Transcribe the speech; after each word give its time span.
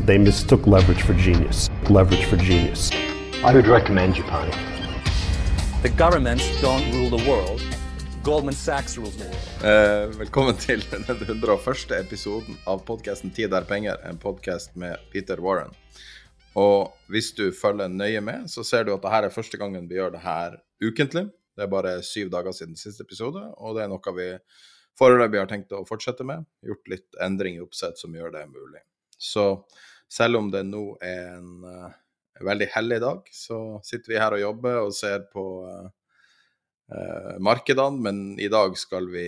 They 0.00 0.18
mistook 0.18 0.66
leverage 0.66 1.02
for 1.02 1.12
genius. 1.14 1.70
Leverage 1.90 2.24
for 2.24 2.36
genius. 2.36 2.90
I 3.44 3.52
would 3.52 3.66
recommend 3.66 4.14
Japan. 4.14 4.50
The 5.82 5.90
governments 5.90 6.44
don't 6.62 6.90
rule 6.94 7.10
the 7.10 7.30
world. 7.30 7.60
Goldman 8.24 8.54
Sachs 8.54 8.96
rules 8.96 9.16
the 9.16 9.24
world. 9.24 9.64
Eh, 9.64 10.18
velkommen 10.18 10.56
til 10.56 10.80
den 10.90 11.02
101. 11.02 11.90
episoden 12.00 12.56
av 12.66 12.78
podkasten 12.78 13.30
'Tid 13.30 13.52
er 13.52 13.64
penger', 13.64 14.08
en 14.08 14.18
podkast 14.18 14.76
med 14.76 14.96
Peter 15.12 15.40
Warren. 15.40 15.74
Og 16.54 16.92
hvis 17.08 17.32
du 17.32 17.52
følger 17.52 17.88
nøye 17.88 18.20
med, 18.20 18.48
så 18.48 18.64
ser 18.64 18.84
du 18.84 18.94
at 18.94 19.02
dette 19.02 19.26
er 19.26 19.28
første 19.28 19.58
gangen 19.58 19.88
vi 19.88 19.94
gjør 19.94 20.10
det 20.16 20.20
her 20.20 20.56
ukentlig. 20.82 21.28
Det 21.56 21.62
er 21.62 21.68
bare 21.68 22.02
syv 22.02 22.30
dager 22.30 22.52
siden 22.52 22.76
siste 22.76 23.04
episode, 23.04 23.44
og 23.58 23.76
det 23.76 23.84
er 23.84 23.92
noe 23.92 24.16
vi 24.16 24.38
foreløpig 24.98 25.38
har 25.38 25.46
tenkt 25.46 25.72
å 25.72 25.84
fortsette 25.84 26.24
med. 26.24 26.48
Gjort 26.64 26.88
litt 26.88 27.20
endring 27.20 27.56
i 27.56 27.60
oppsett 27.60 27.98
som 27.98 28.14
gjør 28.14 28.32
det 28.32 28.48
mulig. 28.48 28.80
Så 29.22 29.66
selv 30.10 30.36
om 30.36 30.50
det 30.50 30.64
nå 30.66 30.82
er 31.00 31.36
en 31.36 31.64
uh, 31.64 31.90
veldig 32.42 32.68
hellig 32.74 32.98
dag, 33.04 33.28
så 33.30 33.58
sitter 33.86 34.12
vi 34.12 34.20
her 34.20 34.36
og 34.36 34.42
jobber 34.42 34.78
og 34.82 34.94
ser 34.96 35.22
på 35.30 35.44
uh, 35.62 35.86
uh, 36.90 37.36
markedene, 37.38 38.02
men 38.02 38.22
i 38.42 38.50
dag 38.52 38.74
skal 38.78 39.06
vi 39.12 39.26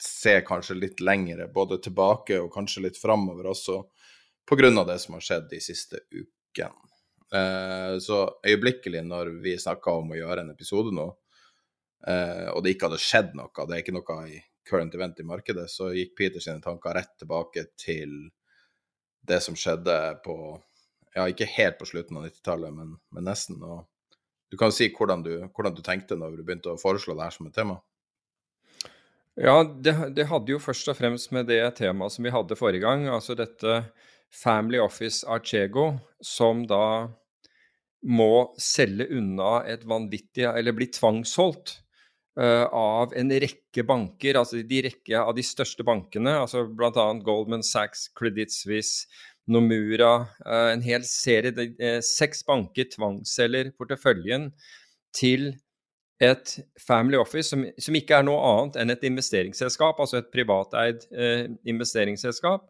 se 0.00 0.38
kanskje 0.46 0.78
litt 0.78 1.02
lengre, 1.04 1.50
både 1.52 1.80
tilbake 1.84 2.40
og 2.40 2.52
kanskje 2.54 2.86
litt 2.86 2.98
framover 2.98 3.50
også, 3.52 3.82
pga. 4.48 4.70
det 4.88 4.98
som 5.02 5.18
har 5.18 5.26
skjedd 5.26 5.48
de 5.50 5.60
siste 5.60 6.04
ukene. 6.08 6.84
så 8.00 8.18
øyeblikkelig 8.46 9.02
når 9.04 9.28
vi 9.42 9.58
snakka 9.58 9.92
om 10.00 10.14
å 10.14 10.16
gjøre 10.16 10.40
en 10.40 10.52
episode 10.54 10.94
nå, 10.94 11.04
og 12.54 12.62
det 12.64 12.72
ikke 12.72 12.88
hadde 12.88 13.02
skjedd 13.02 13.34
noe, 13.36 13.66
det 13.66 13.74
er 13.74 13.82
ikke 13.82 13.96
noe 13.98 14.16
i 14.30 14.38
current 14.70 14.94
event 14.94 15.20
i 15.20 15.26
markedet, 15.26 15.66
så 15.70 15.90
gikk 15.92 16.14
Peter 16.16 16.40
sine 16.40 16.62
tanker 16.64 16.94
rett 16.96 17.18
tilbake 17.18 17.66
til 17.76 18.30
det 19.26 19.40
som 19.44 19.56
skjedde 19.58 19.98
på 20.24 20.36
Ja, 21.16 21.24
ikke 21.26 21.48
helt 21.50 21.78
på 21.80 21.86
slutten 21.88 22.18
av 22.20 22.28
90-tallet, 22.28 22.70
men, 22.70 22.90
men, 23.10 23.24
nesten. 23.26 23.56
Og 23.64 23.86
du 24.52 24.58
kan 24.60 24.70
si 24.70 24.86
hvordan 24.94 25.24
du, 25.24 25.32
hvordan 25.56 25.74
du 25.74 25.80
tenkte 25.82 26.18
når 26.18 26.36
du 26.36 26.42
begynte 26.44 26.70
å 26.70 26.78
foreslå 26.78 27.16
det 27.16 27.24
her 27.26 27.34
som 27.34 27.48
et 27.48 27.56
tema? 27.56 27.78
Ja, 29.38 29.62
det, 29.64 29.94
det, 30.14 30.28
hadde 30.30 30.52
jo 30.52 30.60
først 30.62 30.90
og 30.92 30.98
fremst 30.98 31.32
med 31.34 31.48
det 31.50 31.62
temaet 31.78 32.14
som 32.14 32.26
vi 32.26 32.34
hadde 32.34 32.58
forrige 32.58 32.84
gang, 32.84 33.08
altså 33.10 33.34
dette 33.38 33.80
Family 34.34 34.78
Office 34.82 35.26
Archego, 35.26 35.92
som 36.22 36.64
da 36.68 37.08
må 38.06 38.54
selge 38.62 39.08
unna 39.10 39.64
et 39.66 39.82
vanvittig 39.88 40.44
Eller 40.46 40.76
bli 40.76 40.86
tvangsholdt 40.94 41.80
av 42.38 43.10
en 43.18 43.32
rekke 43.42 43.82
banker, 43.82 44.36
altså 44.38 44.60
de 44.62 44.82
rekke 44.84 45.18
av 45.18 45.32
de 45.34 45.42
største 45.42 45.82
bankene, 45.82 46.36
altså 46.44 46.66
bl.a. 46.70 47.06
Goldman 47.26 47.64
Sachs, 47.66 48.04
Credit 48.14 48.52
Suisse, 48.54 49.08
Nomura, 49.48 50.28
uh, 50.44 50.68
en 50.74 50.82
hel 50.84 51.04
serie, 51.08 51.50
de, 51.56 51.70
uh, 51.80 52.00
seks 52.04 52.44
banker 52.46 52.90
tvangsselger 52.92 53.72
porteføljen 53.80 54.50
til 55.16 55.54
et 56.20 56.56
family 56.82 57.18
office 57.18 57.52
som, 57.52 57.62
som, 57.78 57.96
ikke 57.96 58.18
er 58.18 58.26
noe 58.26 58.40
annet 58.42 58.80
enn 58.82 58.92
et 58.92 59.06
investeringsselskap, 59.06 60.00
altså 60.02 60.18
et 60.18 60.32
privateid 60.34 61.04
eh, 61.14 61.44
investeringsselskap, 61.70 62.64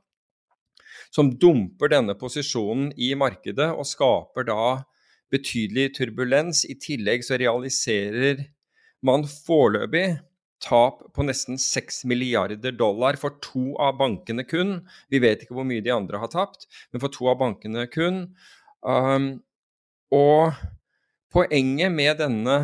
som 1.14 1.30
dumper 1.40 1.94
denne 1.94 2.12
posisjonen 2.20 2.90
i 3.00 3.14
markedet 3.16 3.70
og 3.72 3.88
skaper 3.88 4.44
da 4.50 4.66
betydelig 5.32 5.94
turbulens. 5.96 6.66
I 6.68 6.76
tillegg 6.76 7.24
så 7.24 7.40
realiserer 7.40 8.44
man 9.06 9.26
foreløpig 9.28 10.18
tap 10.62 11.04
på 11.14 11.22
nesten 11.26 11.58
6 11.60 12.02
milliarder 12.10 12.74
dollar 12.74 13.18
for 13.20 13.38
to 13.44 13.76
av 13.82 13.98
bankene 14.00 14.44
kun. 14.46 14.80
Vi 15.10 15.20
vet 15.22 15.44
ikke 15.44 15.54
hvor 15.58 15.68
mye 15.68 15.84
de 15.84 15.94
andre 15.94 16.18
har 16.18 16.32
tapt, 16.32 16.66
men 16.90 17.02
for 17.02 17.12
to 17.14 17.28
av 17.30 17.38
bankene 17.42 17.86
kun. 17.92 18.24
Um, 18.82 19.38
og 20.14 20.58
poenget 21.34 21.94
med 21.94 22.18
denne 22.22 22.58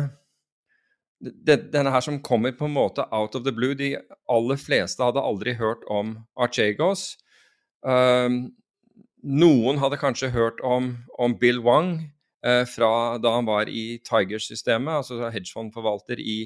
denne 1.25 1.89
her 1.89 2.03
som 2.03 2.19
kommer 2.21 2.51
på 2.53 2.67
en 2.67 2.75
måte 2.75 3.05
out 3.15 3.35
of 3.35 3.45
the 3.45 3.53
blue. 3.55 3.73
De 3.73 3.95
aller 4.29 4.59
fleste 4.59 5.01
hadde 5.01 5.23
aldri 5.23 5.55
hørt 5.57 5.85
om 5.89 6.17
Archegos. 6.37 7.15
Um, 7.81 8.51
noen 9.23 9.79
hadde 9.81 9.97
kanskje 9.97 10.33
hørt 10.35 10.59
om, 10.61 10.91
om 11.17 11.33
Bill 11.39 11.63
Wang 11.65 12.11
fra 12.69 12.89
da 13.17 13.31
han 13.37 13.47
var 13.47 13.69
i 13.71 13.97
Tiger-systemet, 14.05 14.99
altså 14.99 15.31
hedgefondforvalter 15.33 16.19
i, 16.21 16.43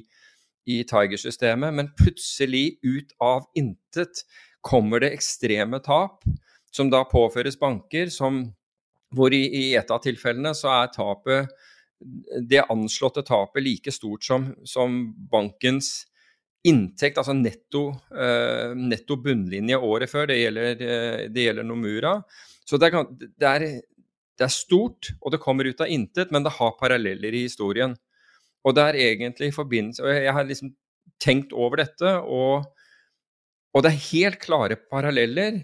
i 0.70 0.78
Tiger-systemet, 0.88 1.76
men 1.76 1.90
plutselig, 2.00 2.78
ut 2.86 3.12
av 3.20 3.50
intet, 3.60 4.24
kommer 4.64 5.04
det 5.04 5.14
ekstreme 5.16 5.80
tap 5.84 6.24
som 6.72 6.90
da 6.92 7.04
påføres 7.10 7.58
banker, 7.60 8.12
som, 8.14 8.44
hvor 9.16 9.34
i, 9.34 9.44
i 9.48 9.66
et 9.80 9.92
av 9.92 10.02
tilfellene 10.04 10.54
så 10.58 10.72
er 10.78 10.94
tapet 10.96 11.54
det 12.48 12.64
anslåtte 12.72 13.26
tapet 13.28 13.64
like 13.64 13.92
stort 13.92 14.24
som, 14.24 14.50
som 14.64 15.02
bankens 15.32 16.06
inntekt, 16.68 17.20
altså 17.20 17.36
netto, 17.36 17.90
eh, 18.12 18.76
netto, 18.76 19.18
bunnlinje 19.20 19.80
året 19.80 20.12
før. 20.12 20.30
Det 20.32 20.40
gjelder, 20.40 20.84
eh, 20.84 21.26
det 21.32 21.46
gjelder 21.46 21.68
Nomura. 21.68 22.14
Så 22.68 22.78
det 22.80 22.92
er, 22.92 23.06
det, 23.20 23.50
er, 23.50 23.66
det 24.40 24.46
er, 24.48 24.54
stort, 24.56 25.12
og 25.20 25.34
det 25.34 25.42
kommer 25.44 25.68
ut 25.68 25.82
av 25.84 25.92
intet, 25.92 26.32
men 26.32 26.46
det 26.46 26.56
har 26.56 26.78
paralleller 26.80 27.36
i 27.36 27.44
historien. 27.44 27.96
Og 28.64 28.76
det 28.76 28.86
er 28.86 29.00
egentlig 29.04 29.50
i 29.50 29.56
forbindelse 29.56 30.04
og 30.04 30.16
Jeg 30.16 30.36
har 30.36 30.48
liksom 30.48 30.74
tenkt 31.20 31.52
over 31.52 31.82
dette, 31.82 32.14
og, 32.24 32.66
og 33.76 33.84
det 33.84 33.92
er 33.92 34.08
helt 34.10 34.40
klare 34.40 34.80
paralleller. 34.80 35.60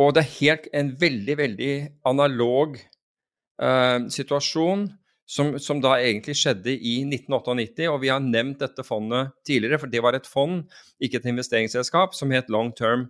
Og 0.00 0.14
det 0.14 0.22
er 0.22 0.34
helt 0.38 0.68
en 0.72 0.92
veldig, 0.98 1.36
veldig 1.38 1.74
analog 2.08 2.78
eh, 2.78 3.98
situasjon 4.14 4.86
som, 5.32 5.52
som, 5.62 5.80
da 5.82 5.96
egentlig 5.98 6.36
skjedde 6.38 6.74
i 6.74 6.94
1998. 7.04 7.88
Og 7.90 8.00
vi 8.04 8.12
har 8.12 8.22
nevnt 8.22 8.62
dette 8.62 8.86
fondet 8.86 9.34
tidligere, 9.46 9.80
for 9.82 9.92
det 9.92 10.02
var 10.04 10.16
et 10.18 10.28
fond, 10.28 10.62
ikke 11.02 11.20
et 11.20 11.30
investeringsselskap, 11.34 12.16
som 12.16 12.32
het 12.34 12.50
Long 12.52 12.72
Term 12.78 13.08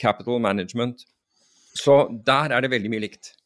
Capital 0.00 0.42
Management. 0.42 1.06
Så 1.78 2.06
der 2.26 2.54
er 2.54 2.64
det 2.64 2.72
veldig 2.74 2.92
mye 2.92 3.06
likt. 3.06 3.37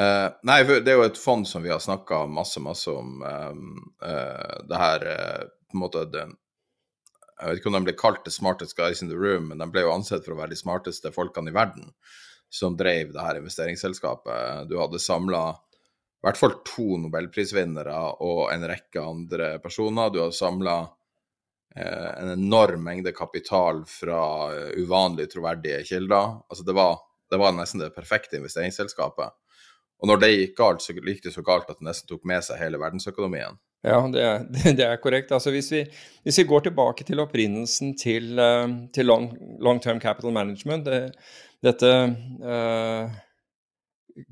Uh, 0.00 0.32
nei, 0.48 0.62
det 0.64 0.88
er 0.88 0.96
jo 0.96 1.04
et 1.04 1.20
fond 1.20 1.44
som 1.48 1.64
vi 1.64 1.72
har 1.72 1.80
snakka 1.82 2.24
masse, 2.32 2.60
masse 2.64 2.88
om. 2.90 3.20
Um, 3.20 3.74
uh, 4.00 4.62
det 4.68 4.78
her 4.80 5.04
uh, 5.04 5.42
på 5.68 5.76
en 5.76 5.82
måte 5.82 6.06
det, 6.08 6.24
Jeg 7.36 7.48
vet 7.48 7.60
ikke 7.60 7.72
om 7.72 7.76
de 7.76 7.86
ble 7.88 7.96
kalt 7.98 8.24
the 8.24 8.32
smartest 8.32 8.76
guys 8.78 9.02
in 9.02 9.10
the 9.10 9.18
room, 9.18 9.50
men 9.50 9.60
de 9.60 9.68
ble 9.68 9.84
jo 9.84 9.92
ansett 9.92 10.24
for 10.24 10.36
å 10.36 10.38
være 10.40 10.54
de 10.54 10.60
smarteste 10.60 11.12
folkene 11.12 11.52
i 11.52 11.56
verden 11.56 11.90
som 12.52 12.76
drev 12.76 13.12
det 13.12 13.24
her 13.24 13.40
investeringsselskapet. 13.40 14.68
Du 14.68 14.76
hadde 14.78 15.00
samla 15.00 15.42
i 15.52 16.26
hvert 16.26 16.38
fall 16.38 16.58
to 16.68 16.98
nobelprisvinnere 17.02 17.96
og 18.22 18.42
en 18.52 18.66
rekke 18.68 19.00
andre 19.00 19.48
personer. 19.64 20.12
Du 20.12 20.20
hadde 20.20 20.36
samla 20.36 20.76
en 21.72 22.34
enorm 22.34 22.84
mengde 22.84 23.14
kapital 23.16 23.80
fra 23.88 24.52
uvanlig 24.76 25.30
troverdige 25.32 25.80
kilder. 25.88 26.36
Altså 26.52 26.68
det 26.68 26.76
var, 26.76 27.00
det 27.32 27.40
var, 27.40 27.56
nesten 27.56 27.80
det 27.80 27.94
perfekte 27.96 28.36
investeringsselskapet. 28.38 29.32
Og 30.02 30.10
når 30.10 30.22
det 30.22 30.30
gikk 30.32 30.56
galt, 30.58 30.82
så 30.82 30.94
gikk 30.96 31.22
det 31.22 31.32
så 31.34 31.44
galt 31.46 31.68
at 31.70 31.78
det 31.78 31.86
nesten 31.86 32.10
tok 32.10 32.24
med 32.26 32.42
seg 32.42 32.58
hele 32.58 32.80
verdensøkonomien. 32.82 33.58
Ja, 33.86 33.98
det 34.10 34.22
er, 34.22 34.44
det 34.78 34.86
er 34.86 35.00
korrekt. 35.02 35.30
Altså 35.34 35.52
hvis, 35.54 35.70
vi, 35.74 35.82
hvis, 36.26 36.38
vi, 36.42 36.46
går 36.50 36.66
tilbake 36.66 37.06
til 37.06 37.22
opprinnelsen 37.22 37.94
til, 37.98 38.32
uh, 38.38 38.66
til 38.94 39.06
long, 39.06 39.30
long, 39.62 39.82
term 39.82 40.00
capital 40.02 40.34
management, 40.34 40.86
det, 40.86 41.14
dette 41.62 41.92
uh, 42.42 43.14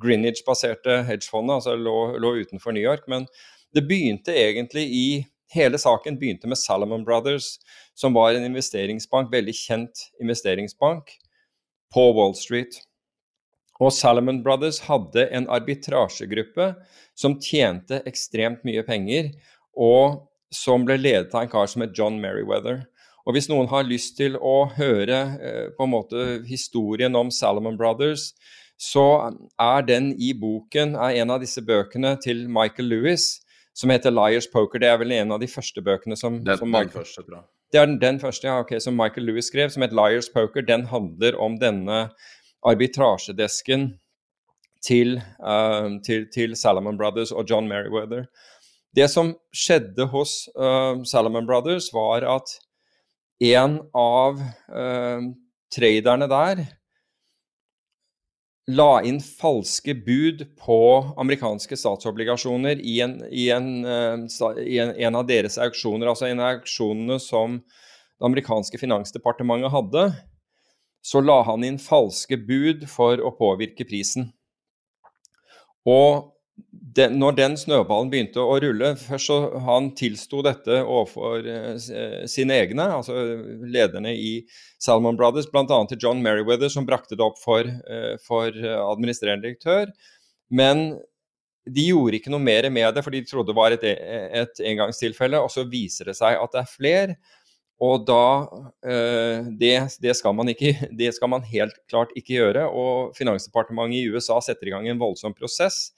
Greenwich-baserte 0.02 1.02
hedgefondet 1.08 1.61
altså 1.61 1.76
lå, 1.78 1.96
lå, 2.19 2.34
utenfor 2.43 2.75
New 2.75 2.82
York, 2.82 3.06
men 3.08 3.26
det 3.75 3.87
begynte 3.88 4.34
egentlig 4.34 4.87
i 4.90 5.06
Hele 5.50 5.78
saken 5.82 6.14
begynte 6.14 6.46
med 6.46 6.61
Salomon 6.61 7.02
Brothers, 7.02 7.56
som 7.99 8.14
var 8.14 8.37
en 8.37 8.44
investeringsbank, 8.46 9.32
veldig 9.32 9.55
kjent 9.58 10.05
investeringsbank, 10.22 11.11
på 11.90 12.05
Wall 12.14 12.37
Street. 12.38 12.78
Og 13.81 13.93
Salomon 13.97 14.43
Brothers 14.44 14.82
hadde 14.85 15.27
en 15.32 15.49
arbitrasjegruppe 15.49 16.75
som 17.17 17.38
tjente 17.41 18.03
ekstremt 18.09 18.65
mye 18.69 18.85
penger, 18.85 19.32
og 19.73 20.27
som 20.53 20.85
ble 20.85 20.99
ledet 21.00 21.35
av 21.35 21.44
en 21.44 21.53
kar 21.53 21.69
som 21.71 21.85
het 21.85 21.97
John 21.97 22.19
Merriweather. 22.21 22.85
Og 23.29 23.37
Hvis 23.37 23.50
noen 23.50 23.69
har 23.71 23.87
lyst 23.87 24.17
til 24.19 24.37
å 24.37 24.71
høre 24.75 25.19
eh, 25.38 25.67
på 25.77 25.87
en 25.87 25.93
måte 25.93 26.25
historien 26.49 27.15
om 27.17 27.31
Salomon 27.31 27.77
Brothers, 27.79 28.32
så 28.81 29.05
er 29.61 29.85
den 29.85 30.15
i 30.17 30.32
boken, 30.32 30.97
er 30.97 31.21
en 31.21 31.35
av 31.37 31.43
disse 31.44 31.61
bøkene 31.62 32.15
til 32.25 32.47
Michael 32.49 32.88
Lewis, 32.88 33.43
som 33.77 33.93
heter 33.93 34.11
'Liars 34.11 34.49
Poker'. 34.49 34.81
Det 34.81 34.88
er 34.88 34.99
vel 34.99 35.12
en 35.12 35.32
av 35.32 35.41
de 35.41 35.47
første 35.47 35.82
bøkene 35.85 36.17
som, 36.17 36.41
den, 36.44 36.59
som 36.59 36.69
Michael, 36.69 36.88
den 36.88 37.05
første, 37.05 37.23
tror 37.23 37.37
jeg. 37.37 37.44
Det 37.73 37.79
er 37.79 37.87
den, 37.87 38.00
den 38.00 38.21
første, 38.21 38.49
ja, 38.49 38.59
ok, 38.65 38.73
som 38.81 38.97
Michael 38.97 39.27
Lewis 39.29 39.53
skrev, 39.53 39.71
som 39.71 39.82
heter 39.85 39.97
'Liars 39.97 40.32
Poker'. 40.32 40.67
Den 40.67 40.87
handler 40.88 41.37
om 41.38 41.59
denne 41.61 42.09
arbitrasjedesken 42.66 43.90
til, 44.84 45.20
uh, 45.40 46.00
til, 46.04 46.26
til, 46.32 46.56
Salomon 46.56 46.98
Brothers 46.98 47.32
og 47.32 47.46
John 47.50 47.68
Merriweather. 47.68 48.26
Det 48.96 49.06
som 49.10 49.34
skjedde 49.54 50.08
hos 50.10 50.48
uh, 50.58 51.00
Salomon 51.04 51.46
Brothers, 51.46 51.90
var 51.94 52.26
at 52.26 52.56
en 53.40 53.78
av 53.96 54.40
uh, 54.40 55.30
traderne 55.72 56.28
der 56.30 56.64
la 58.70 59.00
inn 59.02 59.18
falske 59.24 59.96
bud 60.06 60.44
på 60.60 60.80
amerikanske 61.18 61.74
statsobligasjoner 61.78 62.78
i 62.86 63.00
en, 63.02 63.16
i 63.32 63.48
en, 63.50 63.70
i 63.82 64.76
en, 64.78 64.92
en 64.94 65.18
av 65.18 65.24
deres 65.26 65.58
auksjoner, 65.58 66.06
altså 66.06 66.28
en 66.28 66.42
av 66.42 66.60
auksjonene 66.60 67.16
som 67.22 67.58
det 67.58 68.28
amerikanske 68.28 68.78
finansdepartementet 68.78 69.72
hadde 69.74 70.04
så 71.02 71.23
la 71.25 71.41
han 71.47 71.64
inn 71.64 71.79
falske 71.81 72.37
bud 72.37 72.85
for 72.91 73.23
å 73.23 73.32
påvirke 73.37 73.87
prisen. 73.88 74.29
Og 75.88 76.31
den, 76.70 77.14
når 77.20 77.37
den 77.38 77.55
snøballen 77.56 78.11
begynte 78.12 78.43
å 78.43 78.58
rulle 78.61 78.91
Først 79.00 79.31
så 79.31 79.37
han 79.64 79.87
tilsto 79.97 80.43
dette 80.44 80.82
overfor 80.82 81.47
eh, 81.49 82.25
sine 82.29 82.58
egne, 82.61 82.85
altså 82.99 83.14
lederne 83.64 84.12
i 84.12 84.32
Salmon 84.82 85.17
Brothers, 85.17 85.49
bl.a. 85.49 85.64
til 85.88 86.00
John 86.02 86.20
Merriweather, 86.25 86.69
som 86.73 86.88
brakte 86.88 87.17
det 87.17 87.25
opp 87.25 87.41
for, 87.41 87.64
eh, 87.64 88.17
for 88.26 88.53
administrerende 88.53 89.49
direktør. 89.49 89.94
Men 90.50 90.99
de 91.70 91.87
gjorde 91.91 92.19
ikke 92.19 92.32
noe 92.32 92.43
mer 92.43 92.69
med 92.73 92.94
det, 92.96 93.05
for 93.06 93.14
de 93.14 93.23
trodde 93.26 93.53
det 93.53 93.58
var 93.58 93.75
et, 93.76 93.85
et 93.87 94.62
engangstilfelle. 94.73 95.41
Og 95.41 95.53
så 95.53 95.67
viser 95.70 96.11
det 96.11 96.17
seg 96.19 96.38
at 96.41 96.56
det 96.56 96.62
er 96.62 96.73
flere. 96.75 97.19
Og 97.81 98.03
da 98.05 98.25
eh, 98.85 99.47
det, 99.56 99.75
det, 100.05 100.15
skal 100.19 100.35
man 100.37 100.50
ikke, 100.53 100.75
det 101.00 101.15
skal 101.17 101.32
man 101.32 101.47
helt 101.49 101.79
klart 101.91 102.12
ikke 102.19 102.37
gjøre. 102.37 102.67
Og 102.69 103.15
Finansdepartementet 103.17 104.03
i 104.03 104.11
USA 104.12 104.41
setter 104.44 104.69
i 104.69 104.75
gang 104.75 104.88
en 104.88 105.00
voldsom 105.00 105.37
prosess 105.37 105.88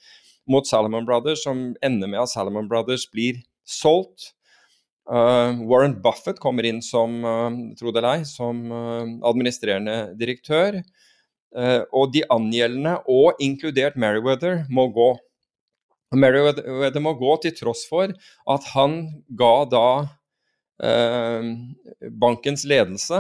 mot 0.50 0.67
Salomon 0.67 1.06
Brothers, 1.06 1.43
som 1.44 1.73
ender 1.82 2.11
med 2.11 2.23
at 2.23 2.31
Salomon 2.32 2.70
Brothers 2.70 3.06
blir 3.11 3.43
solgt. 3.67 4.32
Uh, 5.11 5.58
Warren 5.67 5.96
Buffett 6.02 6.38
kommer 6.43 6.67
inn 6.67 6.79
som, 6.82 7.17
uh, 7.26 7.50
tro 7.79 7.90
det 7.90 7.99
eller 7.99 8.20
ei, 8.23 8.26
som 8.26 8.62
administrerende 9.26 10.14
direktør. 10.19 10.82
Og 11.93 12.14
de 12.14 12.23
angjeldende, 12.32 12.94
og 13.12 13.37
inkludert 13.44 13.99
Merriweather, 14.00 14.62
må 14.73 14.87
gå. 14.88 15.11
Merriweather 16.17 17.02
må 17.05 17.12
gå 17.20 17.34
til 17.43 17.52
tross 17.58 17.82
for 17.90 18.08
at 18.55 18.69
han 18.73 18.94
ga 19.37 19.50
da 19.69 19.88
Eh, 19.99 20.21
bankens 20.82 22.64
ledelse 22.67 23.19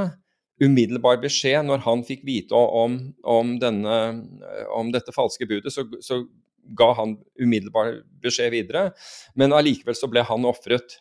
umiddelbar 0.62 1.20
beskjed 1.22 1.66
når 1.66 1.82
han 1.86 2.04
fikk 2.06 2.24
vite 2.26 2.54
om, 2.54 2.98
om, 3.22 3.56
denne, 3.62 3.98
om 4.74 4.92
dette 4.94 5.14
falske 5.14 5.46
budet. 5.48 5.74
Så, 5.74 5.86
så, 6.04 6.24
ga 6.78 6.92
han 6.94 7.16
umiddelbar 7.42 7.96
beskjed 8.22 8.52
videre, 8.54 8.92
men 9.34 9.50
allikevel 9.50 9.96
så 9.98 10.06
ble 10.06 10.22
han 10.22 10.44
ofret. 10.46 10.94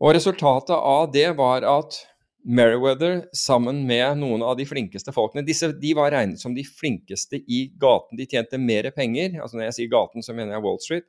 Og 0.00 0.14
Resultatet 0.16 0.72
av 0.74 1.10
det 1.12 1.26
var 1.36 1.66
at 1.68 1.98
Meriwether 2.44 3.22
sammen 3.36 3.82
med 3.88 4.18
noen 4.22 4.40
av 4.44 4.56
de 4.56 4.64
flinkeste 4.68 5.12
folkene 5.12 5.44
disse, 5.44 5.68
De 5.80 5.92
var 5.96 6.12
regnet 6.12 6.40
som 6.40 6.56
de 6.56 6.64
flinkeste 6.64 7.42
i 7.44 7.66
gaten. 7.80 8.16
De 8.16 8.24
tjente 8.28 8.56
mer 8.60 8.88
penger. 8.96 9.38
altså 9.42 9.60
Når 9.60 9.68
jeg 9.68 9.76
sier 9.78 9.92
gaten, 9.92 10.24
så 10.24 10.36
mener 10.36 10.56
jeg 10.56 10.64
Wall 10.64 10.80
Street. 10.80 11.06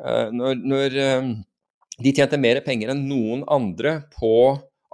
Uh, 0.00 0.32
når, 0.32 0.60
når 0.64 0.98
uh, 1.00 1.30
de 2.00 2.12
tjente 2.16 2.38
mer 2.40 2.62
penger 2.64 2.94
enn 2.94 3.06
noen 3.08 3.44
andre 3.50 4.00
på 4.16 4.34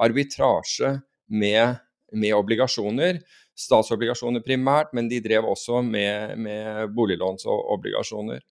arbitrasje 0.03 0.97
med, 1.31 1.79
med 2.12 2.35
obligasjoner. 2.37 3.20
Statsobligasjoner 3.56 4.43
primært, 4.44 4.93
men 4.97 5.08
de 5.08 5.23
drev 5.25 5.47
også 5.49 5.81
med, 5.87 6.37
med 6.43 6.93
boliglånsobligasjoner. 6.97 8.43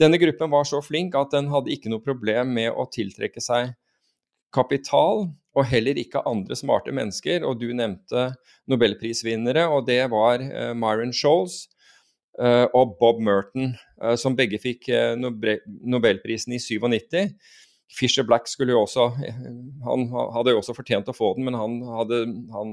Denne 0.00 0.18
gruppen 0.18 0.50
var 0.50 0.66
så 0.66 0.82
flink 0.82 1.14
at 1.16 1.32
den 1.36 1.48
hadde 1.52 1.70
ikke 1.72 1.92
noe 1.92 2.02
problem 2.02 2.50
med 2.56 2.72
å 2.74 2.88
tiltrekke 2.90 3.42
seg 3.42 3.72
kapital, 4.54 5.28
og 5.54 5.68
heller 5.70 5.98
ikke 5.98 6.24
andre 6.26 6.56
smarte 6.58 6.92
mennesker. 6.94 7.46
Og 7.46 7.60
du 7.62 7.68
nevnte 7.76 8.32
nobelprisvinnere, 8.70 9.68
og 9.70 9.86
det 9.86 10.02
var 10.12 10.42
uh, 10.42 10.72
Myron 10.74 11.14
Scholes 11.14 11.68
uh, 12.42 12.66
og 12.74 12.96
Bob 12.98 13.22
Merton, 13.22 13.76
uh, 14.02 14.16
som 14.18 14.34
begge 14.38 14.58
fikk 14.62 14.90
nobelprisen 15.14 16.56
i 16.56 16.62
97. 16.62 17.30
Fisher 17.94 18.26
Black 18.26 18.48
skulle 18.50 18.74
jo 18.74 18.82
også 18.84 19.08
Han 19.86 20.06
hadde 20.34 20.54
jo 20.54 20.60
også 20.60 20.74
fortjent 20.76 21.08
å 21.10 21.14
få 21.16 21.34
den, 21.36 21.46
men 21.46 21.56
han, 21.58 21.78
hadde, 22.00 22.20
han 22.54 22.72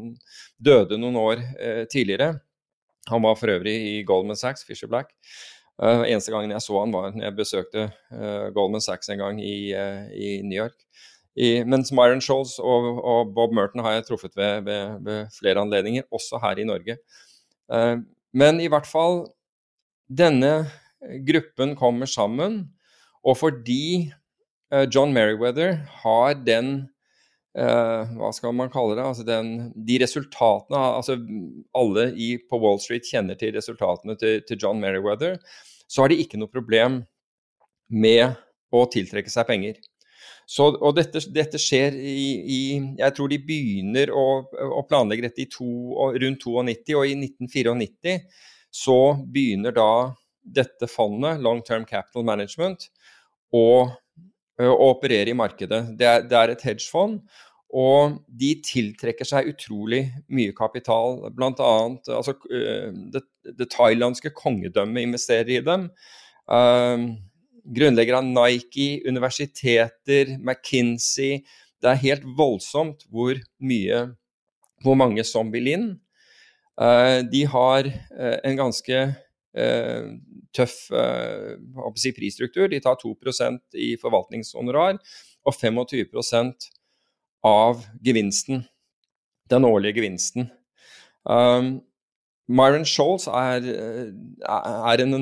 døde 0.57 0.97
noen 0.97 1.19
år 1.21 1.43
eh, 1.61 1.83
tidligere. 1.91 2.39
Han 3.09 3.23
var 3.25 3.37
for 3.39 3.51
øvrig 3.53 3.73
i 3.73 3.95
Goldman 4.07 4.39
Sachs, 4.39 4.65
Fisher 4.65 4.89
Black. 4.89 5.13
Uh, 5.81 6.03
eneste 6.05 6.29
gangen 6.29 6.51
jeg 6.53 6.61
så 6.61 6.75
han 6.77 6.91
var 6.93 7.07
når 7.09 7.23
jeg 7.25 7.37
besøkte 7.39 7.83
uh, 8.13 8.51
Goldman 8.53 8.83
Sachs 8.83 9.09
en 9.09 9.21
gang 9.21 9.39
i, 9.41 9.71
uh, 9.73 10.05
i 10.13 10.35
New 10.45 10.57
York. 10.59 10.77
I, 11.33 11.63
mens 11.65 11.93
Myron 11.95 12.21
Scholes 12.21 12.57
og, 12.59 12.85
og, 12.99 13.31
Bob 13.33 13.55
Merton 13.55 13.81
har 13.85 13.95
jeg 13.95 14.09
truffet 14.09 14.35
ved, 14.37 14.65
ved, 14.67 14.99
ved 15.05 15.31
flere 15.33 15.63
anledninger, 15.63 16.03
også 16.11 16.41
her 16.43 16.59
i 16.59 16.67
Norge. 16.67 16.97
men 18.35 18.59
i 18.59 18.67
hvert 18.67 18.87
fall 18.87 19.21
Denne 20.11 20.67
gruppen 21.23 21.71
kommer 21.79 22.05
sammen, 22.05 22.65
og 23.23 23.37
fordi 23.39 24.11
John 24.91 25.13
Merriweather 25.15 25.79
har 26.03 26.35
den 26.47 26.89
Uh, 27.51 28.07
hva 28.15 28.29
skal 28.31 28.53
man 28.55 28.69
kalle 28.71 28.95
det? 28.95 29.03
Altså 29.03 29.25
den, 29.27 29.47
de 29.75 29.97
resultatene 29.99 30.79
altså 30.95 31.17
Alle 31.75 32.05
i, 32.15 32.37
på 32.47 32.59
Wall 32.63 32.79
Street 32.79 33.03
kjenner 33.03 33.35
til 33.35 33.51
resultatene 33.57 34.15
til, 34.15 34.39
til, 34.47 34.59
John 34.61 34.79
Merriweather. 34.79 35.35
Så 35.83 36.05
har 36.05 36.11
de 36.11 36.21
ikke 36.23 36.39
noe 36.39 36.51
problem 36.51 37.01
med 37.91 38.37
å 38.71 38.85
tiltrekke 38.87 39.33
seg 39.33 39.49
penger. 39.49 39.81
Så, 40.47 40.69
og 40.79 40.95
dette, 40.95 41.19
dette 41.35 41.59
skjer 41.59 41.95
i, 41.95 42.23
i, 42.39 42.61
Jeg 43.01 43.15
tror 43.17 43.27
de 43.31 43.41
begynner 43.43 44.13
å, 44.15 44.25
å 44.47 44.85
planlegge 44.87 45.27
dette 45.27 45.49
to, 45.51 45.67
rundt 46.15 46.47
92, 46.47 46.95
og 46.95 47.07
i 47.07 47.17
1994 47.19 48.15
så 48.71 48.99
begynner 49.27 49.75
da 49.75 49.91
dette 50.41 50.87
fondet, 50.87 51.43
Long 51.43 51.59
Term 51.67 51.83
Capital 51.83 52.23
Management, 52.27 52.87
å 53.51 53.91
å 54.67 54.91
opererer 54.91 54.91
operere 54.91 55.31
i 55.31 55.37
markedet. 55.37 55.85
Det 55.97 56.07
er, 56.07 56.27
det 56.27 56.37
er 56.37 56.53
et 56.53 56.65
hedgefond, 56.67 57.21
og 57.71 58.17
de 58.27 58.51
tiltrekker 58.67 59.27
seg 59.27 59.49
utrolig 59.53 60.03
mye 60.33 60.53
kapital. 60.55 61.21
Blant 61.35 61.61
annet 61.63 62.09
altså, 62.11 62.35
eh, 62.51 62.91
det, 63.13 63.23
det 63.47 63.69
thailandske 63.71 64.33
kongedømmet 64.35 65.07
investerer 65.07 65.53
i 65.55 65.61
dem. 65.63 65.87
Um, 66.51 67.05
grunnlegger 67.71 68.17
av 68.19 68.27
Nike, 68.27 68.99
universiteter, 69.07 70.35
McKinsey. 70.41 71.45
Det 71.81 71.93
er 71.93 72.03
helt 72.03 72.25
voldsomt 72.37 73.07
hvor 73.09 73.39
mye 73.63 74.09
Hvor 74.81 74.95
mange 74.97 75.21
som 75.21 75.51
vil 75.53 75.67
inn. 75.69 75.83
Uh, 76.73 77.21
de 77.29 77.43
har 77.45 77.85
uh, 77.85 78.37
en 78.41 78.55
ganske 78.57 79.01
tøff 80.55 80.89
eh, 80.95 81.55
si, 81.99 82.13
prisstruktur. 82.15 82.69
De 82.71 82.79
tar 82.83 82.99
2% 83.01 83.77
i 83.79 83.93
forvaltningshonorar 84.01 84.99
og 85.47 85.55
25% 85.55 86.67
av 87.47 87.85
gevinsten. 88.03 88.65
Den 89.51 89.65
årlige 89.67 89.99
gevinsten. 89.99 90.51
Um, 91.27 91.79
Myron 92.51 92.83
Scholes 92.87 93.27
er, 93.31 93.67
er 94.43 95.03
en, 95.03 95.13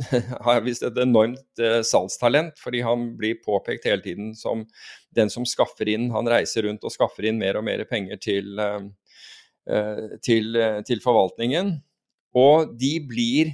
har 0.46 0.64
visst 0.64 0.84
et 0.84 0.98
enormt 1.00 1.62
uh, 1.62 1.80
salgstalent, 1.86 2.58
fordi 2.60 2.82
han 2.84 3.12
blir 3.18 3.40
påpekt 3.44 3.86
hele 3.88 4.04
tiden 4.04 4.32
som 4.36 4.66
den 5.14 5.30
som 5.32 5.46
skaffer 5.46 5.88
inn 5.92 6.10
Han 6.12 6.28
reiser 6.28 6.66
rundt 6.66 6.84
og 6.84 6.92
skaffer 6.92 7.28
inn 7.30 7.38
mer 7.40 7.60
og 7.60 7.64
mer 7.64 7.84
penger 7.86 8.18
til, 8.18 8.58
til, 10.26 10.58
til 10.84 11.02
forvaltningen. 11.04 11.70
Og 12.34 12.74
de 12.74 12.96
blir 13.06 13.52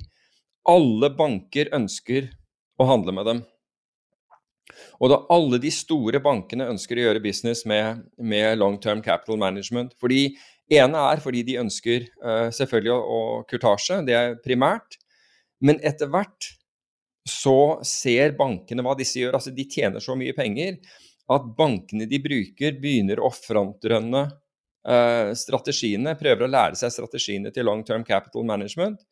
Alle 0.70 1.10
banker 1.16 1.72
ønsker 1.74 2.30
å 2.78 2.86
handle 2.86 3.14
med 3.16 3.26
dem. 3.26 3.40
Og 5.00 5.10
da 5.10 5.18
alle 5.32 5.58
de 5.60 5.72
store 5.74 6.20
bankene 6.22 6.68
ønsker 6.70 6.98
å 6.98 7.06
gjøre 7.08 7.22
business 7.24 7.64
med, 7.68 8.04
med 8.16 8.58
long 8.60 8.78
term 8.80 9.02
capital 9.02 9.40
management. 9.40 9.96
fordi 10.00 10.36
ene 10.70 11.02
er 11.10 11.22
fordi 11.24 11.42
de 11.48 11.58
ønsker 11.58 12.06
uh, 12.22 12.48
selvfølgelig 12.54 12.92
å, 12.94 13.00
å 13.00 13.20
kurtasje, 13.50 14.02
det 14.06 14.16
er 14.16 14.36
primært. 14.44 15.00
Men 15.60 15.80
etter 15.82 16.08
hvert 16.12 16.52
så 17.28 17.80
ser 17.84 18.36
bankene 18.38 18.84
hva 18.84 18.94
disse 18.98 19.20
gjør. 19.20 19.36
Altså 19.36 19.52
de 19.54 19.66
tjener 19.68 20.02
så 20.02 20.16
mye 20.18 20.36
penger 20.36 20.78
at 21.30 21.50
bankene 21.56 22.06
de 22.10 22.20
bruker, 22.22 22.78
begynner 22.80 23.20
å 23.22 23.30
frontrønne 23.34 24.22
uh, 24.26 25.30
strategiene, 25.38 26.16
prøver 26.18 26.46
å 26.46 26.50
lære 26.50 26.78
seg 26.80 26.94
strategiene 26.94 27.52
til 27.54 27.68
long 27.68 27.84
term 27.86 28.06
capital 28.06 28.46
management. 28.46 29.02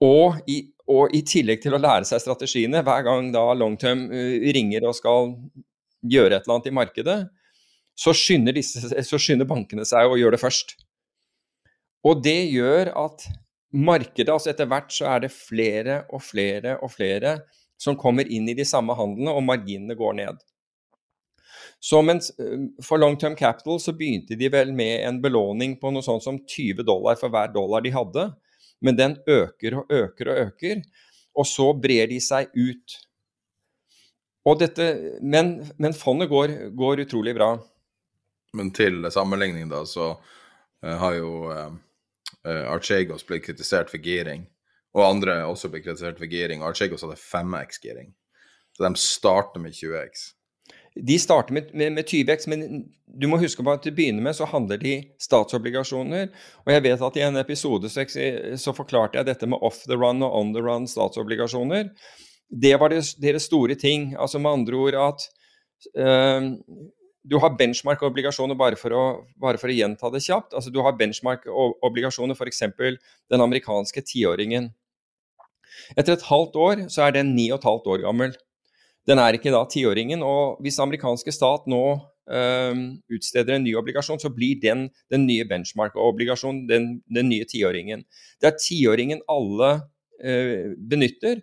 Og 0.00 0.40
i, 0.48 0.62
og 0.88 1.12
i, 1.16 1.20
tillegg 1.26 1.60
til 1.62 1.76
å 1.76 1.80
lære 1.80 2.08
seg 2.08 2.22
strategiene, 2.22 2.80
hver 2.86 3.04
gang 3.06 3.28
da 3.34 3.44
Longterm 3.56 4.06
uh, 4.12 4.48
ringer 4.56 4.86
og 4.88 4.96
skal 4.96 5.34
gjøre 6.00 6.38
et 6.38 6.46
eller 6.46 6.56
annet 6.56 6.70
i 6.70 6.76
markedet, 6.78 7.18
så 8.00 8.14
skynder, 8.16 8.56
disse, 8.56 8.80
så 8.80 9.20
skynder 9.20 9.48
bankene 9.48 9.84
seg 9.84 10.08
å 10.08 10.16
gjøre 10.16 10.38
det 10.38 10.42
først. 10.42 10.78
Og 12.08 12.22
det 12.24 12.38
gjør 12.48 12.94
at 12.96 13.26
markedet, 13.76 14.32
altså 14.32 14.54
etter 14.54 14.68
hvert 14.70 14.94
så 14.94 15.10
er 15.12 15.26
det 15.26 15.34
flere 15.34 16.04
og 16.08 16.24
flere 16.24 16.78
og 16.80 16.94
flere 16.94 17.36
som 17.80 17.98
kommer 18.00 18.28
inn 18.28 18.48
i 18.48 18.56
de 18.56 18.64
samme 18.68 18.96
handlene, 18.96 19.34
og 19.36 19.44
marginene 19.44 19.96
går 19.96 20.16
ned. 20.16 20.40
Så 21.80 22.00
mens 22.04 22.32
uh, 22.40 22.68
For 22.84 23.00
long 23.00 23.20
term 23.20 23.36
capital 23.36 23.80
så 23.80 23.92
begynte 23.96 24.36
de 24.36 24.48
vel 24.52 24.72
med 24.76 25.04
en 25.04 25.20
belåning 25.20 25.76
på 25.80 25.92
noe 25.92 26.04
sånt 26.04 26.24
som 26.24 26.40
20 26.40 26.84
dollar 26.88 27.20
for 27.20 27.32
hver 27.32 27.52
dollar 27.52 27.84
de 27.84 27.92
hadde 27.92 28.30
men 28.80 28.96
den 28.98 29.16
øker 29.28 29.80
og 29.80 29.92
øker 29.92 30.32
og 30.32 30.42
øker. 30.46 30.82
Og 31.36 31.46
så 31.46 31.70
brer 31.76 32.10
de 32.10 32.20
seg 32.20 32.50
ut. 32.56 32.96
Dette, 34.60 34.86
men, 35.22 35.52
men, 35.78 35.94
fondet 35.94 36.30
går, 36.30 36.54
går, 36.74 37.04
utrolig 37.04 37.36
bra. 37.36 37.52
Men 38.56 38.72
til 38.74 39.04
sammenligning, 39.12 39.68
da, 39.70 39.84
så 39.86 40.14
uh, 40.16 40.96
har 41.02 41.14
jo 41.14 41.34
uh, 41.52 41.68
Archegos 42.72 43.22
blitt 43.28 43.44
kritisert 43.46 43.92
for 43.92 44.02
giring. 44.02 44.48
Og 44.96 45.06
andre 45.06 45.44
også 45.46 45.70
blitt 45.70 45.86
kritisert 45.86 46.18
for 46.18 46.26
giring. 46.26 46.64
Archegos 46.66 47.04
hadde 47.06 47.20
5X-giring. 47.20 48.10
Så 48.74 48.82
de 48.82 48.90
starter 48.98 49.62
med 49.62 49.76
20X. 49.76 50.32
De 50.94 51.18
starter 51.22 51.54
med, 51.54 51.70
med, 51.74 51.92
med 51.92 52.08
20X, 52.08 52.48
men 52.50 52.64
du 53.06 53.26
må 53.30 53.38
huske 53.40 53.62
på 53.62 53.72
at 53.72 53.84
til 53.84 53.92
å 53.92 53.96
begynne 53.96 54.24
med 54.24 54.34
så 54.36 54.48
handler 54.50 54.80
de 54.82 54.94
statsobligasjoner. 55.22 56.30
Og 56.64 56.72
jeg 56.74 56.84
vet 56.86 57.04
at 57.06 57.18
i 57.18 57.26
en 57.26 57.38
episode 57.40 57.90
så, 57.92 58.04
så 58.58 58.74
forklarte 58.76 59.20
jeg 59.20 59.28
dette 59.28 59.48
med 59.50 59.62
off 59.66 59.84
the 59.86 59.98
run 59.98 60.24
og 60.26 60.34
on 60.34 60.54
the 60.56 60.62
run 60.64 60.88
statsobligasjoner. 60.90 61.92
Det 62.50 62.74
var 62.82 62.90
deres 62.90 63.46
store 63.46 63.78
ting. 63.78 64.14
Altså 64.18 64.42
med 64.42 64.50
andre 64.60 64.82
ord 64.82 64.98
at 64.98 65.28
øh, 65.94 66.50
du 67.22 67.38
har 67.38 67.56
benchmark-obligasjoner, 67.56 68.58
bare, 68.58 68.78
bare, 69.38 69.60
for 69.60 69.70
å 69.70 69.76
gjenta 69.76 70.10
det 70.10 70.22
kjapt. 70.24 70.54
Altså 70.56 70.72
Du 70.72 70.80
har 70.82 70.96
benchmark-obligasjoner, 70.98 72.34
f.eks. 72.34 72.62
den 73.30 73.44
amerikanske 73.44 74.02
tiåringen. 74.02 74.70
Etter 75.96 76.16
et 76.16 76.28
halvt 76.28 76.56
år 76.58 76.86
så 76.92 77.06
er 77.06 77.18
den 77.18 77.34
ni 77.36 77.50
og 77.50 77.60
et 77.60 77.68
halvt 77.68 77.90
år 77.94 78.06
gammel. 78.06 78.34
Den 79.10 79.18
er 79.18 79.36
ikke 79.36 79.52
da 79.54 79.64
tiåringen. 79.66 80.22
Og 80.22 80.60
hvis 80.64 80.78
amerikanske 80.82 81.34
stat 81.34 81.66
nå 81.70 81.84
øh, 82.30 82.82
utsteder 83.10 83.56
en 83.56 83.66
ny 83.66 83.74
obligasjon, 83.80 84.22
så 84.22 84.30
blir 84.34 84.60
den 84.62 84.88
den 85.10 85.26
nye 85.26 85.46
benchmark-obligasjonen, 85.50 86.66
den, 86.70 86.90
den, 87.10 87.30
nye 87.32 87.48
tiåringen. 87.50 88.04
Det 88.40 88.52
er 88.52 88.58
tiåringen 88.62 89.24
alle 89.28 89.72
øh, 90.22 90.74
benytter. 90.90 91.40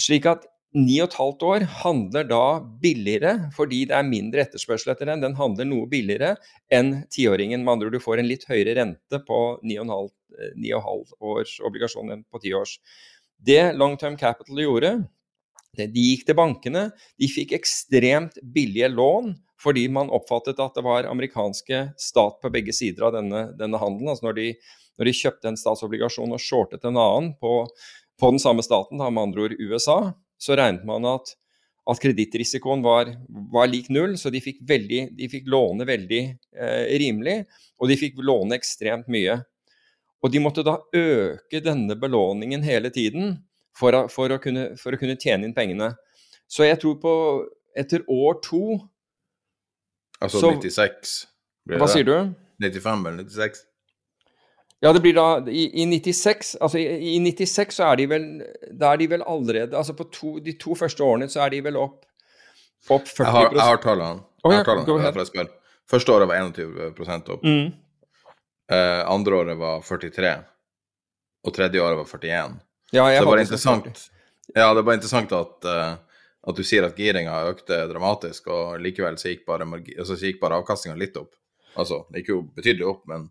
slik 0.00 0.26
at 0.28 0.44
ni 0.76 0.98
og 1.00 1.08
et 1.08 1.16
halvt 1.16 1.42
år 1.48 1.64
handler 1.80 2.26
da 2.28 2.42
billigere 2.82 3.30
fordi 3.56 3.86
det 3.88 3.94
er 3.96 4.08
mindre 4.08 4.42
etterspørsel 4.44 4.92
etter 4.92 5.08
den. 5.08 5.22
Den 5.24 5.36
handler 5.38 5.68
noe 5.68 5.88
billigere 5.88 6.34
enn 6.72 7.06
tiåringen. 7.12 7.64
Med 7.64 7.72
andre 7.72 7.88
ord, 7.88 7.96
du 7.96 8.04
får 8.04 8.20
en 8.20 8.28
litt 8.28 8.44
høyere 8.48 8.76
rente 8.76 9.20
på 9.28 9.40
ni 9.64 9.78
og 9.80 9.86
en 9.86 9.94
halv, 9.94 10.10
ni 10.56 10.72
og 10.76 10.84
halv 10.84 11.14
års 11.32 11.56
obligasjon 11.64 12.12
enn 12.12 12.26
på 12.28 12.42
ti 12.44 12.52
års. 12.56 12.76
Det 13.46 13.72
Long 13.76 13.96
Term 14.00 14.18
Capital 14.20 14.60
gjorde, 14.60 14.92
de 15.78 16.04
gikk 16.10 16.26
til 16.28 16.38
bankene, 16.38 16.88
de 17.20 17.28
fikk 17.30 17.54
ekstremt 17.56 18.38
billige 18.54 18.88
lån 18.92 19.34
fordi 19.62 19.86
man 19.88 20.12
oppfattet 20.12 20.60
at 20.60 20.76
det 20.76 20.84
var 20.84 21.08
amerikanske 21.08 21.78
stat 22.00 22.36
på 22.42 22.50
begge 22.52 22.74
sider 22.76 23.08
av 23.08 23.16
denne, 23.16 23.46
denne 23.56 23.80
handelen. 23.80 24.12
Altså 24.12 24.28
når 24.28 24.36
de, 24.38 24.50
når 25.00 25.08
de, 25.08 25.16
kjøpte 25.16 25.50
en 25.50 25.58
statsobligasjon 25.58 26.36
og 26.36 26.42
shortet 26.42 26.84
en 26.84 27.00
annen 27.00 27.32
på, 27.40 27.62
på 28.20 28.32
den 28.34 28.42
samme 28.42 28.64
staten, 28.66 29.00
da 29.00 29.08
med 29.10 29.30
andre 29.30 29.46
ord 29.46 29.56
USA, 29.58 29.98
så 30.36 30.58
regnet 30.60 30.84
man 30.88 31.08
at, 31.08 31.32
at 31.88 32.02
kredittrisikoen 32.02 32.84
var, 32.84 33.14
var, 33.52 33.70
lik 33.72 33.88
null, 33.92 34.18
så 34.20 34.32
de 34.32 34.44
fikk, 34.44 34.60
veldig, 34.68 35.02
de 35.16 35.30
fikk 35.32 35.48
låne 35.52 35.88
veldig 35.88 36.22
eh, 36.28 36.84
rimelig, 37.00 37.40
og 37.80 37.90
de 37.90 38.00
fikk 38.00 38.20
låne 38.20 38.58
ekstremt 38.60 39.08
mye. 39.12 39.40
Og 40.24 40.32
de 40.32 40.42
måtte 40.42 40.64
da 40.66 40.78
øke 40.96 41.62
denne 41.64 41.96
belåningen 42.00 42.64
hele 42.66 42.92
tiden 42.92 43.38
for 43.76 43.96
å, 43.96 44.02
for, 44.12 44.32
å 44.32 44.40
kunne, 44.42 44.68
for 44.80 44.96
å, 44.96 45.00
kunne, 45.00 45.18
tjene 45.20 45.48
inn 45.48 45.54
pengene. 45.56 45.92
Så 46.48 46.66
jeg 46.66 46.80
tror 46.82 46.98
på 47.02 47.14
etter 47.76 48.04
år 48.08 48.40
to 48.44 48.66
Altså 50.16 50.40
så, 50.40 50.50
96? 50.56 51.10
Blir 51.68 51.76
hva 51.82 51.88
det? 51.90 51.92
sier 51.92 52.06
du? 52.08 52.14
95 52.64 53.02
eller 53.10 53.26
96? 53.26 53.58
Ja, 54.80 54.92
det 54.96 55.02
blir 55.04 55.12
da 55.16 55.26
I, 55.52 55.66
i 55.82 55.84
96 55.90 56.54
altså 56.64 56.80
i, 56.80 56.86
i, 57.16 57.18
96 57.20 57.76
så 57.76 57.90
er 57.90 57.98
de 58.00 58.06
vel 58.08 58.24
Da 58.80 58.94
er 58.94 59.02
de 59.02 59.10
vel 59.12 59.24
allerede 59.28 59.76
Altså 59.76 59.92
på 59.98 60.06
to, 60.12 60.32
de 60.40 60.54
to 60.60 60.76
første 60.78 61.04
årene 61.04 61.28
så 61.32 61.42
er 61.44 61.52
de 61.52 61.60
vel 61.66 61.76
opp, 61.80 62.06
opp 62.88 63.04
40 63.10 63.20
Jeg 63.26 63.34
har, 63.34 63.50
jeg 63.50 63.66
har 63.66 63.82
tallene. 63.84 64.24
Oh, 64.40 64.54
ja, 64.54 64.64
tallene 64.64 65.48
Første 65.86 66.12
året 66.12 66.28
var 66.28 66.40
21 66.42 67.30
opp. 67.30 67.44
Mm. 67.44 67.68
Uh, 68.66 69.02
andre 69.06 69.36
året 69.38 69.58
var 69.60 69.84
43. 69.86 70.32
Og 71.46 71.54
tredje 71.54 71.82
året 71.82 72.00
var 72.00 72.08
41. 72.10 72.56
Ja, 72.94 73.08
jeg 73.10 73.18
så 73.18 73.24
det 73.24 73.30
var 73.30 73.42
interessant. 73.42 74.04
Ja, 74.54 74.74
det 74.74 74.84
var 74.86 74.94
interessant 74.94 75.32
at, 75.34 75.66
uh, 75.66 76.20
at 76.46 76.58
du 76.58 76.62
sier 76.66 76.86
at 76.86 76.98
giringa 76.98 77.40
økte 77.50 77.80
dramatisk, 77.90 78.50
og 78.52 78.76
likevel 78.82 79.18
så 79.18 79.32
gikk 79.32 79.46
bare, 79.48 79.66
altså, 79.98 80.18
bare 80.40 80.60
avkastninga 80.60 80.98
litt 81.00 81.18
opp. 81.18 81.34
Altså, 81.76 82.04
det 82.10 82.22
gikk 82.22 82.30
jo 82.32 82.38
betydelig 82.56 82.86
opp, 82.88 83.02
men, 83.10 83.26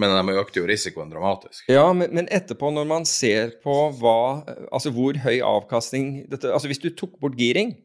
men 0.00 0.16
de 0.16 0.34
økte 0.42 0.60
jo 0.60 0.66
risikoen 0.68 1.12
dramatisk. 1.12 1.70
Ja, 1.70 1.86
men, 1.96 2.10
men, 2.12 2.28
etterpå, 2.34 2.72
når 2.74 2.90
man 2.90 3.06
ser 3.08 3.54
på 3.62 3.76
hva, 4.00 4.42
altså 4.72 4.92
hvor 4.94 5.16
høy 5.22 5.38
avkastning 5.46 6.26
dette, 6.32 6.50
altså 6.52 6.70
Hvis 6.72 6.82
du 6.82 6.90
tok 6.90 7.14
bort 7.22 7.38
giring, 7.38 7.76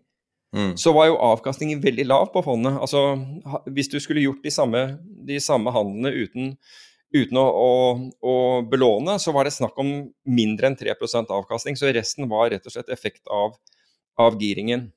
mm. 0.58 0.74
så 0.82 0.92
var 0.98 1.12
jo 1.12 1.22
avkastningen 1.30 1.84
veldig 1.84 2.08
lav 2.10 2.28
på 2.34 2.44
fondet. 2.50 2.82
Altså, 2.82 3.06
hvis 3.70 3.94
du 3.94 4.02
skulle 4.04 4.26
gjort 4.26 4.44
de 4.44 4.52
samme, 4.52 4.84
de 5.30 5.40
samme 5.44 5.72
handlene 5.76 6.16
uten 6.26 6.52
uten 7.16 7.40
å, 7.40 7.46
å, 7.48 7.72
å, 8.20 8.36
belåne, 8.68 9.18
så 9.22 9.32
var 9.36 9.48
det 9.48 9.56
snakk 9.56 9.78
om 9.80 9.92
mindre 10.28 10.72
enn 10.72 10.78
3% 10.80 11.32
avkastning. 11.34 11.78
Så 11.80 11.92
resten 11.96 12.28
var 12.32 12.52
rett 12.52 12.68
og 12.68 12.76
slett 12.76 12.92
effekt 12.94 13.24
av, 13.32 13.56
av 14.20 14.38
giringen. 14.42 14.90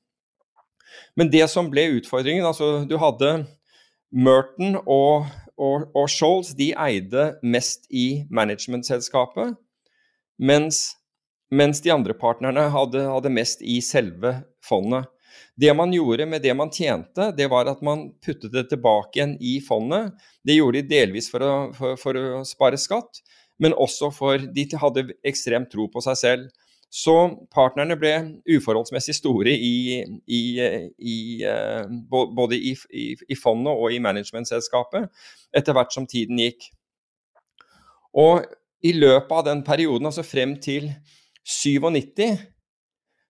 Men 1.15 1.31
det 1.31 1.45
som 1.51 1.69
ble 1.71 1.85
utfordringen 1.95 2.43
altså 2.43 2.83
Du 2.87 2.97
hadde 2.99 3.45
Merton 4.11 4.75
og, 4.81 5.29
og, 5.55 5.87
og 5.95 6.07
Scholes, 6.11 6.51
de 6.57 6.73
eide 6.75 7.31
mest 7.43 7.87
i 7.87 8.25
managementselskapet. 8.33 9.55
Mens, 10.41 10.81
mens 11.53 11.79
de 11.83 11.93
andre 11.93 12.15
partnerne 12.17 12.67
hadde, 12.73 13.05
hadde 13.07 13.31
mest 13.31 13.63
i 13.63 13.79
selve 13.85 14.41
fondet. 14.65 15.07
Det 15.61 15.73
man 15.77 15.93
gjorde 15.93 16.25
med 16.25 16.41
det 16.41 16.53
man 16.57 16.71
tjente, 16.73 17.29
det 17.37 17.47
var 17.51 17.69
at 17.69 17.83
man 17.85 18.07
puttet 18.25 18.53
det 18.53 18.65
tilbake 18.71 19.19
igjen 19.19 19.35
i 19.37 19.59
fondet. 19.61 20.15
Det 20.47 20.55
gjorde 20.57 20.81
de 20.81 20.95
delvis 20.95 21.29
for 21.29 21.45
å, 21.45 21.53
for, 21.77 21.99
for 22.01 22.17
å 22.17 22.41
spare 22.47 22.79
skatt, 22.81 23.21
men 23.61 23.75
også 23.77 24.09
for 24.15 24.41
de 24.41 24.65
hadde 24.81 25.11
ekstremt 25.27 25.69
tro 25.73 25.85
på 25.91 26.01
seg 26.01 26.17
selv. 26.17 26.67
Så 26.91 27.13
partnerne 27.55 27.95
ble 27.95 28.11
uforholdsmessig 28.51 29.13
store 29.15 29.53
i, 29.53 30.01
i, 30.27 30.41
i, 30.99 31.19
eh, 31.47 31.85
både 32.09 32.57
i, 32.57 32.73
i, 32.91 33.37
fondet 33.39 33.71
og 33.71 33.95
i 33.95 34.01
managementselskapet 34.03 35.07
etter 35.55 35.77
hvert 35.77 35.95
som 35.95 36.07
tiden 36.09 36.41
gikk. 36.41 36.67
Og 38.11 38.43
i 38.83 38.91
løpet 38.97 39.31
av 39.37 39.45
den 39.47 39.63
perioden, 39.63 40.09
altså 40.09 40.25
frem 40.27 40.57
til 40.59 40.89
97, 41.47 42.41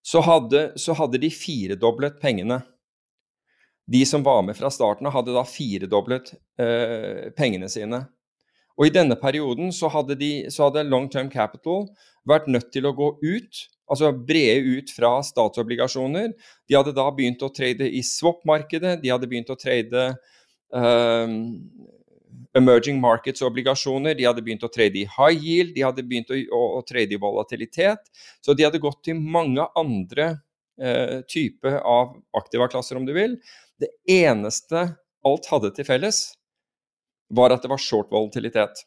så 0.02 0.22
hadde, 0.26 0.72
så 0.76 0.96
hadde 0.98 1.22
de 1.22 1.30
firedoblet 1.34 2.20
pengene. 2.22 2.62
De 3.92 4.02
som 4.06 4.24
var 4.24 4.42
med 4.46 4.58
fra 4.58 4.72
starten 4.74 5.08
av, 5.08 5.16
hadde 5.18 5.36
da 5.36 5.44
firedoblet 5.46 6.34
eh, 6.62 7.30
pengene 7.38 7.70
sine. 7.70 8.04
Og 8.80 8.88
i 8.88 8.94
denne 8.94 9.18
perioden 9.20 9.70
så 9.76 9.90
hadde, 9.92 10.16
de, 10.18 10.32
så 10.50 10.70
hadde 10.70 10.88
Long 10.88 11.10
Term 11.12 11.30
Capital 11.30 11.90
vært 12.28 12.48
nødt 12.50 12.72
til 12.74 12.88
å 12.88 12.96
gå 12.98 13.12
ut, 13.22 13.64
altså 13.92 14.14
brede 14.16 14.78
ut 14.80 14.94
fra 14.96 15.18
statsobligasjoner. 15.26 16.32
De 16.70 16.78
hadde 16.78 16.96
da 16.98 17.08
begynt 17.14 17.44
å 17.46 17.52
trade 17.54 17.90
i 17.90 18.02
swap-markedet, 18.06 18.98
de 19.04 19.12
hadde 19.12 19.30
begynt 19.30 19.52
å 19.54 19.60
trade 19.60 20.08
um, 20.74 21.36
emerging 22.58 23.00
markets-obligasjoner, 23.02 24.16
de 24.18 24.28
hadde 24.28 24.44
begynt 24.44 24.66
å 24.68 24.72
trade 24.72 25.00
i 25.00 25.08
high 25.08 25.38
yield, 25.38 25.74
de 25.76 25.86
hadde 25.86 26.04
begynt 26.08 26.32
å, 26.34 26.38
å, 26.38 26.62
å 26.80 26.82
trade 26.88 27.16
i 27.16 27.20
volatilitet. 27.22 28.12
Så 28.44 28.56
de 28.58 28.68
hadde 28.68 28.82
gått 28.84 29.04
til 29.08 29.20
mange 29.20 29.66
andre 29.80 30.28
eh, 30.82 31.22
typer 31.32 31.80
av 31.80 32.18
aktiva-klasser, 32.38 33.00
om 33.00 33.08
du 33.08 33.14
vil. 33.16 33.38
Det 33.80 33.92
eneste 34.12 34.90
alt 35.28 35.52
hadde 35.52 35.72
til 35.78 35.88
felles, 35.88 36.24
var 37.32 37.54
at 37.56 37.64
det 37.64 37.72
var 37.72 37.80
short 37.82 38.12
volatilitet. 38.12 38.84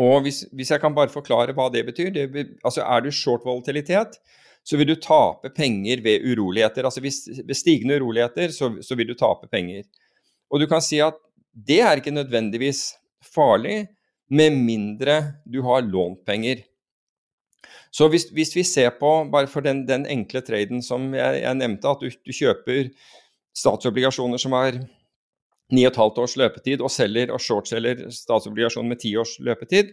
Og 0.00 0.24
hvis, 0.24 0.44
hvis, 0.56 0.72
jeg 0.72 0.80
kan 0.80 0.94
bare 0.96 1.12
forklare 1.12 1.54
hva 1.56 1.68
det 1.72 1.82
betyr 1.88 2.12
det, 2.14 2.28
altså 2.64 2.84
Er 2.84 3.02
du 3.04 3.10
short 3.12 3.44
volatilitet, 3.44 4.16
så 4.64 4.76
vil 4.76 4.88
du 4.88 4.96
tape 5.00 5.50
penger 5.56 6.02
ved 6.04 6.24
uroligheter. 6.24 6.84
Altså 6.84 7.02
hvis, 7.04 7.26
Ved 7.44 7.56
stigende 7.56 7.98
uroligheter 8.00 8.52
så, 8.54 8.70
så, 8.84 8.96
vil 8.96 9.08
du 9.08 9.14
tape 9.14 9.48
penger. 9.52 9.84
Og 10.50 10.60
du 10.60 10.66
kan 10.68 10.82
si 10.84 11.00
at 11.04 11.16
det 11.54 11.80
er 11.82 12.00
ikke 12.00 12.14
nødvendigvis 12.14 12.94
farlig, 13.34 13.88
med 14.30 14.54
mindre 14.54 15.42
du 15.42 15.58
har 15.66 15.82
lånt 15.82 16.22
penger. 16.26 16.62
Så 17.90 18.06
hvis, 18.08 18.28
hvis 18.30 18.54
vi 18.54 18.62
ser 18.62 18.92
på, 19.00 19.24
bare 19.32 19.50
for 19.50 19.60
den, 19.60 19.82
den 19.88 20.06
enkle 20.06 20.40
traden 20.46 20.82
som 20.82 21.08
jeg, 21.14 21.40
jeg 21.42 21.58
nevnte, 21.58 21.90
at 21.90 22.02
du, 22.02 22.10
du 22.10 22.32
kjøper 22.34 22.92
statsobligasjoner 23.58 24.38
som 24.38 24.54
er 24.54 24.78
9,5 25.74 26.22
års 26.22 26.36
løpetid 26.38 26.82
og 26.82 26.92
selger 26.94 27.34
og 27.34 27.42
shortselger 27.42 28.06
statsobligasjoner 28.14 28.94
med 28.94 29.02
10 29.02 29.16
års 29.22 29.34
løpetid, 29.42 29.92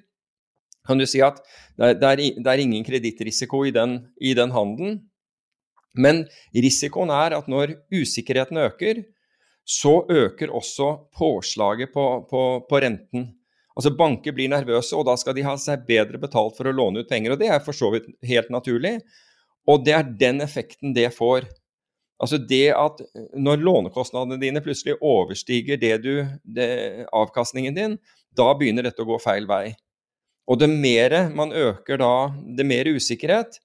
kan 0.88 1.02
du 1.02 1.06
si 1.10 1.22
at 1.26 1.42
det 1.78 2.06
er, 2.06 2.22
det 2.22 2.48
er 2.48 2.64
ingen 2.64 2.86
kredittrisiko 2.88 3.66
i, 3.68 3.74
i, 4.22 4.34
den 4.38 4.54
handelen. 4.56 5.02
Men 5.98 6.24
risikoen 6.56 7.12
er 7.12 7.36
at 7.36 7.50
når 7.52 7.76
usikkerheten 7.92 8.62
øker, 8.62 9.02
så 9.68 10.00
øker 10.08 10.54
også 10.56 10.94
påslaget 11.18 11.92
på, 11.94 12.06
på, 12.30 12.44
på 12.70 12.80
renten. 12.80 13.28
Altså 13.78 13.92
Banker 13.94 14.34
blir 14.34 14.50
nervøse, 14.50 14.96
og 14.96 15.06
da 15.10 15.18
skal 15.20 15.36
de 15.36 15.44
ha 15.46 15.58
seg 15.60 15.84
bedre 15.90 16.18
betalt 16.22 16.56
for 16.58 16.70
å 16.70 16.74
låne 16.74 17.04
ut 17.04 17.10
penger. 17.10 17.36
og 17.36 17.42
Det 17.42 17.50
er 17.52 17.64
for 17.66 17.76
så 17.76 17.92
vidt 17.94 18.08
helt 18.26 18.50
naturlig. 18.54 18.96
Og 19.68 19.84
det 19.84 19.94
er 19.98 20.14
den 20.24 20.40
effekten 20.42 20.96
det 20.96 21.12
får. 21.14 21.50
Altså 22.24 22.40
det 22.40 22.72
at 22.74 23.04
når 23.38 23.62
lånekostnadene 23.62 24.40
dine 24.42 24.64
plutselig 24.66 24.96
overstiger 25.04 25.78
det 25.78 25.94
du, 26.02 26.14
det, 26.42 26.70
avkastningen 27.14 27.76
din, 27.76 28.00
da 28.38 28.50
begynner 28.58 28.88
dette 28.88 29.04
å 29.04 29.10
gå 29.10 29.20
feil 29.22 29.46
vei. 29.50 29.76
Og 30.48 30.62
det 30.62 30.72
mer 30.72 31.20
man 31.36 31.52
øker 31.52 32.00
da, 32.00 32.14
det 32.58 32.66
mer 32.66 32.88
usikkerhet, 32.88 33.60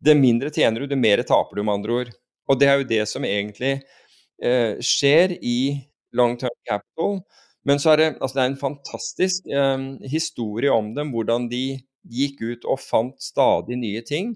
det 0.00 0.16
mindre 0.16 0.52
tjener 0.54 0.80
du, 0.80 0.88
det 0.88 0.96
mer 0.96 1.20
taper 1.26 1.58
du, 1.58 1.64
med 1.66 1.80
andre 1.80 1.98
ord. 1.98 2.12
Og 2.48 2.58
det 2.58 2.70
er 2.70 2.80
jo 2.80 2.88
det 2.94 3.02
som 3.10 3.26
egentlig 3.26 3.80
skjer 4.40 5.34
i 5.44 5.58
long 6.16 6.36
term 6.40 6.56
capital. 6.68 7.20
Men 7.66 7.80
så 7.80 7.92
er 7.92 8.00
det, 8.00 8.08
altså 8.20 8.38
det 8.38 8.42
er 8.42 8.50
en 8.50 8.60
fantastisk 8.60 9.50
eh, 9.52 9.82
historie 10.08 10.72
om 10.72 10.94
dem, 10.96 11.12
hvordan 11.12 11.48
de 11.50 11.80
gikk 12.08 12.40
ut 12.40 12.64
og 12.64 12.80
fant 12.80 13.20
stadig 13.20 13.76
nye 13.76 14.00
ting. 14.06 14.34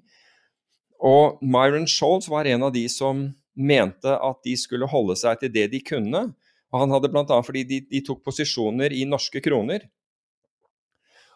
Og 1.04 1.40
Myron 1.42 1.88
Scholes 1.90 2.28
var 2.30 2.49
en 2.49 2.66
av 2.68 2.75
de 2.75 2.84
som 2.92 3.26
mente 3.54 4.12
at 4.12 4.40
de 4.44 4.54
skulle 4.58 4.88
holde 4.90 5.16
seg 5.18 5.40
til 5.40 5.52
det 5.54 5.68
de 5.73 5.80
kunne. 5.84 6.26
Og 6.75 6.80
han 6.82 6.92
hadde 6.94 7.11
bl.a. 7.12 7.40
fordi 7.46 7.64
de, 7.68 7.80
de, 7.88 8.02
tok 8.04 8.25
posisjoner 8.26 8.92
i 8.92 9.04
norske 9.08 9.40
kroner. 9.44 9.87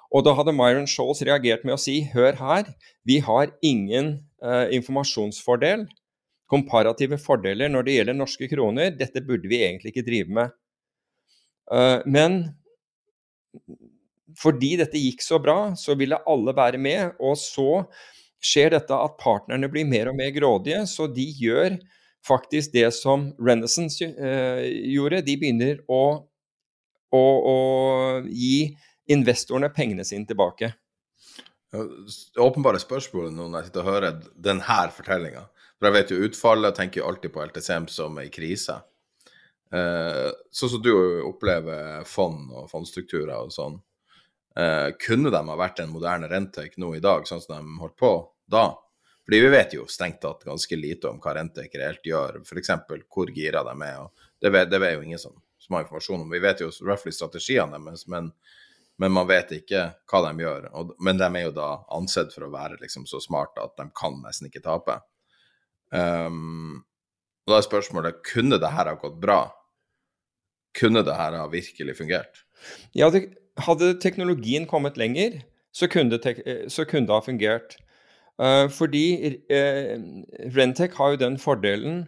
Og 0.08 0.24
da 0.24 0.32
hadde 0.36 0.56
Myron 0.56 0.88
Scholes 0.88 1.20
reagert 1.24 1.64
med 1.68 1.76
å 1.76 1.80
si 1.80 2.00
hør 2.12 2.38
her, 2.40 2.72
vi 3.04 3.20
har 3.24 3.52
ingen 3.64 4.14
eh, 4.42 4.72
informasjonsfordel, 4.76 5.84
komparative 6.48 7.18
fordeler 7.20 7.70
når 7.72 7.86
det 7.86 7.98
gjelder 7.98 8.16
norske 8.16 8.48
kroner, 8.50 8.94
dette 8.96 9.22
burde 9.24 9.50
vi 9.50 9.62
egentlig 9.64 9.92
ikke 9.92 10.06
drive 10.06 10.38
med. 10.40 10.54
Uh, 11.68 12.00
men 12.08 12.40
fordi 14.38 14.76
dette 14.80 15.00
gikk 15.00 15.22
så 15.24 15.40
bra, 15.42 15.74
så 15.76 15.96
ville 15.98 16.20
alle 16.28 16.54
være 16.56 16.80
med, 16.80 17.16
og 17.18 17.36
så 17.40 17.84
skjer 18.44 18.74
dette 18.76 18.94
at 18.94 19.16
partnerne 19.20 19.70
blir 19.72 19.88
mer 19.88 20.10
og 20.12 20.18
mer 20.18 20.30
grådige, 20.34 20.84
så 20.86 21.08
de 21.10 21.24
gjør 21.40 21.78
faktisk 22.26 22.74
det 22.74 22.88
som 22.94 23.30
Renaissance 23.40 24.04
eh, 24.04 24.66
gjorde. 24.92 25.24
De 25.26 25.36
begynner 25.40 25.80
å, 25.90 26.02
å, 27.14 27.22
å, 27.52 27.56
gi 28.28 28.76
investorene 29.10 29.72
pengene 29.74 30.06
sine 30.06 30.28
tilbake. 30.28 30.70
Åpenbare 32.38 32.80
spørsmålet 32.80 33.34
nå 33.34 33.48
når 33.48 33.60
jeg 33.60 33.70
sitter 33.70 33.82
og 33.82 33.90
hører 33.90 34.20
denne 34.48 34.82
fortellinga 34.94 35.48
For 35.78 35.88
jeg 35.88 35.94
vet 35.94 36.12
jo 36.12 36.22
utfallet, 36.26 36.72
jeg 36.72 36.78
tenker 36.80 37.06
alltid 37.06 37.32
på 37.34 37.44
LTCM 37.46 37.86
som 37.92 38.18
ei 38.18 38.28
krise. 38.34 38.80
Sånn 39.70 40.72
som 40.72 40.82
du 40.82 40.90
opplever 41.28 42.02
fond 42.08 42.50
og 42.56 42.70
fondstrukturer 42.72 43.36
og 43.36 43.52
sånn. 43.54 43.76
Eh, 44.58 44.88
kunne 45.06 45.30
de 45.30 45.40
ha 45.48 45.56
vært 45.56 45.84
en 45.84 45.92
moderne 45.92 46.28
Rentec 46.30 46.76
nå 46.82 46.94
i 46.96 47.02
dag, 47.02 47.26
sånn 47.28 47.42
som 47.44 47.54
de 47.54 47.78
holdt 47.78 47.94
på 48.00 48.12
da? 48.50 48.72
Fordi 49.22 49.42
vi 49.44 49.50
vet 49.52 49.74
jo 49.76 49.84
strengt 49.86 50.22
tatt 50.24 50.42
ganske 50.48 50.76
lite 50.76 51.10
om 51.12 51.20
hva 51.22 51.36
Rentec 51.36 51.74
reelt 51.78 52.06
gjør, 52.06 52.40
f.eks. 52.42 52.72
hvor 53.12 53.30
gira 53.36 53.62
de 53.68 53.74
er. 53.86 54.00
og 54.00 54.24
Det 54.40 54.50
vet, 54.50 54.70
det 54.70 54.80
vet 54.82 54.96
jo 54.96 55.04
ingen 55.04 55.20
som, 55.22 55.36
som, 55.60 55.76
har 55.76 55.84
informasjon 55.84 56.24
om. 56.24 56.32
Vi 56.32 56.42
vet 56.42 56.64
jo 56.64 56.72
roughly 56.80 57.12
strategiene 57.14 57.78
deres, 57.84 58.06
men, 58.10 58.32
men, 58.96 59.12
man 59.12 59.28
vet 59.28 59.52
ikke 59.60 59.84
hva 60.10 60.24
de 60.26 60.42
gjør. 60.42 60.70
Og, 60.72 60.96
men 60.98 61.20
de 61.20 61.28
er 61.28 61.44
jo 61.44 61.54
da 61.60 61.70
ansett 61.94 62.34
for 62.34 62.48
å 62.48 62.50
være 62.56 62.80
liksom 62.80 63.06
så 63.06 63.20
smarte 63.22 63.62
at 63.62 63.76
de 63.78 63.86
kan 63.94 64.18
nesten 64.24 64.50
ikke 64.50 64.64
tape. 64.64 64.96
Um, 65.94 66.84
og 67.46 67.54
da 67.54 67.58
er 67.58 67.66
spørsmålet 67.66 68.22
kunne 68.26 68.58
det 68.60 68.72
her 68.74 68.90
ha 68.90 68.96
gått 69.00 69.20
bra? 69.22 69.40
Kunne 70.76 71.02
det 71.06 71.16
her 71.16 71.36
ha 71.38 71.46
virkelig 71.52 71.96
fungert? 71.96 72.42
Ja, 72.96 73.08
det, 73.14 73.30
hadde 73.64 73.94
teknologien 74.02 74.66
kommet 74.70 74.98
lenger, 75.00 75.40
så 75.74 75.88
kunne 75.90 76.18
det, 76.18 76.34
så 76.70 76.84
kunne 76.88 77.08
det 77.08 77.14
ha 77.16 77.24
fungert. 77.24 77.76
Uh, 78.38 78.68
fordi 78.70 79.38
uh, 79.50 79.96
Rentec 80.54 80.94
har 80.94 81.14
jo 81.14 81.22
den 81.24 81.38
fordelen 81.42 82.04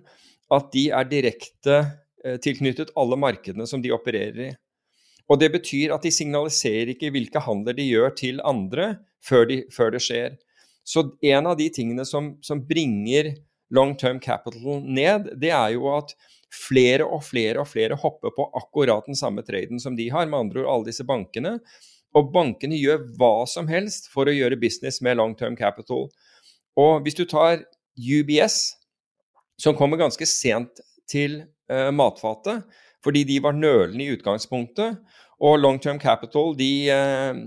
at 0.54 0.68
de 0.74 0.84
er 0.94 1.08
direkte 1.10 1.80
uh, 1.82 2.36
tilknyttet 2.42 2.92
alle 2.98 3.18
markedene 3.18 3.66
som 3.66 3.82
de 3.82 3.90
opererer 3.94 4.44
i. 4.50 4.50
Og 5.30 5.38
Det 5.40 5.50
betyr 5.52 5.94
at 5.94 6.02
de 6.02 6.10
signaliserer 6.10 6.90
ikke 6.94 7.10
hvilke 7.14 7.42
handler 7.42 7.74
de 7.74 7.86
gjør 7.86 8.14
til 8.18 8.40
andre 8.44 8.96
før, 9.22 9.46
de, 9.46 9.62
før 9.74 9.92
det 9.94 10.02
skjer. 10.02 10.38
Så 10.86 11.04
en 11.22 11.46
av 11.46 11.58
de 11.58 11.68
tingene 11.70 12.06
som, 12.06 12.32
som 12.42 12.62
bringer 12.66 13.34
long 13.70 13.94
term 13.98 14.20
capital 14.20 14.82
ned, 14.84 15.30
det 15.40 15.52
er 15.54 15.76
jo 15.76 15.88
at 15.94 16.14
flere 16.50 17.06
og 17.06 17.22
flere 17.24 17.62
og 17.62 17.68
flere 17.70 17.98
hopper 17.98 18.34
på 18.34 18.48
akkurat 18.58 19.06
den 19.06 19.18
samme 19.18 19.44
traden 19.46 19.80
som 19.82 19.96
de 19.96 20.08
har, 20.10 20.26
med 20.26 20.46
andre 20.46 20.64
ord 20.64 20.72
alle 20.74 20.90
disse 20.90 21.06
bankene. 21.06 21.58
Og 22.16 22.32
bankene 22.34 22.78
gjør 22.78 23.04
hva 23.18 23.46
som 23.46 23.70
helst 23.70 24.10
for 24.10 24.26
å 24.26 24.34
gjøre 24.34 24.58
business 24.58 24.98
med 25.04 25.20
long 25.20 25.36
term 25.38 25.56
capital. 25.58 26.08
Og 26.78 27.04
hvis 27.04 27.18
du 27.18 27.24
tar 27.30 27.62
UBS, 27.94 28.58
som 29.60 29.76
kommer 29.78 30.00
ganske 30.00 30.26
sent 30.26 30.82
til 31.10 31.42
uh, 31.70 31.90
matfatet, 31.94 32.64
fordi 33.04 33.24
de 33.28 33.38
var 33.44 33.56
nølende 33.56 34.04
i 34.04 34.14
utgangspunktet, 34.16 34.98
og 35.40 35.56
Long 35.60 35.78
Term 35.80 36.00
Capital 36.00 36.52
de, 36.58 36.70
uh, 36.92 37.38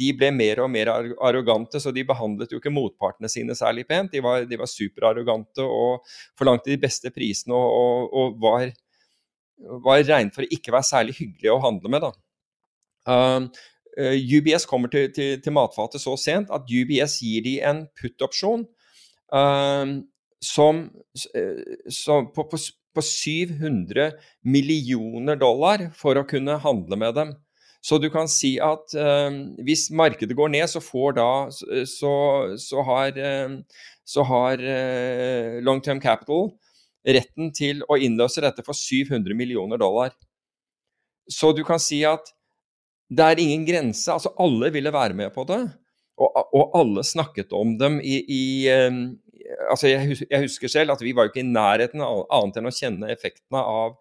de, 0.00 0.10
ble 0.18 0.28
mer 0.36 0.60
og 0.64 0.68
mer 0.72 0.90
arrogante, 0.92 1.80
så 1.80 1.92
de 1.94 2.04
behandlet 2.08 2.52
jo 2.52 2.60
ikke 2.60 2.74
motpartene 2.74 3.30
sine 3.32 3.56
særlig 3.58 3.86
pent. 3.88 4.12
De 4.12 4.22
var, 4.24 4.44
de 4.48 4.60
var 4.60 4.68
superarrogante 4.68 5.64
og 5.64 6.04
forlangte 6.38 6.74
de 6.74 6.80
beste 6.82 7.12
prisene 7.14 7.56
og, 7.56 7.72
og, 7.78 8.14
og 8.20 8.38
var, 8.44 8.68
var 9.86 10.04
regnet 10.04 10.36
for 10.36 10.44
å 10.44 10.52
ikke 10.58 10.76
være 10.76 10.90
særlig 10.90 11.16
hyggelige 11.22 11.56
å 11.56 11.64
handle 11.64 11.96
med. 11.96 12.08
Uh, 13.08 13.48
Eh, 13.98 14.14
UBS 14.38 14.66
kommer 14.66 14.88
til, 14.88 15.12
til, 15.14 15.40
til, 15.42 15.52
matfatet 15.52 16.00
så 16.00 16.14
sent 16.20 16.52
at 16.54 16.70
UBS 16.70 17.18
gir 17.24 17.42
de 17.42 17.56
en 17.66 17.82
put-opsjon 17.98 18.62
um, 19.34 19.94
som, 20.44 20.84
eh, 21.34 21.64
som 21.90 22.28
på, 22.34 22.44
på, 22.52 22.60
på, 22.94 23.02
700 23.04 24.12
millioner 24.42 25.38
dollar 25.38 25.88
for 25.96 26.18
å 26.18 26.26
kunne 26.28 26.58
handle 26.62 26.98
med 27.00 27.14
dem. 27.18 27.34
Så 27.84 28.00
du 28.02 28.08
kan 28.10 28.26
si 28.30 28.56
at 28.62 28.94
eh, 28.98 29.36
hvis 29.64 29.86
markedet 29.94 30.36
går 30.36 30.50
ned, 30.54 30.66
så 30.70 30.82
får 30.82 31.18
da 31.20 31.28
så, 31.86 32.14
så 32.58 32.86
har, 32.88 33.14
uh, 33.14 33.84
så 34.02 34.24
har 34.26 34.64
Long 35.62 35.82
Term 35.84 36.02
Capital 36.02 36.50
retten 37.06 37.52
til 37.54 37.84
å 37.86 37.96
innløse 38.02 38.42
dette 38.42 38.64
for 38.66 38.76
700 38.76 39.36
millioner 39.38 39.80
dollar. 39.80 40.10
Så 41.30 41.52
du 41.54 41.62
kan 41.64 41.80
si 41.80 42.02
at 42.08 42.32
det 43.08 43.24
er 43.24 43.40
ingen 43.40 43.64
grense. 43.68 44.10
Altså, 44.12 44.32
alle 44.40 44.72
ville 44.74 44.92
være 44.92 45.16
med 45.16 45.32
på 45.34 45.44
det. 45.48 45.62
Og, 46.18 46.34
og 46.34 46.74
alle 46.76 47.04
snakket 47.06 47.52
om 47.54 47.76
dem 47.78 48.00
i, 48.02 48.18
i 48.26 48.44
altså 49.70 49.90
jeg, 49.90 50.16
jeg, 50.24 50.42
husker 50.44 50.72
selv 50.72 50.94
at 50.94 51.02
vi 51.04 51.14
var 51.16 51.26
jo 51.26 51.32
ikke 51.32 51.44
i 51.44 51.50
nærheten 51.50 52.02
av 52.04 52.24
annet 52.38 52.60
enn 52.60 52.70
å 52.70 52.74
kjenne 52.74 53.10
effektene 53.12 53.62
av, 53.62 53.96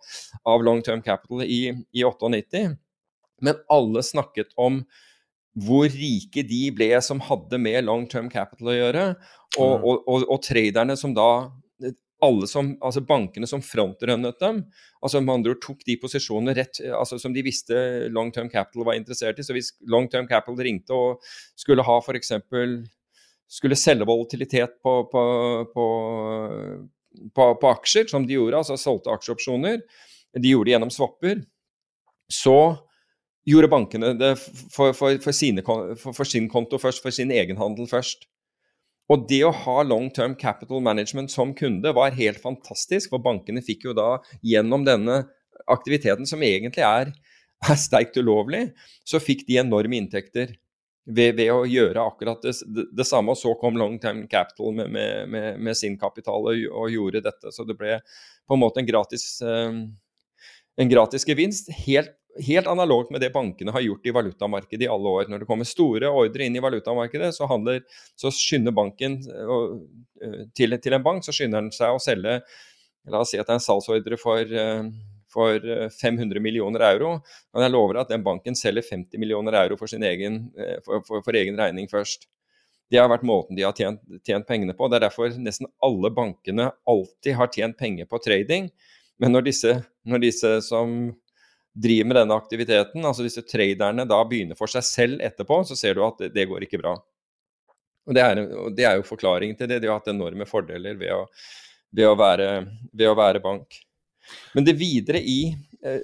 av 0.47 0.65
long 0.65 0.81
term 0.85 1.03
capital 1.05 1.43
i, 1.45 1.61
i 1.93 2.05
98. 2.05 2.63
Men 3.45 3.61
alle 3.71 4.03
snakket 4.05 4.55
om 4.59 4.81
hvor 5.67 5.89
rike 5.89 6.43
de 6.45 6.67
ble 6.75 6.91
som 7.01 7.21
hadde 7.23 7.57
med 7.61 7.85
long 7.87 8.05
term 8.09 8.27
capital 8.29 8.73
å 8.73 8.77
gjøre, 8.77 9.05
og, 9.57 9.71
Mm. 9.77 9.85
og, 9.89 10.03
og, 10.05 10.25
og 10.35 10.43
traderne 10.45 10.97
som 10.99 11.15
da 11.17 11.29
alle 12.23 12.47
som, 12.49 12.71
altså 12.81 13.03
Bankene 13.05 13.47
som 13.49 13.61
frontrunnet 13.61 14.39
dem, 14.41 14.63
altså 15.05 15.21
med 15.21 15.35
andre 15.35 15.53
ord 15.53 15.61
tok 15.61 15.83
de 15.85 15.97
posisjonene 16.01 16.55
rett, 16.57 16.79
altså 16.97 17.19
som 17.21 17.33
de 17.35 17.43
visste 17.45 17.77
long 18.13 18.31
term 18.33 18.49
capital 18.49 18.87
var 18.87 18.97
interessert 18.97 19.39
i. 19.39 19.45
Så 19.45 19.53
hvis 19.55 19.73
long 19.85 20.09
term 20.09 20.27
capital 20.29 20.57
ringte 20.65 20.97
og 20.97 21.25
skulle 21.57 21.85
ha 21.85 21.99
f.eks. 22.01 22.33
skulle 23.47 23.77
selge 23.79 24.07
volatilitet 24.07 24.77
på, 24.83 24.93
på, 25.11 25.23
på, 25.73 25.85
på, 27.33 27.69
aksjer, 27.71 28.09
som 28.11 28.27
de 28.27 28.35
gjorde, 28.37 28.59
altså 28.59 28.77
solgte 28.79 29.13
aksjeopsjoner, 29.13 29.79
de 30.37 30.51
gjorde 30.51 30.69
det 30.69 30.75
gjennom 30.75 30.93
swapper, 30.93 31.41
så 32.31 32.57
gjorde 33.47 33.71
bankene 33.71 34.11
det 34.19 34.33
for, 34.41 34.91
for, 34.91 35.15
for, 35.23 35.35
sine, 35.35 35.63
for 35.63 36.27
sin 36.27 36.49
konto 36.51 36.79
først, 36.81 37.01
for 37.03 37.15
sin 37.15 37.31
egenhandel 37.31 37.87
først. 37.89 38.27
Og 39.07 39.23
det 39.29 39.39
å 39.47 39.53
ha 39.55 39.77
long 39.87 40.09
term 40.11 40.35
capital 40.35 40.83
management 40.83 41.31
som 41.31 41.53
kunde 41.55 41.93
var 41.95 42.15
helt 42.17 42.41
fantastisk, 42.43 43.13
for 43.13 43.23
bankene 43.23 43.63
fikk 43.63 43.87
jo 43.87 43.95
da 43.95 44.17
gjennom 44.43 44.83
denne 44.87 45.21
aktiviteten, 45.71 46.27
som 46.27 46.43
egentlig 46.43 46.83
er, 46.83 47.13
er 47.63 47.79
sterkt 47.79 48.19
ulovlig, 48.19 48.67
så 49.07 49.23
fikk 49.23 49.45
de 49.47 49.61
enorme 49.63 49.95
inntekter 50.01 50.51
ved, 51.07 51.37
ved 51.39 51.51
å 51.53 51.63
gjøre 51.67 52.03
akkurat 52.03 52.43
det, 52.43 52.53
det, 52.91 53.07
samme. 53.07 53.33
Og 53.33 53.39
så 53.39 53.53
kom 53.61 53.79
long 53.79 53.97
Time 54.03 54.27
capital 54.31 54.75
med, 54.75 54.91
med, 54.93 55.31
med, 55.31 55.63
med 55.63 55.79
sin 55.79 55.97
kapital 55.99 56.51
og, 56.51 56.67
og, 56.71 56.91
gjorde 56.91 57.23
dette. 57.29 57.53
Så 57.55 57.65
det 57.67 57.77
ble 57.79 57.99
på 58.47 58.55
en 58.55 58.63
måte 58.63 58.83
en 58.83 58.89
gratis, 58.89 59.25
um, 59.43 59.83
en 60.77 60.91
gratis 60.91 61.27
gevinst. 61.27 61.71
Helt 61.87 62.15
helt 62.37 62.67
analogt 62.69 63.09
med 63.09 63.21
det 63.21 63.31
bankene 63.33 63.73
har 63.73 63.81
gjort 63.81 64.05
i 64.05 64.13
valutamarkedet 64.13 64.85
i 64.85 64.89
alle 64.93 65.09
år. 65.09 65.29
Når 65.31 65.41
det 65.41 65.49
kommer 65.49 65.65
store 65.65 66.11
ordre 66.13 66.45
inn 66.45 66.57
i 66.57 66.61
valutamarkedet, 66.61 67.31
så, 67.35 67.47
handler, 67.49 67.81
så 68.13 68.31
skynder 68.33 68.75
banken 68.77 69.19
til, 70.53 70.77
til, 70.77 70.93
en 70.93 71.05
bank 71.05 71.25
så 71.25 71.35
skynder 71.35 71.65
den 71.65 71.73
seg 71.73 71.95
å 71.95 72.01
selge 72.03 72.41
La 73.07 73.21
oss 73.23 73.29
si 73.31 73.37
at 73.39 73.47
det 73.47 73.53
er 73.53 73.59
en 73.61 73.63
salgsordre 73.63 74.17
for, 74.19 74.49
for 75.33 75.59
500 76.01 76.41
millioner 76.43 76.85
euro. 76.93 77.17
Men 77.53 77.67
jeg 77.67 77.73
lover 77.75 78.01
at 78.01 78.11
den 78.13 78.25
banken 78.25 78.57
selger 78.57 78.85
50 78.85 79.21
millioner 79.21 79.59
euro 79.63 79.77
for, 79.79 79.91
egen, 79.91 80.41
for, 80.85 81.03
for, 81.07 81.23
for 81.25 81.39
egen 81.39 81.59
regning 81.59 81.89
først. 81.91 82.27
Det 82.87 82.99
har 83.01 83.09
vært 83.11 83.25
måten 83.27 83.57
de 83.57 83.65
har 83.67 83.75
tjent, 83.75 83.99
tjent, 84.23 84.47
pengene 84.47 84.75
på. 84.75 84.87
Det 84.87 84.99
er 84.99 85.07
derfor 85.09 85.33
nesten 85.43 85.67
alle 85.83 86.11
bankene 86.15 86.69
alltid 86.87 87.35
har 87.35 87.51
tjent 87.51 87.77
penger 87.79 88.07
på 88.07 88.21
trading. 88.23 88.69
Men 89.19 89.33
når 89.35 89.49
disse, 89.49 89.73
når 90.07 90.23
disse 90.23 90.53
som 90.63 90.93
driver 91.77 92.09
med 92.09 92.17
denne 92.21 92.37
aktiviteten, 92.37 93.05
altså 93.05 93.25
disse 93.25 93.43
traderne 93.45 94.07
da 94.09 94.21
begynner 94.25 94.57
for 94.57 94.71
seg 94.71 94.85
selv 94.87 95.21
etterpå, 95.25 95.59
så 95.67 95.77
ser 95.77 95.97
du 95.97 96.03
at 96.05 96.23
det, 96.23 96.31
det 96.37 96.47
går 96.49 96.65
ikke 96.65 96.79
bra. 96.81 96.95
Og 98.07 98.15
det, 98.15 98.23
er, 98.23 98.39
det, 98.71 98.85
er, 98.85 98.95
jo 98.97 99.07
forklaringen 99.07 99.57
til 99.59 99.67
det. 99.69 99.81
De 99.83 99.89
har 99.91 99.99
hatt 99.99 100.13
enorme 100.13 100.47
fordeler 100.47 100.95
ved 100.99 101.11
å, 101.11 101.25
ved 101.91 102.07
å, 102.07 102.15
være, 102.17 102.47
ved 102.93 103.11
å 103.11 103.17
være, 103.19 103.43
bank. 103.43 103.81
Men 104.57 104.67
det 104.67 104.77
videre 104.79 105.21
i 105.21 105.39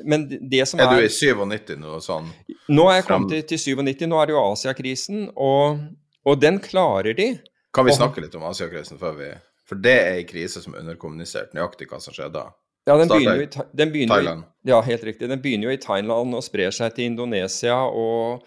men 0.06 0.28
det 0.30 0.68
som 0.70 0.80
er, 0.80 0.86
er 0.86 1.02
du 1.02 1.08
i 1.08 1.10
97 1.12 1.74
nå? 1.82 1.98
Sånn, 2.00 2.28
nå 2.72 2.84
er 2.92 3.00
jeg 3.00 3.06
kommet 3.08 3.34
til, 3.34 3.42
til 3.50 3.82
97. 3.84 4.06
Nå 4.08 4.20
er 4.22 4.30
det 4.30 4.36
jo 4.36 4.44
Asiakrisen, 4.46 5.24
og, 5.34 5.82
og 6.30 6.38
den 6.40 6.60
klarer 6.64 7.18
de. 7.18 7.26
Kan 7.74 7.90
vi 7.90 7.96
snakke 7.98 8.22
litt 8.24 8.36
om 8.38 8.46
Asiakrisen 8.48 9.02
før 9.02 9.18
vi 9.18 9.32
For 9.68 9.80
det 9.82 9.96
er 9.98 10.20
en 10.22 10.28
krise 10.30 10.62
som 10.64 10.76
er 10.76 10.84
underkommunisert, 10.86 11.56
nøyaktig 11.58 11.90
hva 11.90 12.00
som 12.04 12.16
skjedde 12.16 12.38
da. 12.38 12.52
Ja, 12.84 12.98
den 13.00 13.08
begynner, 13.08 13.40
jo 13.40 13.46
i, 13.46 13.70
den 13.80 13.94
begynner 13.94 14.20
Thailand. 14.20 14.44
I, 14.44 14.70
ja, 14.74 14.82
helt 14.84 15.06
riktig. 15.08 15.30
Den 15.32 15.42
begynner 15.44 15.70
jo 15.70 15.78
i 15.78 15.80
Thailand 15.82 16.36
og 16.36 16.44
sprer 16.44 16.74
seg 16.76 16.92
til 16.98 17.08
Indonesia. 17.14 17.78
Og 17.88 18.44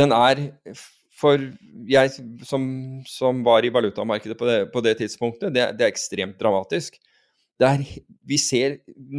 den 0.00 0.14
er, 0.16 0.40
for 1.20 1.44
jeg 1.88 2.14
som, 2.48 2.64
som 3.08 3.44
var 3.44 3.66
i 3.68 3.72
valutamarkedet 3.72 4.38
på 4.40 4.48
det, 4.48 4.58
på 4.72 4.82
det 4.84 4.96
tidspunktet, 5.02 5.52
det, 5.52 5.66
det, 5.76 5.84
er 5.84 5.92
ekstremt 5.92 6.40
dramatisk. 6.40 6.96
Er, 7.60 7.82
vi, 8.24 8.38
ser, 8.40 8.78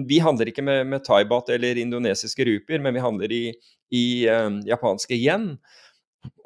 vi 0.09 0.17
handler 0.23 0.49
ikke 0.49 0.63
med, 0.65 0.87
med 0.89 1.03
thaibat 1.05 1.51
eller 1.53 1.77
indonesiske 1.77 2.45
rupier, 2.47 2.81
men 2.81 2.95
vi 2.95 3.03
handler 3.03 3.33
i, 3.35 3.43
i 3.93 4.05
um, 4.33 4.61
japanske 4.65 5.17
yen. 5.17 5.51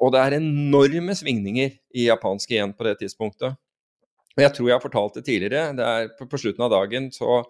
Og 0.00 0.12
det 0.12 0.20
er 0.20 0.36
enorme 0.38 1.16
svingninger 1.16 1.72
i 1.96 2.08
japanske 2.10 2.58
yen 2.58 2.74
på 2.76 2.84
det 2.88 2.98
tidspunktet. 3.00 3.56
Og 4.36 4.44
jeg 4.44 4.52
tror 4.52 4.68
jeg 4.68 4.76
har 4.76 4.84
fortalt 4.84 5.16
det 5.16 5.24
tidligere. 5.24 5.72
det 5.76 5.88
er 5.88 6.12
På, 6.18 6.28
på 6.28 6.40
slutten 6.40 6.64
av 6.66 6.72
dagen 6.74 7.08
så 7.12 7.42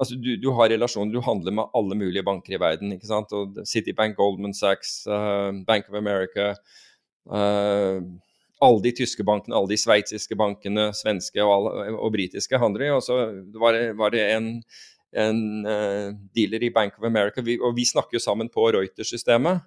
altså 0.00 0.16
du, 0.16 0.36
du, 0.40 0.48
har 0.56 0.70
relasjoner, 0.72 1.12
du 1.12 1.20
handler 1.20 1.54
med 1.58 1.74
alle 1.76 1.98
mulige 1.98 2.24
banker 2.24 2.56
i 2.56 2.60
verden. 2.60 2.94
ikke 2.94 3.10
sant? 3.10 3.32
Og 3.36 3.58
Citibank, 3.68 4.16
Goldman 4.16 4.54
Sachs, 4.54 5.02
uh, 5.10 5.50
Bank 5.66 5.90
of 5.90 5.98
America 5.98 6.54
uh, 7.26 8.00
Alle 8.60 8.82
de 8.84 8.92
tyske 8.92 9.24
bankene, 9.24 9.56
alle 9.56 9.72
de 9.72 9.80
sveitsiske 9.80 10.36
bankene, 10.36 10.90
svenske 10.96 11.40
og, 11.42 11.52
alle, 11.54 11.92
og 11.96 12.12
britiske 12.12 12.60
handler 12.60 12.86
i. 12.86 12.92
Og 12.92 13.02
så 13.06 13.18
var 13.56 13.76
det, 13.76 13.84
var 13.96 14.12
det 14.12 14.24
en, 14.34 14.48
en 15.16 15.42
uh, 15.64 16.08
dealer 16.36 16.66
i 16.66 16.72
Bank 16.74 16.98
of 16.98 17.06
America, 17.08 17.44
vi, 17.44 17.56
og 17.58 17.76
vi 17.78 17.88
snakker 17.88 18.18
jo 18.18 18.24
sammen 18.24 18.52
på 18.52 18.68
Reuters-systemet. 18.76 19.64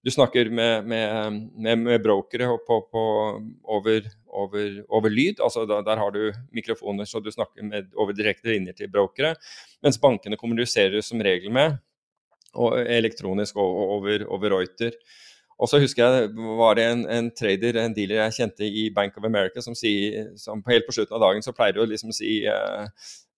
Du 0.00 0.08
snakker 0.10 0.48
med, 0.48 0.86
med, 0.88 1.32
med, 1.52 1.78
med 1.78 2.02
brokere 2.02 2.48
på, 2.64 2.78
på, 2.88 3.02
over, 3.64 4.06
over, 4.26 4.78
over, 4.88 5.12
lyd. 5.12 5.42
altså 5.44 5.66
da, 5.68 5.82
Der 5.84 6.00
har 6.00 6.10
du 6.10 6.32
mikrofoner, 6.56 7.04
så 7.04 7.20
du 7.20 7.28
snakker 7.30 7.84
over 7.92 8.16
direkte 8.16 8.48
linjer 8.48 8.72
til 8.78 8.88
brokere. 8.88 9.34
Mens 9.84 10.00
bankene 10.00 10.40
kommuniserer 10.40 11.04
som 11.04 11.20
regel 11.20 11.52
med 11.52 11.76
og 12.54 12.80
elektronisk 12.80 13.56
over, 13.56 14.24
over 14.26 14.56
Reuter. 14.56 14.96
Og 15.60 15.68
så 15.68 15.78
husker 15.80 16.04
jeg 16.04 16.28
var 16.56 16.74
det 16.74 16.84
en, 16.88 17.02
en, 17.10 17.30
trader, 17.36 17.76
en 17.76 17.94
dealer 17.94 18.22
jeg 18.22 18.36
kjente 18.38 18.64
i 18.64 18.86
Bank 18.94 19.16
of 19.18 19.24
America, 19.28 19.60
som 19.60 19.74
sier 19.76 20.30
som 20.40 20.62
helt 20.68 20.86
på 20.88 20.94
slutten 20.96 21.18
av 21.18 21.20
dagen 21.20 21.44
så 21.44 21.52
pleier 21.52 21.76
å 21.76 21.88
liksom 21.88 22.14
si 22.16 22.38
uh, 22.48 22.86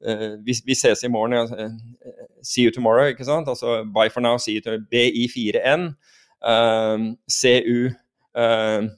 uh, 0.06 0.38
vi, 0.46 0.54
vi, 0.66 0.76
ses 0.78 1.02
i 1.02 1.10
morgen. 1.10 1.34
Uh, 1.50 2.14
see 2.46 2.62
you 2.62 2.70
tomorrow, 2.70 3.10
ikke 3.10 3.26
sant? 3.26 3.50
Altså 3.50 3.82
bye 3.84 4.10
for 4.10 4.22
now, 4.22 4.36
see 4.38 4.54
you 4.54 4.62
tomorrow. 4.62 4.86
BI4N. 4.92 5.94
Um, 6.42 7.16
CU 7.26 7.90
um, 8.34 8.90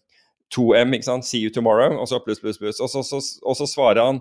2M, 0.52 0.92
ikke 0.92 1.08
sant? 1.08 1.24
See 1.24 1.40
you 1.40 1.52
tomorrow, 1.52 1.96
og 1.96 2.08
så 2.08 2.20
pluss, 2.24 2.40
pluss, 2.44 2.60
pluss. 2.60 2.80
Og 2.80 2.92
så, 2.92 3.02
så, 3.02 3.22
og 3.40 3.56
så 3.56 3.66
svarer 3.66 4.04
han 4.04 4.20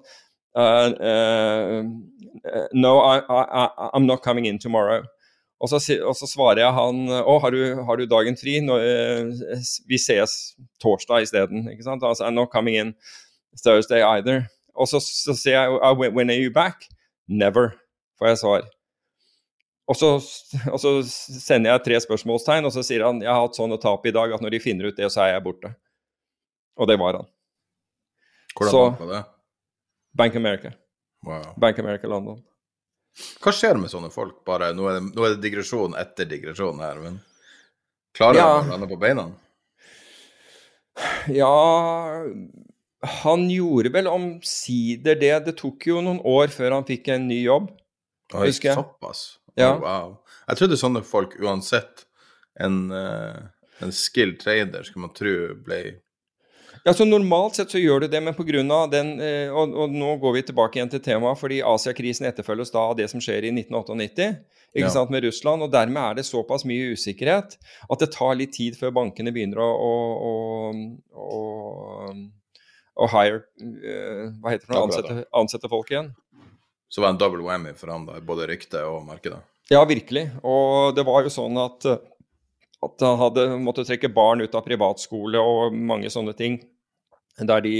No, 2.73 2.99
I, 2.99 3.17
I, 3.19 3.89
I'm 3.95 4.05
not 4.05 4.21
coming 4.23 4.45
in 4.45 4.59
tomorrow. 4.59 5.03
Og 5.61 5.69
så, 5.71 5.79
og 6.03 6.15
så 6.17 6.27
svarer 6.27 6.59
jeg 6.59 6.75
han 6.75 7.05
Å, 7.07 7.37
har, 7.39 7.55
har, 7.87 7.99
du 7.99 8.09
dagen 8.09 8.35
fri? 8.35 8.57
Nå, 8.63 8.75
uh, 8.79 9.61
vi 9.87 9.99
ses 10.01 10.55
torsdag 10.83 11.27
isteden. 11.27 11.69
Altså, 11.69 12.25
I'm 12.25 12.35
not 12.35 12.51
coming 12.51 12.79
in 12.79 12.93
Thursday 13.61 14.03
either. 14.03 14.47
Og 14.73 14.89
så, 14.89 14.99
så 14.99 15.35
sier 15.37 15.59
jeg 15.59 15.77
oh, 15.77 15.93
When 16.01 16.33
are 16.33 16.39
you 16.39 16.51
back? 16.53 16.87
Never, 17.29 17.77
får 18.19 18.33
jeg 18.33 18.41
svar. 18.41 18.65
Og 19.87 19.97
så, 19.99 20.09
og 20.73 20.79
så, 20.79 20.91
sender 21.05 21.73
jeg 21.73 21.83
tre 21.87 21.99
spørsmålstegn, 22.05 22.67
og 22.67 22.73
så 22.75 22.83
sier 22.85 23.05
han 23.05 23.21
jeg 23.23 23.31
har 23.31 23.43
hatt 23.43 23.59
sånn 23.59 23.75
å 23.75 23.81
tape 23.81 24.09
i 24.09 24.15
dag 24.15 24.35
at 24.35 24.43
når 24.43 24.55
de 24.55 24.63
finner 24.63 24.89
ut 24.89 24.99
det, 24.99 25.09
så 25.11 25.25
er 25.25 25.35
jeg 25.35 25.45
borte. 25.45 25.73
Og 26.79 26.89
det 26.89 26.97
var 26.99 27.19
han. 27.19 27.29
Hvordan 28.53 28.73
så, 28.73 28.83
var 28.99 29.11
det? 29.11 29.21
Bank 30.17 30.35
America. 30.39 30.73
Wow. 31.25 31.53
Bank 31.57 31.79
America 31.79 32.09
London. 32.09 32.41
Hva 33.43 33.53
skjer 33.53 33.77
med 33.77 33.91
sånne 33.91 34.09
folk? 34.13 34.39
Bare, 34.47 34.71
nå, 34.75 34.87
er 34.89 34.97
det, 34.97 35.13
nå 35.13 35.25
er 35.25 35.35
det 35.35 35.43
digresjon 35.45 35.95
etter 35.99 36.27
digresjon 36.29 36.81
her, 36.81 36.99
men 37.03 37.19
klarer 38.17 38.39
ja. 38.39 38.47
han 38.55 38.69
å 38.69 38.73
lande 38.73 38.89
på 38.89 38.99
beina? 39.01 39.27
Ja 41.33 42.21
Han 43.25 43.47
gjorde 43.49 43.89
vel 43.93 44.09
omsider 44.11 45.17
det. 45.19 45.33
Det 45.47 45.55
tok 45.57 45.87
jo 45.89 46.01
noen 46.05 46.21
år 46.21 46.53
før 46.53 46.77
han 46.77 46.85
fikk 46.87 47.09
en 47.13 47.25
ny 47.29 47.41
jobb. 47.43 47.71
Oi, 48.33 48.47
husker 48.47 48.71
jeg. 48.71 48.77
Såpass? 48.79 49.23
Ja. 49.59 49.73
Oh, 49.75 49.81
wow. 49.83 50.13
Jeg 50.47 50.59
trodde 50.61 50.79
sånne 50.79 51.03
folk, 51.05 51.35
uansett 51.41 52.05
en, 52.61 52.87
uh, 52.93 53.43
en 53.83 53.93
skilled 53.93 54.39
trader, 54.41 54.85
skulle 54.87 55.07
man 55.07 55.13
tro 55.17 55.35
ble 55.65 55.81
ja, 56.83 56.93
så 56.93 57.05
Normalt 57.07 57.55
sett 57.55 57.71
så 57.71 57.79
gjør 57.79 58.03
du 58.03 58.07
det, 58.11 58.19
men 58.23 58.35
pga. 58.35 58.87
den 58.91 59.13
eh, 59.23 59.51
og, 59.53 59.71
og, 59.71 59.91
nå 59.91 60.17
går 60.19 60.33
vi 60.33 60.41
tilbake 60.49 60.79
igjen 60.79 60.91
til 60.91 60.99
temaet, 60.99 61.39
fordi 61.39 61.61
Asiakrisen 61.63 62.27
etterfølges 62.27 62.73
da 62.73 62.89
av 62.89 62.97
det 62.99 63.09
som 63.11 63.23
skjer 63.23 63.47
i 63.47 63.53
1998 63.55 64.33
ikke 64.73 64.87
Ja. 64.87 64.89
sant, 64.89 65.11
med 65.13 65.23
Russland. 65.23 65.61
og 65.61 65.71
Dermed 65.71 66.01
er 66.01 66.15
det 66.15 66.25
såpass 66.25 66.65
mye 66.65 66.93
usikkerhet 66.97 67.57
at 67.89 67.99
det 67.99 68.11
tar 68.11 68.35
litt 68.35 68.53
tid 68.57 68.75
før 68.75 68.91
bankene 68.91 69.31
begynner 69.31 69.61
å, 69.61 69.69
å, 69.69 70.33
å, 71.13 72.13
å, 72.97 73.09
hire 73.13 73.43
eh, 73.61 74.33
Hva 74.41 74.55
heter 74.55 74.67
det? 74.67 74.79
Ansette, 74.81 75.25
ansette 75.31 75.69
folk 75.69 75.91
igjen. 75.93 76.11
Så 76.89 77.01
var 77.01 77.11
det 77.11 77.15
en 77.15 77.21
double 77.21 77.45
whammy 77.45 77.73
for 77.77 77.93
han, 77.93 78.05
da, 78.09 78.19
både 78.21 78.49
rykte 78.49 78.81
og 78.85 79.05
markedet. 79.05 79.39
Ja, 79.71 79.85
virkelig. 79.85 80.27
Og 80.43 80.93
det 80.97 81.05
var 81.07 81.23
jo 81.25 81.31
sånn 81.33 81.55
at, 81.61 81.85
at 82.83 83.05
han 83.05 83.17
hadde 83.21 83.47
måttet 83.61 83.87
trekke 83.89 84.11
barn 84.13 84.43
ut 84.43 84.57
av 84.57 84.65
privatskole 84.65 85.39
og 85.39 85.73
mange 85.73 86.11
sånne 86.13 86.35
ting. 86.37 86.59
Der 87.39 87.63
de, 87.65 87.71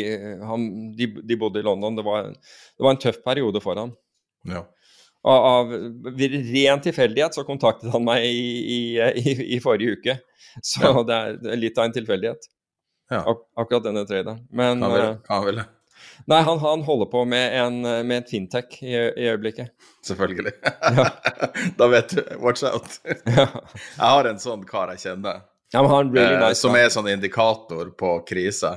han, 0.42 0.64
de, 0.98 1.08
de 1.22 1.38
bodde 1.38 1.62
i 1.62 1.66
London. 1.66 1.96
Det 1.96 2.06
var, 2.06 2.32
det 2.34 2.86
var 2.86 2.96
en 2.96 3.02
tøff 3.02 3.20
periode 3.26 3.62
for 3.62 3.78
ham. 3.78 3.94
Ja. 4.50 4.64
Av, 5.24 5.46
av 5.46 5.70
ren 6.20 6.82
tilfeldighet 6.84 7.38
så 7.38 7.46
kontaktet 7.48 7.94
han 7.94 8.04
meg 8.04 8.26
i, 8.26 8.48
i, 8.76 8.80
i, 9.22 9.36
i 9.56 9.60
forrige 9.64 10.00
uke. 10.00 10.18
Så 10.62 10.84
ja. 10.84 11.06
det 11.06 11.20
er 11.54 11.62
litt 11.62 11.78
av 11.78 11.88
en 11.88 11.96
tilfeldighet. 11.96 12.50
Ja. 13.14 13.22
Ak 13.30 13.46
akkurat 13.62 13.86
denne 13.86 14.04
traderen. 14.10 14.42
Men 14.52 14.84
vil, 14.84 15.08
hva 15.28 15.40
vil 15.46 15.62
det? 15.62 15.70
Nei, 16.30 16.40
han, 16.46 16.60
han, 16.60 16.84
holder 16.84 17.08
på 17.12 17.24
med, 17.26 17.56
en, 17.60 17.80
med 18.08 18.18
et 18.18 18.30
fintech 18.30 18.78
i, 18.84 18.94
i 18.94 19.30
øyeblikket. 19.32 19.74
Selvfølgelig. 20.08 20.54
Ja. 20.64 21.08
da 21.80 21.88
vet 21.92 22.16
du. 22.16 22.22
Watch 22.44 22.64
out. 22.68 23.00
ja. 23.06 23.48
Jeg 23.98 24.04
har 24.04 24.30
en 24.30 24.42
sånn 24.42 24.66
kar 24.68 24.94
jeg 24.94 25.04
kjenner, 25.04 25.44
ja, 25.74 25.82
really 25.82 26.38
nice, 26.38 26.52
eh, 26.52 26.60
som 26.60 26.76
er 26.78 26.92
sånn 26.94 27.10
indikator 27.10 27.90
på 27.98 28.16
krise. 28.30 28.76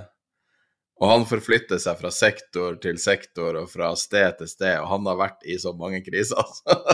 Og 0.96 1.10
han 1.10 1.26
forflytter 1.28 1.80
seg 1.82 1.98
fra 1.98 2.10
sektor 2.14 2.78
til 2.80 2.96
sektor 3.00 3.58
og 3.60 3.68
fra 3.68 3.90
sted 4.00 4.38
til 4.38 4.48
sted, 4.48 4.78
og 4.80 4.88
han 4.94 5.08
har 5.10 5.18
vært 5.20 5.44
i 5.44 5.58
så 5.60 5.74
mange 5.76 6.00
kriser. 6.06 6.40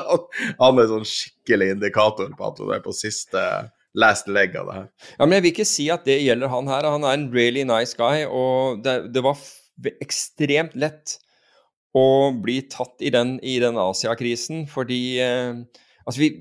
han 0.62 0.80
er 0.82 0.90
sånn 0.90 1.06
skikkelig 1.06 1.70
indikator 1.76 2.32
på 2.34 2.48
at 2.48 2.62
hun 2.62 2.74
er 2.74 2.82
på 2.82 2.94
siste 2.96 3.44
last 3.94 4.30
leg 4.32 4.56
av 4.58 4.68
det 4.68 4.78
her. 4.80 4.88
Ja, 5.18 5.26
men 5.26 5.36
jeg 5.36 5.44
vil 5.44 5.54
ikke 5.54 5.68
si 5.68 5.86
at 5.94 6.06
det 6.08 6.18
gjelder 6.24 6.50
han 6.50 6.70
her. 6.72 6.88
Han 6.90 7.06
er 7.06 7.18
en 7.18 7.28
really 7.34 7.62
nice 7.68 7.94
guy, 7.98 8.24
og 8.26 8.82
det, 8.82 8.96
det 9.14 9.22
var 9.22 9.38
ekstremt 10.02 10.74
lett 10.78 11.18
å 11.94 12.32
bli 12.42 12.62
tatt 12.72 13.04
i 13.04 13.12
den, 13.12 13.36
i 13.44 13.58
den 13.62 13.78
Asia-krisen, 13.78 14.64
fordi 14.70 15.02
eh, 15.22 15.52
altså 16.06 16.24
vi 16.24 16.34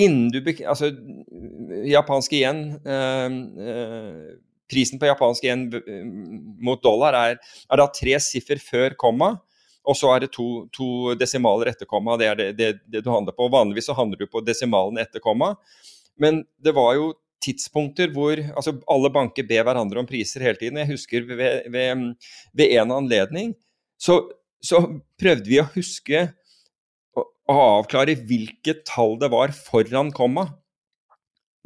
Innen 0.00 0.30
du 0.32 0.38
Altså, 0.64 0.86
japanske 1.84 2.38
igjen 2.38 2.60
eh, 2.88 3.32
eh, 3.68 4.28
Prisen 4.70 5.00
på 5.00 5.08
japansk 5.10 5.46
yen 5.46 5.68
eh, 5.76 6.02
mot 6.62 6.82
dollar 6.82 7.16
er, 7.18 7.38
er 7.40 7.82
da 7.82 7.88
tre 7.94 8.18
siffer 8.22 8.62
før 8.62 8.96
komma. 9.00 9.34
Og 9.88 9.96
så 9.96 10.10
er 10.12 10.24
det 10.24 10.34
to, 10.34 10.66
to 10.74 11.14
desimaler 11.18 11.72
etter 11.72 11.88
komma. 11.88 12.18
Det 12.20 12.28
er 12.28 12.38
det, 12.38 12.50
det, 12.58 12.70
det, 12.84 13.02
du 13.04 13.10
handler 13.10 13.36
på. 13.36 13.48
Vanligvis 13.52 13.88
så 13.88 13.96
handler 13.96 14.20
du 14.20 14.28
på 14.30 14.42
desimalen 14.44 15.00
etter 15.00 15.22
komma. 15.24 15.54
Men 16.20 16.44
det 16.60 16.76
var 16.76 16.94
jo 16.98 17.14
tidspunkter 17.40 18.10
hvor 18.12 18.36
altså 18.36 18.74
alle 18.90 19.10
banker 19.12 19.46
ber 19.48 19.64
hverandre 19.64 20.02
om 20.02 20.08
priser 20.08 20.44
hele 20.44 20.60
tiden. 20.60 20.80
Jeg 20.82 20.92
husker 20.92 21.24
ved, 21.28 21.70
ved, 21.72 22.04
ved 22.56 22.76
en 22.76 22.92
anledning 22.94 23.54
så, 24.00 24.22
så, 24.64 24.82
prøvde 25.20 25.48
vi 25.48 25.60
å 25.60 25.68
huske 25.74 26.26
å 27.16 27.24
avklare 27.50 28.16
hvilket 28.28 28.84
tall 28.88 29.16
det 29.20 29.30
var 29.32 29.52
foran 29.56 30.12
komma 30.14 30.46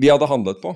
vi 0.01 0.11
hadde 0.11 0.31
handlet 0.31 0.63
på. 0.63 0.73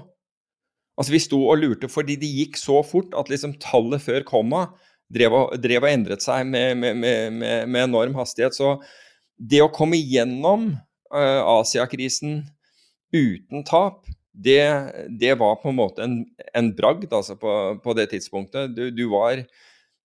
Altså 0.99 1.15
Vi 1.15 1.23
sto 1.23 1.39
og 1.47 1.61
lurte 1.63 1.91
fordi 1.91 2.19
det 2.19 2.29
gikk 2.29 2.59
så 2.59 2.81
fort 2.87 3.15
at 3.19 3.31
liksom 3.31 3.57
tallet 3.63 4.03
før 4.03 4.27
komma 4.27 4.67
drev 5.15 5.35
og, 5.35 5.57
drev 5.63 5.85
og 5.85 5.91
endret 5.91 6.25
seg 6.25 6.47
med, 6.49 6.77
med, 6.81 6.99
med, 7.01 7.39
med, 7.69 7.81
enorm 7.87 8.17
hastighet. 8.19 8.57
Så 8.57 8.77
det 9.39 9.63
å 9.65 9.73
komme 9.73 10.01
gjennom 10.01 10.71
uh, 11.15 11.43
Asiakrisen 11.59 12.43
uten 13.15 13.65
tap, 13.69 14.05
det, 14.39 14.61
det, 15.19 15.33
var 15.41 15.57
på 15.63 15.73
en 15.73 15.79
måte 15.79 16.05
en, 16.05 16.21
en 16.55 16.69
bragd 16.77 17.11
altså 17.11 17.39
på, 17.41 17.53
på, 17.83 17.95
det 17.99 18.11
tidspunktet. 18.13 18.75
Du, 18.77 18.89
du, 18.95 19.07
var, 19.11 19.41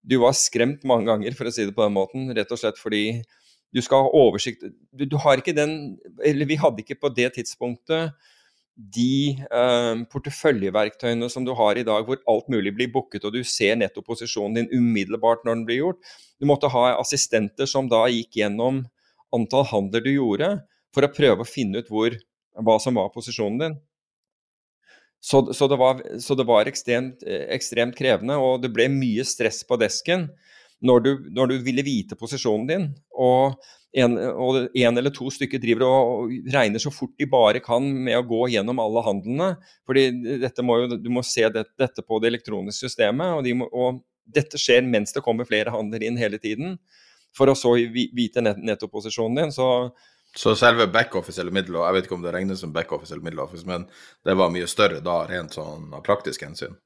du, 0.02 0.18
var, 0.24 0.38
skremt 0.38 0.86
mange 0.90 1.10
ganger, 1.12 1.36
for 1.38 1.50
å 1.50 1.54
si 1.54 1.68
det 1.68 1.76
på 1.76 1.86
den 1.86 1.98
måten, 1.98 2.32
rett 2.34 2.54
og 2.54 2.62
slett 2.62 2.80
fordi 2.82 3.22
du 3.74 3.82
skal 3.82 4.06
ha 4.06 4.24
oversikt 4.24 4.64
du, 4.94 5.06
du 5.10 5.16
har 5.18 5.40
ikke 5.42 5.56
den 5.58 5.96
Eller 6.22 6.46
vi 6.46 6.60
hadde 6.62 6.84
ikke 6.84 7.00
på 7.02 7.10
det 7.10 7.32
tidspunktet 7.40 8.14
de 8.74 9.38
eh, 9.38 10.02
porteføljeverktøyene 10.10 11.30
som 11.30 11.46
du 11.46 11.54
har 11.58 11.78
i 11.78 11.86
dag, 11.86 12.08
hvor 12.08 12.22
alt 12.30 12.50
mulig 12.50 12.74
blir 12.76 12.92
booket, 12.94 13.26
og 13.26 13.36
du 13.36 13.44
ser 13.46 13.78
nettopposisjonen 13.78 14.58
din 14.58 14.72
umiddelbart 14.74 15.46
når 15.46 15.60
den 15.60 15.66
blir 15.68 15.82
gjort. 15.82 16.14
Du 16.42 16.48
måtte 16.50 16.72
ha 16.74 16.86
assistenter 16.98 17.70
som 17.70 17.90
da 17.92 18.06
gikk 18.10 18.40
gjennom 18.42 18.84
antall 19.34 19.68
handler 19.70 20.04
du 20.06 20.12
gjorde, 20.16 20.52
for 20.94 21.06
å 21.06 21.14
prøve 21.14 21.46
å 21.46 21.50
finne 21.50 21.82
ut 21.82 21.90
hvor, 21.90 22.18
hva 22.66 22.78
som 22.82 22.98
var 22.98 23.14
posisjonen 23.14 23.62
din. 23.62 23.78
Så, 25.24 25.40
så, 25.56 25.70
det 25.72 25.78
var, 25.80 26.02
så 26.20 26.36
det 26.36 26.46
var 26.50 26.68
ekstremt, 26.68 27.24
ekstremt, 27.24 27.96
krevende, 27.96 28.36
og 28.42 28.60
det 28.66 28.74
ble 28.76 28.90
mye 28.92 29.24
stress 29.26 29.62
på 29.66 29.78
desken 29.80 30.28
når 30.84 31.06
du, 31.06 31.12
når 31.32 31.54
du 31.54 31.56
ville 31.64 31.86
vite 31.86 32.18
posisjonen 32.20 32.68
din. 32.68 32.90
Og 33.16 33.56
en, 33.94 34.16
og 34.18 34.58
en 34.74 34.98
eller 34.98 35.14
to 35.14 35.30
stykker 35.34 35.62
driver 35.62 35.86
og, 35.86 36.32
regner 36.54 36.82
så 36.82 36.92
fort 36.94 37.14
de 37.20 37.28
bare 37.30 37.62
kan 37.64 37.86
med 37.86 38.18
å 38.18 38.26
gå 38.26 38.48
gjennom 38.56 38.82
alle 38.82 39.04
handlene. 39.06 39.50
fordi 39.86 40.08
må 40.66 40.80
jo, 40.82 40.98
Du 40.98 41.10
må 41.14 41.24
se 41.24 41.46
det, 41.50 41.66
dette 41.78 42.02
på 42.02 42.20
det 42.20 42.32
elektroniske 42.34 42.90
systemet, 42.90 43.38
og, 43.38 43.44
de 43.44 43.54
må, 43.54 43.70
og, 43.72 44.02
dette 44.26 44.58
skjer 44.58 44.86
mens 44.88 45.14
det 45.14 45.22
kommer 45.22 45.46
flere 45.46 45.74
handler 45.74 46.04
inn 46.04 46.18
hele 46.18 46.40
tiden. 46.40 46.78
For 47.36 47.50
å 47.50 47.56
så 47.58 47.74
vite 47.92 48.42
net, 48.42 48.62
nettoposisjonen 48.62 49.36
din. 49.36 49.52
Så, 49.52 49.68
så 50.38 50.54
selve 50.56 50.88
backoffice 50.88 51.42
eller 51.42 51.54
middle, 51.54 51.82
jeg 51.82 51.98
vet 51.98 52.08
ikke 52.08 52.18
om 52.18 52.26
det 52.26 52.34
regnes 52.34 52.62
som 52.64 52.74
backoffice 52.74 53.14
eller 53.14 53.26
middeloffice, 53.26 53.68
men 53.68 53.86
det 54.26 54.38
var 54.40 54.54
mye 54.54 54.70
større 54.70 55.02
da, 55.06 55.24
rent 55.30 55.58
sånn 55.58 55.92
av 55.94 56.06
praktisk 56.06 56.46
hensyn? 56.46 56.78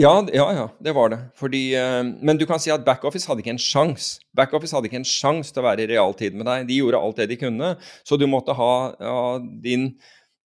Ja, 0.00 0.26
ja, 0.32 0.46
ja, 0.56 0.68
det 0.80 0.92
var 0.96 1.10
det. 1.12 1.18
Fordi, 1.36 1.76
uh, 1.76 2.00
men 2.24 2.38
du 2.40 2.46
kan 2.48 2.60
si 2.60 2.70
at 2.72 2.84
backoffice 2.84 3.28
hadde 3.28 3.42
ikke 3.44 3.52
en 3.52 3.60
sjanse. 3.60 4.22
Backoffice 4.36 4.72
hadde 4.72 4.88
ikke 4.88 5.02
en 5.02 5.08
sjanse 5.08 5.52
til 5.52 5.60
å 5.60 5.66
være 5.66 5.84
i 5.84 5.90
realtid 5.90 6.38
med 6.38 6.48
deg. 6.48 6.64
De 6.70 6.78
gjorde 6.80 7.00
alt 7.04 7.20
det 7.20 7.28
de 7.28 7.38
kunne. 7.42 7.74
Så 8.08 8.16
du 8.16 8.24
måtte 8.30 8.56
ha 8.56 8.72
ja, 8.96 9.18
din, 9.64 9.90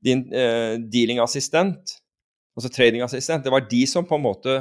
din 0.03 0.25
uh, 0.33 0.75
dealing-assistent, 0.91 1.95
altså 2.59 2.73
trading-assistent, 2.73 3.45
det 3.45 3.53
var 3.53 3.63
de 3.71 3.85
som 3.87 4.05
på 4.07 4.17
en 4.19 4.25
måte 4.25 4.57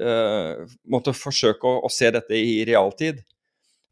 uh, 0.00 0.64
måtte 0.88 1.12
forsøke 1.12 1.68
å, 1.68 1.82
å, 1.84 1.92
se 1.92 2.08
dette 2.14 2.38
i 2.38 2.62
realtid. 2.68 3.20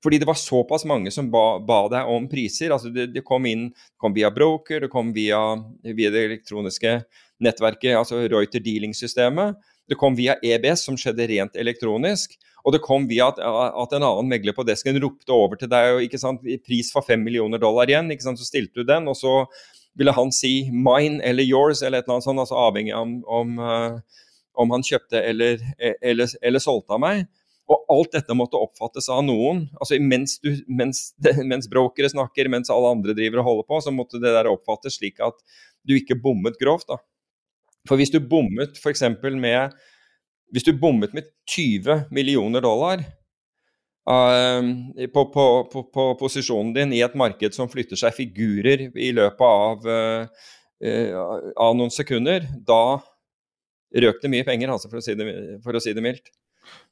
Fordi 0.00 0.22
det 0.22 0.29
var 0.31 0.38
såpass 0.40 0.87
mange 0.88 1.12
som 1.12 1.29
ba, 1.29 1.59
ba 1.61 1.83
deg 1.92 2.09
om 2.09 2.24
priser. 2.33 2.72
altså 2.72 2.88
Det, 2.88 3.11
det 3.12 3.26
kom 3.29 3.44
inn 3.44 3.68
kom 4.00 4.16
via 4.16 4.31
broker, 4.33 4.87
det 4.87 4.88
kom 4.88 5.12
via, 5.12 5.42
via 5.85 6.12
det 6.14 6.22
elektroniske 6.31 7.03
nettverket, 7.44 7.98
altså 7.98 8.22
Reuter 8.24 8.64
dealing-systemet. 8.64 9.61
Det 9.90 9.98
kom 9.98 10.14
via 10.14 10.37
EBS, 10.38 10.85
som 10.87 10.96
skjedde 10.98 11.26
rent 11.26 11.59
elektronisk. 11.59 12.37
Og 12.62 12.74
det 12.74 12.83
kom 12.85 13.09
via 13.11 13.31
at, 13.33 13.40
at 13.40 13.96
en 13.96 14.05
annen 14.07 14.31
megler 14.31 14.55
på 14.55 14.64
desken 14.68 14.98
ropte 15.03 15.35
over 15.35 15.59
til 15.59 15.70
deg 15.72 15.96
og 15.96 16.05
ikke 16.05 16.20
sant, 16.20 16.44
pris 16.66 16.92
for 16.94 17.07
fem 17.07 17.22
millioner 17.24 17.59
dollar 17.62 17.90
igjen. 17.90 18.11
ikke 18.12 18.29
sant, 18.29 18.40
Så 18.40 18.46
stilte 18.46 18.83
du 18.83 18.87
den, 18.87 19.09
og 19.11 19.16
så 19.18 19.44
ville 19.98 20.14
han 20.14 20.31
si 20.33 20.70
'mine' 20.70 21.20
eller 21.24 21.42
'yours' 21.42 21.83
eller 21.83 21.98
et 21.98 22.05
eller 22.05 22.14
annet 22.20 22.29
sånt, 22.29 22.38
altså 22.38 22.55
avhengig 22.55 22.94
av 22.94 23.03
om, 23.03 23.24
om, 23.26 23.59
uh, 23.59 24.00
om 24.55 24.70
han 24.70 24.87
kjøpte 24.87 25.18
eller, 25.18 25.59
eller, 26.03 26.31
eller, 26.42 26.62
solgte 26.62 26.94
av 26.94 27.03
meg. 27.03 27.26
Og 27.70 27.85
alt 27.90 28.12
dette 28.12 28.35
måtte 28.35 28.59
oppfattes 28.59 29.09
av 29.09 29.24
noen. 29.24 29.68
altså 29.81 29.98
Mens, 30.03 30.38
du, 30.42 30.57
mens, 30.68 31.12
mens 31.53 31.68
brokere 31.70 32.11
snakker, 32.11 32.48
mens 32.48 32.70
alle 32.70 32.90
andre 32.96 33.14
driver 33.14 33.42
og 33.42 33.48
holder 33.50 33.68
på, 33.68 33.81
så 33.81 33.94
måtte 33.94 34.22
det 34.22 34.35
der 34.35 34.50
oppfattes 34.50 34.98
slik 34.98 35.20
at 35.22 35.38
du 35.87 35.94
ikke 35.94 36.18
bommet 36.18 36.59
grovt. 36.59 36.88
da. 36.88 36.98
For 37.88 38.00
hvis 38.00 38.12
du 38.12 38.20
bommet 38.20 38.76
f.eks. 38.78 39.04
med 39.22 39.76
hvis 40.50 40.66
du 40.66 40.72
bommet 40.74 41.14
med 41.14 41.28
20 41.50 42.10
millioner 42.10 42.62
dollar 42.64 43.02
uh, 44.10 44.62
på, 45.14 45.24
på, 45.34 45.44
på, 45.72 45.84
på, 45.94 46.06
posisjonen 46.18 46.74
din 46.74 46.94
i 46.96 47.04
et 47.06 47.14
marked 47.18 47.54
som 47.54 47.70
flytter 47.70 48.00
seg 48.00 48.16
figurer 48.16 48.88
i 48.90 49.12
løpet 49.16 49.46
av, 49.46 49.86
uh, 49.86 50.50
uh, 50.82 51.14
av 51.54 51.78
noen 51.78 51.94
sekunder, 51.94 52.48
da 52.66 52.98
røk 54.02 54.20
det 54.22 54.32
mye 54.32 54.46
penger, 54.46 54.74
altså, 54.74 54.90
for, 54.90 55.00
å 55.00 55.04
si 55.04 55.16
det, 55.18 55.30
for 55.64 55.74
å 55.74 55.82
si 55.82 55.94
det 55.94 56.04
mildt. 56.04 56.32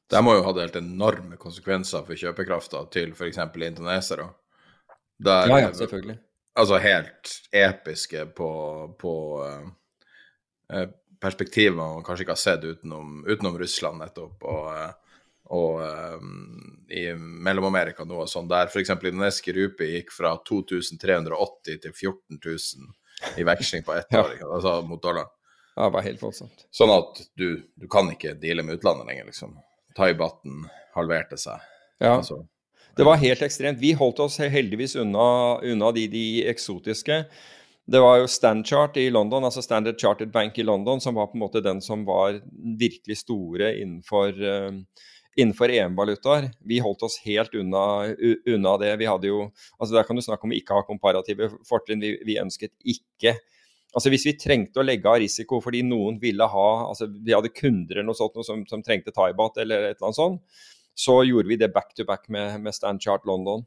Det 0.09 0.23
må 0.25 0.33
jo 0.35 0.45
ha 0.47 0.55
helt 0.57 0.79
enorme 0.79 1.37
konsekvenser 1.39 2.07
for 2.07 2.17
kjøpekrafta 2.17 2.81
til 2.95 3.11
f.eks. 3.13 3.43
indonesere. 3.59 4.31
Der, 5.19 5.51
ja, 5.51 5.59
ja, 5.67 5.69
selvfølgelig. 5.75 6.15
Altså 6.59 6.79
helt 6.81 7.35
episke 7.55 8.25
på, 8.35 8.49
på 8.99 9.13
Eh, 9.45 9.67
perspektiver 11.19 11.75
man 11.75 12.03
kanskje 12.03 12.25
ikke 12.25 12.35
har 12.35 12.41
sett 12.41 12.63
utenom, 12.63 13.23
utenom 13.27 13.57
Russland 13.59 14.01
nettopp. 14.01 14.43
og, 14.43 14.67
eh, 14.75 14.91
og 15.49 15.79
um, 15.81 16.85
i 16.93 17.07
Mellom-Amerika 17.17 18.05
noe 18.05 18.27
sånn 18.29 18.49
der 18.51 18.69
f.eks. 18.69 18.91
indonesiske 18.93 19.55
rupi 19.55 19.87
gikk 19.95 20.13
fra 20.13 20.35
2380 20.45 21.79
til 21.85 21.95
14 21.95 22.37
000 22.37 23.39
i 23.41 23.45
veksling 23.47 23.83
på 23.87 23.95
ett 23.97 24.13
år, 24.13 24.35
altså 24.45 24.75
mot 24.85 25.01
dollar. 25.01 25.25
Ja, 25.73 25.87
det 25.87 25.95
var 25.95 26.05
helt 26.05 26.21
voldsomt. 26.21 26.67
Sånn 26.75 26.93
at 26.93 27.23
du, 27.39 27.63
du 27.79 27.87
kan 27.91 28.11
ikke 28.13 28.35
deale 28.37 28.63
med 28.67 28.77
utlandet 28.77 29.09
lenger, 29.09 29.25
liksom. 29.31 29.57
Thaibaten 29.97 30.67
halverte 30.93 31.39
seg. 31.39 31.65
Ja. 31.97 32.19
Altså, 32.19 32.43
det 32.99 33.07
var 33.07 33.19
helt 33.21 33.41
ekstremt. 33.41 33.79
Vi 33.81 33.93
holdt 33.97 34.19
oss 34.21 34.37
heldigvis 34.43 34.97
unna, 34.99 35.59
unna 35.65 35.91
de, 35.95 36.05
de 36.11 36.25
eksotiske. 36.51 37.23
Det 37.89 37.99
var 37.99 38.19
jo 38.19 38.27
Standchart 38.29 38.97
i 39.01 39.07
London, 39.09 39.45
altså 39.47 39.63
Standard 39.65 39.97
Chartered 39.97 40.29
Bank 40.31 40.57
i 40.61 40.63
London, 40.63 40.99
som 41.01 41.15
var 41.17 41.31
på 41.31 41.39
en 41.39 41.41
måte 41.41 41.61
den 41.65 41.79
som 41.81 42.03
var 42.05 42.35
virkelig 42.77 43.17
store 43.23 43.71
innenfor, 43.81 44.35
uh, 44.37 45.07
innenfor 45.39 45.73
EM-valutaer. 45.73 46.51
Vi 46.69 46.77
holdt 46.85 47.07
oss 47.07 47.17
helt 47.23 47.55
unna, 47.57 48.11
unna, 48.45 48.75
det. 48.77 48.91
Vi 49.01 49.07
hadde 49.09 49.31
jo, 49.31 49.47
altså 49.79 49.95
Der 49.95 50.05
kan 50.05 50.19
du 50.19 50.21
snakke 50.21 50.45
om 50.45 50.53
å 50.53 50.59
ikke 50.59 50.77
ha 50.77 50.85
komparative 50.85 51.49
fortrinn. 51.65 52.03
Vi, 52.03 52.13
vi, 52.27 52.37
ønsket 52.41 52.75
ikke 52.85 53.39
Altså 53.89 54.11
Hvis 54.13 54.27
vi 54.27 54.35
trengte 54.37 54.83
å 54.83 54.85
legge 54.85 55.09
av 55.09 55.17
risiko 55.17 55.57
fordi 55.65 55.79
noen 55.81 56.19
ville 56.21 56.45
ha 56.45 56.67
altså 56.91 57.07
Vi 57.09 57.33
hadde 57.33 57.49
kunder 57.49 57.97
eller 57.97 58.11
noe 58.11 58.19
sånt 58.19 58.35
noe 58.37 58.45
som, 58.45 58.61
som, 58.69 58.83
trengte 58.85 59.09
Thaibat 59.15 59.57
eller 59.63 59.87
et 59.87 59.95
eller 59.95 60.11
annet 60.11 60.19
sånt, 60.19 60.61
så 60.93 61.23
gjorde 61.25 61.49
vi 61.49 61.57
det 61.57 61.71
back 61.73 61.95
to 61.97 62.05
back 62.05 62.29
med, 62.29 62.59
med 62.61 62.75
Standchart 62.75 63.25
London. 63.25 63.65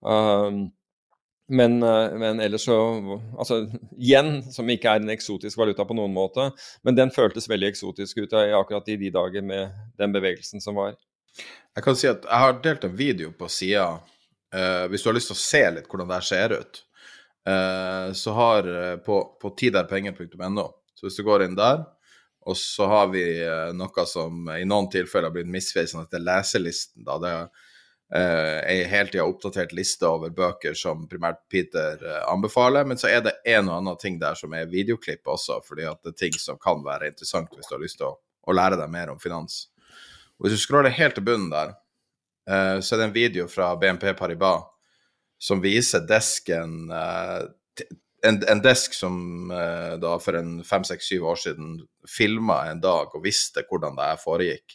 Um, 0.00 0.70
Men, 1.48 1.82
eh, 1.82 2.18
men, 2.18 2.40
ellers 2.40 2.64
så 2.64 2.76
Altså 3.38 3.62
yen, 3.96 4.42
som 4.52 4.68
ikke 4.68 4.90
er 4.92 5.00
en 5.00 5.12
eksotisk 5.12 5.58
valuta 5.58 5.86
på 5.88 5.96
noen 5.96 6.12
måte, 6.12 6.50
men 6.84 6.96
den 6.98 7.12
føltes 7.14 7.48
veldig 7.48 7.70
eksotisk 7.72 8.20
ut 8.20 8.34
akkurat 8.36 8.88
i 8.92 8.98
de 9.00 9.10
dager 9.14 9.44
med 9.44 9.72
den 10.00 10.12
bevegelsen 10.12 10.60
som 10.60 10.76
var. 10.76 10.96
Jeg 11.76 11.84
kan 11.84 11.96
si 11.96 12.10
at 12.10 12.26
jeg 12.26 12.44
har 12.44 12.58
delt 12.64 12.84
en 12.84 12.96
video 12.98 13.30
på 13.32 13.48
sida, 13.52 13.86
uh, 14.54 14.84
hvis 14.90 15.04
du 15.04 15.08
har 15.08 15.16
lyst 15.16 15.30
til 15.30 15.36
å 15.36 15.40
se 15.40 15.62
litt 15.76 15.86
hvordan 15.88 16.08
det 16.10 16.18
her 16.18 16.26
ser 16.26 16.54
ut. 16.58 16.80
Uh, 17.48 18.10
så 18.18 18.34
har 18.36 18.68
på, 19.06 19.20
på 19.40 19.52
tiderpenger.no, 19.56 20.66
så 20.98 21.06
hvis 21.06 21.16
du 21.20 21.24
går 21.24 21.46
inn 21.46 21.56
der, 21.56 21.86
og 22.48 22.56
så 22.58 22.88
har 22.90 23.08
vi 23.12 23.22
noe 23.76 24.04
som 24.08 24.50
i 24.56 24.66
noen 24.68 24.88
tilfeller 24.92 25.28
har 25.28 25.36
blitt 25.36 25.52
misvisende, 25.52 26.04
at 26.04 26.12
det 26.12 26.20
er 26.20 26.28
leselisten. 26.28 27.06
da, 27.06 27.16
det 27.22 27.32
er 27.32 27.67
Uh, 28.08 28.64
ei 28.64 28.86
hele 28.88 29.10
tida 29.12 29.24
oppdatert 29.28 29.74
liste 29.76 30.06
over 30.08 30.30
bøker 30.32 30.72
som 30.72 31.02
primært 31.10 31.42
Peter 31.52 32.00
uh, 32.00 32.22
anbefaler. 32.32 32.86
Men 32.88 32.96
så 33.00 33.10
er 33.10 33.20
det 33.24 33.34
en 33.44 33.68
og 33.68 33.74
annen 33.82 33.98
ting 34.00 34.16
der 34.20 34.38
som 34.38 34.54
er 34.56 34.70
videoklipp 34.70 35.28
også, 35.28 35.58
fordi 35.66 35.84
at 35.90 36.00
det 36.00 36.14
er 36.14 36.22
ting 36.22 36.38
som 36.40 36.56
kan 36.60 36.80
være 36.86 37.10
interessant 37.12 37.52
hvis 37.52 37.68
du 37.68 37.74
har 37.76 37.82
lyst 37.82 38.00
til 38.00 38.08
å, 38.08 38.14
å 38.48 38.54
lære 38.56 38.78
deg 38.80 38.94
mer 38.94 39.12
om 39.12 39.20
finans. 39.20 39.66
Og 40.38 40.46
Hvis 40.46 40.56
du 40.56 40.62
scroller 40.62 40.94
helt 40.96 41.18
til 41.18 41.26
bunnen 41.26 41.50
der, 41.52 41.74
uh, 42.48 42.78
så 42.80 42.96
er 42.96 43.02
det 43.02 43.08
en 43.10 43.18
video 43.18 43.48
fra 43.52 43.74
BNP 43.76 44.14
Paribas 44.16 44.64
som 45.38 45.60
viser 45.62 46.00
desken 46.08 46.88
en, 46.90 48.38
en, 48.42 48.62
desk 48.64 48.96
som 48.96 49.52
da 50.02 50.16
for 50.18 50.34
en 50.34 50.64
fem, 50.66 50.82
seks, 50.82 51.06
syv 51.12 51.28
år 51.30 51.38
siden 51.38 51.76
filma 52.10 52.56
en 52.72 52.80
dag 52.82 53.14
og 53.14 53.22
visste 53.22 53.62
hvordan 53.68 53.94
det 54.00 54.08
foregikk. 54.24 54.74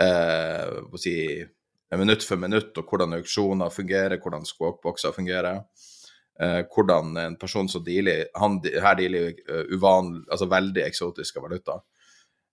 Uh, 0.00 0.96
si, 0.96 1.12
minutt 2.00 2.24
for 2.24 2.40
minutt, 2.40 2.76
og 2.78 2.88
hvordan 2.88 3.18
auksjoner 3.18 3.72
fungerer, 3.72 4.20
hvordan 4.22 4.46
squawkboxer 4.48 5.14
fungerer. 5.16 5.62
Eh, 6.40 6.60
hvordan 6.72 7.16
en 7.20 7.34
person 7.36 7.68
som 7.68 7.84
dealer 7.84 8.24
han, 8.40 8.56
Her 8.64 8.96
dealer 8.96 9.34
uh, 9.50 9.66
uvanlig, 9.76 10.24
altså 10.32 10.48
veldig 10.48 10.84
eksotiske 10.86 11.42
valuta. 11.44 11.76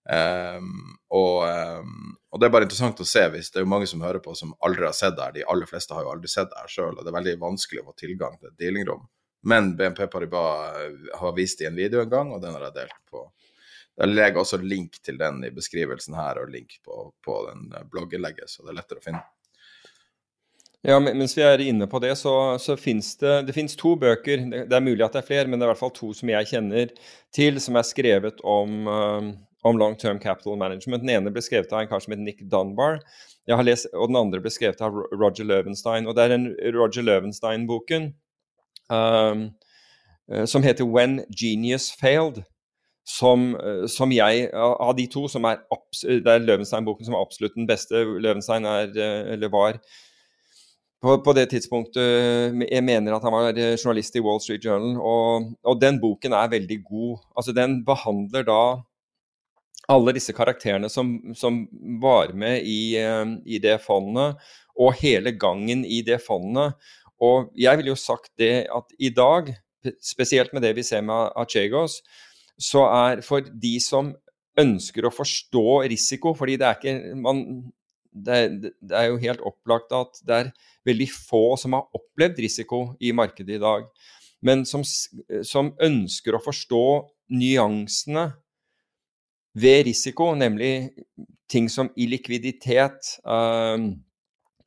Um, 0.10 0.98
og, 1.14 1.46
um, 1.46 2.18
og, 2.32 2.40
det 2.42 2.48
er 2.48 2.54
bare 2.54 2.66
interessant 2.66 3.02
å 3.04 3.06
se 3.08 3.22
hvis 3.30 3.52
det 3.54 3.60
er 3.60 3.66
jo 3.66 3.70
mange 3.70 3.88
som 3.90 4.02
hører 4.02 4.24
på 4.24 4.34
som 4.38 4.56
aldri 4.66 4.88
har 4.88 4.96
sett 4.98 5.16
det 5.18 5.26
her. 5.26 5.36
De 5.38 5.48
aller 5.54 5.70
fleste 5.70 5.96
har 5.96 6.06
jo 6.06 6.12
aldri 6.12 6.32
sett 6.32 6.50
det 6.52 6.60
her 6.60 6.72
sjøl, 6.74 6.96
og 6.98 7.04
det 7.04 7.12
er 7.12 7.18
veldig 7.20 7.36
vanskelig 7.44 7.84
å 7.84 7.90
få 7.92 7.96
tilgang 8.00 8.38
til 8.40 8.52
et 8.52 8.60
dealingrom. 8.60 9.06
Men 9.48 9.76
BNP 9.80 10.08
Paribas 10.12 10.80
eh, 10.82 10.96
har 11.22 11.36
vist 11.38 11.62
det 11.62 11.68
i 11.68 11.70
en 11.70 11.78
video 11.78 12.02
en 12.02 12.12
gang, 12.12 12.34
og 12.34 12.42
den 12.44 12.58
har 12.58 12.68
jeg 12.68 12.78
delt 12.82 12.98
på. 13.12 13.28
Jeg 14.00 14.14
legger 14.14 14.40
også 14.40 14.62
link 14.64 15.02
til 15.04 15.18
den 15.20 15.42
i 15.44 15.52
beskrivelsen 15.52 16.16
her, 16.16 16.40
og 16.40 16.54
link 16.54 16.78
på, 16.86 17.10
på 17.26 17.42
den 17.50 17.68
blogginnlegget, 17.92 18.48
så 18.48 18.64
det 18.64 18.72
er 18.72 18.80
lettere 18.80 19.02
å 19.02 19.06
finne. 19.10 19.26
Ja, 20.88 20.96
Mens 21.04 21.34
vi 21.36 21.44
er 21.44 21.60
inne 21.60 21.90
på 21.92 22.00
det, 22.00 22.14
så, 22.16 22.56
så 22.64 22.78
finnes 22.80 23.12
det, 23.20 23.34
det 23.50 23.56
finnes 23.56 23.76
to 23.76 23.98
bøker. 24.00 24.46
Det 24.70 24.76
er 24.76 24.86
mulig 24.86 25.04
at 25.04 25.18
det 25.18 25.24
er 25.24 25.28
flere, 25.28 25.50
men 25.50 25.60
det 25.60 25.66
er 25.66 25.70
i 25.70 25.74
hvert 25.74 25.82
fall 25.82 25.96
to 25.98 26.14
som 26.16 26.32
jeg 26.32 26.48
kjenner 26.54 26.94
til, 27.36 27.60
som 27.60 27.76
er 27.76 27.88
skrevet 27.88 28.40
om, 28.48 28.88
um, 28.88 29.34
om 29.68 29.82
long 29.82 29.98
term 30.00 30.22
capital 30.24 30.56
management. 30.56 31.04
Den 31.04 31.12
ene 31.18 31.34
ble 31.36 31.44
skrevet 31.44 31.74
av 31.76 31.84
en 31.84 31.92
kar 31.92 32.00
som 32.00 32.16
heter 32.16 32.24
Nick 32.24 32.46
Dunbar, 32.48 33.02
lest, 33.68 33.90
og 33.92 34.08
den 34.08 34.22
andre 34.22 34.40
ble 34.40 34.54
skrevet 34.56 34.80
av 34.86 34.96
Roger 35.12 35.50
Løvenstein. 35.50 36.08
Og 36.08 36.16
det 36.16 36.24
er 36.24 36.36
den 36.38 36.48
Roger 36.78 37.04
Løvenstein-boken 37.04 38.14
um, 38.88 39.50
eh, 40.32 40.46
som 40.48 40.64
heter 40.64 40.88
'When 40.88 41.26
Genius 41.28 41.92
Failed'. 41.92 42.46
Som, 43.10 43.56
eh, 43.58 43.88
som, 43.90 44.12
jeg, 44.14 44.50
Av 44.54 44.94
de 44.98 45.08
to, 45.10 45.26
som 45.32 45.48
er 45.50 45.64
det 46.04 46.30
er 46.30 46.44
Løvenstein-boken 46.46 47.08
som 47.08 47.18
er 47.18 47.24
absolutt 47.26 47.58
den 47.58 47.68
beste. 47.70 48.04
Løvenstein 48.06 48.68
er, 48.70 48.94
eh, 48.94 49.34
eller 49.34 49.50
var 49.54 49.80
på, 51.02 51.16
på, 51.24 51.34
det 51.36 51.48
tidspunktet 51.54 52.60
Jeg 52.66 52.84
mener 52.84 53.16
at 53.16 53.24
han 53.24 53.36
var 53.36 53.56
eh, 53.56 53.78
journalist 53.78 54.18
i 54.20 54.24
Wall 54.24 54.42
Street 54.44 54.66
Journal, 54.66 54.98
og, 55.00 55.50
og, 55.64 55.80
den 55.82 56.00
boken 56.02 56.36
er 56.36 56.52
veldig 56.52 56.80
god. 56.84 57.18
Altså, 57.38 57.56
den 57.56 57.80
behandler 57.88 58.46
da 58.48 58.62
alle 59.90 60.14
disse 60.14 60.36
karakterene 60.38 60.90
som, 60.92 61.16
som 61.34 61.64
var 62.02 62.36
med 62.38 62.68
i, 62.68 62.98
eh, 63.00 63.26
i, 63.46 63.62
det 63.64 63.80
fondet, 63.86 64.38
og 64.80 65.00
hele 65.00 65.34
gangen 65.40 65.86
i 65.88 66.02
det 66.06 66.20
fondet. 66.24 66.76
Og 67.20 67.50
jeg 67.58 67.80
ville 67.80 67.96
jo 67.96 68.00
sagt 68.00 68.32
det 68.40 68.68
at 68.72 68.96
i 69.00 69.12
dag, 69.12 69.54
spesielt 70.04 70.54
med 70.54 70.64
det 70.68 70.76
vi 70.76 70.84
ser 70.84 71.02
med 71.04 71.32
Achegos, 71.40 72.02
så 72.60 72.84
er 72.92 73.24
for 73.26 73.46
de 73.48 73.76
som 73.84 74.14
ønsker 74.60 75.08
å 75.08 75.14
forstå 75.14 75.82
risiko, 75.92 76.34
fordi 76.36 76.58
det 76.60 76.68
er 76.68 76.80
ikke 76.80 77.20
man, 77.20 77.44
det, 78.12 78.40
det, 78.82 78.96
er 78.96 79.10
jo 79.10 79.22
helt 79.22 79.44
opplagt 79.48 79.94
at 79.96 80.20
det 80.28 80.36
er 80.36 80.52
veldig 80.88 81.08
få 81.14 81.44
som 81.60 81.78
har 81.78 81.88
opplevd 81.96 82.42
risiko 82.44 82.82
i 83.00 83.14
markedet 83.16 83.58
i 83.58 83.64
dag, 83.64 83.88
men 84.46 84.66
som, 84.68 84.84
som 85.48 85.74
ønsker 85.84 86.36
å 86.36 86.44
forstå 86.44 86.84
nyansene 87.36 88.30
ved 89.60 89.86
risiko, 89.90 90.32
nemlig 90.38 90.92
ting 91.50 91.68
som 91.72 91.90
illikviditet, 92.00 93.16
um, 93.26 93.92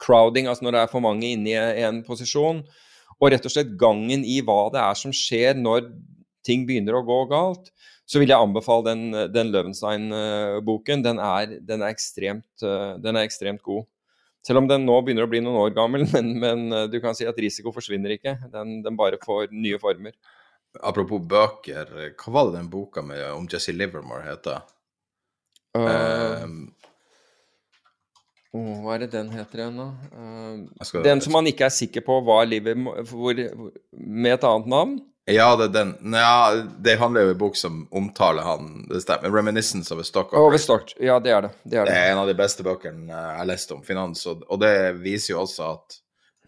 crowding, 0.02 0.48
altså 0.50 0.66
når 0.66 0.74
det 0.74 0.81
er 0.83 0.90
for 0.90 1.05
mange 1.05 1.31
inne 1.31 1.52
i 1.52 1.85
en 1.87 2.02
posisjon, 2.07 2.64
og 3.22 3.31
rett 3.31 3.44
og 3.46 3.55
slett 3.55 3.76
gangen 3.78 4.24
i 4.26 4.40
hva 4.42 4.66
det 4.74 4.83
er 4.83 4.98
som 4.98 5.14
skjer 5.14 5.55
når 5.61 5.87
ting 6.46 6.66
begynner 6.68 6.98
å 6.98 7.05
gå 7.07 7.18
galt, 7.31 7.70
så 8.09 8.20
vil 8.20 8.33
jeg 8.33 8.44
anbefale 8.44 8.90
den, 8.90 9.33
den 9.33 9.52
Løvenstein-boken. 9.55 11.05
Den, 11.07 11.20
den, 11.22 11.64
den, 11.64 11.85
er 11.87 13.24
ekstremt 13.24 13.62
god. 13.64 13.87
Selv 14.42 14.59
om 14.59 14.68
den 14.68 14.87
nå 14.88 14.98
begynner 15.07 15.28
å 15.28 15.31
bli 15.31 15.40
noen 15.42 15.61
år 15.62 15.74
gammel, 15.76 16.05
men, 16.14 16.35
men 16.42 16.66
eh, 16.74 16.88
du 16.90 16.98
kan 17.02 17.16
si 17.18 17.26
at 17.28 17.38
risiko 17.40 17.72
forsvinner 17.74 18.16
ikke. 18.16 18.37
Den, 18.52 18.81
den, 18.85 18.98
bare 18.98 19.20
får 19.22 19.55
nye 19.55 19.78
former. 19.83 20.16
Apropos 20.83 21.20
bøker, 21.28 21.90
hva 22.18 22.33
var 22.33 22.48
det 22.48 22.57
den 22.57 22.70
boka 22.72 23.05
med, 23.05 23.20
om 23.37 23.48
Jesse 23.50 23.74
Livermore 23.76 24.24
heter? 24.24 24.62
Uh, 25.76 26.44
um, 26.44 26.57
oh, 28.57 28.81
hva 28.85 28.96
er 28.96 29.05
det 29.05 29.12
den 29.14 29.31
heter 29.33 29.62
igjen, 29.62 29.78
da? 29.78 29.87
Uh, 30.16 31.02
den 31.05 31.20
som 31.24 31.37
man 31.37 31.48
ikke 31.48 31.68
er 31.68 31.72
sikker 31.76 32.05
på 32.05 32.18
var 32.24 32.48
Livermore 32.48 33.05
hvor, 33.09 33.37
Med 33.92 34.35
et 34.35 34.48
annet 34.48 34.72
navn? 34.72 34.96
Ja, 35.25 35.57
det 35.57 35.65
er 35.65 35.69
den. 35.69 36.15
Ja, 36.15 36.63
det 36.79 36.97
handler 36.99 37.29
jo 37.29 37.31
i 37.31 37.39
bok 37.39 37.57
som 37.57 37.85
omtaler 37.95 38.43
han 38.43 38.89
det 38.89 39.05
stemmer. 39.05 39.31
'Reminiscence 39.31 39.95
of 39.95 40.01
a 40.01 40.05
Stock 40.05 40.33
Operator'. 40.33 40.59
Stock. 40.59 40.95
Ja, 40.99 41.21
det 41.21 41.31
er 41.31 41.43
det. 41.43 41.51
Det 41.63 41.77
er, 41.77 41.85
det. 41.85 41.93
det 41.93 41.99
er 41.99 42.13
en 42.13 42.19
av 42.19 42.27
de 42.27 42.35
beste 42.35 42.67
bøkene 42.67 43.07
jeg 43.07 43.37
har 43.39 43.47
lest 43.47 43.71
om 43.71 43.85
finans, 43.87 44.27
og, 44.27 44.59
det 44.61 44.75
viser 44.99 45.35
jo 45.35 45.45
også 45.45 45.69
at 45.77 45.99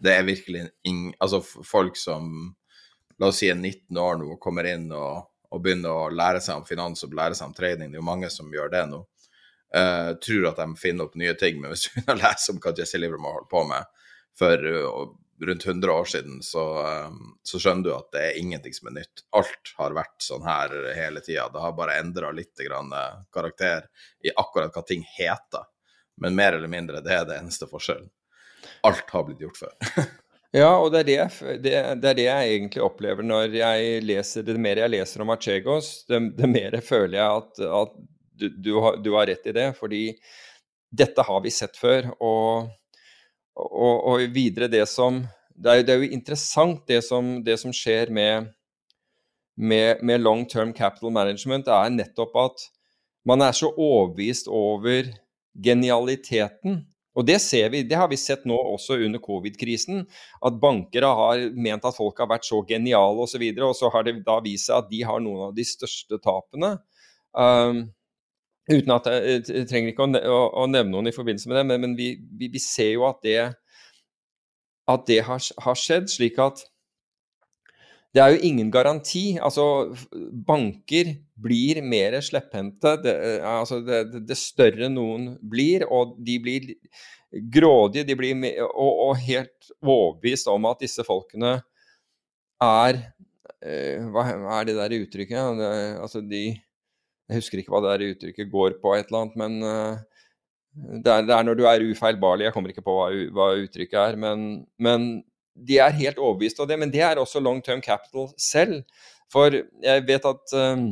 det 0.03 0.11
er 0.11 0.27
virkelig 0.27 0.67
ing, 0.83 1.13
Altså 1.23 1.39
folk 1.63 1.95
som 1.97 2.55
La 3.17 3.29
oss 3.31 3.37
si 3.39 3.47
er 3.47 3.55
19 3.55 3.95
år 3.97 4.17
nå 4.19 4.35
kommer 4.43 4.67
inn 4.67 4.89
og, 4.91 5.23
og, 5.47 5.61
begynner 5.63 5.91
å 5.95 6.09
lære 6.11 6.41
seg 6.43 6.59
om 6.59 6.65
finans 6.67 7.05
og 7.07 7.13
lære 7.15 7.37
seg 7.37 7.47
om 7.47 7.53
trading, 7.55 7.93
det 7.93 7.95
er 7.95 8.01
jo 8.01 8.09
mange 8.09 8.29
som 8.29 8.51
gjør 8.51 8.73
det 8.73 8.81
nå. 8.91 9.05
Uh, 9.75 10.11
tror 10.19 10.49
at 10.49 10.59
de 10.59 10.65
finner 10.79 11.07
opp 11.07 11.15
nye 11.15 11.33
ting, 11.39 11.61
men 11.61 11.71
hvis 11.71 11.85
du 11.85 11.93
begynner 11.93 12.17
å 12.17 12.23
lese 12.25 12.51
om 12.51 12.59
hva 12.59 12.73
Jesse 12.75 12.99
Livermore 12.99 13.37
holder 13.37 13.51
på 13.53 13.63
med 13.71 13.87
for 14.35 14.67
uh, 14.67 15.15
rundt 15.41 15.65
100 15.65 15.91
år 15.91 16.05
siden, 16.05 16.41
så, 16.41 16.63
um, 17.07 17.37
så, 17.43 17.59
skjønner 17.59 17.83
du 17.83 17.91
at 17.95 18.11
det 18.15 18.23
er 18.23 18.39
ingenting 18.39 18.73
som 18.73 18.89
er 18.89 18.97
nytt. 19.01 19.23
Alt 19.35 19.71
har 19.77 19.95
vært 19.95 20.23
sånn 20.23 20.45
her 20.47 20.75
hele 20.95 21.23
tida. 21.23 21.49
Det 21.51 21.63
har 21.63 21.75
bare 21.75 21.97
endra 21.99 22.31
litt 22.31 22.55
grann 22.63 22.93
eh, 22.95 23.23
karakter 23.35 23.89
i 24.23 24.31
akkurat 24.31 24.75
hva 24.75 24.85
ting 24.87 25.03
heter. 25.17 25.67
Men 26.21 26.37
mer 26.37 26.55
eller 26.55 26.71
mindre, 26.71 27.03
det 27.03 27.11
er 27.11 27.25
det 27.27 27.39
eneste 27.41 27.67
forskjellen. 27.67 28.07
Alt 28.87 29.11
har 29.11 29.25
blitt 29.27 29.43
gjort 29.43 29.59
før. 29.59 29.75
ja, 30.61 30.71
og 30.71 30.93
det 30.93 31.03
er 31.03 31.09
det, 31.09 31.19
det, 31.65 31.75
det 31.99 32.11
er 32.13 32.19
det, 32.21 32.27
jeg 32.29 32.55
egentlig 32.55 32.85
opplever 32.85 33.27
når 33.27 33.59
jeg 33.59 33.99
leser 34.05 34.47
Det 34.47 34.55
mer 34.61 34.79
jeg 34.85 34.93
leser 34.93 35.25
om 35.25 35.33
Archegos, 35.35 35.91
det, 36.09 36.21
det 36.39 36.49
mer 36.49 36.79
føler 36.85 37.19
jeg 37.19 37.43
at, 37.43 37.63
at 37.83 37.99
du, 38.39 38.47
du, 38.55 38.73
har, 38.79 38.97
du 39.03 39.11
har 39.17 39.27
rett 39.27 39.51
i 39.51 39.55
det. 39.55 39.69
Fordi 39.75 40.03
dette 40.95 41.27
har 41.27 41.43
vi 41.43 41.51
sett 41.51 41.75
før. 41.75 42.13
og 42.23 42.71
og, 43.55 43.95
og, 44.03 44.23
videre 44.35 44.69
det 44.71 44.85
som 44.91 45.23
det 45.55 45.71
er, 45.71 45.83
det 45.87 45.93
er 45.93 46.01
jo 46.03 46.15
interessant 46.17 46.81
det 46.89 46.99
som, 47.05 47.37
det 47.45 47.55
som 47.61 47.71
skjer 47.73 48.11
med, 48.11 48.49
med, 49.55 50.01
med, 50.03 50.19
long 50.19 50.43
term 50.51 50.73
capital 50.75 51.13
management, 51.15 51.69
er 51.71 51.93
nettopp 51.93 52.35
at 52.41 52.65
man 53.25 53.41
er 53.41 53.55
så 53.55 53.71
overbevist 53.71 54.49
over 54.51 55.07
genialiteten. 55.55 56.83
Og 57.15 57.23
det 57.23 57.37
ser 57.39 57.69
vi, 57.71 57.85
det 57.87 57.95
har 57.95 58.09
vi 58.11 58.19
sett 58.19 58.43
nå 58.43 58.57
også 58.75 58.97
under 59.05 59.21
covid-krisen. 59.23 60.03
At 60.43 60.59
banker 60.59 61.07
har 61.07 61.45
ment 61.55 61.87
at 61.87 61.95
folk 61.95 62.19
har 62.19 62.27
vært 62.33 62.47
så 62.47 62.59
geniale 62.67 63.15
osv. 63.15 63.23
Og, 63.23 63.31
så 63.31 63.39
videre, 63.39 63.69
og 63.71 63.79
så 63.79 63.91
har 63.93 64.03
det 64.03 64.17
da 64.27 64.41
vist 64.43 64.67
seg 64.67 64.83
at 64.83 64.91
de 64.91 64.99
har 65.07 65.23
noen 65.23 65.47
av 65.47 65.55
de 65.55 65.63
største 65.63 66.19
tapene. 66.19 66.75
Um, 67.31 67.85
Uten 68.65 68.93
at 68.95 69.07
jeg, 69.11 69.43
jeg 69.51 69.67
trenger 69.69 69.91
ikke 69.91 70.07
å, 70.25 70.65
nevne 70.65 70.95
noen 70.95 71.11
i 71.11 71.13
forbindelse 71.13 71.51
med 71.51 71.59
det, 71.59 71.79
men, 71.83 71.97
vi, 71.97 72.15
vi, 72.39 72.49
vi, 72.53 72.61
ser 72.61 72.95
jo 72.95 73.05
at 73.05 73.19
det, 73.25 73.39
at 74.89 75.03
det 75.09 75.19
har, 75.27 75.43
har, 75.67 75.77
skjedd, 75.77 76.09
slik 76.09 76.39
at 76.41 76.63
det 78.15 78.23
er 78.23 78.31
jo 78.31 78.47
ingen 78.47 78.71
garanti. 78.71 79.35
Altså, 79.43 79.91
banker 80.47 81.11
blir 81.35 81.81
mer 81.83 82.15
slepphendte. 82.23 82.95
Det, 83.03 83.15
altså 83.43 83.81
det, 83.83 84.23
det, 84.23 84.37
større 84.39 84.87
noen 84.89 85.33
blir, 85.43 85.83
og 85.91 86.15
de 86.23 86.39
blir 86.41 86.69
grådige 87.35 88.05
de 88.07 88.15
blir 88.15 88.35
med, 88.39 88.59
og, 88.63 88.91
og, 89.09 89.17
helt 89.19 89.71
overbevist 89.81 90.47
om 90.51 90.67
at 90.69 90.79
disse 90.85 91.03
folkene 91.05 91.57
er 92.63 93.01
uh, 93.65 94.05
Hva 94.13 94.29
er 94.61 94.69
det 94.69 94.77
der 94.77 94.95
uttrykket? 95.01 95.65
Altså 95.99 96.21
de 96.23 96.47
Jeg 97.29 97.41
husker 97.41 97.61
ikke 97.61 97.73
hva 97.73 97.81
det 97.83 97.93
der 97.93 98.11
uttrykket 98.13 98.51
går 98.51 98.75
på, 98.81 98.95
et 98.95 99.07
eller 99.09 99.23
annet, 99.23 99.37
men 99.41 99.55
uh, 99.65 100.01
det, 100.75 101.11
er, 101.11 101.23
det, 101.25 101.33
er, 101.33 101.47
når 101.47 101.57
du 101.57 101.63
er 101.69 101.85
ufeilbarlig. 101.87 102.47
Jeg 102.47 102.55
kommer 102.55 102.73
ikke 102.73 102.85
på 102.85 102.97
hva, 102.99 103.07
hva 103.33 103.47
uttrykket 103.63 103.97
er, 104.01 104.19
men, 104.21 104.45
men 104.77 105.07
de 105.55 105.79
er 105.81 105.95
helt 105.97 106.19
overbevist 106.21 106.59
av 106.59 106.69
det. 106.69 106.77
Men 106.81 106.91
det 106.93 107.01
er 107.05 107.21
også 107.21 107.41
long 107.41 107.63
term 107.63 107.81
capital 107.81 108.29
selv. 108.41 108.83
For 109.33 109.55
jeg 109.55 110.05
vet 110.05 110.27
at 110.29 110.53
um, 110.59 110.91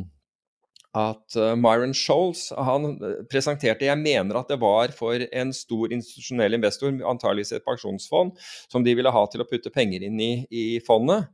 at 0.94 1.36
uh, 1.36 1.54
Myron 1.58 1.94
Scholes 1.94 2.46
han 2.54 2.92
presenterte 3.30 3.88
Jeg 3.88 3.98
mener 3.98 4.38
at 4.38 4.50
det 4.50 4.60
var 4.62 4.92
for 4.94 5.18
en 5.26 5.52
stor 5.52 5.92
institusjonell 5.92 6.54
investor, 6.54 6.92
antageligvis 7.10 7.56
et 7.56 7.66
pensjonsfond, 7.66 8.36
som 8.70 8.84
de 8.86 8.94
ville 8.94 9.10
ha 9.10 9.24
til 9.30 9.42
å 9.42 9.48
putte 9.48 9.74
penger 9.74 10.06
inn 10.06 10.20
i, 10.22 10.32
i 10.54 10.66
fondet. 10.86 11.26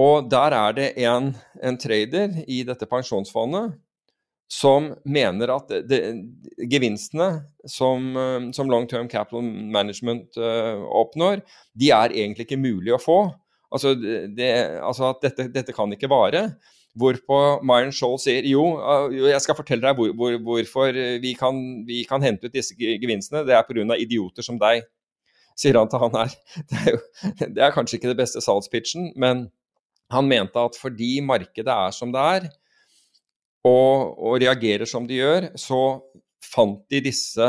Og 0.00 0.26
der 0.30 0.54
er 0.56 0.74
det 0.74 0.88
en, 1.06 1.32
en, 1.62 1.78
trader 1.78 2.40
i 2.50 2.62
dette 2.66 2.86
pensjonsfondet 2.90 3.76
som 4.50 4.90
mener 5.06 5.50
at 5.54 5.70
det, 5.70 5.82
det, 5.88 6.00
gevinstene 6.70 7.44
som, 7.70 8.10
uh, 8.18 8.50
som, 8.54 8.70
long 8.70 8.88
term 8.90 9.08
capital 9.08 9.42
management 9.44 10.36
uh, 10.36 10.82
oppnår, 10.90 11.42
de 11.78 11.90
er 11.94 12.14
egentlig 12.14 12.48
ikke 12.48 12.60
mulig 12.60 12.94
å 12.94 13.00
få. 13.00 13.18
Altså, 13.74 13.94
det, 13.94 14.50
altså 14.82 15.12
at 15.12 15.24
dette, 15.24 15.48
dette 15.54 15.74
kan 15.74 15.90
ikke 15.94 16.10
vare. 16.10 16.48
Hvorpå 16.94 17.38
Myron 17.66 17.94
Scholl 17.94 18.20
sier 18.22 18.46
jo, 18.46 18.62
jeg 19.16 19.40
skal 19.42 19.56
fortelle 19.58 19.82
deg 19.82 19.98
hvor, 19.98 20.12
hvor, 20.14 20.36
hvorfor 20.46 20.94
vi 21.22 21.32
kan, 21.38 21.56
vi 21.88 22.04
kan, 22.06 22.22
hente 22.22 22.46
ut 22.46 22.54
disse 22.54 22.76
gevinstene. 22.78 23.42
Det 23.48 23.56
er 23.56 23.66
pga. 23.66 23.96
idioter 23.98 24.46
som 24.46 24.60
deg, 24.62 24.84
sier 25.58 25.80
han 25.80 25.90
til 25.90 26.02
han 26.04 26.14
her. 26.20 26.38
Det 26.70 26.78
er, 26.78 26.94
jo, 26.94 27.02
det 27.56 27.66
er 27.66 27.74
kanskje 27.74 27.98
ikke 27.98 28.12
det 28.12 28.20
beste 28.22 28.42
salgspitchen, 28.44 29.10
men 29.18 29.48
han 30.12 30.28
mente 30.28 30.60
at 30.60 30.76
fordi 30.78 31.18
markedet 31.24 31.72
er 31.72 31.94
som 31.94 32.12
det 32.14 32.24
er, 32.36 32.48
og, 33.64 34.18
og 34.20 34.40
reagerer 34.42 34.88
som 34.88 35.06
de 35.08 35.22
gjør, 35.22 35.48
så 35.56 35.80
fant 36.44 36.82
de 36.92 37.00
disse 37.06 37.48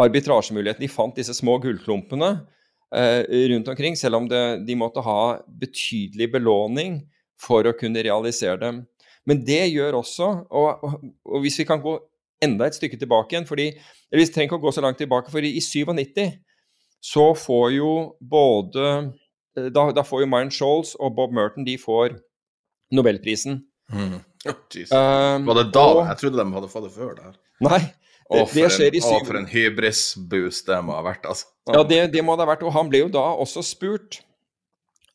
arbitrasjemulighetene. 0.00 0.86
De 0.86 0.92
fant 0.92 1.16
disse 1.16 1.34
små 1.36 1.58
gullklumpene 1.62 2.30
eh, 2.96 3.20
rundt 3.52 3.68
omkring, 3.68 3.98
selv 3.98 4.22
om 4.22 4.28
det, 4.30 4.42
de 4.66 4.78
måtte 4.78 5.04
ha 5.04 5.20
betydelig 5.46 6.30
belåning 6.32 7.02
for 7.42 7.66
å 7.68 7.76
kunne 7.76 8.04
realisere 8.04 8.58
dem. 8.62 8.80
Men 9.28 9.42
det 9.46 9.66
gjør 9.70 10.00
også, 10.00 10.30
og, 10.50 10.86
og, 11.28 11.36
hvis 11.44 11.60
vi 11.60 11.68
kan 11.68 11.82
gå 11.82 11.94
enda 12.42 12.66
et 12.66 12.74
stykke 12.74 12.98
tilbake 12.98 13.36
igjen 13.36 13.46
fordi, 13.46 13.68
eller 14.10 14.22
Vi 14.24 14.32
trenger 14.32 14.50
ikke 14.50 14.58
å 14.58 14.64
gå 14.64 14.72
så 14.74 14.82
langt 14.82 14.98
tilbake, 14.98 15.30
for 15.30 15.44
i 15.44 15.60
97 15.62 16.40
så 17.02 17.32
får 17.34 17.68
jo 17.76 17.92
både 18.18 19.12
Da, 19.56 19.90
da 19.92 20.04
får 20.06 20.24
jo 20.24 20.28
Myron 20.32 20.52
Scholes 20.54 20.94
og 20.96 21.16
Bob 21.16 21.34
Merton 21.36 21.66
de 21.68 21.76
får 21.80 22.18
Nobelprisen. 22.94 23.62
Mm. 23.92 24.22
Oh, 24.48 24.54
um, 24.96 25.46
Var 25.46 25.58
det 25.58 25.64
da? 25.74 25.82
Og, 25.84 25.98
jeg 26.06 26.16
trodde 26.22 26.38
de 26.38 26.54
hadde 26.54 26.68
fått 26.70 26.84
det 26.86 26.92
før 26.94 27.10
der. 27.18 27.34
Nei. 27.60 27.80
Det, 28.32 28.44
det 28.54 28.68
skjer 28.72 28.88
en, 28.88 28.96
i 28.96 29.02
syv... 29.04 29.16
Å, 29.18 29.26
for 29.28 29.36
en 29.36 29.48
hybris-boost 29.50 30.70
det 30.70 30.78
må 30.86 30.94
ha 30.96 31.02
vært, 31.04 31.26
altså. 31.28 31.50
Ja, 31.68 31.82
det, 31.84 31.98
det 32.14 32.22
må 32.24 32.38
det 32.38 32.46
ha 32.46 32.54
vært. 32.54 32.64
Og 32.64 32.72
han 32.72 32.88
ble 32.88 33.02
jo 33.02 33.10
da 33.12 33.26
også 33.42 33.60
spurt 33.66 34.22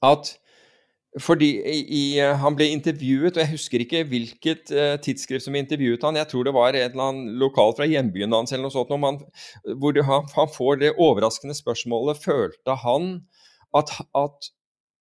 at 0.06 0.36
fordi 1.24 1.48
i, 1.66 2.02
Han 2.20 2.54
ble 2.58 2.68
intervjuet, 2.70 3.38
og 3.38 3.42
jeg 3.42 3.50
husker 3.50 3.82
ikke 3.82 4.04
hvilket 4.10 4.74
uh, 4.76 4.98
tidsskrift 5.02 5.48
som 5.48 5.56
intervjuet 5.58 6.04
han, 6.06 6.20
Jeg 6.20 6.30
tror 6.30 6.46
det 6.46 6.54
var 6.54 6.76
et 6.76 6.92
eller 6.92 7.08
annet 7.10 7.40
lokal 7.42 7.74
fra 7.78 7.88
hjembyen 7.90 8.36
hans 8.36 8.54
eller 8.54 8.68
noe 8.68 8.76
sånt, 8.76 8.94
han, 8.94 9.18
hvor 9.82 9.96
det, 9.96 10.06
han, 10.06 10.28
han, 10.36 10.52
får 10.54 10.84
det 10.84 10.94
overraskende 10.94 11.58
spørsmålet 11.58 12.22
Følte 12.22 12.78
han 12.84 13.10
at, 13.76 13.92
at, 14.16 14.54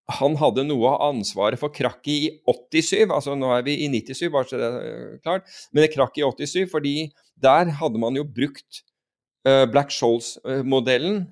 han 0.07 0.37
hadde 0.39 0.63
noe 0.69 0.87
av 0.93 1.09
ansvaret 1.09 1.59
for 1.59 1.75
krakket 1.75 2.13
i 2.13 2.29
87? 2.47 3.09
Altså 3.11 3.35
nå 3.35 3.49
er 3.57 3.65
vi 3.67 3.73
i 3.83 3.89
97, 3.91 4.29
bare 4.31 4.47
så 4.47 4.61
det 4.61 4.69
er 4.69 5.17
klart. 5.25 5.49
Men 5.75 5.89
krakket 5.91 6.23
i 6.23 6.47
87, 6.47 6.69
fordi 6.71 6.93
der 7.43 7.73
hadde 7.81 7.99
man 7.99 8.15
jo 8.15 8.23
brukt 8.23 8.85
uh, 9.49 9.65
Black 9.67 9.91
Shoals-modellen 9.91 11.25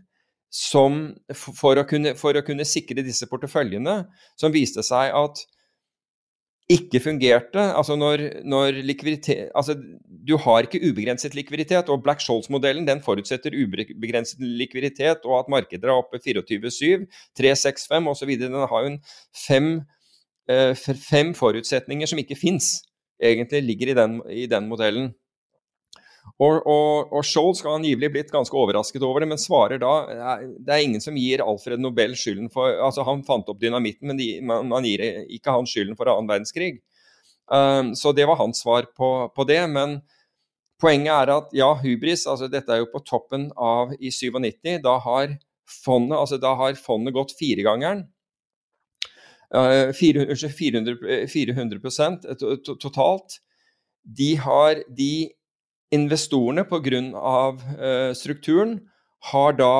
for, 0.54 1.54
for, 1.54 1.78
å 1.78 1.86
kunne, 1.86 2.66
sikre 2.66 3.06
disse 3.06 3.26
porteføljene, 3.30 3.96
som 4.38 4.54
viste 4.54 4.82
seg 4.86 5.14
at 5.22 5.46
ikke 6.70 7.00
fungerte. 7.00 7.60
Altså 7.76 7.96
når, 7.96 8.22
når 8.44 8.80
likviditet 8.84 9.50
Altså, 9.54 9.76
du 10.28 10.36
har 10.36 10.64
ikke 10.64 10.80
ubegrenset 10.88 11.34
likviditet, 11.34 11.88
og 11.88 12.02
Black 12.02 12.20
Scholes-modellen 12.20 12.86
den 12.88 13.02
forutsetter 13.02 13.52
ubegrenset 13.52 14.40
likviditet, 14.40 15.24
og 15.24 15.38
at 15.38 15.50
markeder 15.52 15.88
er 15.88 15.98
oppe 15.98 16.20
24-7, 16.24 17.04
3-6-5 17.40 18.08
osv. 18.08 18.32
Den 18.40 18.54
har 18.54 18.80
jo 18.80 18.94
en 18.94 19.00
fem, 19.46 19.82
eh, 20.48 20.74
fem 21.10 21.34
forutsetninger 21.34 22.06
som 22.06 22.18
ikke 22.18 22.36
fins, 22.40 22.80
egentlig 23.22 23.62
ligger 23.62 23.92
i 23.92 23.98
den, 24.00 24.22
i 24.30 24.46
den 24.46 24.68
modellen. 24.68 25.12
Og, 26.42 26.64
og, 26.66 27.12
og 27.14 27.22
Scholl 27.22 27.52
skal 27.54 27.76
angivelig 27.76 28.08
blitt 28.10 28.32
ganske 28.34 28.56
overrasket 28.58 29.04
over 29.06 29.22
det, 29.22 29.28
men 29.30 29.38
svarer 29.38 29.78
da 29.78 29.92
Det 30.42 30.72
er 30.72 30.82
ingen 30.82 31.02
som 31.02 31.14
gir 31.14 31.44
Alfred 31.44 31.78
Nobel 31.78 32.16
skylden 32.18 32.50
for 32.50 32.74
altså 32.82 33.04
Han 33.06 33.22
fant 33.26 33.50
opp 33.52 33.60
dynamitten, 33.62 34.08
men 34.10 34.18
de, 34.18 34.28
man, 34.42 34.66
man, 34.72 34.88
gir 34.88 35.04
ikke 35.30 35.54
han 35.54 35.68
skylden 35.70 35.94
for 35.98 36.10
annen 36.10 36.30
verdenskrig. 36.30 36.80
Um, 37.46 37.92
så 37.94 38.10
det 38.16 38.26
var 38.26 38.40
hans 38.40 38.64
svar 38.64 38.88
på, 38.96 39.10
på, 39.30 39.46
det. 39.46 39.60
Men 39.70 40.00
poenget 40.82 41.12
er 41.12 41.34
at 41.36 41.54
ja, 41.54 41.70
hubris 41.84 42.26
altså 42.26 42.48
Dette 42.50 42.72
er 42.72 42.82
jo 42.82 42.90
på 42.90 43.04
toppen 43.06 43.50
av 43.54 43.94
i 44.00 44.10
97. 44.10 44.80
Da 44.82 44.98
har 45.06 45.36
fondet, 45.84 46.18
altså 46.18 46.40
da 46.42 46.56
har 46.58 46.80
fondet 46.80 47.14
gått 47.14 47.36
firegangeren. 47.38 48.08
Uh, 49.54 49.94
400, 49.94 50.50
400, 50.50 51.30
400 51.30 52.74
totalt. 52.82 53.38
De 54.02 54.34
har 54.34 54.82
de 54.90 55.30
investorene 55.94 56.66
pga. 56.68 57.02
Uh, 57.14 58.10
strukturen 58.18 58.78
har 59.30 59.56
da, 59.58 59.74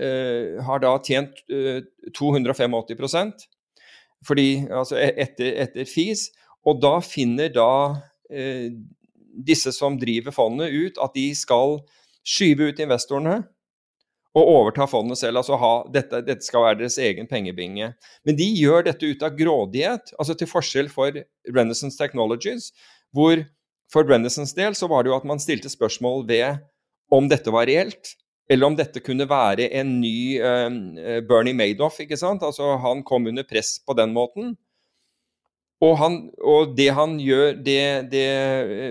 uh, 0.00 0.60
har 0.66 0.82
da 0.82 0.96
tjent 1.04 1.42
uh, 1.52 1.82
285% 2.16 3.48
fordi, 4.26 4.66
altså 4.68 4.98
e-, 5.00 5.14
etter, 5.22 5.54
etter, 5.64 5.88
FIS. 5.88 6.28
Og 6.68 6.80
da 6.82 6.98
finner 7.04 7.52
da 7.54 7.70
eh, 8.28 8.68
disse 9.46 9.72
som 9.72 9.96
driver 10.00 10.34
fondet 10.34 10.74
ut 10.74 11.00
at 11.00 11.14
de 11.16 11.30
skal 11.36 11.78
skyve 12.26 12.68
ut 12.68 12.82
investorene 12.84 13.38
og 14.36 14.46
overta 14.46 14.84
fondet 14.86 15.18
selv. 15.18 15.40
altså 15.40 15.56
ha, 15.58 15.72
dette, 15.90 16.20
dette, 16.26 16.44
skal 16.46 16.66
være 16.66 16.82
deres 16.82 16.98
egen 17.02 17.26
pengebinge. 17.30 17.94
Men 18.28 18.36
de 18.38 18.46
gjør 18.60 18.84
dette 18.86 19.08
ut 19.08 19.24
av 19.26 19.34
grådighet, 19.38 20.12
altså 20.18 20.36
til 20.38 20.50
forskjell 20.50 20.92
for 20.92 21.16
Renaissance 21.48 21.98
Technologies, 21.98 22.70
hvor 23.16 23.40
for 23.92 24.06
Brennessons 24.06 24.54
del 24.56 24.76
så 24.78 24.88
var 24.90 25.04
det 25.04 25.12
jo 25.12 25.18
at 25.18 25.28
man 25.28 25.42
stilte 25.42 25.70
spørsmål 25.72 26.26
ved 26.28 26.60
om 27.10 27.26
dette 27.30 27.50
var 27.50 27.66
reelt, 27.66 28.14
eller 28.50 28.70
om 28.70 28.76
dette 28.78 29.02
kunne 29.02 29.26
være 29.30 29.68
en 29.78 29.96
ny 30.02 30.38
uh, 30.38 31.20
Bernie 31.26 31.54
Madoff. 31.54 32.00
ikke 32.02 32.18
sant? 32.18 32.42
Altså 32.46 32.76
Han 32.82 33.02
kom 33.06 33.26
under 33.30 33.46
press 33.46 33.78
på 33.86 33.94
den 33.98 34.14
måten. 34.14 34.56
Og, 35.80 35.94
han, 35.96 36.16
og 36.44 36.74
det 36.76 36.90
han 36.92 37.14
gjør, 37.22 37.54
det, 37.64 37.82
det, 38.12 38.24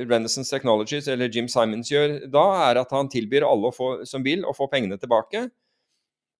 Renaissance 0.10 0.50
Technologies, 0.50 1.08
eller 1.08 1.30
Jim 1.30 1.47
Simons 1.52 1.91
gjør 1.91 2.16
da, 2.34 2.45
er 2.66 2.80
at 2.82 2.95
han 2.95 3.12
tilbyr 3.14 3.45
alle 3.45 3.70
få, 3.76 3.91
som 4.10 4.26
vil, 4.26 4.41
å 4.41 4.56
få 4.58 4.66
pengene 4.72 4.97
tilbake. 4.97 5.43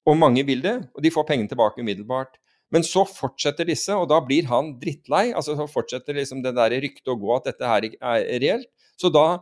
Og 0.10 0.18
mange 0.18 0.42
vil 0.48 0.64
det, 0.66 0.80
og 0.96 1.06
de 1.06 1.12
får 1.14 1.28
pengene 1.28 1.52
tilbake 1.52 1.84
umiddelbart. 1.84 2.40
Men 2.74 2.86
så 2.86 3.04
fortsetter 3.08 3.66
disse, 3.70 3.96
og 3.98 4.10
da 4.12 4.20
blir 4.22 4.46
han 4.50 4.76
drittlei. 4.82 5.30
altså 5.34 5.56
Så 5.58 5.66
fortsetter 5.72 6.18
liksom 6.18 6.44
det 6.46 6.54
der 6.58 6.76
ryktet 6.84 7.10
å 7.10 7.18
gå 7.18 7.32
at 7.36 7.50
dette 7.50 7.70
her 7.70 7.88
er 7.90 8.28
reelt. 8.44 8.70
Så 9.00 9.10
da, 9.14 9.40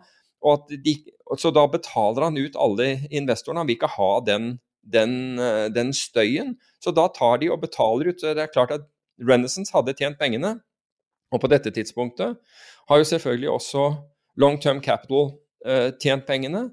de, 0.70 0.94
så 1.40 1.52
da, 1.52 1.66
betaler 1.72 2.28
han 2.28 2.38
ut 2.40 2.56
alle 2.56 2.94
investorene. 3.10 3.64
Han 3.64 3.70
vil 3.70 3.80
ikke 3.80 3.96
ha 3.98 4.12
den, 4.24 4.54
den, 4.82 5.18
eh, 5.44 5.66
den, 5.74 5.92
støyen. 5.98 6.56
Så 6.84 6.94
da 6.96 7.08
tar 7.12 7.42
de 7.42 7.52
og 7.52 7.62
betaler 7.66 8.14
ut. 8.14 8.22
Så 8.22 8.32
det 8.38 8.46
er 8.46 8.54
klart 8.54 8.76
at 8.76 8.88
Renaissance 9.20 9.74
hadde 9.76 9.98
tjent 9.98 10.20
pengene. 10.22 10.60
Og 11.34 11.44
på 11.44 11.50
dette 11.52 11.74
tidspunktet 11.76 12.38
har 12.88 13.02
jo 13.02 13.08
selvfølgelig 13.10 13.50
også 13.52 13.88
Long 14.40 14.62
Term 14.62 14.80
Capital 14.80 15.34
uh, 15.68 15.90
tjent 16.00 16.24
pengene. 16.30 16.70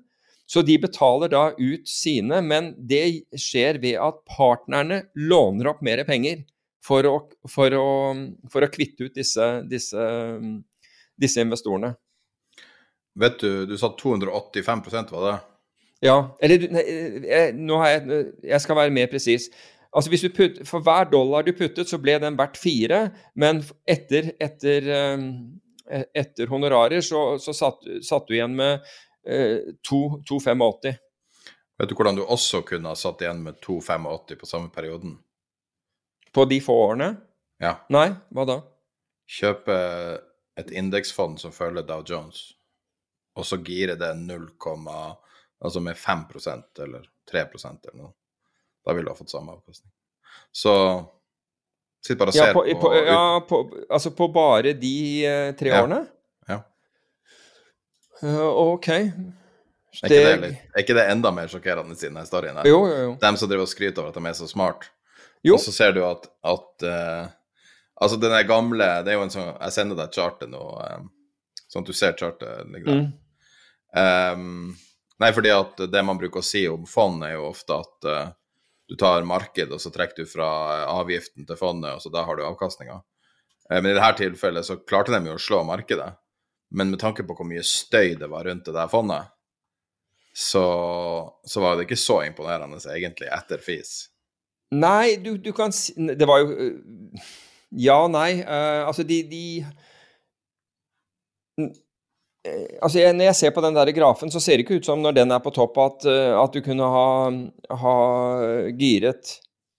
Så 0.46 0.62
de 0.62 0.76
betaler 0.80 1.32
da 1.32 1.46
ut 1.56 1.88
sine, 1.88 2.40
men 2.44 2.74
det 2.76 3.24
skjer 3.40 3.80
ved 3.82 3.96
at 4.02 4.20
partnerne 4.28 5.06
låner 5.16 5.70
opp 5.72 5.80
mer 5.84 6.04
penger 6.08 6.42
for 6.84 7.08
å, 7.08 7.14
for 7.48 7.76
å, 7.78 7.86
for 8.52 8.66
å 8.66 8.70
kvitte 8.72 9.08
ut 9.08 9.16
disse, 9.16 9.46
disse, 9.70 10.04
disse, 11.16 11.44
investorene. 11.44 11.94
Vet 13.20 13.38
du, 13.40 13.64
du 13.70 13.76
sa 13.80 13.92
285% 13.96 15.14
var 15.14 15.28
det? 15.30 15.36
Ja. 16.04 16.18
Eller 16.44 16.66
jeg, 16.66 17.54
nå 17.56 17.78
har 17.80 17.94
jeg, 17.94 18.26
jeg 18.44 18.64
skal 18.64 18.78
være 18.82 18.92
mer 18.92 19.08
presis. 19.08 19.48
Altså 19.94 20.10
hvis 20.10 20.24
du 20.26 20.32
putt, 20.34 20.60
For 20.66 20.82
hver 20.84 21.08
dollar 21.10 21.46
du 21.46 21.54
puttet, 21.54 21.88
så 21.88 22.00
ble 22.02 22.18
den 22.20 22.36
verdt 22.38 22.58
fire, 22.60 23.06
men 23.38 23.62
etter, 23.88 24.32
etter, 24.42 24.88
eh, 24.90 26.04
etter 26.12 26.50
honorarer 26.50 27.04
så, 27.04 27.36
så 27.40 27.54
satt, 27.54 27.86
satt, 28.02 28.26
du 28.28 28.34
igjen 28.34 28.56
med 28.58 28.82
2,85. 29.24 30.86
Eh, 30.88 31.00
Vet 31.78 31.90
du 31.90 31.94
hvordan 31.98 32.16
du 32.18 32.22
også 32.22 32.62
kunne 32.66 32.92
ha 32.92 32.98
satt 32.98 33.22
igjen 33.24 33.40
med 33.42 33.58
2,85 33.64 34.36
på 34.40 34.46
samme 34.46 34.70
perioden? 34.74 35.16
På 36.34 36.44
de 36.50 36.60
få 36.62 36.74
årene? 36.90 37.14
Ja. 37.62 37.76
Nei, 37.94 38.08
hva 38.34 38.44
da? 38.48 38.58
Kjøpe 39.30 39.74
et 40.60 40.70
indeksfond 40.70 41.40
som 41.42 41.54
følger 41.54 41.86
Dow 41.86 42.04
Jones, 42.06 42.52
og 43.34 43.46
så 43.48 43.58
gire 43.64 43.96
det 43.98 44.12
0, 44.20 44.44
altså 45.64 45.80
med 45.82 45.96
5% 45.98 46.82
eller 46.84 47.08
3% 47.30 47.88
eller 47.90 47.98
noe. 48.04 48.12
Da 48.84 48.92
ville 48.92 49.08
du 49.08 49.14
ha 49.14 49.18
fått 49.18 49.32
samme 49.32 49.54
avkastning. 49.56 49.90
Så 50.52 50.74
sitt 52.04 52.18
bare 52.20 52.34
og 52.34 52.36
se 52.36 52.44
ja, 52.44 52.52
på, 52.52 52.64
på, 52.68 52.80
på, 52.82 52.94
ja, 53.06 53.20
på, 53.48 53.60
Altså 53.88 54.10
på 54.14 54.28
bare 54.34 54.74
de 54.76 54.96
eh, 55.24 55.52
tre 55.56 55.70
Ja. 55.72 55.82
årene? 55.82 56.02
Ja. 58.22 58.48
OK. 58.50 58.88
ok. 58.88 58.90
Er 60.02 60.10
ikke, 60.10 60.40
det, 60.42 60.50
er 60.74 60.82
ikke 60.82 60.96
det 60.98 61.06
enda 61.12 61.30
mer 61.34 61.50
sjokkerende 61.50 61.96
siden 61.98 62.18
den 62.18 62.28
storyen 62.28 62.58
her? 62.58 62.68
Jo, 62.68 62.82
jo, 62.90 63.00
jo. 63.08 63.16
Dem 63.22 63.38
som 63.38 63.50
driver 63.50 63.66
og 63.66 63.70
skryter 63.70 64.02
over 64.02 64.14
at 64.14 64.18
de 64.18 64.30
er 64.30 64.38
så 64.38 64.48
smart. 64.50 64.88
Jo. 65.44 65.56
Og 65.58 65.62
så 65.62 65.74
ser 65.74 65.92
du 65.96 66.02
at, 66.06 66.28
at 66.46 66.86
uh, 66.88 67.32
Altså, 68.00 68.16
den 68.18 68.32
gamle 68.48 68.86
Det 69.04 69.12
er 69.12 69.18
jo 69.18 69.26
en 69.26 69.32
sånn 69.32 69.52
Jeg 69.52 69.74
sender 69.76 69.98
deg 69.98 70.16
chartet 70.16 70.50
nå, 70.50 70.62
eh, 70.82 71.04
sånn 71.70 71.84
at 71.84 71.90
du 71.90 71.96
ser 71.96 72.16
chartet 72.18 72.72
ligger 72.72 72.90
der. 72.90 73.04
Mm. 73.04 73.12
Um, 73.94 74.72
nei, 75.22 75.30
fordi 75.36 75.52
at 75.54 75.78
det 75.92 76.02
man 76.02 76.18
bruker 76.18 76.42
å 76.42 76.46
si 76.46 76.64
om 76.66 76.82
fond, 76.90 77.22
er 77.22 77.36
jo 77.36 77.44
ofte 77.52 77.76
at 77.84 78.08
uh, 78.10 78.32
du 78.90 78.96
tar 78.98 79.26
marked, 79.26 79.70
og 79.70 79.80
så 79.80 79.92
trekker 79.94 80.24
du 80.24 80.28
fra 80.28 80.48
avgiften 80.90 81.46
til 81.46 81.58
fondet, 81.58 81.94
og 81.94 82.02
så 82.02 82.10
da 82.12 82.24
har 82.26 82.36
du 82.36 82.42
avkastninga. 82.46 82.98
Men 83.70 83.86
i 83.86 83.94
dette 83.94 84.18
tilfellet 84.18 84.66
så 84.66 84.80
klarte 84.82 85.14
de 85.14 85.30
jo 85.30 85.38
å 85.38 85.44
slå 85.44 85.62
markedet. 85.66 86.10
Men 86.74 86.90
med 86.90 86.98
tanke 87.00 87.22
på 87.22 87.36
hvor 87.38 87.46
mye 87.46 87.62
støy 87.62 88.16
det 88.18 88.28
var 88.30 88.48
rundt 88.48 88.66
det 88.66 88.74
der 88.74 88.90
fondet, 88.90 89.30
så, 90.34 90.64
så 91.46 91.62
var 91.62 91.76
det 91.76 91.86
ikke 91.86 92.00
så 92.00 92.24
imponerende 92.26 92.80
egentlig 92.90 93.30
etter 93.30 93.62
FIS. 93.62 93.92
Nei, 94.74 95.16
du, 95.22 95.36
du 95.38 95.52
kan 95.54 95.70
si 95.76 95.92
Det 95.94 96.26
var 96.26 96.40
jo 96.40 96.48
øh, 96.50 97.26
Ja 97.78 97.98
nei. 98.10 98.40
Uh, 98.42 98.88
altså, 98.88 99.04
de, 99.06 99.20
de 99.30 99.42
eh, 101.60 102.66
Altså, 102.82 102.98
jeg, 102.98 103.14
Når 103.14 103.28
jeg 103.28 103.36
ser 103.38 103.54
på 103.54 103.62
den 103.62 103.76
der 103.76 103.92
grafen, 103.94 104.32
så 104.34 104.40
ser 104.42 104.56
det 104.56 104.66
ikke 104.66 104.80
ut 104.80 104.88
som 104.88 105.02
når 105.04 105.14
den 105.20 105.30
er 105.30 105.42
på 105.44 105.52
topp, 105.54 105.78
at, 105.78 106.06
at 106.10 106.54
du 106.54 106.60
kunne 106.64 106.90
ha, 106.90 107.08
ha 107.84 107.94
giret 108.80 109.36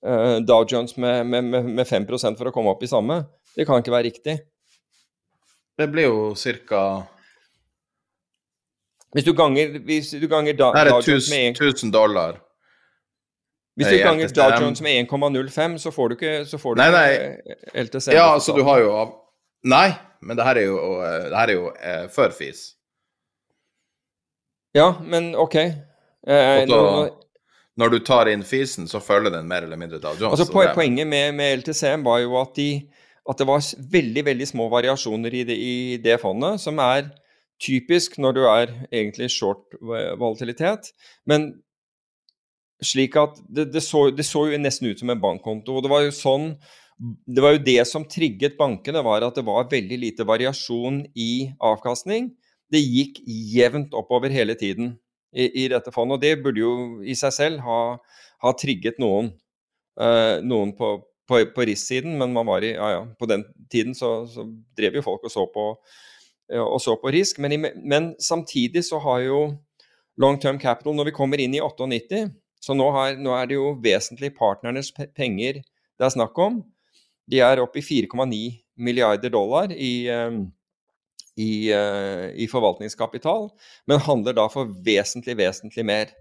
uh, 0.08 0.40
Dow 0.48 0.64
Jones 0.72 0.96
med, 0.98 1.26
med, 1.28 1.60
med 1.66 1.88
5 1.88 2.08
for 2.38 2.48
å 2.48 2.56
komme 2.56 2.72
opp 2.72 2.84
i 2.84 2.92
samme. 2.92 3.26
Det 3.56 3.68
kan 3.68 3.84
ikke 3.84 3.94
være 3.94 4.10
riktig. 4.14 4.40
Det 5.78 5.88
blir 5.92 6.04
jo 6.08 6.36
ca. 6.36 6.82
Hvis 9.16 9.24
du 9.28 9.34
ganger, 9.34 9.78
hvis 9.88 10.10
du 10.12 10.28
ganger 10.28 10.56
da, 10.60 10.72
Her 10.76 10.90
er 10.90 10.92
Dow 10.96 11.02
Jones 11.04 11.28
1000, 11.30 11.36
med 11.36 11.62
1000 11.62 11.92
dollar. 11.94 12.42
Hvis 13.76 13.88
du 13.92 13.98
ganger 14.04 14.32
Dow 14.36 14.56
Jones 14.62 14.82
med 14.82 15.08
1,05, 15.08 15.78
så 15.84 15.92
får 15.92 16.10
du 16.10 16.16
ikke, 16.16 16.34
så 16.48 16.58
får 16.60 16.76
du 16.76 16.82
Nei, 16.82 16.88
ikke 17.12 17.84
LTC. 17.84 18.08
Ja, 18.16 18.34
altså, 18.34 18.56
du 18.56 18.64
har 18.68 18.80
jo 18.84 18.92
av... 18.96 19.14
Nei, 19.68 19.90
men 20.22 20.38
det 20.38 20.46
her 20.48 20.60
er 20.62 20.68
jo, 20.68 20.80
eh, 21.04 21.30
det 21.32 21.38
her 21.40 21.52
er 21.52 21.58
jo 21.58 21.70
eh, 21.76 22.08
før 22.16 22.32
FIS. 22.36 22.66
Ja, 24.76 24.90
men 25.04 25.32
OK. 25.36 25.56
Eh, 25.56 25.72
da, 26.28 26.66
nå- 26.68 27.14
når 27.80 27.90
du 27.92 28.00
tar 28.08 28.30
inn 28.32 28.44
FIS-en, 28.48 28.88
så 28.88 29.00
følger 29.04 29.32
den 29.32 29.48
mer 29.48 29.64
eller 29.68 29.80
mindre 29.80 30.00
Dow 30.00 30.16
Jones. 30.16 30.40
altså, 30.40 30.52
poenget 30.76 31.08
med, 31.08 31.34
med 31.36 31.58
LTCM 31.64 32.04
var 32.08 32.20
jo 32.24 32.36
at, 32.40 32.56
de, 32.56 32.70
at 33.30 33.42
det 33.42 33.48
var 33.50 33.64
veldig 33.92 34.24
veldig 34.28 34.48
små 34.48 34.70
variasjoner 34.70 35.34
i 35.34 35.44
det, 35.48 35.58
i 35.58 35.76
det 36.02 36.20
fondet, 36.22 36.62
som 36.62 36.80
er 36.84 37.10
typisk 37.62 38.20
når 38.22 38.36
du 38.36 38.42
er 38.46 38.74
egentlig 38.92 39.32
short 39.34 39.78
volatilitet. 39.82 40.92
Men 41.26 41.54
slik 42.84 43.16
at 43.18 43.40
det, 43.48 43.72
det, 43.74 43.84
så, 43.84 44.10
det 44.14 44.28
så 44.28 44.46
jo 44.52 44.60
nesten 44.62 44.92
ut 44.92 45.02
som 45.02 45.10
en 45.14 45.22
bankkonto. 45.22 45.78
og 45.78 45.86
Det 45.86 45.94
var 45.94 46.04
jo 46.06 46.16
sånn 46.16 46.50
det 46.96 47.44
var 47.44 47.56
jo 47.56 47.64
det 47.66 47.82
som 47.90 48.06
trigget 48.08 48.56
bankene, 48.56 49.02
var 49.04 49.26
at 49.26 49.36
det 49.36 49.44
var 49.44 49.68
veldig 49.72 49.98
lite 50.00 50.28
variasjon 50.28 51.02
i 51.20 51.50
avkastning. 51.60 52.30
Det 52.72 52.80
gikk 52.80 53.20
jevnt 53.28 53.96
oppover 53.98 54.32
hele 54.32 54.56
tiden 54.56 54.94
i, 55.36 55.50
i 55.66 55.68
dette 55.72 55.92
fondet, 55.92 56.16
og 56.16 56.24
det 56.24 56.38
burde 56.44 56.64
jo 56.64 56.76
i 57.04 57.18
seg 57.20 57.36
selv 57.36 57.66
ha, 57.66 57.80
ha 58.46 58.54
trigget 58.56 59.02
noen. 59.04 59.34
eh, 60.00 60.40
noen 60.44 60.72
på, 60.76 60.96
på, 61.28 61.42
på 61.56 61.66
RIS-siden, 61.68 62.18
men 62.20 62.34
man 62.36 62.48
var 62.48 62.66
i, 62.66 62.74
ja, 62.76 62.90
ja, 62.94 63.04
på 63.20 63.30
den 63.30 63.46
tiden 63.72 63.96
så, 63.98 64.18
så 64.30 64.46
drev 64.78 65.00
jo 65.00 65.06
folk 65.06 65.26
og 65.26 65.34
så 65.34 65.46
på, 65.54 65.68
og 66.62 66.80
så 66.82 66.94
på 67.02 67.14
risk. 67.14 67.40
Men, 67.42 67.66
men 67.82 68.12
samtidig 68.22 68.86
så 68.86 69.00
har 69.02 69.24
jo 69.26 69.40
long 70.22 70.38
term 70.42 70.60
capital, 70.62 70.94
når 70.96 71.10
vi 71.10 71.16
kommer 71.18 71.42
inn 71.42 71.56
i 71.58 71.64
98, 71.64 72.28
så 72.62 72.74
nå, 72.78 72.90
har, 72.94 73.18
nå 73.22 73.34
er 73.38 73.50
det 73.50 73.58
jo 73.58 73.74
vesentlig 73.82 74.32
partnernes 74.38 74.92
penger 75.18 75.64
det 75.96 76.08
er 76.08 76.14
snakk 76.16 76.38
om. 76.42 76.60
De 77.32 77.40
er 77.44 77.62
oppe 77.64 77.80
i 77.80 77.86
4,9 77.86 78.40
milliarder 78.86 79.32
dollar 79.32 79.72
i, 79.72 80.08
eh, 80.12 80.40
i, 81.40 81.72
eh, 81.72 82.28
i 82.36 82.48
forvaltningskapital, 82.52 83.50
men 83.88 84.04
handler 84.04 84.36
da 84.36 84.48
for 84.52 84.72
vesentlig, 84.86 85.38
vesentlig 85.40 85.86
mer 85.88 86.12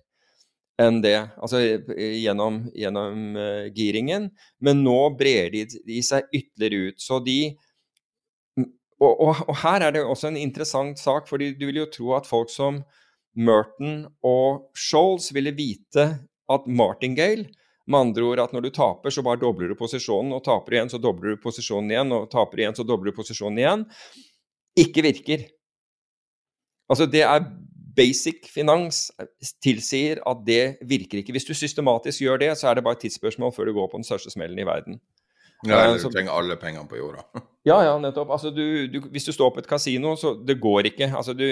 enn 0.83 0.99
det, 1.05 1.17
altså 1.39 1.61
gjennom, 1.95 2.65
gjennom 2.75 3.39
uh, 3.39 3.67
giringen. 3.75 4.31
Men 4.65 4.83
nå 4.87 4.99
brer 5.19 5.53
de, 5.55 5.65
de 5.87 6.01
seg 6.03 6.27
ytterligere 6.35 6.91
ut. 6.91 7.05
Så 7.05 7.21
de 7.25 7.39
og, 9.05 9.11
og, 9.11 9.41
og 9.51 9.57
her 9.65 9.85
er 9.85 9.95
det 9.95 10.05
også 10.07 10.31
en 10.31 10.39
interessant 10.41 11.01
sak, 11.01 11.27
fordi 11.29 11.53
du 11.59 11.67
vil 11.69 11.83
jo 11.83 11.91
tro 11.93 12.15
at 12.17 12.29
folk 12.29 12.53
som 12.53 12.81
Merton 13.35 14.05
og 14.25 14.71
Scholes 14.79 15.33
ville 15.35 15.53
vite 15.57 16.07
at 16.51 16.67
Martingale 16.71 17.49
med 17.91 18.01
andre 18.01 18.25
ord 18.25 18.41
at 18.41 18.55
når 18.55 18.65
du 18.65 18.71
taper, 18.73 19.13
så 19.13 19.25
bare 19.25 19.41
dobler 19.43 19.69
du 19.69 19.77
posisjonen, 19.77 20.33
og 20.33 20.45
taper 20.47 20.79
igjen, 20.79 20.93
så 20.93 21.01
dobler 21.03 21.35
du 21.35 21.43
posisjonen 21.43 21.91
igjen, 21.93 22.15
og 22.17 22.31
taper 22.33 22.63
igjen, 22.63 22.77
så 22.79 22.87
dobler 22.87 23.13
du 23.13 23.19
posisjonen 23.19 23.61
igjen. 23.61 23.85
Ikke 24.81 25.05
virker. 25.05 25.45
Altså, 26.89 27.07
det 27.11 27.27
er 27.27 27.45
basic 27.97 28.49
finans 28.53 29.09
tilsier 29.65 30.21
at 30.27 30.45
det 30.47 30.79
virker 30.87 31.21
ikke. 31.21 31.35
Hvis 31.37 31.49
du 31.49 31.55
systematisk 31.57 32.25
gjør 32.25 32.41
det, 32.43 32.53
så 32.59 32.71
er 32.71 32.79
det 32.79 32.85
bare 32.87 32.99
et 32.99 33.05
tidsspørsmål 33.07 33.55
før 33.57 33.71
du 33.71 33.77
går 33.77 33.91
på 33.93 34.01
den 34.01 34.09
største 34.09 34.33
smellen 34.35 34.61
i 34.61 34.67
verden. 34.69 35.01
Ja, 35.65 35.79
Eh, 35.87 35.97
du 35.97 36.11
trenger 36.13 36.35
alle 36.37 36.57
pengene 36.61 36.89
på 36.89 37.01
jorda. 37.01 37.25
Ja, 37.65 37.79
ja, 37.81 37.95
nettopp. 37.97 38.29
Altså, 38.29 38.51
du, 38.53 38.85
du, 38.93 38.99
hvis 39.09 39.25
du 39.25 39.31
står 39.33 39.55
på 39.55 39.63
et 39.63 39.69
kasino, 39.71 40.11
så 40.21 40.35
det 40.37 40.59
går 40.61 40.91
ikke. 40.91 41.07
Altså, 41.17 41.33
du, 41.33 41.47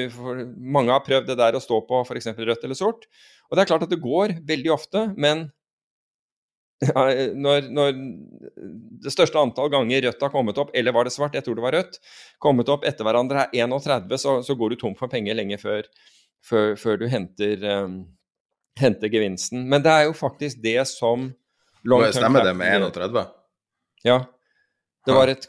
mange 0.61 0.93
har 0.93 1.01
prøvd 1.07 1.31
det 1.31 1.39
der 1.41 1.57
å 1.57 1.63
stå 1.65 1.79
på 1.89 2.03
f.eks. 2.05 2.35
rødt 2.37 2.67
eller 2.67 2.77
sort. 2.77 3.07
Og 3.49 3.57
det 3.57 3.63
er 3.63 3.71
klart 3.71 3.87
at 3.87 3.95
det 3.95 4.03
går 4.03 4.35
veldig 4.45 4.75
ofte, 4.75 5.07
men 5.17 5.47
når, 7.47 7.71
når 7.73 7.97
det 9.07 9.15
største 9.15 9.41
antall 9.41 9.73
ganger 9.73 10.05
rødt 10.05 10.27
har 10.27 10.35
kommet 10.35 10.61
opp, 10.61 10.77
eller 10.77 10.93
var 10.93 11.09
det 11.09 11.15
svart, 11.17 11.39
jeg 11.39 11.47
tror 11.47 11.57
det 11.57 11.65
var 11.65 11.79
rødt, 11.79 11.97
kommet 12.45 12.69
opp 12.77 12.85
etter 12.85 13.09
hverandre 13.09 13.47
er 13.49 13.65
31, 13.65 14.13
så, 14.21 14.37
så 14.45 14.59
går 14.59 14.75
du 14.75 14.83
tom 14.83 14.99
for 14.99 15.09
penger 15.09 15.41
lenge 15.41 15.57
før, 15.63 15.89
før, 16.47 16.75
før 16.81 17.01
du 17.03 17.07
henter, 17.11 17.63
um, 17.85 18.03
henter 18.79 19.13
gevinsten. 19.13 19.67
Men 19.71 19.85
det 19.85 19.93
er 19.93 20.07
jo 20.09 20.15
faktisk 20.17 20.63
det 20.63 20.81
som 20.91 21.31
long 21.85 22.05
term 22.07 22.21
Stemmer 22.21 22.47
det 22.47 22.57
med 22.57 22.89
31? 22.91 23.27
ja. 24.05 24.23
Det 25.03 25.15
var 25.17 25.27
et, 25.33 25.47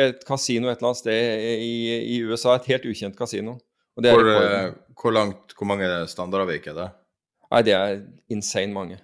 et 0.00 0.22
kasino 0.24 0.70
et 0.70 0.78
eller 0.78 0.88
annet 0.88 0.98
sted 1.02 1.42
i, 1.60 1.74
i 2.14 2.20
USA, 2.24 2.54
et 2.56 2.70
helt 2.72 2.86
ukjent 2.88 3.16
kasino. 3.18 3.58
Hvor, 4.00 4.30
eh, 4.32 4.70
hvor 4.96 5.12
langt, 5.12 5.52
hvor 5.58 5.68
mange 5.68 5.90
standardavvik 6.08 6.70
er 6.72 6.78
det? 6.78 6.86
Nei, 7.52 7.60
det 7.66 7.74
er 7.76 7.98
insane 8.32 8.72
mange. 8.72 8.96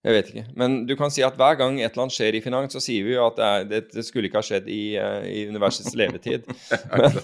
Jeg 0.00 0.14
vet 0.14 0.28
ikke. 0.30 0.42
Men 0.56 0.76
du 0.88 0.94
kan 0.96 1.10
si 1.12 1.20
at 1.20 1.34
hver 1.36 1.58
gang 1.60 1.74
et 1.76 1.90
eller 1.90 2.06
annet 2.06 2.14
skjer 2.14 2.36
i 2.38 2.40
finans, 2.40 2.72
så 2.72 2.80
sier 2.80 3.04
vi 3.04 3.12
jo 3.12 3.24
at 3.26 3.36
det, 3.36 3.48
er, 3.48 3.64
det, 3.68 3.80
det 3.92 4.04
skulle 4.06 4.30
ikke 4.30 4.40
ha 4.40 4.46
skjedd 4.46 4.68
i, 4.72 4.94
eh, 4.96 5.26
i 5.28 5.42
universets 5.50 5.92
levetid. 5.98 6.46
Men, 7.00 7.18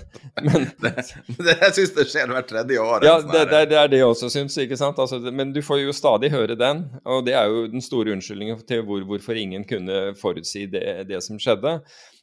men 0.44 0.66
det, 0.84 0.90
det, 1.38 1.54
jeg 1.62 1.72
syns 1.78 1.94
det 1.96 2.04
skjer 2.10 2.28
hvert 2.34 2.48
tredje 2.50 2.82
år. 2.82 3.06
ja, 3.06 3.14
sånn 3.22 3.32
det, 3.32 3.46
det, 3.48 3.62
det 3.70 3.78
er 3.80 3.88
det 3.90 4.00
jeg 4.02 4.10
også 4.10 4.28
syns, 4.32 4.58
ikke 4.60 4.76
sant. 4.78 5.00
Altså, 5.00 5.18
men 5.32 5.54
du 5.54 5.62
får 5.64 5.80
jo 5.80 5.94
stadig 5.96 6.30
høre 6.34 6.58
den, 6.58 6.84
og 7.08 7.24
det 7.26 7.34
er 7.38 7.48
jo 7.48 7.64
den 7.72 7.84
store 7.84 8.12
unnskyldningen 8.12 8.60
til 8.68 8.84
hvor, 8.86 9.06
hvorfor 9.08 9.40
ingen 9.40 9.64
kunne 9.68 10.12
forutsi 10.20 10.66
det, 10.70 10.84
det 11.08 11.22
som 11.24 11.40
skjedde. 11.40 11.78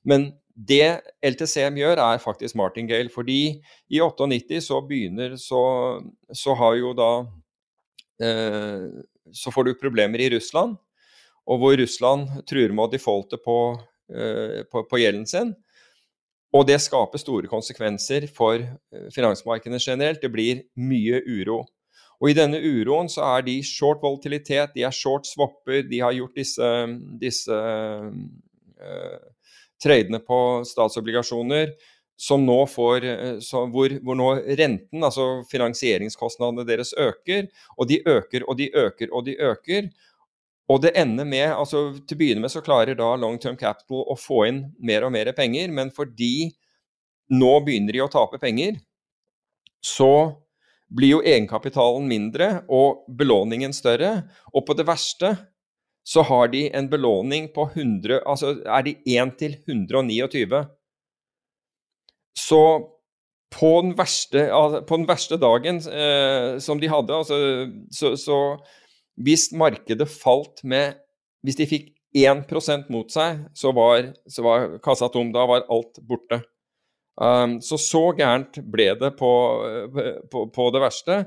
Men 0.06 0.30
det 0.54 1.02
LTCM 1.26 1.80
gjør, 1.82 2.02
er 2.04 2.22
faktisk 2.22 2.58
martingale. 2.60 3.10
Fordi 3.14 3.40
i 3.90 4.02
98 4.04 4.62
så 4.68 4.84
begynner 4.86 5.36
Så, 5.42 5.64
så 6.30 6.54
har 6.60 6.78
jo 6.78 6.94
da 6.98 7.12
eh, 8.22 8.86
Så 9.32 9.54
får 9.54 9.70
du 9.70 9.74
problemer 9.80 10.20
i 10.20 10.30
Russland, 10.34 10.76
og 11.48 11.60
hvor 11.60 11.78
Russland 11.80 12.42
truer 12.50 12.74
med 12.76 12.88
å 12.88 12.92
defaulte 12.92 13.40
på, 13.40 13.58
eh, 14.12 14.64
på, 14.68 14.84
på 14.90 15.00
gjelden 15.00 15.28
sin. 15.30 15.54
Og 16.54 16.68
det 16.70 16.78
skaper 16.84 17.22
store 17.22 17.50
konsekvenser 17.50 18.28
for 18.32 18.60
eh, 18.62 19.08
finansmarkedene 19.16 19.80
generelt. 19.82 20.22
Det 20.22 20.32
blir 20.32 20.66
mye 20.78 21.24
uro. 21.26 21.64
Og 22.22 22.30
i 22.32 22.38
denne 22.38 22.60
uroen 22.62 23.10
så 23.12 23.26
er 23.34 23.44
de 23.48 23.58
short 23.66 24.04
volatilitet, 24.04 24.76
de 24.76 24.86
er 24.88 24.96
short 24.96 25.28
swapper, 25.28 25.82
de 25.90 26.00
har 26.00 26.14
gjort 26.16 26.38
disse, 26.40 26.68
disse 27.20 27.58
uh, 27.58 29.18
tradene 29.84 30.22
på 30.24 30.38
statsobligasjoner 30.70 31.74
som 32.24 32.46
nå 32.48 32.62
får, 32.72 33.06
eh, 33.10 33.54
hvor, 33.74 33.98
hvor 34.06 34.18
nå 34.18 34.30
renten, 34.60 35.04
altså 35.04 35.44
finansieringskostnadene 35.50 36.66
deres, 36.68 36.94
øker. 36.96 37.50
Og 37.78 37.90
de 37.90 38.00
øker 38.08 38.48
og 38.48 38.58
de 38.60 38.70
øker 38.72 39.12
og 39.12 39.26
de 39.28 39.38
øker. 39.40 39.90
Og 40.72 40.80
det 40.86 40.94
ender 40.96 41.28
med 41.28 41.50
altså 41.52 41.90
Til 42.08 42.16
å 42.16 42.20
begynne 42.22 42.46
med 42.46 42.52
så 42.54 42.64
klarer 42.64 42.96
da 42.96 43.10
Long 43.20 43.36
Term 43.42 43.58
Capital 43.60 44.06
å 44.08 44.16
få 44.16 44.46
inn 44.48 44.62
mer 44.80 45.04
og 45.04 45.12
mer 45.12 45.34
penger, 45.36 45.68
men 45.76 45.92
fordi 45.92 46.54
nå 47.34 47.52
begynner 47.66 47.96
de 47.96 48.04
å 48.04 48.12
tape 48.12 48.40
penger, 48.40 48.78
så 49.84 50.40
blir 50.94 51.18
jo 51.18 51.24
egenkapitalen 51.26 52.06
mindre 52.08 52.50
og 52.72 53.04
belåningen 53.18 53.74
større. 53.76 54.22
Og 54.54 54.64
på 54.68 54.76
det 54.78 54.86
verste 54.88 55.34
så 56.08 56.24
har 56.28 56.52
de 56.54 56.68
en 56.76 56.88
belåning 56.92 57.48
på 57.56 57.66
100 57.72 58.22
Altså 58.28 58.58
er 58.64 58.84
de 58.88 58.96
1 59.18 59.36
til 59.40 59.56
129. 59.68 60.64
Så 62.38 62.62
på 63.54 63.74
den 63.86 63.94
verste, 63.98 64.48
på 64.88 64.98
den 64.98 65.08
verste 65.10 65.38
dagen 65.38 65.82
eh, 65.86 66.58
som 66.64 66.80
de 66.82 66.90
hadde, 66.90 67.14
altså, 67.14 67.38
så, 67.94 68.16
så 68.18 68.38
hvis 69.22 69.52
markedet 69.54 70.10
falt 70.10 70.64
med 70.64 71.00
Hvis 71.44 71.58
de 71.60 71.66
fikk 71.68 71.90
1% 72.16 72.88
mot 72.94 73.10
seg, 73.12 73.42
så 73.58 73.74
var, 73.76 74.14
så 74.32 74.44
var, 74.46 74.78
kassa 74.80 75.10
tom. 75.12 75.34
Da 75.36 75.42
var 75.50 75.66
alt 75.68 75.98
borte. 76.08 76.38
Um, 77.20 77.58
så 77.60 77.76
så 77.76 78.04
gærent 78.16 78.62
ble 78.72 78.94
det 78.96 79.10
på, 79.20 79.32
på, 80.32 80.46
på, 80.54 80.68
det 80.72 80.82
verste. 80.86 81.18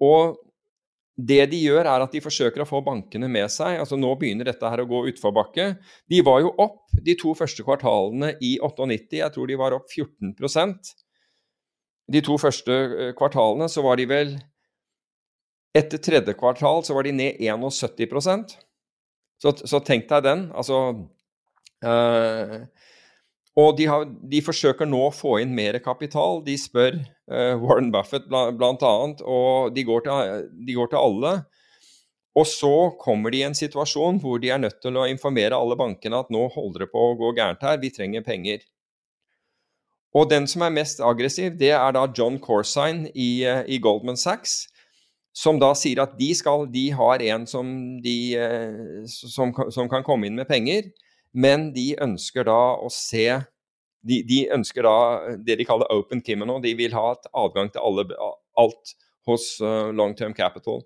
Og 0.00 0.38
det 1.26 1.42
de 1.52 1.58
gjør, 1.60 1.84
er 1.84 2.04
at 2.04 2.14
de 2.14 2.22
forsøker 2.22 2.62
å 2.62 2.68
få 2.68 2.80
bankene 2.86 3.28
med 3.30 3.50
seg. 3.52 3.78
altså 3.82 3.98
Nå 3.98 4.12
begynner 4.20 4.48
dette 4.48 4.70
her 4.72 4.82
å 4.82 4.88
gå 4.88 5.02
utforbakke. 5.10 5.66
De 6.10 6.20
var 6.26 6.40
jo 6.44 6.52
opp 6.62 6.94
de 6.94 7.16
to 7.18 7.34
første 7.36 7.64
kvartalene 7.66 8.34
i 8.40 8.56
98. 8.62 9.18
Jeg 9.20 9.34
tror 9.34 9.50
de 9.50 9.58
var 9.60 9.76
opp 9.76 9.90
14% 9.90 10.94
De 12.10 12.22
to 12.26 12.36
første 12.42 12.74
eh, 12.74 13.12
kvartalene 13.18 13.68
så 13.70 13.84
var 13.86 14.00
de 14.00 14.06
vel 14.10 14.32
etter 15.76 16.00
tredje 16.02 16.34
kvartal 16.34 16.82
så 16.82 16.96
var 16.96 17.06
de 17.06 17.12
ned 17.14 17.38
71% 17.38 18.56
Så, 19.40 19.52
så 19.62 19.80
tenk 19.86 20.08
deg 20.10 20.24
den. 20.26 20.48
Altså 20.50 20.80
øh, 21.86 22.56
Og 23.58 23.74
de, 23.78 23.86
har, 23.90 24.04
de, 24.06 24.40
forsøker 24.46 24.86
nå 24.86 25.00
å 25.08 25.14
få 25.14 25.40
inn 25.42 25.54
mer 25.56 25.78
kapital. 25.82 26.38
De 26.46 26.54
spør 26.58 27.00
uh, 27.00 27.56
Warren 27.58 27.90
Buffett 27.94 28.28
bl.a., 28.30 28.92
og 29.26 29.72
de 29.74 29.84
går, 29.86 30.04
til, 30.06 30.44
de 30.66 30.76
går 30.76 30.92
til 30.92 31.00
alle. 31.00 31.32
Og 32.38 32.46
så 32.46 32.74
kommer 33.00 33.34
de 33.34 33.40
i 33.40 33.46
en 33.48 33.58
situasjon 33.58 34.20
hvor 34.22 34.38
de 34.38 34.52
er 34.54 34.62
nødt 34.62 34.78
til 34.84 34.96
å 34.96 35.08
informere 35.10 35.58
alle 35.58 35.76
bankene 35.78 36.22
at 36.22 36.30
nå 36.30 36.46
holder 36.54 36.86
det 36.86 36.92
på 36.92 37.08
å 37.08 37.16
gå 37.18 37.32
gærent 37.40 37.64
her, 37.66 37.80
vi 37.82 37.90
trenger 37.90 38.22
penger. 38.26 38.62
Og 40.14 40.30
den 40.30 40.46
som 40.50 40.62
er 40.66 40.74
mest 40.74 41.02
aggressiv, 41.02 41.56
det 41.58 41.72
er 41.74 41.94
da 41.94 42.06
John 42.14 42.38
Corsine 42.42 43.10
i, 43.14 43.42
uh, 43.46 43.64
i 43.66 43.82
Goldman 43.82 44.18
Sachs 44.18 44.62
som 45.36 45.60
da 45.62 45.70
sier 45.78 46.00
at 46.02 46.16
de, 46.18 46.32
skal, 46.34 46.66
de 46.70 46.88
har 46.94 47.22
en 47.22 47.46
som, 47.46 47.68
de, 48.02 48.16
uh, 48.38 49.06
som, 49.06 49.52
som, 49.70 49.90
kan 49.90 50.06
komme 50.06 50.26
inn 50.26 50.38
med 50.38 50.48
penger, 50.50 50.90
men 51.32 51.70
de 51.74 51.92
ønsker 52.02 52.46
da 52.48 52.60
å 52.80 52.90
se 52.92 53.26
de, 54.00 54.22
de, 54.24 54.44
ønsker 54.54 54.86
da 54.86 54.96
det 55.44 55.58
de 55.60 55.66
kaller 55.68 55.90
open 55.92 56.22
kimono. 56.24 56.56
De 56.64 56.72
vil 56.78 56.94
ha 56.96 57.12
adgang 57.36 57.68
til 57.72 57.84
alle, 57.84 58.06
alt 58.58 58.94
hos 59.28 59.52
uh, 59.60 59.90
Long 59.92 60.14
Term 60.16 60.32
Capital. 60.34 60.80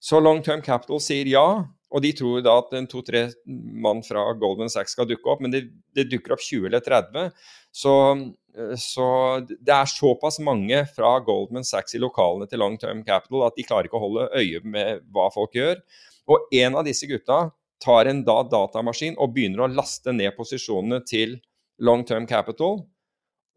Så 0.00 0.22
Long 0.24 0.40
Term 0.42 0.62
Capital 0.64 1.02
sier 1.04 1.28
ja, 1.28 1.44
og 1.90 2.02
de 2.02 2.14
tror 2.16 2.40
da 2.46 2.56
at 2.62 2.72
en 2.78 2.88
to-tre 2.88 3.26
mann 3.44 4.00
fra 4.06 4.24
Goldman 4.40 4.72
Sachs 4.72 4.96
skal 4.96 5.08
dukke 5.10 5.28
opp, 5.28 5.42
men 5.44 5.52
det, 5.52 5.66
det 5.92 6.08
dukker 6.08 6.32
opp 6.34 6.44
20 6.46 6.70
eller 6.70 6.80
30. 6.86 7.28
Så 7.76 7.94
Eh, 8.56 8.76
så 8.76 9.06
det 9.46 9.74
er 9.74 9.90
såpass 9.90 10.40
mange 10.42 10.82
fra 10.94 11.16
Goldman 11.24 11.66
Sachs 11.66 11.94
i 11.94 12.02
lokalene 12.02 12.48
til 12.50 12.62
Long 12.62 12.78
Term 12.80 13.04
Capital 13.06 13.46
at 13.46 13.58
de 13.58 13.66
klarer 13.66 13.88
ikke 13.88 14.00
å 14.00 14.06
holde 14.06 14.28
øye 14.34 14.62
med 14.64 15.04
hva 15.14 15.30
folk 15.34 15.54
gjør. 15.56 15.80
Og 16.30 16.50
en 16.60 16.78
av 16.78 16.86
disse 16.86 17.08
gutta 17.10 17.48
tar 17.82 18.10
en 18.10 18.22
da 18.26 18.40
datamaskin 18.44 19.16
og 19.18 19.34
begynner 19.34 19.64
å 19.64 19.72
laste 19.72 20.12
ned 20.14 20.34
posisjonene 20.36 21.00
til 21.08 21.38
Long 21.80 22.04
Term 22.06 22.28
Capital. 22.28 22.82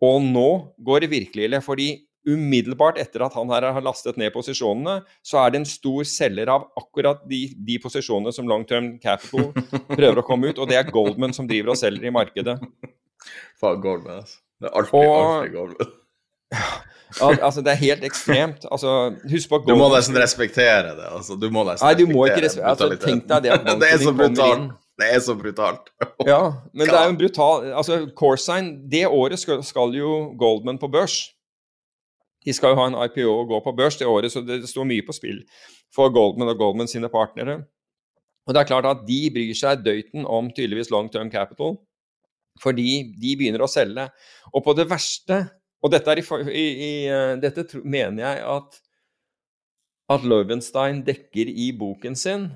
Og 0.03 0.25
nå 0.25 0.49
går 0.83 1.03
det 1.03 1.13
virkelig 1.13 1.61
fordi 1.65 1.89
umiddelbart 2.23 2.99
etter 3.01 3.25
at 3.25 3.35
han 3.35 3.51
her 3.51 3.65
har 3.75 3.83
lastet 3.83 4.15
ned 4.19 4.31
posisjonene, 4.35 5.01
så 5.25 5.41
er 5.41 5.51
det 5.51 5.59
en 5.59 5.67
stor 5.67 6.05
selger 6.07 6.51
av 6.53 6.69
akkurat 6.79 7.23
de, 7.27 7.41
de 7.67 7.75
posisjonene 7.83 8.31
som 8.35 8.47
Long 8.47 8.63
Term 8.67 8.93
Capital 9.03 9.51
prøver 9.91 10.21
å 10.21 10.25
komme 10.27 10.51
ut, 10.51 10.61
og 10.61 10.71
det 10.71 10.79
er 10.79 10.91
Goldman 10.91 11.35
som 11.35 11.49
driver 11.49 11.73
og 11.73 11.81
selger 11.81 12.07
i 12.07 12.15
markedet. 12.15 12.55
Faen, 13.59 13.83
Goldman, 13.83 14.23
altså. 14.23 14.39
Det 14.63 14.69
er 14.69 14.79
alltid, 14.79 14.95
og, 14.95 15.13
alltid 15.19 15.55
Goldman. 15.57 15.93
Altså, 17.21 17.61
det 17.61 17.71
er 17.73 17.79
helt 17.81 18.03
ekstremt. 18.07 18.65
Altså, 18.71 19.13
husk 19.31 19.49
på 19.49 19.59
Du 19.67 19.75
må 19.77 19.89
nesten 19.93 20.17
respektere 20.17 20.95
det. 20.97 21.09
Altså, 21.09 21.35
du 21.39 21.49
må 21.53 21.65
nesten 21.67 21.87
Nei, 21.87 21.93
du 21.99 22.07
må 22.09 22.25
ikke 22.29 22.45
respektere 22.45 22.71
altså, 22.71 23.05
Tenk 23.05 23.27
deg 23.29 23.45
det. 23.47 23.59
det 23.83 23.91
er 23.91 24.01
så 24.03 24.15
brutalt. 24.15 24.71
Det 25.01 25.09
er 25.09 25.21
så 25.25 25.35
brutalt. 25.35 25.93
ja, 26.25 26.41
men 26.73 26.85
det 26.85 26.93
er 26.93 27.07
jo 27.07 27.13
en 27.15 27.17
brutal 27.17 27.63
Altså, 27.73 27.95
Corsign 28.13 28.67
Det 28.91 29.07
året 29.07 29.41
skal, 29.41 29.63
skal, 29.65 29.95
jo 29.97 30.33
Goldman 30.39 30.77
på 30.77 30.87
børs. 30.87 31.31
De 32.45 32.53
skal 32.53 32.73
jo 32.73 32.81
ha 32.81 32.89
en 32.91 32.97
IPO 33.05 33.29
og 33.31 33.47
gå 33.53 33.61
på 33.65 33.73
børs 33.77 33.97
det 33.97 34.07
året, 34.07 34.31
så 34.31 34.43
det 34.45 34.67
står 34.69 34.85
mye 34.85 35.05
på 35.07 35.15
spill 35.15 35.41
for 35.95 36.11
Goldman 36.13 36.51
og 36.51 36.59
Goldman 36.59 36.89
sine 36.91 37.09
partnere. 37.09 37.63
Og 38.47 38.53
det 38.53 38.61
er 38.61 38.67
klart 38.67 38.85
at 38.89 39.05
de 39.07 39.19
bryr 39.31 39.55
seg 39.55 39.83
døyten 39.85 40.25
om 40.27 40.49
tydeligvis 40.51 40.91
long 40.91 41.09
term 41.11 41.31
capital. 41.31 41.77
Fordi 42.61 43.15
de 43.17 43.35
begynner 43.39 43.63
å 43.63 43.71
selge. 43.71 44.09
Og 44.53 44.65
på 44.65 44.75
det 44.77 44.89
verste 44.91 45.39
Og 45.83 45.91
dette, 45.91 46.15
i, 46.15 46.63
i, 46.63 46.91
eh, 47.11 47.35
dette 47.43 47.65
mener 47.83 48.23
jeg 48.23 48.43
at, 48.55 48.77
at 50.15 50.27
Lovenstein 50.27 51.01
dekker 51.07 51.49
i 51.51 51.71
boken 51.75 52.15
sin. 52.15 52.47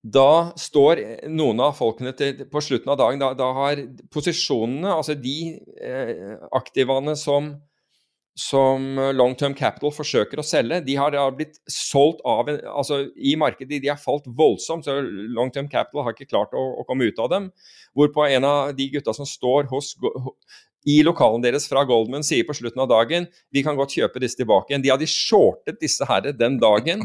Da 0.00 0.52
står 0.56 1.02
noen 1.28 1.60
av 1.60 1.74
folkene 1.76 2.14
til, 2.16 2.46
på 2.48 2.62
slutten 2.64 2.92
av 2.92 3.00
dagen 3.02 3.20
da, 3.20 3.34
da 3.36 3.50
har 3.58 3.82
posisjonene, 4.14 4.94
altså 4.94 5.18
de 5.18 5.58
eh, 5.82 6.38
aktivene 6.56 7.18
som 7.18 7.52
som 8.40 8.98
eh, 8.98 9.12
Long 9.12 9.34
Term 9.38 9.54
Capital 9.58 9.92
forsøker 9.94 10.40
å 10.40 10.46
selge, 10.46 10.80
de 10.86 10.96
har 10.98 11.16
blitt 11.36 11.58
solgt 11.70 12.22
av 12.28 12.48
altså 12.50 13.02
i 13.16 13.34
markedet. 13.38 13.80
De 13.82 13.90
har 13.90 14.00
falt 14.00 14.28
voldsomt, 14.38 14.86
så 14.86 15.00
Long 15.02 15.52
Term 15.54 15.68
Capital 15.70 16.06
har 16.06 16.16
ikke 16.16 16.30
klart 16.30 16.54
å, 16.56 16.62
å 16.80 16.86
komme 16.88 17.10
ut 17.10 17.20
av 17.22 17.30
dem. 17.32 17.50
Hvorpå 17.96 18.26
en 18.28 18.46
av 18.46 18.74
de 18.78 18.88
gutta 18.94 19.14
som 19.16 19.28
står 19.28 19.68
hos, 19.72 19.92
i 20.88 21.00
lokalen 21.04 21.42
deres 21.44 21.66
fra 21.68 21.82
Goldman, 21.88 22.24
sier 22.24 22.46
på 22.48 22.56
slutten 22.56 22.80
av 22.84 22.88
dagen 22.90 23.26
vi 23.52 23.64
kan 23.66 23.76
godt 23.78 23.96
kjøpe 23.98 24.22
disse 24.22 24.38
tilbake 24.40 24.72
igjen. 24.72 24.84
De 24.84 24.92
hadde 24.92 25.08
shortet 25.10 25.80
disse 25.82 26.06
herre 26.08 26.32
den 26.36 26.56
dagen 26.62 27.04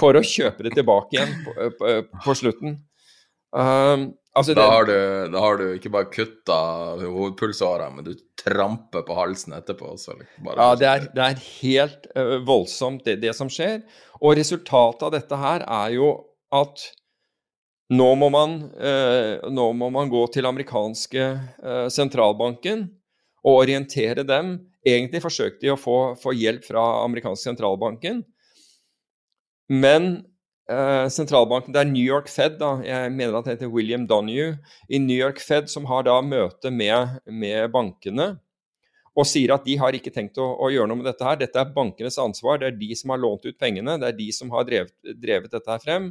for 0.00 0.16
å 0.16 0.24
kjøpe 0.24 0.66
det 0.66 0.74
tilbake 0.76 1.16
igjen 1.16 1.32
på, 1.46 1.70
på, 1.78 1.94
på 2.26 2.36
slutten. 2.36 2.82
Um, 3.54 4.08
altså 4.34 4.56
da, 4.58 4.66
har 4.66 4.88
du, 4.88 4.96
da, 5.30 5.38
har 5.38 5.60
du, 5.60 5.68
ikke 5.76 5.92
bare 5.94 6.10
kutta 6.10 6.58
hovedpulsåra, 6.98 7.86
men 7.94 8.08
du 8.08 8.16
tramper 8.40 9.04
på 9.06 9.16
halsen 9.16 9.54
etterpå. 9.54 9.92
Også, 9.94 10.16
ja, 10.42 10.72
det 10.78 10.88
er, 10.90 11.06
det 11.14 11.28
er 11.28 11.44
helt 11.62 12.08
uh, 12.18 12.36
voldsomt, 12.46 13.04
det, 13.06 13.20
det, 13.22 13.32
som 13.38 13.52
skjer. 13.52 13.84
Og 14.20 14.36
resultatet 14.40 15.06
av 15.06 15.14
dette 15.14 15.38
her 15.38 15.64
er 15.64 15.94
jo 15.94 16.10
at 16.54 16.82
nå 17.92 18.10
må 18.16 18.30
man, 18.32 18.54
uh, 18.80 19.44
nå 19.52 19.66
må 19.76 19.90
man 19.92 20.12
gå 20.12 20.22
til 20.32 20.48
amerikanske 20.48 21.24
uh, 21.60 21.88
sentralbanken 21.92 22.86
og 23.44 23.64
orientere 23.64 24.24
dem. 24.24 24.56
Egentlig 24.84 25.20
forsøkte 25.24 25.66
de 25.66 25.72
å 25.74 25.80
få, 25.80 25.98
få 26.20 26.32
hjelp 26.36 26.64
fra 26.64 26.84
amerikanske 27.04 27.50
sentralbanken, 27.50 28.22
men 29.72 30.24
eh, 30.68 31.06
sentralbanken, 31.08 31.72
Det 31.72 31.80
er 31.80 31.88
New 31.88 32.04
York 32.04 32.28
Fed, 32.28 32.58
da, 32.60 32.76
jeg 32.84 33.12
mener 33.12 33.38
at 33.38 33.46
det 33.46 33.56
heter 33.56 33.72
William 33.72 34.06
Donahue, 34.06 34.58
i 34.88 35.00
New 35.00 35.16
York 35.16 35.40
Fed 35.40 35.70
som 35.72 35.88
har 35.88 36.04
da 36.04 36.18
møte 36.20 36.70
med, 36.70 37.20
med 37.26 37.72
bankene 37.72 38.34
og 39.14 39.28
sier 39.30 39.52
at 39.54 39.64
de 39.64 39.76
har 39.78 39.94
ikke 39.94 40.10
tenkt 40.10 40.40
å, 40.42 40.46
å, 40.58 40.68
gjøre 40.74 40.90
noe 40.90 40.98
med 40.98 41.06
dette 41.06 41.22
her. 41.22 41.36
Dette 41.38 41.60
er 41.60 41.74
bankenes 41.74 42.18
ansvar, 42.18 42.58
det 42.58 42.72
er 42.72 42.78
de 42.80 42.96
som 42.98 43.12
har 43.14 43.20
lånt 43.22 43.44
ut 43.46 43.58
pengene, 43.60 43.94
det 44.02 44.08
er 44.08 44.16
de 44.18 44.26
som 44.34 44.50
har 44.50 44.66
drevet, 44.66 44.94
drevet 45.22 45.52
dette 45.54 45.70
her 45.70 45.82
frem. 45.84 46.08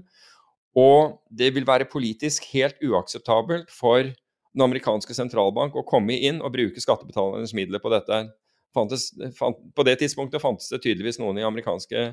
Og 0.80 1.19
det 1.30 1.51
vil 1.55 1.67
være 1.67 1.89
politisk 1.89 2.47
helt 2.53 2.80
uakseptabelt 2.82 3.69
for 3.74 4.07
den 4.53 4.63
amerikanske 4.65 5.15
sentralbank 5.17 5.76
å 5.78 5.86
komme 5.86 6.15
inn 6.17 6.41
og 6.41 6.53
bruke 6.55 6.82
skattebetalernes 6.82 7.53
midler 7.57 7.82
på 7.82 7.91
dette. 7.93 8.26
Fantes, 8.74 9.11
fant, 9.38 9.59
på 9.78 9.86
det 9.86 9.99
tidspunktet 10.01 10.41
fantes 10.41 10.71
det 10.74 10.82
tydeligvis 10.82 11.19
noen 11.21 11.38
i 11.38 11.45
amerikanske 11.45 12.07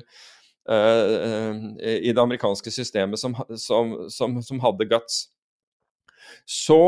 uh, 0.69 1.55
i 1.81 2.11
det 2.11 2.21
amerikanske 2.21 2.73
systemet 2.73 3.21
som, 3.21 3.35
som, 3.57 3.95
som, 4.13 4.37
som 4.45 4.61
hadde 4.61 4.89
guts. 4.89 5.23
Så 6.45 6.81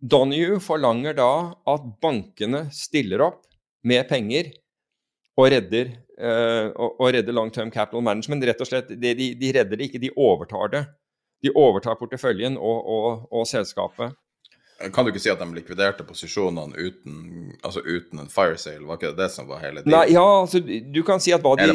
Donahue 0.00 0.60
forlanger 0.64 1.16
da 1.18 1.32
at 1.68 1.84
bankene 2.02 2.66
stiller 2.74 3.24
opp 3.28 3.44
med 3.86 4.08
penger 4.08 4.50
og 5.38 5.48
redder, 5.54 5.92
uh, 6.20 6.72
og, 6.72 6.98
og 6.98 7.12
redder 7.16 7.36
long 7.36 7.52
term 7.52 7.72
capital 7.72 8.04
management. 8.04 8.44
Rett 8.48 8.64
og 8.64 8.68
slett, 8.68 8.92
de, 8.92 9.14
de, 9.18 9.32
de, 9.38 9.52
redder 9.56 9.78
det 9.78 9.88
ikke, 9.88 10.02
de 10.02 10.12
overtar 10.16 10.72
det. 10.72 10.82
De 11.42 11.52
overtar 11.58 11.98
porteføljen 11.98 12.58
og, 12.58 12.90
og, 12.96 13.24
og 13.34 13.46
selskapet. 13.50 14.14
kan 14.94 15.04
du 15.04 15.12
ikke 15.12 15.22
si 15.22 15.30
at 15.30 15.42
de 15.42 15.46
likviderte 15.54 16.06
posisjonene 16.06 16.74
uten, 16.78 17.52
altså 17.62 17.82
uten 17.86 18.22
en 18.22 18.30
fire 18.30 18.58
sale? 18.58 18.84
Var 18.86 18.98
ikke 18.98 19.12
det 19.12 19.24
det 19.24 19.28
som 19.34 19.46
var 19.50 19.62
hele 19.62 19.82
Nei, 19.86 20.04
ja, 20.14 20.24
altså, 20.40 20.62
du 20.62 21.02
kan 21.06 21.22
si 21.22 21.34
at 21.34 21.42
hva 21.42 21.54
de, 21.58 21.68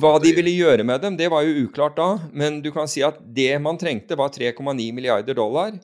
hva 0.00 0.14
de 0.20 0.34
ville 0.36 0.56
gjøre 0.56 0.84
med 0.88 1.04
dem, 1.04 1.16
det 1.20 1.30
var 1.32 1.44
jo 1.44 1.66
uklart 1.66 1.96
da. 2.00 2.10
Men 2.32 2.60
du 2.64 2.70
kan 2.74 2.88
si 2.88 3.04
at 3.04 3.20
det 3.20 3.52
man 3.62 3.80
trengte, 3.80 4.18
var 4.20 4.32
3,9 4.32 4.90
milliarder 4.96 5.36
dollar. 5.36 5.76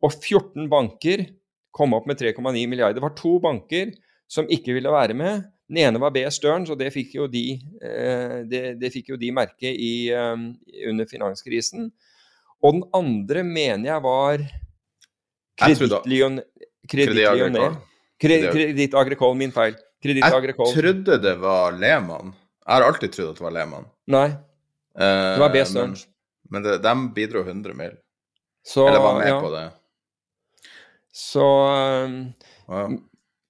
Og 0.00 0.14
14 0.16 0.68
banker 0.70 1.26
kom 1.74 1.94
opp 1.94 2.06
med 2.10 2.18
3,9 2.20 2.66
milliarder. 2.66 2.98
Det 2.98 3.04
var 3.04 3.16
to 3.18 3.38
banker 3.42 3.94
som 4.30 4.48
ikke 4.50 4.74
ville 4.76 4.92
være 4.92 5.16
med. 5.18 5.48
Den 5.70 5.84
ene 5.84 6.00
var 6.02 6.10
B. 6.14 6.22
Stearns, 6.34 6.70
og 6.72 6.78
det 6.80 6.90
fikk 6.94 7.14
jo 7.14 7.28
de, 7.30 7.44
eh, 7.82 8.40
det, 8.50 8.62
det 8.80 8.90
fikk 8.90 9.12
jo 9.12 9.18
de 9.20 9.30
merke 9.34 9.70
i, 9.70 10.10
eh, 10.10 10.46
under 10.90 11.06
finanskrisen. 11.06 11.90
Og 12.62 12.72
den 12.76 12.82
andre 12.94 13.42
mener 13.46 13.86
jeg 13.94 14.02
var 14.04 14.42
Kreditt 18.20 18.94
Agricole, 18.94 19.36
min 19.38 19.52
feil. 19.54 19.74
Kredit 20.02 20.24
Jeg 20.24 20.32
Agricole. 20.34 20.72
trodde 20.74 21.18
det 21.22 21.34
var 21.40 21.72
Lehmann. 21.76 22.32
Jeg 22.66 22.74
har 22.76 22.82
alltid 22.86 23.12
trodd 23.12 23.30
at 23.34 23.36
det 23.40 23.44
var 23.46 23.56
Lehmann. 23.58 23.86
Nei, 24.08 24.28
Eh, 24.98 25.06
det 25.36 25.38
var 25.40 25.48
B. 25.54 25.54
men, 25.54 25.66
Stearns. 25.66 26.00
men 26.50 26.62
det, 26.64 26.72
de 26.82 26.92
bidro 27.14 27.44
100 27.46 27.74
mil. 27.78 27.92
Så, 28.66 28.88
Eller 28.88 28.98
var 29.00 29.18
med 29.20 29.28
ja, 29.28 29.36
på 29.40 29.50
det. 29.54 29.70
Så 31.14 31.44
um, 32.04 32.32
wow. 32.66 32.96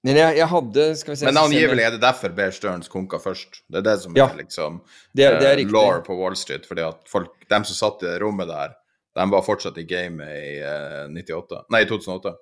Men 0.05 0.17
jeg, 0.17 0.37
jeg 0.37 0.47
hadde 0.47 0.85
skal 1.01 1.13
vi 1.15 1.17
se, 1.17 1.25
Men 1.27 1.39
angivelig 1.41 1.87
er 1.87 1.91
det 1.97 2.01
derfor 2.05 2.29
Bear 2.37 2.51
Stearns 2.53 2.89
konka 2.93 3.19
først. 3.19 3.63
Det 3.73 3.81
er 3.81 3.87
det 3.89 3.97
som 4.03 4.15
Ja. 4.17 4.29
er 4.29 4.37
liksom 4.43 4.81
det, 5.17 5.31
det 5.41 5.49
er 5.49 5.65
uh, 5.65 5.73
law 5.73 6.03
på 6.05 6.15
Wall 6.21 6.37
Street. 6.37 6.67
Fordi 6.69 6.85
at 6.87 7.01
folk, 7.09 7.33
dem 7.49 7.65
som 7.65 7.75
satt 7.81 8.03
i 8.05 8.07
det 8.13 8.21
rommet 8.21 8.47
der, 8.53 8.77
de 9.21 9.27
var 9.31 9.45
fortsatt 9.45 9.77
i 9.81 9.85
gamet 9.89 10.31
i 10.33 10.55
eh, 10.64 11.05
98, 11.12 11.66
nei, 11.75 11.85
2008. 11.89 12.33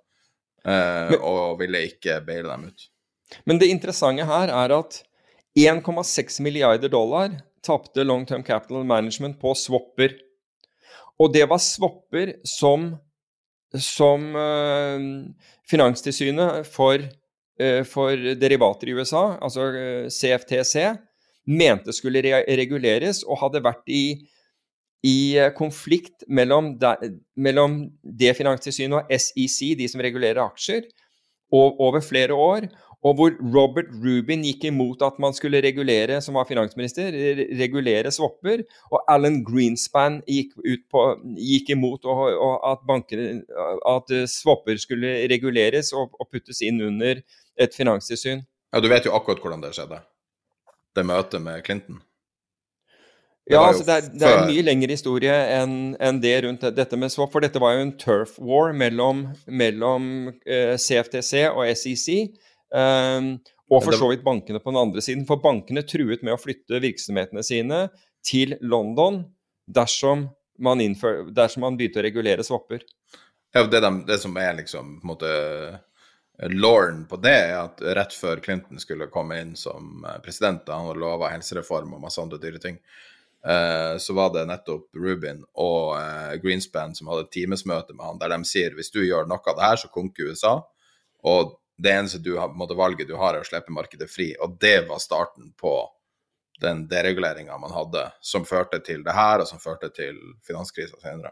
eh, 0.69 1.17
og 1.19 1.59
ville 1.59 1.83
ikke 1.89 2.21
baile 2.27 2.53
dem 2.53 2.69
ut. 2.71 2.89
Men 3.49 3.59
det 3.61 3.71
interessante 3.73 4.27
her 4.29 4.53
er 4.55 4.75
at 4.77 5.03
1,6 5.59 6.41
milliarder 6.45 6.93
dollar 6.93 7.35
tapte 7.67 8.05
Long 8.07 8.25
Term 8.27 8.45
Capital 8.47 8.87
Management 8.87 9.41
på 9.41 9.55
swapper. 9.59 10.15
Og 11.19 11.33
det 11.35 11.49
var 11.51 11.59
swapper 11.59 12.37
som, 12.47 12.93
som 13.75 14.29
eh, 14.39 15.09
Finanstilsynet 15.69 16.69
for, 16.71 17.03
eh, 17.59 17.83
for 17.89 18.31
derivater 18.39 18.93
i 18.93 18.95
USA, 18.97 19.25
altså 19.43 19.67
eh, 19.75 20.09
CFTC, 20.15 20.87
mente 21.49 21.95
skulle 21.97 22.23
re 22.23 22.45
reguleres 22.61 23.25
og 23.25 23.41
hadde 23.43 23.65
vært 23.65 23.89
i, 23.91 24.21
i 25.07 25.39
eh, 25.39 25.53
konflikt 25.55 26.27
mellom, 26.29 26.73
de, 26.81 27.13
mellom 27.39 27.81
det 28.03 28.35
Finanstilsynet 28.39 28.99
og 28.99 29.15
SEC, 29.15 29.75
de 29.79 29.89
som 29.91 30.03
regulerer 30.03 30.43
aksjer, 30.43 30.89
og, 31.55 31.81
over 31.81 32.03
flere 32.05 32.35
år. 32.35 32.69
Og 33.07 33.15
hvor 33.15 33.35
Robert 33.55 33.93
Rubin 34.03 34.43
gikk 34.43 34.65
imot 34.73 35.05
at 35.07 35.21
man 35.23 35.35
skulle 35.37 35.61
regulere, 35.63 36.17
som 36.21 36.35
var 36.35 36.49
finansminister, 36.49 37.15
regulere 37.61 38.11
swapper. 38.11 38.65
Og 38.91 39.05
Alan 39.13 39.39
Greenspan 39.47 40.19
gikk, 40.27 40.57
på, 40.91 41.05
gikk 41.39 41.71
imot 41.77 42.09
og, 42.11 42.25
og 42.35 42.57
at, 42.73 42.83
banker, 42.89 43.23
at 43.95 44.15
eh, 44.17 44.27
swapper 44.27 44.83
skulle 44.83 45.15
reguleres 45.31 45.93
og, 45.95 46.19
og 46.19 46.31
puttes 46.33 46.65
inn 46.67 46.83
under 46.83 47.23
et 47.59 47.79
finanstilsyn. 47.79 48.43
Ja, 48.75 48.83
du 48.83 48.91
vet 48.91 49.07
jo 49.07 49.15
akkurat 49.17 49.41
hvordan 49.43 49.63
det 49.63 49.77
skjedde. 49.79 50.03
Det 50.99 51.07
møtet 51.07 51.45
med 51.45 51.63
Clinton. 51.63 52.03
Ja, 53.49 53.63
altså 53.65 53.85
det, 53.87 53.95
er, 53.95 54.09
det 54.13 54.27
er 54.29 54.43
en 54.43 54.51
mye 54.51 54.65
lengre 54.67 54.93
historie 54.93 55.35
enn 55.55 55.95
en 56.05 56.19
det 56.21 56.35
rundt 56.45 56.67
dette 56.77 56.99
med 57.01 57.13
swap. 57.13 57.33
For 57.33 57.45
dette 57.45 57.61
var 57.63 57.77
jo 57.77 57.87
en 57.87 57.95
turf 58.01 58.35
war 58.45 58.75
mellom, 58.77 59.25
mellom 59.49 60.11
eh, 60.45 60.75
CFTC 60.77 61.47
og 61.49 61.65
SEC. 61.81 62.09
Eh, 62.77 63.31
og 63.69 63.85
for 63.85 63.97
så 63.97 64.11
vidt 64.13 64.25
bankene 64.25 64.61
på 64.61 64.73
den 64.73 64.81
andre 64.81 65.05
siden. 65.05 65.25
For 65.29 65.41
bankene 65.41 65.85
truet 65.89 66.25
med 66.25 66.37
å 66.37 66.41
flytte 66.41 66.81
virksomhetene 66.85 67.45
sine 67.45 67.87
til 68.25 68.57
London 68.61 69.23
dersom 69.69 70.29
man, 70.59 70.81
innfør, 70.81 71.29
dersom 71.33 71.65
man 71.67 71.77
begynte 71.79 72.01
å 72.01 72.07
regulere 72.07 72.45
swapper. 72.45 72.85
Ja, 73.55 73.65
det, 73.65 73.81
de, 73.81 73.93
det 74.09 74.19
som 74.21 74.37
er 74.41 74.57
liksom 74.59 74.99
på 75.01 75.07
en 75.07 75.13
måte 75.13 75.35
Lauren 76.53 77.03
på 77.11 77.19
det, 77.19 77.35
er 77.51 77.57
at 77.65 77.81
rett 77.97 78.15
før 78.15 78.41
Clinton 78.45 78.79
skulle 78.79 79.09
komme 79.13 79.41
inn 79.43 79.55
som 79.59 80.05
eh, 80.07 80.21
president, 80.25 80.63
da 80.67 80.79
han 80.79 81.01
lova 81.01 81.33
helsereform 81.33 81.97
og 81.97 82.05
masse 82.05 82.23
andre 82.23 82.39
dyre 82.43 82.61
ting, 82.63 82.77
eh, 83.47 83.95
så 84.01 84.17
var 84.17 84.33
det 84.35 84.47
nettopp 84.49 84.97
Rubin 84.97 85.45
og 85.55 85.95
eh, 85.99 86.35
Greenspan 86.43 86.95
som 86.97 87.11
hadde 87.13 87.27
et 87.27 87.35
timesmøte 87.37 87.95
med 87.95 88.07
han, 88.07 88.21
der 88.23 88.35
de 88.35 88.43
sier 88.49 88.77
hvis 88.77 88.93
du 88.95 89.03
gjør 89.05 89.29
noe 89.29 89.43
av 89.45 89.59
det 89.59 89.67
her, 89.67 89.81
så 89.85 89.93
konker 89.93 90.33
USA. 90.33 90.57
Og 91.29 91.57
det 91.79 91.95
eneste 91.95 92.19
du 92.23 92.37
har, 92.39 92.51
måte, 92.55 92.75
valget 92.79 93.09
du 93.09 93.15
har, 93.19 93.37
er 93.37 93.45
å 93.45 93.49
slippe 93.49 93.75
markedet 93.75 94.11
fri. 94.11 94.33
Og 94.43 94.59
det 94.61 94.81
var 94.89 95.03
starten 95.03 95.53
på 95.59 95.77
den 96.63 96.87
dereguleringa 96.91 97.59
man 97.63 97.75
hadde, 97.75 98.09
som 98.21 98.47
førte 98.47 98.81
til 98.83 99.05
det 99.07 99.15
her, 99.15 99.43
og 99.43 99.47
som 99.47 99.61
førte 99.63 99.93
til 99.95 100.19
finanskrisa 100.47 100.99
senere. 100.99 101.31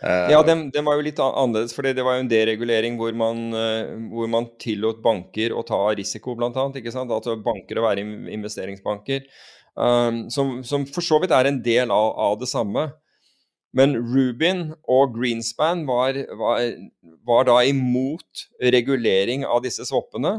Eh, 0.00 0.30
Ja, 0.32 0.42
den, 0.42 0.70
den 0.72 0.84
var 0.84 0.96
jo 0.96 1.04
litt 1.04 1.20
annerledes, 1.22 1.74
for 1.76 1.86
det 1.86 2.04
var 2.04 2.16
jo 2.16 2.24
en 2.24 2.30
deregulering 2.30 2.96
hvor 3.00 3.12
man, 3.16 3.46
eh, 3.56 3.92
hvor 4.12 4.30
man 4.32 4.48
tillot 4.62 5.02
banker 5.04 5.52
å 5.56 5.64
ta 5.66 5.80
risiko, 5.96 6.36
blant 6.38 6.56
annet, 6.60 6.80
ikke 6.80 6.94
sant? 6.94 7.12
Altså 7.12 7.36
banker 7.40 7.80
å 7.80 7.86
være 7.86 8.04
investeringsbanker. 8.32 9.28
Um, 9.76 10.30
som, 10.32 10.62
som 10.64 10.86
for 10.88 11.04
så 11.04 11.18
vidt 11.20 11.34
er 11.36 11.50
en 11.50 11.60
del 11.62 11.92
av, 11.92 12.14
av 12.16 12.38
det 12.40 12.48
samme. 12.48 12.88
Men 13.76 13.96
Rubin 14.00 14.70
og 14.88 15.16
Greenspan 15.18 15.84
var, 15.88 16.16
var, 16.38 16.60
var 17.28 17.48
da 17.48 17.58
imot 17.68 18.46
regulering 18.72 19.44
av 19.44 19.60
disse 19.66 19.84
swappene. 19.84 20.38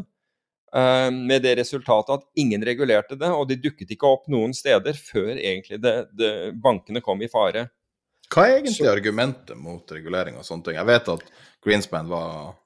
eh, 0.74 1.12
med 1.12 1.42
det 1.46 1.56
resultatet 1.62 2.18
at 2.18 2.26
ingen 2.36 2.66
regulerte 2.66 3.16
det, 3.16 3.30
og 3.30 3.48
de 3.48 3.60
dukket 3.62 3.94
ikke 3.94 4.10
opp 4.10 4.26
noen 4.32 4.56
steder 4.58 4.98
før 4.98 5.36
egentlig 5.36 5.80
det, 5.84 5.96
det, 6.18 6.32
bankene 6.64 7.04
kom 7.06 7.22
i 7.22 7.30
fare. 7.32 7.68
Hva 8.34 8.48
er 8.48 8.58
egentlig 8.58 8.90
argumentet 8.90 9.56
mot 9.56 9.92
regulering 9.94 10.36
og 10.40 10.44
sånne 10.48 10.66
ting? 10.66 10.80
Jeg 10.80 10.90
vet 10.90 11.14
at 11.14 11.30
Greenspan 11.64 12.10
var 12.12 12.58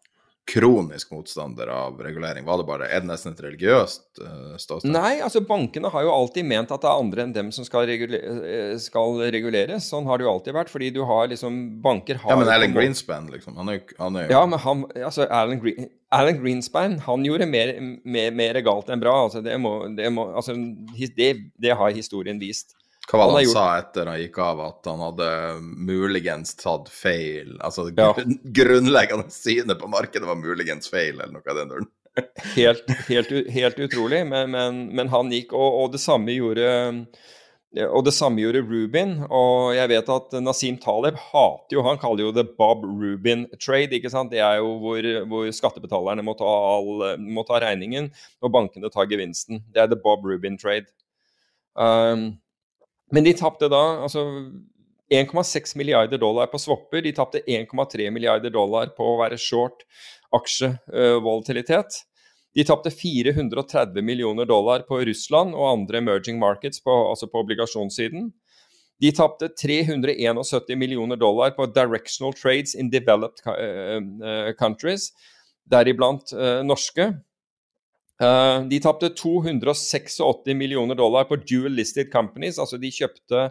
kronisk 0.49 1.11
motstander 1.11 1.67
av 1.67 1.99
regulering. 2.01 2.45
Var 2.45 2.57
det 2.57 2.65
bare, 2.65 2.87
Er 2.89 3.03
det 3.03 3.07
nesten 3.07 3.35
et 3.35 3.41
religiøst 3.45 4.21
uh, 4.21 4.57
ståsted? 4.57 4.89
Nei, 4.91 5.21
altså 5.21 5.43
bankene 5.45 5.91
har 5.93 6.03
jo 6.03 6.11
alltid 6.13 6.47
ment 6.49 6.73
at 6.73 6.81
det 6.81 6.89
er 6.89 7.03
andre 7.03 7.25
enn 7.25 7.35
dem 7.35 7.51
som 7.55 7.65
skal, 7.67 7.85
regule 7.87 8.17
eh, 8.17 8.73
skal 8.81 9.21
reguleres. 9.31 9.87
Sånn 9.91 10.09
har 10.09 10.17
det 10.17 10.25
jo 10.25 10.33
alltid 10.33 10.57
vært, 10.57 10.73
fordi 10.73 10.89
du 10.95 11.03
har 11.07 11.29
liksom 11.31 11.61
Banker 11.83 12.19
har 12.23 12.33
Ja, 12.33 12.39
men 12.41 12.51
Alan 12.51 12.75
Greenspan, 12.75 13.29
liksom. 13.31 13.55
Han 13.61 13.69
er 13.75 13.83
han 13.99 14.17
er 14.17 14.27
jo 14.27 14.35
Ja, 14.35 14.43
men 14.49 14.59
han, 14.65 14.85
altså 14.97 15.29
Alan, 15.29 15.61
Gre 15.61 15.87
Alan 16.11 16.41
Greenspan 16.41 16.97
han 17.05 17.23
gjorde 17.23 17.47
mer, 17.47 17.71
mer, 18.03 18.33
mer 18.35 18.61
galt 18.65 18.89
enn 18.91 18.99
bra. 18.99 19.13
altså 19.29 19.45
Det, 19.45 19.55
må, 19.61 19.77
det, 19.95 20.09
må, 20.11 20.31
altså, 20.35 20.57
det, 21.15 21.31
det 21.61 21.77
har 21.77 21.95
historien 21.95 22.41
vist. 22.41 22.75
Hva 23.11 23.19
var 23.19 23.27
det 23.27 23.33
han, 23.33 23.45
han 23.45 23.53
sa 23.53 23.65
etter 23.81 24.07
han 24.07 24.19
gikk 24.21 24.37
av, 24.39 24.61
at 24.69 24.87
han 24.87 25.01
hadde 25.03 25.29
muligens 25.91 26.55
tatt 26.59 26.87
feil? 26.91 27.57
Altså 27.59 27.89
Ja. 27.91 28.13
grunn- 28.15 28.39
grunnleggende 28.59 29.27
synet 29.35 29.79
på 29.81 29.89
markedet 29.91 30.27
var 30.29 30.39
muligens 30.39 30.87
feil, 30.89 31.17
eller 31.19 31.33
noe 31.35 31.43
av 31.51 31.59
den 31.59 31.73
duren. 31.73 31.89
Helt, 32.57 32.89
helt, 33.07 33.29
helt 33.55 33.77
utrolig, 33.79 34.25
men, 34.27 34.49
men, 34.51 34.81
men 34.95 35.07
han 35.13 35.29
gikk, 35.31 35.53
og, 35.55 35.77
og 35.83 35.93
det 35.93 36.01
samme 36.03 36.33
gjorde 36.35 36.65
og 37.71 38.01
det 38.03 38.11
samme 38.11 38.41
gjorde 38.43 38.65
Rubin. 38.67 39.13
Og 39.31 39.69
jeg 39.77 39.87
vet 39.93 40.09
at 40.11 40.33
Nasim 40.43 40.75
Taleb 40.83 41.15
hater 41.15 41.77
jo 41.77 41.85
Han 41.87 41.95
kaller 42.01 42.25
jo 42.25 42.33
det 42.35 42.43
Bob 42.57 42.83
Rubin 42.83 43.45
trade. 43.63 43.95
ikke 43.95 44.11
sant? 44.11 44.33
Det 44.35 44.41
er 44.43 44.57
jo 44.59 44.73
hvor, 44.83 45.07
hvor 45.31 45.47
skattebetalerne 45.55 46.25
må 46.27 46.33
ta, 46.35 46.43
all, 46.51 47.15
må 47.23 47.45
ta 47.47 47.61
regningen, 47.63 48.09
og 48.43 48.51
bankene 48.51 48.91
tar 48.91 49.07
gevinsten. 49.07 49.63
Det 49.71 49.85
er 49.85 49.87
the 49.87 49.95
Bob 50.03 50.27
Rubin 50.27 50.59
trade. 50.59 50.91
Um, 51.79 52.33
men 53.11 53.25
de 53.27 53.33
tapte 53.37 53.67
da 53.71 53.81
altså 54.05 54.25
1,6 55.11 55.77
milliarder 55.77 56.17
dollar 56.17 56.47
på 56.47 56.59
swapper. 56.59 57.01
De 57.03 57.11
tapte 57.11 57.41
1,3 57.47 58.11
milliarder 58.11 58.53
dollar 58.53 58.93
på 58.95 59.03
å 59.03 59.17
være 59.19 59.39
short 59.39 59.83
aksjevolatilitet. 60.31 62.03
De 62.55 62.63
tapte 62.67 62.91
430 62.91 64.03
millioner 64.03 64.47
dollar 64.47 64.85
på 64.87 65.01
Russland 65.07 65.55
og 65.55 65.67
andre 65.69 65.99
emerging 65.99 66.39
markets, 66.39 66.83
på, 66.83 66.91
altså 67.09 67.27
på 67.31 67.43
obligasjonssiden. 67.43 68.29
De 69.01 69.11
tapte 69.15 69.49
371 69.57 70.75
millioner 70.77 71.19
dollar 71.19 71.55
på 71.55 71.67
directional 71.73 72.35
trades 72.37 72.75
in 72.75 72.91
developed 72.91 73.43
uh, 73.47 73.99
uh, 73.99 74.51
countries, 74.59 75.09
deriblant 75.71 76.33
norske. 76.67 77.11
Uh, 78.21 78.67
de 78.69 78.77
tapte 78.83 79.09
286 79.17 80.19
millioner 80.53 80.95
dollar 80.95 81.25
på 81.25 81.39
dual 81.41 81.73
listed 81.73 82.11
companies, 82.13 82.59
altså 82.59 82.77
de 82.77 82.91
kjøpte 82.93 83.47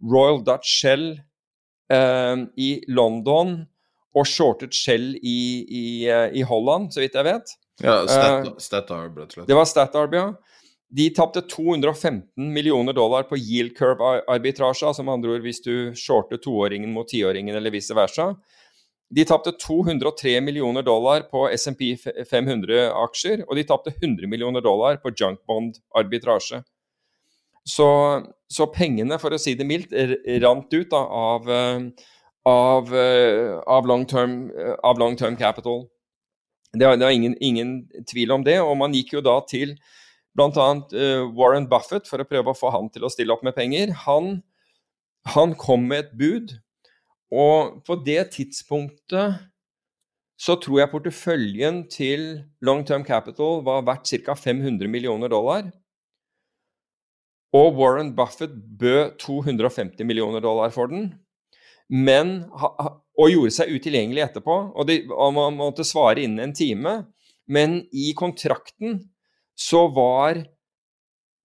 Royal 0.00 0.40
Dutch 0.44 0.78
Shell 0.80 1.10
uh, 1.92 2.46
i 2.56 2.70
London 2.88 3.58
og 4.14 4.26
shortet 4.30 4.72
Shell 4.72 5.12
i, 5.20 5.38
i, 5.68 5.84
uh, 6.08 6.30
i 6.32 6.44
Holland, 6.46 6.94
så 6.94 7.04
vidt 7.04 7.18
jeg 7.18 7.28
vet. 7.28 7.54
Ja, 7.82 8.00
Statarb, 8.06 9.18
rett 9.18 9.34
og 9.34 9.36
slett. 9.36 9.48
Det 9.50 9.58
var 9.58 9.68
Statarb, 9.68 10.16
ja. 10.16 10.26
De 10.94 11.08
tapte 11.10 11.42
215 11.50 12.52
millioner 12.54 12.94
dollar 12.94 13.26
på 13.26 13.36
yield 13.36 13.74
curve-arbitrasje, 13.76 14.86
altså 14.86 15.02
med 15.02 15.18
andre 15.18 15.34
ord 15.34 15.44
hvis 15.44 15.60
du 15.64 15.74
shorter 15.98 16.38
toåringen 16.38 16.92
mot 16.94 17.08
tiåringen 17.10 17.56
eller 17.58 17.74
vice 17.74 17.96
versa. 17.98 18.30
De 19.14 19.24
tapte 19.28 19.52
203 19.60 20.40
millioner 20.42 20.82
dollar 20.82 21.26
på 21.30 21.44
SMP 21.54 21.92
500-aksjer, 22.30 23.44
og 23.46 23.58
de 23.58 23.66
tapte 23.68 23.92
100 23.94 24.26
millioner 24.30 24.64
dollar 24.64 24.98
på 25.02 25.12
junkbond-arbitrasje. 25.14 26.64
Så, 27.64 27.86
så, 28.50 28.66
pengene, 28.74 29.16
for 29.22 29.32
å 29.32 29.40
si 29.40 29.54
det 29.56 29.66
mildt, 29.68 29.94
rant 30.42 30.74
ut 30.74 30.90
da, 30.90 31.00
av, 31.00 31.46
av, 32.50 32.90
av 33.76 33.88
long 33.88 34.04
term, 34.08 34.34
long 35.00 35.16
term 35.20 35.38
capital. 35.40 35.86
Det 36.74 36.88
er, 36.88 36.98
det 36.98 37.06
er 37.06 37.14
ingen, 37.14 37.36
ingen, 37.40 37.76
tvil 38.10 38.34
om 38.34 38.44
det. 38.44 38.58
Og 38.64 38.74
man 38.80 38.94
gikk 38.96 39.14
jo 39.16 39.22
da 39.24 39.38
til 39.48 39.76
bl.a. 40.34 40.68
Warren 41.38 41.70
Buffett 41.70 42.10
for 42.10 42.20
å 42.20 42.28
prøve 42.28 42.50
å 42.50 42.58
få 42.58 42.74
han 42.74 42.90
til 42.92 43.06
å 43.06 43.12
stille 43.12 43.32
opp 43.32 43.46
med 43.46 43.56
penger. 43.56 43.94
Han, 44.08 44.40
han 45.36 45.54
kom 45.60 45.86
med 45.92 46.04
et 46.04 46.14
bud, 46.18 46.56
og 47.34 47.80
på 47.86 47.96
det 48.06 48.30
tidspunktet 48.36 49.42
så 50.40 50.56
tror 50.60 50.80
jeg 50.80 50.90
porteføljen 50.90 51.84
til 51.90 52.24
Long 52.64 52.82
Term 52.86 53.04
Capital 53.06 53.62
var 53.66 53.84
verdt 53.86 54.10
ca. 54.10 54.34
500 54.34 54.90
millioner 54.90 55.30
dollar. 55.30 55.68
Og 57.54 57.76
Warren 57.78 58.10
Buffett 58.16 58.54
bød 58.78 59.18
250 59.22 60.02
millioner 60.04 60.42
dollar 60.42 60.74
for 60.74 60.90
den. 60.90 61.12
Men 61.88 62.40
og 63.14 63.30
gjorde 63.30 63.54
seg 63.54 63.74
utilgjengelig 63.76 64.24
etterpå. 64.26 64.56
Og, 64.74 64.86
de, 64.88 65.04
og 65.12 65.34
man 65.36 65.58
måtte 65.58 65.86
svare 65.86 66.24
innen 66.24 66.48
en 66.48 66.56
time. 66.56 66.96
Men 67.46 67.82
i 67.94 68.10
kontrakten 68.18 68.98
så 69.54 69.84
var, 69.94 70.40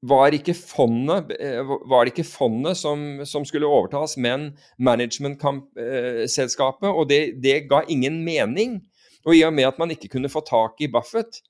var 0.01 0.31
ikke 0.31 0.53
fondet, 0.55 1.31
eh, 1.39 1.63
var 1.63 2.05
det 2.05 2.13
ikke 2.13 2.27
fondet 2.27 2.77
som, 2.79 3.25
som 3.27 3.45
skulle 3.45 3.67
overtas, 3.67 4.17
men 4.17 4.57
managementselskapet. 4.79 6.89
Og 6.89 7.09
det, 7.09 7.43
det, 7.43 7.67
ga 7.69 7.81
ingen 7.87 8.23
mening. 8.23 8.81
Og 9.25 9.35
i 9.35 9.43
og 9.43 9.53
med 9.53 9.67
at 9.67 9.79
man 9.79 9.91
ikke 9.91 10.07
kunne 10.15 10.29
få 10.31 10.39
tak 10.47 10.79
i 10.79 10.87
Buffett 10.87 11.41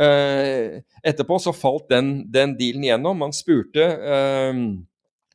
eh, 0.00 0.80
Etterpå 1.04 1.38
så 1.38 1.52
falt 1.52 1.90
den, 1.92 2.32
den 2.32 2.58
dealen 2.58 2.84
igjennom. 2.86 3.18
Man 3.20 3.32
spurte 3.36 3.84
eh, 3.84 4.54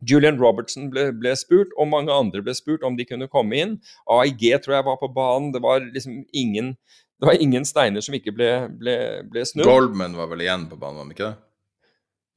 Julian 0.09 0.39
Robertson 0.39 0.89
ble, 0.89 1.11
ble, 1.19 1.35
spurt, 1.37 1.67
og 1.77 1.87
mange 1.91 2.13
andre 2.13 2.41
ble 2.41 2.53
spurt 2.57 2.83
om 2.87 2.97
de 2.97 3.05
kunne 3.07 3.27
komme 3.31 3.55
inn. 3.59 3.77
AIG 4.09 4.63
tror 4.63 4.75
jeg 4.79 4.87
var 4.87 4.97
på 5.01 5.13
banen. 5.13 5.53
Det 5.53 5.61
var 5.63 5.83
liksom 5.83 6.23
ingen, 6.33 6.73
det 7.19 7.25
var 7.29 7.37
ingen 7.37 7.65
steiner 7.67 8.01
som 8.01 8.15
ikke 8.17 8.33
ble, 8.33 8.49
ble, 8.79 8.97
ble 9.29 9.45
snudd. 9.45 9.69
Goldman 9.69 10.17
var 10.17 10.27
vel 10.31 10.41
igjen 10.47 10.65
på 10.71 10.79
banen, 10.79 10.97
var 10.97 11.05
han 11.05 11.13
ikke 11.13 11.29
det? 11.29 11.37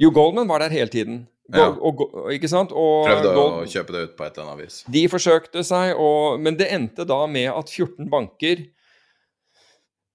Jo, 0.01 0.11
Goldman 0.15 0.49
var 0.49 0.65
der 0.65 0.73
hele 0.73 0.91
tiden. 0.93 1.27
Ja. 1.53 1.69
Og, 1.69 2.01
ikke 2.33 2.49
sant? 2.49 2.73
Og 2.73 3.07
Prøvde 3.09 3.33
Gold, 3.35 3.57
å 3.61 3.69
kjøpe 3.69 3.95
det 3.95 4.05
ut 4.07 4.15
på 4.17 4.25
et 4.25 4.39
eller 4.39 4.53
annet 4.53 4.65
vis. 4.65 4.79
De 4.95 5.03
forsøkte 5.11 5.65
seg, 5.67 5.97
og, 6.01 6.39
men 6.41 6.57
det 6.59 6.71
endte 6.73 7.05
da 7.09 7.19
med 7.29 7.51
at 7.53 7.73
14 7.73 8.09
banker 8.13 8.65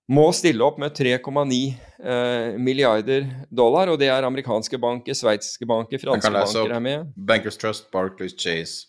må 0.07 0.29
stille 0.31 0.63
opp 0.63 0.77
med 0.79 0.95
3,9 0.95 1.57
eh, 1.99 2.57
milliarder 2.63 3.27
dollar. 3.51 3.91
Og 3.91 3.99
det 3.99 4.09
er 4.11 4.27
amerikanske 4.27 4.79
banker, 4.81 5.17
sveitsiske 5.17 5.67
banker, 5.67 6.01
franske 6.01 6.31
banker 6.31 6.75
er 6.77 6.83
med. 6.83 7.15
Bankers 7.15 7.59
Trust, 7.59 7.89
Barclays, 7.93 8.35
Chase, 8.39 8.87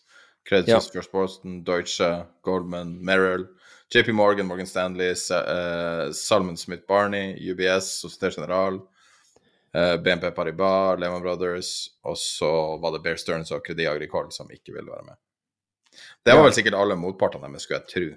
Credit 0.48 0.70
Suisse, 0.78 0.94
ja. 0.94 1.08
Boston, 1.12 1.62
Deutsche, 1.66 2.12
Goldman, 2.46 2.96
Merrill, 3.04 3.48
JP 3.94 4.12
Morgan, 4.14 4.46
Morgan 4.46 4.66
Stanley, 4.66 5.10
uh, 5.10 6.12
Salman 6.12 6.56
Smith 6.56 6.86
Barney, 6.88 7.34
UBS, 7.50 7.98
Societe 8.00 8.36
General, 8.36 8.74
eh, 8.74 8.97
BNP 9.72 10.30
Paribas, 10.32 10.96
Lehman 11.00 11.20
Brothers, 11.22 11.72
og 12.08 12.16
så 12.16 12.50
var 12.80 12.94
det 12.94 13.02
Bear 13.04 13.18
Stearns 13.20 13.52
og 13.52 13.60
Credit 13.66 13.90
Agricole 13.90 14.32
som 14.32 14.48
ikke 14.50 14.72
ville 14.72 14.88
være 14.88 15.10
med. 15.10 15.18
Det 16.24 16.36
var 16.36 16.46
vel 16.46 16.54
sikkert 16.56 16.78
alle 16.78 16.96
motpartene 16.98 17.50
deres, 17.50 17.66
skulle 17.66 17.80
jeg 17.82 17.92
tro. 17.92 18.08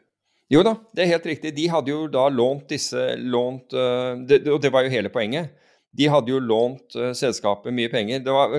Jo 0.52 0.64
da, 0.68 0.76
det 0.92 1.04
er 1.04 1.14
helt 1.14 1.28
riktig. 1.30 1.54
De 1.56 1.68
hadde 1.72 1.94
jo 1.94 2.06
da 2.12 2.26
lånt 2.32 2.68
disse 2.74 3.00
lånt, 3.20 3.72
uh, 3.72 4.20
det, 4.28 4.44
Og 4.52 4.60
det 4.64 4.72
var 4.74 4.84
jo 4.84 4.92
hele 4.92 5.12
poenget. 5.14 5.54
De 5.96 6.08
hadde 6.12 6.32
jo 6.32 6.42
lånt 6.44 6.98
uh, 7.00 7.12
selskapet 7.16 7.76
mye 7.76 7.92
penger. 7.92 8.24
Det 8.26 8.36
var, 8.36 8.58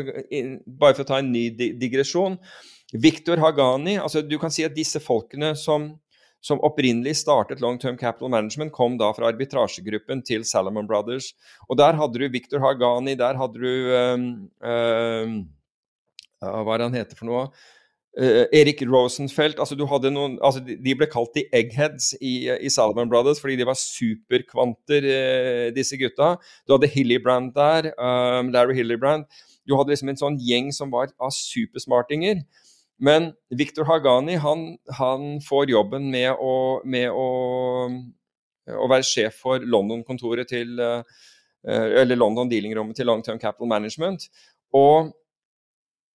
bare 0.66 0.96
for 0.96 1.04
å 1.04 1.10
ta 1.10 1.20
en 1.20 1.32
ny 1.34 1.50
digresjon. 1.52 2.38
Victor 2.92 3.40
Hagani 3.40 3.96
altså 3.96 4.20
Du 4.24 4.34
kan 4.40 4.52
si 4.52 4.64
at 4.66 4.74
disse 4.76 5.00
folkene 5.00 5.54
som, 5.56 5.94
som 6.42 6.60
opprinnelig 6.66 7.16
startet 7.20 7.62
Long 7.62 7.78
Term 7.78 7.96
Capital 7.98 8.32
Management, 8.32 8.72
kom 8.74 8.96
da 8.98 9.12
fra 9.14 9.28
arbitrasjegruppen 9.30 10.24
til 10.26 10.44
Salomon 10.48 10.88
Brothers. 10.90 11.30
Og 11.68 11.78
der 11.78 11.94
hadde 11.98 12.18
du 12.18 12.32
Victor 12.32 12.62
Hagani, 12.64 13.14
der 13.18 13.38
hadde 13.38 13.62
du 13.62 13.92
um, 13.94 14.26
um, 14.58 15.36
Hva 16.42 16.74
er 16.74 16.82
det 16.82 16.88
han 16.88 16.98
heter 16.98 17.18
for 17.18 17.30
noe? 17.30 17.46
Uh, 18.12 18.44
Erik 18.52 18.82
Rosenfeldt 18.84 19.62
altså 19.62 19.72
noen, 19.78 20.34
altså 20.44 20.60
De 20.60 20.92
ble 20.98 21.06
kalt 21.08 21.30
de 21.32 21.46
eggheads 21.56 22.10
i, 22.20 22.50
i 22.60 22.68
Salomon 22.68 23.08
Brothers 23.08 23.40
fordi 23.40 23.56
de 23.56 23.64
var 23.64 23.78
superkvanter, 23.78 25.06
uh, 25.06 25.68
disse 25.72 25.96
gutta. 25.96 26.34
Du 26.66 26.74
hadde 26.74 26.90
Hillybrand 26.90 27.54
der, 27.54 27.92
um, 27.96 28.50
Larry 28.52 28.74
Hillybrand. 28.82 29.30
Du 29.62 29.78
hadde 29.78 29.94
liksom 29.94 30.10
en 30.10 30.18
sånn 30.18 30.42
gjeng 30.42 30.74
som 30.74 30.90
var 30.90 31.14
av 31.22 31.30
supersmartinger. 31.38 32.42
Men 33.02 33.32
Victor 33.50 33.84
Hagani 33.88 34.36
han, 34.38 34.76
han 34.98 35.40
får 35.42 35.72
jobben 35.74 36.06
med 36.12 36.38
å, 36.38 36.54
med 36.86 37.10
å, 37.10 37.26
å 38.78 38.90
være 38.90 39.06
sjef 39.06 39.40
for 39.42 39.64
London-kontoret 39.66 40.52
til 40.52 40.78
uh, 40.78 41.02
Eller 41.66 42.18
London 42.18 42.50
dealing-rommet 42.50 42.98
til 42.98 43.06
Long 43.10 43.24
Term 43.26 43.40
Capital 43.42 43.70
Management. 43.70 44.28
Og 44.74 45.10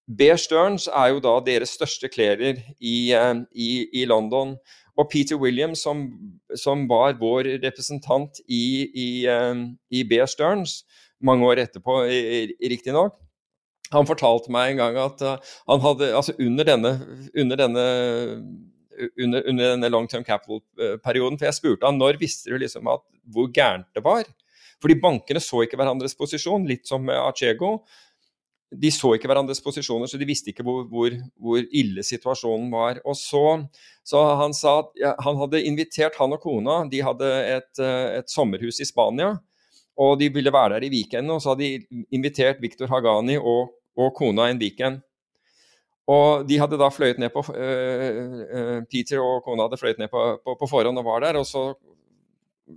Bear 0.07 0.39
Stearns 0.39 0.87
er 0.87 1.11
jo 1.11 1.21
da 1.23 1.35
deres 1.43 1.75
største 1.75 2.07
klærer 2.07 2.61
i, 2.79 3.11
eh, 3.11 3.33
i, 3.51 3.71
i 3.91 4.05
London. 4.07 4.55
Og 4.97 5.09
Peter 5.11 5.35
Williams, 5.35 5.83
som, 5.83 6.05
som 6.55 6.85
var 6.89 7.17
vår 7.19 7.51
representant 7.63 8.39
i, 8.47 8.87
i, 8.87 9.09
eh, 9.27 9.63
i 9.91 10.03
Bear 10.07 10.27
Stearns 10.31 10.81
mange 11.19 11.47
år 11.47 11.63
etterpå, 11.63 12.01
riktignok, 12.71 13.15
han 13.93 14.07
fortalte 14.09 14.51
meg 14.51 14.73
en 14.73 14.81
gang 14.81 14.97
at 14.99 15.21
uh, 15.23 15.53
han 15.69 15.83
hadde 15.83 16.09
Altså 16.17 16.33
under 16.43 16.67
denne, 16.67 16.91
under 17.37 17.61
denne 17.61 17.85
under, 18.97 19.43
under, 19.47 19.69
denne 19.75 19.89
long 19.89 20.07
term 20.09 20.25
capital-perioden. 20.25 21.37
For 21.37 21.47
jeg 21.47 21.57
spurte 21.57 21.87
han 21.87 21.99
når 22.01 22.19
visste 22.21 22.51
du 22.51 22.57
liksom 22.61 22.89
at 22.91 23.03
hvor 23.33 23.49
gærent 23.53 23.89
det 23.95 24.03
var? 24.05 24.27
Fordi 24.81 24.97
bankene 25.01 25.41
så 25.41 25.63
ikke 25.65 25.79
hverandres 25.79 26.15
posisjon, 26.17 26.67
litt 26.69 26.87
som 26.89 27.05
med 27.05 27.17
Acego. 27.17 27.79
de 28.67 28.89
så 28.91 29.13
ikke 29.15 29.29
hverandres 29.31 29.61
posisjoner, 29.63 30.09
så 30.11 30.17
de 30.19 30.25
visste 30.27 30.51
ikke 30.51 30.63
hvor, 30.67 30.81
hvor, 30.91 31.13
hvor 31.39 31.61
ille 31.71 32.03
situasjonen 32.03 32.67
var. 32.73 32.99
Og 33.07 33.15
så, 33.15 33.63
så 34.03 34.23
Han 34.41 34.53
sa 34.53 34.79
at 34.81 34.89
ja, 34.99 35.13
han 35.23 35.39
hadde 35.39 35.63
invitert 35.63 36.17
han 36.19 36.35
og 36.35 36.41
kona, 36.43 36.81
de 36.91 36.99
hadde 37.01 37.29
et, 37.57 37.71
eh, 37.79 38.17
et, 38.19 38.29
sommerhus 38.29 38.81
i 38.83 38.89
Spania. 38.89 39.37
Og 39.97 40.19
de 40.19 40.27
ville 40.29 40.53
være 40.53 40.75
der 40.75 40.85
i 40.85 40.91
weekenden, 40.93 41.31
og 41.31 41.41
så 41.41 41.53
hadde 41.53 41.63
de 41.63 42.03
invitert 42.13 42.59
Victor 42.61 42.91
Hagani 42.91 43.39
og, 43.39 43.71
og 43.97 44.13
kona 44.17 44.47
en 44.51 44.61
weekend. 44.61 45.01
Og 46.07 46.47
de 46.47 46.59
hadde 46.61 46.79
da 46.79 46.87
fløyet 46.93 47.19
ned 47.19 47.33
på 47.33 47.43
uh, 47.43 48.79
Peter 48.87 49.19
og 49.19 49.43
kona 49.45 49.67
hadde 49.67 49.79
fløyet 49.81 49.99
ned 49.99 50.11
på, 50.11 50.23
på, 50.43 50.55
på 50.55 50.69
forhånd 50.71 51.01
og 51.01 51.07
var 51.07 51.25
der. 51.25 51.39
Og 51.41 51.47
så 51.49 51.73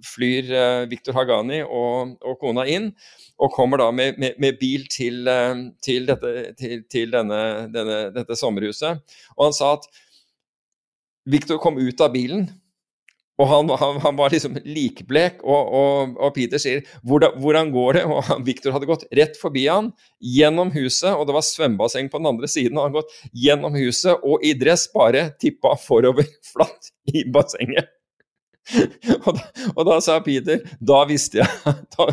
flyr 0.06 0.50
uh, 0.50 0.90
Victor 0.90 1.14
Hagani 1.14 1.60
og, 1.62 2.16
og, 2.24 2.36
kona 2.42 2.66
inn, 2.70 2.90
og 3.38 3.54
kommer 3.54 3.82
da 3.82 3.90
med, 3.94 4.18
med, 4.18 4.38
med 4.42 4.58
bil 4.58 4.86
til, 4.90 5.22
uh, 5.30 5.68
til, 5.82 6.10
dette, 6.10 6.34
til, 6.58 6.82
til 6.90 7.14
denne, 7.14 7.42
denne, 7.74 8.00
dette 8.16 8.38
sommerhuset. 8.38 8.98
Og 9.38 9.46
han 9.48 9.56
sa 9.56 9.76
at 9.78 9.86
Victor 11.30 11.60
kom 11.62 11.78
ut 11.78 12.02
av 12.02 12.10
bilen, 12.16 12.48
og 13.40 13.46
han, 13.48 13.70
han, 13.80 14.00
han 14.04 14.18
var 14.18 14.34
liksom 14.34 14.58
likblek, 14.68 15.40
og, 15.40 15.70
og, 15.80 16.16
og 16.20 16.34
Peter 16.36 16.60
sier 16.60 16.82
hvordan, 17.06 17.38
hvordan, 17.40 17.70
går 17.72 17.96
det? 17.96 18.02
Og 18.10 18.44
Victor 18.44 18.74
hadde 18.76 18.88
gått 18.90 19.06
rett 19.16 19.38
forbi 19.40 19.64
han, 19.70 19.92
gjennom 20.20 20.72
huset, 20.74 21.14
og 21.14 21.24
det 21.28 21.36
var 21.38 21.46
svømmebasseng 21.46 22.10
på 22.12 22.20
den 22.20 22.28
andre 22.34 22.50
siden. 22.50 22.76
og 22.76 22.84
Han 22.84 22.90
hadde 22.90 23.00
gått 23.00 23.40
gjennom 23.46 23.78
huset 23.80 24.26
og 24.26 24.44
i 24.44 24.52
dress 24.58 24.90
bare 24.92 25.30
tippa 25.40 25.76
forover 25.80 26.28
flatt 26.52 26.92
i 27.14 27.24
bassenget. 27.32 27.88
og, 29.24 29.32
da, 29.34 29.44
og, 29.72 29.80
da, 29.88 29.96
sa 30.04 30.18
Peter 30.22 30.60
Da 30.84 30.98
visste 31.08 31.40
jeg 31.40 31.72
da, 31.96 32.06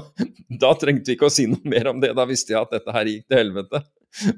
da, 0.47 0.69
trengte 0.79 1.11
vi 1.11 1.17
ikke 1.17 1.27
å 1.27 1.33
si 1.33 1.45
noe 1.49 1.61
mer 1.69 1.91
om 1.91 2.01
det. 2.01 2.13
Da 2.17 2.25
visste 2.29 2.55
jeg 2.55 2.61
at 2.61 2.73
dette 2.77 2.95
her 2.95 3.09
gikk 3.11 3.27
til 3.27 3.41
helvete. 3.41 3.83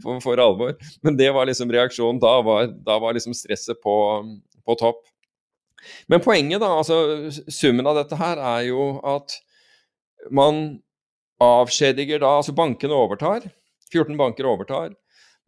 For, 0.01 0.17
for 0.23 0.41
alvor. 0.41 0.73
Men 1.05 1.15
det 1.19 1.29
var 1.35 1.47
liksom 1.47 1.71
reaksjonen. 1.71 2.19
Da 2.21 2.39
var, 2.43 2.67
da 2.85 2.97
var 2.99 3.15
liksom 3.15 3.35
stresset 3.37 3.79
på, 3.83 3.95
på, 4.65 4.75
topp. 4.81 5.05
Men 6.11 6.23
poenget, 6.23 6.61
da, 6.61 6.71
altså 6.79 7.29
summen 7.51 7.87
av 7.87 7.99
dette 8.01 8.19
her, 8.19 8.41
er 8.55 8.67
jo 8.69 8.91
at 9.07 9.37
man 10.35 10.79
avskjediger 11.39 12.19
da 12.19 12.33
Altså 12.41 12.55
bankene 12.55 12.95
overtar. 12.95 13.47
14 13.93 14.17
banker 14.19 14.45
overtar. 14.45 14.91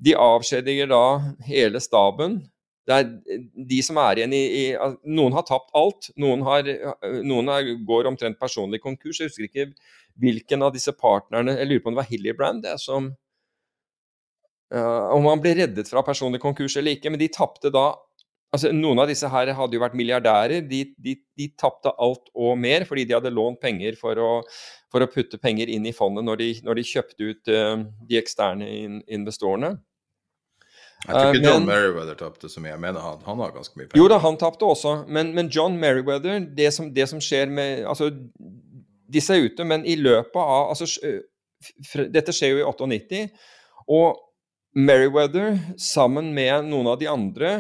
De 0.02 0.16
avskjediger 0.18 0.90
da 0.90 1.04
hele 1.46 1.82
staben 1.84 2.40
det 2.90 2.96
er 2.98 3.10
de 3.70 3.80
som 3.86 4.00
er 4.02 4.20
igjen 4.20 4.34
i, 4.34 4.42
i 4.42 4.64
Noen 5.14 5.36
har 5.38 5.46
tapt 5.46 5.70
alt. 5.78 6.10
Noen, 6.20 6.42
har, 6.48 6.66
noen 7.22 7.52
er, 7.54 7.76
går 7.88 8.10
omtrent 8.10 8.40
personlig 8.42 8.82
konkurs. 8.82 9.20
Jeg 9.22 9.30
husker 9.30 9.48
ikke 9.48 9.68
hvilken 10.22 10.66
av 10.66 10.74
disse 10.76 10.92
partnerne 10.98 11.54
Jeg 11.60 11.70
lurer 11.70 11.84
på 11.84 11.92
om 11.92 11.96
det 11.96 12.02
var 12.02 12.10
Hillybrand 12.10 12.66
det 12.66 12.74
som 12.82 13.12
uh, 14.74 15.06
Om 15.16 15.30
han 15.30 15.44
ble 15.44 15.54
reddet 15.62 15.92
fra 15.92 16.04
personlig 16.04 16.42
konkurs 16.44 16.76
eller 16.82 16.98
ikke, 16.98 17.14
men 17.14 17.22
de 17.22 17.30
tapte 17.32 17.72
da 17.72 17.94
altså 18.52 18.72
Noen 18.76 19.02
av 19.02 19.10
disse 19.10 19.30
her 19.32 19.52
hadde 19.56 19.78
jo 19.78 19.84
vært 19.84 19.98
milliardærer. 19.98 20.66
De, 20.68 20.84
de, 21.00 21.16
de 21.40 21.48
tapte 21.60 21.94
alt 22.02 22.32
og 22.36 22.58
mer 22.60 22.86
fordi 22.90 23.06
de 23.08 23.16
hadde 23.18 23.34
lånt 23.34 23.62
penger 23.64 23.98
for 24.00 24.20
å, 24.20 24.32
for 24.92 25.04
å 25.04 25.10
putte 25.12 25.40
penger 25.42 25.72
inn 25.72 25.88
i 25.88 25.96
fondet 25.96 26.28
når 26.28 26.42
de, 26.44 26.50
når 26.68 26.82
de 26.82 26.90
kjøpte 26.92 27.32
ut 27.32 27.54
uh, 27.56 27.86
de 28.08 28.20
eksterne 28.20 28.68
in, 28.68 29.00
investorene. 29.12 29.76
Jeg 31.02 31.16
tror 31.16 31.36
ikke 31.36 31.42
Uh, 31.42 31.48
John 31.48 31.66
Merriweather 31.66 32.18
tapte 32.18 32.50
så 32.52 32.62
mye. 32.62 32.76
Jeg 32.76 32.84
mener 32.84 33.02
han, 33.02 33.22
han 33.26 33.40
har 33.42 33.54
ganske 33.56 33.78
mye 33.78 33.88
penger. 33.88 34.02
Jo 34.02 34.10
da, 34.12 34.20
han 34.22 34.38
tapte 34.42 34.68
også, 34.68 34.96
men, 35.10 35.32
men 35.38 35.50
John 35.50 35.80
Merriweather 35.82 36.44
det 36.58 36.70
som, 36.76 36.92
det 36.94 37.08
som 37.10 37.22
skjer 37.24 37.50
med 37.50 37.88
Altså, 37.90 38.12
disse 39.12 39.36
er 39.36 39.48
ute, 39.48 39.66
men 39.68 39.86
i 39.88 39.98
løpet 40.00 40.38
av 40.40 40.72
altså, 40.72 40.88
Dette 42.14 42.34
skjer 42.36 42.56
jo 42.56 42.62
i 42.62 42.68
98, 42.68 43.26
og 43.92 44.22
Merriweather 44.78 45.58
sammen 45.82 46.32
med 46.36 46.70
noen 46.70 46.88
av 46.94 47.00
de 47.02 47.10
andre 47.12 47.52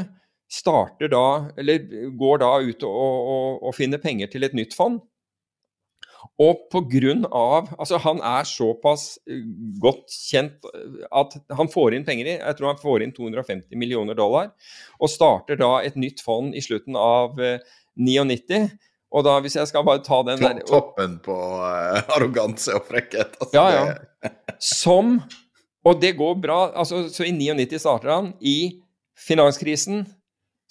starter 0.51 1.11
da, 1.11 1.51
eller 1.59 2.11
går 2.19 2.41
da 2.43 2.51
ut 2.59 2.83
og, 2.83 3.31
og, 3.35 3.63
og 3.69 3.75
finner 3.77 4.01
penger 4.03 4.31
til 4.31 4.43
et 4.47 4.55
nytt 4.57 4.75
fond. 4.75 4.99
Og 6.41 6.67
på 6.69 6.83
grunn 6.89 7.23
av 7.25 7.71
Altså, 7.77 7.97
han 8.01 8.19
er 8.25 8.45
såpass 8.47 9.15
eh, 9.29 9.41
godt 9.81 10.11
kjent 10.13 10.67
eh, 10.69 11.01
at 11.17 11.33
han 11.57 11.69
får 11.71 11.95
inn 11.97 12.05
penger 12.07 12.29
i 12.29 12.35
Jeg 12.37 12.57
tror 12.57 12.71
han 12.71 12.81
får 12.81 13.05
inn 13.05 13.13
250 13.15 13.79
millioner 13.79 14.17
dollar, 14.17 14.51
og 14.99 15.11
starter 15.11 15.59
da 15.59 15.79
et 15.85 15.97
nytt 15.99 16.21
fond 16.25 16.55
i 16.55 16.63
slutten 16.63 16.97
av 16.99 17.39
eh, 17.41 17.59
99. 17.97 18.67
Og 19.11 19.25
da, 19.27 19.35
hvis 19.43 19.57
jeg 19.57 19.67
skal 19.67 19.83
bare 19.87 20.03
ta 20.05 20.21
den 20.23 20.39
der 20.39 20.61
Toppen 20.67 21.17
på 21.23 21.35
uh, 21.35 21.99
arroganse 22.15 22.77
og 22.77 22.85
frekkhet. 22.87 23.35
Altså, 23.41 23.55
Ja, 23.57 23.65
ja. 23.75 24.31
Som 24.61 25.19
Og 25.83 25.97
det 25.99 26.13
går 26.15 26.35
bra. 26.39 26.71
altså 26.77 27.09
Så 27.09 27.25
i 27.25 27.33
99 27.33 27.81
starter 27.81 28.13
han. 28.13 28.33
I 28.39 28.79
finanskrisen 29.17 30.05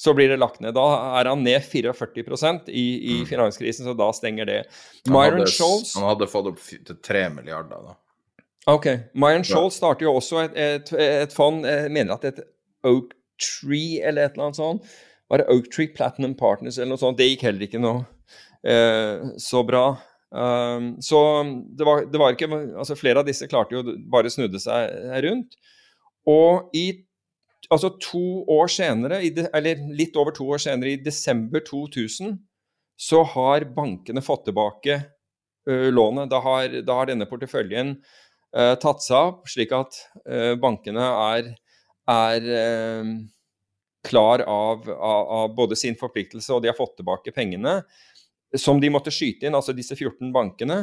så 0.01 0.14
blir 0.16 0.30
det 0.32 0.38
lagt 0.40 0.62
ned. 0.64 0.72
Da 0.78 0.84
er 1.20 1.28
han 1.28 1.42
ned 1.44 1.61
44 1.61 2.72
i, 2.72 2.84
i 3.12 3.16
finanskrisen, 3.28 3.84
så 3.84 3.92
da 3.92 4.07
stenger 4.16 4.48
det. 4.48 4.61
Myron 5.05 5.20
Han 5.20 5.42
hadde, 5.42 5.53
Scholes 5.53 5.90
han 5.98 6.07
hadde 6.09 6.28
fått 6.30 6.48
opp 6.48 6.62
til 6.64 6.96
3 7.05 7.26
milliarder, 7.34 7.90
da. 7.90 7.98
Ok. 8.72 8.86
Myron 9.12 9.44
Ja. 9.44 9.51
Scholes 9.51 9.76
starter 9.76 10.09
jo 10.09 10.14
også 10.16 10.46
et, 10.46 10.57
et, 10.57 10.92
et 11.26 11.36
fond, 11.36 11.66
jeg 11.68 11.92
mener 11.92 12.16
at 12.16 12.24
det 12.24 12.32
heter 12.32 12.48
Oak 12.88 13.12
Tree 13.40 14.01
eller 14.01 14.24
et 14.24 14.38
eller 14.38 14.48
annet 14.48 14.61
sånt. 14.62 14.96
Var 15.28 15.42
det 15.42 15.51
Oak 15.53 15.68
Tree 15.74 15.92
Platinum 15.92 16.32
Partners 16.38 16.78
eller 16.78 16.94
noe 16.94 17.03
sånt? 17.05 17.20
Det 17.20 17.28
gikk 17.28 17.44
heller 17.51 17.68
ikke 17.68 17.82
noe 17.84 18.01
eh, 18.64 19.28
så 19.40 19.62
bra. 19.68 19.84
Um, 20.30 20.94
så 21.05 21.20
det 21.76 21.84
var, 21.84 22.05
det 22.07 22.18
var 22.22 22.36
ikke 22.36 22.48
Altså, 22.55 22.96
flere 22.96 23.20
av 23.20 23.28
disse 23.28 23.48
klarte 23.51 23.76
jo 23.76 23.84
bare 24.09 24.32
snudde 24.32 24.62
seg 24.62 24.96
rundt. 25.26 25.61
Og 26.30 26.72
i 26.76 26.88
altså 27.71 27.93
to 28.03 28.43
år 28.51 28.71
senere, 28.73 29.21
eller 29.55 29.83
litt 29.97 30.16
over 30.18 30.35
to 30.37 30.49
år 30.55 30.62
senere, 30.62 30.95
i 30.95 31.03
desember 31.05 31.62
2000, 31.66 32.37
så 33.01 33.23
har 33.35 33.68
bankene 33.77 34.23
fått 34.25 34.45
tilbake 34.49 34.99
ø, 35.71 35.91
lånet. 35.95 36.29
Da 36.33 36.43
har, 36.45 36.81
da 36.85 36.99
har 36.99 37.09
denne 37.09 37.29
porteføljen 37.31 37.95
uh, 37.97 38.75
tatt 38.83 39.05
seg 39.07 39.31
opp, 39.31 39.49
slik 39.49 39.73
at 39.73 39.97
uh, 40.27 40.53
bankene 40.61 41.07
er, 41.33 41.53
er 42.12 42.51
klar 44.05 44.45
av, 44.45 44.85
av, 44.91 45.33
av 45.39 45.57
både 45.57 45.79
sin 45.79 45.97
forpliktelse 45.97 46.53
og 46.53 46.64
de 46.64 46.68
har 46.73 46.77
fått 46.77 46.99
tilbake 47.01 47.33
pengene 47.37 47.79
som 48.59 48.81
de 48.81 48.91
måtte 48.91 49.12
skyte 49.14 49.47
inn, 49.47 49.55
altså 49.55 49.75
disse 49.77 49.95
14 49.95 50.33
bankene. 50.35 50.83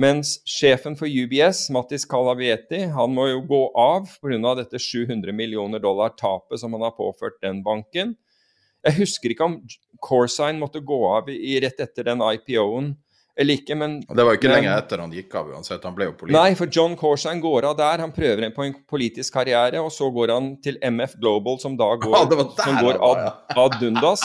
Mens 0.00 0.38
sjefen 0.48 0.94
for 0.96 1.04
UBS, 1.04 1.66
Mattis 1.74 2.06
Calavieti, 2.08 2.86
han 2.94 3.12
må 3.12 3.26
jo 3.28 3.42
gå 3.44 3.62
av 3.76 4.08
pga. 4.22 4.54
dette 4.56 4.80
700 4.80 5.34
millioner 5.36 5.82
dollar-tapet 5.82 6.60
som 6.60 6.72
han 6.72 6.86
har 6.86 6.96
påført 6.96 7.40
den 7.44 7.60
banken. 7.62 8.14
Jeg 8.82 8.98
husker 9.02 9.30
ikke 9.30 9.44
om 9.44 9.58
Corsign 10.00 10.58
måtte 10.58 10.80
gå 10.80 11.00
av 11.06 11.28
i, 11.30 11.60
rett 11.60 11.80
etter 11.80 12.08
den 12.08 12.24
IPO-en 12.24 12.94
eller 13.34 13.56
ikke, 13.56 13.74
men 13.80 13.94
Og 14.10 14.16
det 14.16 14.24
var 14.26 14.34
jo 14.34 14.38
ikke 14.38 14.48
men- 14.50 14.58
lenge 14.64 14.72
etter 14.76 15.00
han 15.00 15.10
gikk 15.14 15.34
av 15.40 15.46
uansett. 15.54 15.82
Han 15.88 15.94
ble 15.96 16.04
jo 16.04 16.12
politiker. 16.12 16.36
Nei, 16.36 16.54
for 16.54 16.66
John 16.68 16.96
Corsan 17.00 17.40
går 17.40 17.64
av 17.64 17.76
der. 17.78 17.98
Han 18.04 18.12
prøver 18.12 18.50
på 18.54 18.64
en 18.66 18.74
politisk 18.90 19.32
karriere, 19.32 19.80
og 19.80 19.88
så 19.90 20.10
går 20.12 20.28
han 20.34 20.50
til 20.62 20.76
MF 20.82 21.14
Global, 21.18 21.56
som 21.58 21.74
da 21.80 21.88
går, 21.96 22.12
Ah, 22.20 22.26
der 22.28 22.42
som 22.60 22.76
går 22.84 23.00
ad, 23.00 23.32
ad 23.56 23.78
dundas. 23.80 24.20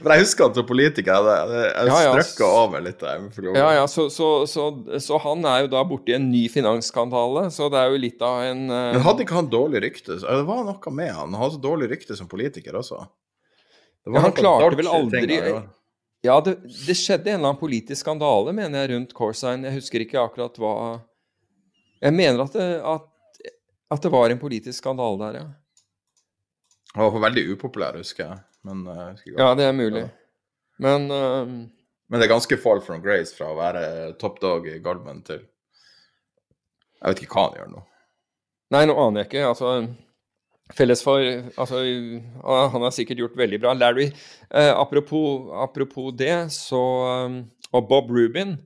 For 0.00 0.10
jeg 0.14 0.22
husker 0.22 0.44
han 0.46 0.54
som 0.54 0.66
politiker 0.68 1.10
jeg, 1.10 1.50
jeg 1.74 1.90
Ja, 1.90 1.98
ja. 2.06 2.14
strøkka 2.22 2.52
over 2.62 2.80
litt 2.86 3.00
der. 3.02 3.26
Ja, 3.58 3.72
ja, 3.80 3.86
så, 3.90 4.06
så, 4.14 4.30
så, 4.46 4.68
så 5.02 5.18
han 5.26 5.42
er 5.44 5.66
jo 5.66 5.72
da 5.74 5.82
borti 5.84 6.14
en 6.14 6.30
ny 6.30 6.46
finansskandale, 6.48 7.48
så 7.50 7.66
det 7.72 7.82
er 7.82 7.90
jo 7.90 7.98
litt 8.06 8.22
av 8.22 8.44
en 8.46 8.66
uh, 8.70 8.92
Men 8.94 9.02
hadde 9.02 9.26
ikke 9.26 9.40
han 9.42 9.50
dårlig 9.50 9.82
rykte? 9.88 10.20
Det 10.22 10.42
var 10.46 10.62
noe 10.70 10.94
med 10.94 11.10
han. 11.10 11.34
Han 11.34 11.42
hadde 11.42 11.58
dårlig 11.66 11.90
rykte 11.96 12.14
som 12.16 12.28
politiker 12.30 12.78
også. 12.78 13.02
Det 14.06 14.14
Ja, 14.14 14.20
han 14.22 14.32
klarte 14.38 14.76
vel 14.78 14.86
aldri- 14.86 15.26
gjorde. 15.34 15.64
Ja, 16.26 16.36
det, 16.42 16.56
det 16.66 16.96
skjedde 16.98 17.30
en 17.30 17.38
eller 17.38 17.52
annen 17.52 17.60
politisk 17.60 18.02
skandale, 18.02 18.52
mener 18.56 18.82
jeg, 18.82 18.90
rundt 18.94 19.14
Corsign. 19.16 19.64
Jeg 19.66 19.78
husker 19.78 20.02
ikke 20.04 20.18
akkurat 20.22 20.58
hva 20.60 20.72
Jeg 22.02 22.12
mener 22.16 22.42
at 22.44 22.56
det, 22.58 22.66
at, 22.82 23.06
at 23.94 24.02
det 24.04 24.12
var 24.12 24.30
en 24.34 24.42
politisk 24.42 24.82
skandale 24.82 25.20
der, 25.22 25.38
ja. 25.40 25.46
Han 26.96 27.12
var 27.12 27.26
veldig 27.28 27.42
upopulær, 27.54 27.96
husker 28.00 28.24
jeg. 28.24 28.38
Men, 28.66 28.86
eh, 28.88 29.00
jeg 29.02 29.16
husker 29.16 29.30
ikke. 29.32 29.42
Ja, 29.42 29.54
det 29.58 29.66
er 29.68 29.74
mulig. 29.76 30.04
Men 30.82 31.10
eh, 31.12 31.50
Men 32.08 32.20
det 32.20 32.26
er 32.26 32.34
ganske 32.34 32.56
fall 32.62 32.80
from 32.84 33.00
grace 33.04 33.34
fra 33.36 33.48
å 33.52 33.58
være 33.58 33.84
top 34.20 34.40
dog 34.42 34.66
i 34.70 34.78
Goldman 34.84 35.22
til 35.26 35.40
Jeg 35.42 37.08
vet 37.12 37.22
ikke 37.24 37.34
hva 37.34 37.44
han 37.48 37.56
gjør 37.58 37.70
nå. 37.74 37.82
Nei, 38.74 38.82
nå 38.88 38.94
aner 38.98 39.22
jeg 39.22 39.28
ikke. 39.30 39.42
Altså, 39.50 39.72
felles 40.74 41.02
for 41.04 41.22
altså, 41.22 41.82
Han 42.72 42.82
har 42.82 42.94
sikkert 42.94 43.20
gjort 43.22 43.36
veldig 43.38 43.60
bra. 43.62 43.74
Larry, 43.74 44.08
eh, 44.50 44.72
apropos, 44.72 45.52
apropos 45.62 46.12
det, 46.16 46.50
så 46.54 46.80
eh, 47.10 47.44
Og 47.72 47.88
Bob 47.88 48.10
Rubin. 48.10 48.56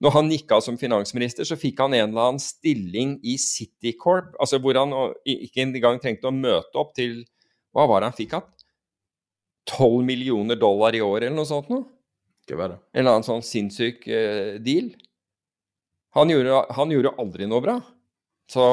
Når 0.00 0.14
han 0.14 0.30
gikk 0.32 0.52
av 0.56 0.62
som 0.64 0.78
finansminister, 0.80 1.44
så 1.44 1.58
fikk 1.60 1.82
han 1.82 1.92
en 1.92 2.08
eller 2.08 2.30
annen 2.30 2.40
stilling 2.40 3.18
i 3.20 3.34
Citicorp, 3.36 4.32
altså 4.40 4.56
hvor 4.56 4.78
han 4.80 4.94
ikke 5.28 5.66
engang 5.66 6.00
trengte 6.00 6.30
å 6.30 6.32
møte 6.32 6.80
opp 6.80 6.94
til 6.96 7.18
Hva 7.76 7.84
var 7.86 8.00
det 8.00 8.08
han 8.08 8.16
fikk? 8.16 8.38
At 8.38 8.64
12 9.68 10.00
millioner 10.08 10.56
dollar 10.56 10.96
i 10.96 11.02
året, 11.04 11.28
eller 11.28 11.36
noe 11.36 11.48
sånt 11.48 11.68
noe? 11.70 11.84
Ikke 12.46 12.56
verre. 12.58 12.80
En 12.94 13.02
eller 13.02 13.18
annen 13.18 13.28
sånn 13.28 13.44
sinnssyk 13.44 14.08
eh, 14.08 14.56
deal. 14.64 14.88
Han 16.16 16.32
gjorde, 16.32 16.64
han 16.74 16.94
gjorde 16.96 17.12
aldri 17.22 17.46
noe 17.46 17.62
bra. 17.62 17.76
Så 18.50 18.64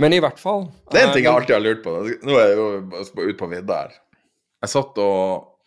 Men 0.00 0.12
i 0.12 0.20
hvert 0.22 0.38
fall 0.40 0.66
Det 0.90 1.00
er 1.00 1.08
en 1.08 1.14
ting 1.14 1.24
jeg 1.24 1.30
eh, 1.30 1.36
alltid 1.36 1.54
har 1.54 1.64
lurt 1.64 1.82
på. 1.84 1.94
Nå 2.26 2.36
er 2.36 2.50
jeg 2.50 2.58
jo 2.58 2.66
ute 3.20 3.38
på 3.38 3.48
vidda 3.50 3.78
her. 3.84 3.94
Jeg 4.60 4.72
satt 4.74 5.00
og 5.00 5.22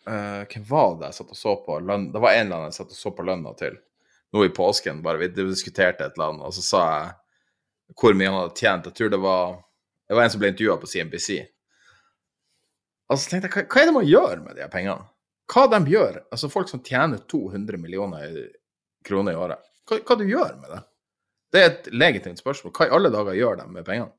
uh, 0.08 0.42
Hvem 0.50 0.66
var 0.68 0.94
det 1.00 1.10
jeg 1.10 1.18
satt 1.18 1.34
og 1.34 1.40
så 1.40 1.56
på 1.64 1.80
lønn? 1.82 2.08
Det 2.14 2.22
var 2.22 2.36
en 2.36 2.46
eller 2.46 2.62
annen 2.62 2.72
jeg 2.72 2.78
satt 2.78 2.94
og 2.94 3.00
så 3.00 3.12
på 3.16 3.26
lønna 3.26 3.54
til. 3.58 3.76
Nå 4.34 4.44
i 4.46 4.52
påsken, 4.54 5.02
bare 5.02 5.20
vi 5.20 5.30
diskuterte 5.34 6.06
et 6.06 6.16
eller 6.16 6.32
annet, 6.32 6.46
og 6.48 6.54
så 6.56 6.62
sa 6.66 6.84
jeg 6.90 7.12
hvor 8.00 8.16
mye 8.16 8.30
han 8.30 8.40
hadde 8.40 8.58
tjent. 8.58 8.86
Jeg 8.88 8.98
tror 8.98 9.12
det 9.12 9.20
var 9.22 9.58
Det 10.08 10.16
var 10.16 10.26
en 10.26 10.32
som 10.32 10.40
ble 10.42 10.50
intervjua 10.52 10.76
på 10.80 10.88
CNBC. 10.90 11.28
Og 13.08 13.20
så 13.20 13.30
tenkte 13.30 13.48
jeg, 13.48 13.54
hva, 13.54 13.62
hva 13.72 13.80
er 13.80 13.88
det 13.88 13.94
man 13.96 14.08
gjør 14.08 14.42
med 14.44 14.58
de 14.58 14.66
pengene? 14.72 15.06
Hva 15.52 15.64
de 15.72 15.78
gjør? 15.92 16.18
Altså 16.32 16.50
folk 16.52 16.68
som 16.68 16.82
tjener 16.84 17.22
200 17.30 17.80
millioner 17.80 18.34
kroner 19.04 19.32
i 19.32 19.40
året. 19.46 19.64
Hva, 19.88 20.00
hva 20.04 20.16
du 20.20 20.24
gjør 20.28 20.58
med 20.60 20.74
det? 20.74 20.80
Det 21.54 21.62
er 21.62 21.70
et 21.70 21.88
legitimt 21.94 22.40
spørsmål. 22.42 22.72
Hva 22.74 22.88
i 22.88 22.94
alle 22.96 23.10
dager 23.14 23.36
gjør 23.38 23.60
de 23.62 23.66
med 23.70 23.84
pengene? 23.86 24.10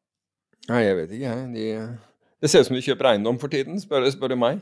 Nei, 0.70 0.82
jeg 0.88 0.96
vet 1.02 1.12
ikke, 1.18 1.32
jeg. 1.32 1.48
De, 1.54 1.66
det 2.42 2.50
ser 2.52 2.64
ut 2.64 2.70
som 2.70 2.78
de 2.78 2.84
kjøper 2.86 3.10
eiendom 3.12 3.38
for 3.42 3.52
tiden, 3.52 3.78
spør, 3.84 4.08
spør 4.14 4.32
du 4.34 4.38
meg. 4.40 4.62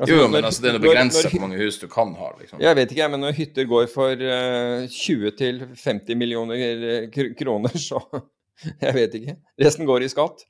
Altså, 0.00 0.08
Jo, 0.10 0.18
når- 0.24 0.30
men 0.32 0.44
altså, 0.48 0.62
det 0.64 0.68
er 0.70 0.76
noe 0.78 0.82
begrenset 0.86 1.30
hvor 1.30 1.40
mange 1.44 1.58
hus 1.60 1.78
du 1.78 1.86
kan 1.92 2.14
ha, 2.18 2.28
liksom. 2.40 2.60
Jeg 2.64 2.76
vet 2.78 2.92
ikke, 2.94 3.08
men 3.12 3.20
når 3.22 3.36
hytter 3.38 3.66
går 3.70 3.86
for 3.92 4.12
uh, 4.24 4.84
20-50 4.88 6.16
millioner 6.18 6.54
eh, 6.64 7.32
kroner, 7.38 7.74
så 7.78 8.00
Jeg 8.84 8.94
vet 8.94 9.14
ikke. 9.18 9.36
Resten 9.60 9.86
går 9.88 10.04
i 10.06 10.10
skatt. 10.12 10.44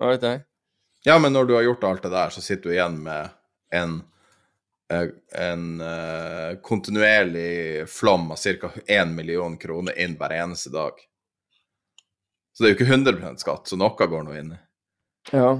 Hva 0.00 0.12
vet 0.14 0.24
jeg. 0.26 0.42
Ja, 1.06 1.16
men 1.18 1.32
når 1.34 1.48
du 1.48 1.54
har 1.56 1.64
gjort 1.66 1.84
alt 1.88 2.02
det 2.06 2.12
der, 2.14 2.30
så 2.34 2.40
sitter 2.44 2.70
du 2.70 2.74
igjen 2.76 2.96
med 3.04 3.30
en, 3.74 3.98
eh, 4.00 4.08
en 4.92 5.64
uh, 5.80 6.58
kontinuerlig 6.64 7.88
flom 7.90 8.30
av 8.34 8.40
ca. 8.60 8.70
1 8.86 9.14
million 9.16 9.56
kroner 9.58 9.98
inn 9.98 10.16
hver 10.20 10.34
eneste 10.36 10.72
dag. 10.74 10.98
Så 12.52 12.62
det 12.62 12.68
er 12.68 12.74
jo 12.74 12.78
ikke 12.80 12.90
100 12.92 13.40
skatt, 13.40 13.68
så 13.70 13.78
noe 13.80 14.08
går 14.08 14.26
nå 14.26 14.34
inn. 14.36 14.52
Ja. 15.32 15.54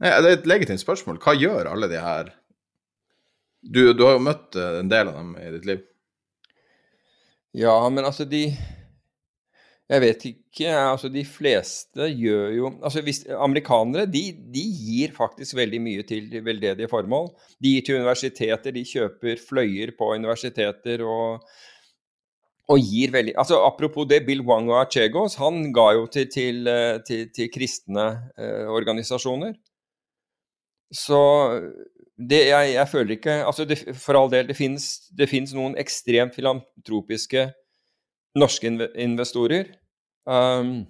Nei, 0.00 0.10
det 0.22 0.28
er 0.28 0.36
et 0.38 0.48
legitimt 0.48 0.82
spørsmål. 0.82 1.18
Hva 1.20 1.34
gjør 1.36 1.72
alle 1.72 1.88
de 1.90 2.00
her 2.00 2.30
Du, 3.60 3.92
du 3.92 4.06
har 4.06 4.14
jo 4.16 4.24
møtt 4.24 4.56
eh, 4.56 4.78
en 4.80 4.88
del 4.88 5.10
av 5.10 5.18
dem 5.18 5.34
i 5.36 5.50
ditt 5.52 5.66
liv. 5.68 5.80
ja, 7.52 7.74
men 7.90 8.06
altså, 8.08 8.24
de 8.24 8.46
Jeg 9.90 10.02
vet 10.04 10.24
ikke. 10.28 10.68
Altså, 10.70 11.08
de 11.10 11.24
fleste 11.26 12.06
gjør 12.14 12.52
jo 12.54 12.68
Altså, 12.78 13.02
hvis 13.02 13.24
Amerikanere, 13.34 14.06
de, 14.06 14.22
de 14.54 14.62
gir 14.62 15.14
faktisk 15.16 15.56
veldig 15.58 15.80
mye 15.82 16.04
til 16.06 16.30
veldedige 16.46 16.88
formål. 16.90 17.32
De 17.58 17.74
gir 17.74 17.86
til 17.86 17.98
universiteter, 17.98 18.70
de 18.70 18.86
kjøper 18.86 19.42
fløyer 19.48 19.94
på 19.98 20.14
universiteter 20.14 21.02
og 21.06 21.42
og 22.70 22.78
gir 22.78 23.10
veldig 23.10 23.32
altså 23.34 23.56
Apropos 23.66 24.06
det, 24.06 24.22
Bill 24.26 24.44
Wango 24.46 24.76
Achegos, 24.78 25.34
han 25.40 25.72
ga 25.74 25.88
jo 25.96 26.06
til, 26.06 26.28
til, 26.30 26.68
til, 27.06 27.24
til 27.34 27.50
kristne 27.50 28.04
eh, 28.38 28.68
organisasjoner. 28.70 29.56
så 30.94 31.18
det, 32.30 32.46
jeg, 32.48 32.72
jeg, 32.74 32.88
føler 32.88 33.10
ikke 33.16 33.34
altså 33.46 33.64
det, 33.64 33.78
For 33.96 34.14
all 34.14 34.30
del, 34.30 34.46
det 34.46 34.56
finnes 35.30 35.54
noen 35.56 35.74
ekstremt 35.80 36.34
filantropiske 36.36 37.48
norske 38.38 38.70
investorer. 38.94 39.72
Um, 40.30 40.84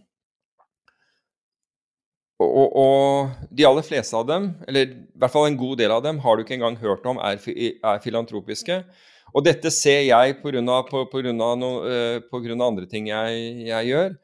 og, 2.41 2.73
og, 2.81 3.47
de 3.53 3.67
aller 3.69 3.85
fleste 3.85 4.17
av 4.17 4.27
dem, 4.29 4.51
eller 4.69 4.93
i 4.93 5.21
hvert 5.21 5.33
fall 5.33 5.49
en 5.49 5.59
god 5.61 5.81
del 5.81 5.93
av 5.93 6.03
dem, 6.05 6.21
har 6.25 6.37
du 6.37 6.45
ikke 6.45 6.57
engang 6.57 6.77
hørt 6.81 7.07
om 7.09 7.21
er, 7.21 7.41
er 7.41 8.03
filantropiske. 8.05 8.81
Og 9.31 9.45
dette 9.47 9.71
ser 9.73 10.03
jeg 10.09 10.39
pga. 10.41 10.63
No, 10.65 10.81
uh, 11.85 12.67
andre 12.67 12.87
ting 12.91 13.11
jeg, 13.13 13.43
jeg 13.69 13.91
gjør. 13.93 14.17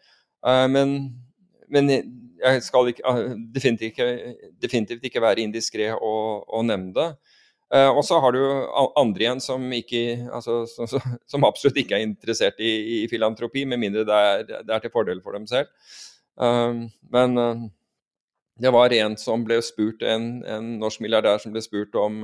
Uh, 0.46 0.66
men, 0.72 0.96
men, 1.68 1.92
jeg 2.42 2.62
skal 2.64 2.90
ikke, 2.90 3.04
uh, 3.06 3.36
definitivt, 3.54 3.94
ikke, 3.94 4.34
definitivt 4.62 5.04
ikke 5.04 5.22
være 5.22 5.44
indiskré 5.44 5.92
og, 5.94 6.44
og 6.48 6.66
nevne 6.66 6.92
det. 6.96 7.08
Uh, 7.74 7.90
og 7.90 8.04
så 8.06 8.20
har 8.22 8.30
du 8.30 8.38
andre 8.94 9.24
igjen 9.24 9.40
som, 9.42 9.58
ikke, 9.74 10.30
altså, 10.30 10.60
som, 10.70 10.86
som, 11.26 11.46
absolutt 11.48 11.80
ikke 11.82 11.96
er 11.98 12.04
interessert 12.06 12.60
i, 12.62 13.00
i 13.00 13.08
filantropi, 13.10 13.64
med 13.66 13.80
mindre 13.82 14.04
det 14.06 14.18
er, 14.26 14.44
det 14.46 14.70
er, 14.70 14.84
til 14.84 14.92
fordel 14.94 15.18
for 15.24 15.34
dem 15.34 15.48
selv. 15.50 15.66
Uh, 16.38 16.86
men 17.10 17.34
uh, 17.40 17.64
det 18.62 18.70
var 18.70 18.94
en 18.94 19.18
som 19.18 19.42
ble 19.46 19.58
spurt, 19.66 20.02
en, 20.06 20.44
en 20.46 20.76
norsk 20.78 21.02
milliardær 21.02 21.42
som 21.42 21.50
ble 21.52 21.60
spurt 21.64 21.94
om, 21.98 22.22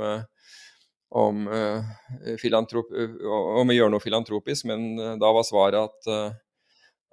om, 1.13 1.43
om 1.51 3.69
å 3.69 3.77
gjøre 3.77 3.93
noe 3.93 4.01
filantropisk, 4.01 4.65
men 4.71 4.97
da 5.21 5.29
var 5.37 5.45
svaret 5.45 5.77
at, 5.77 6.09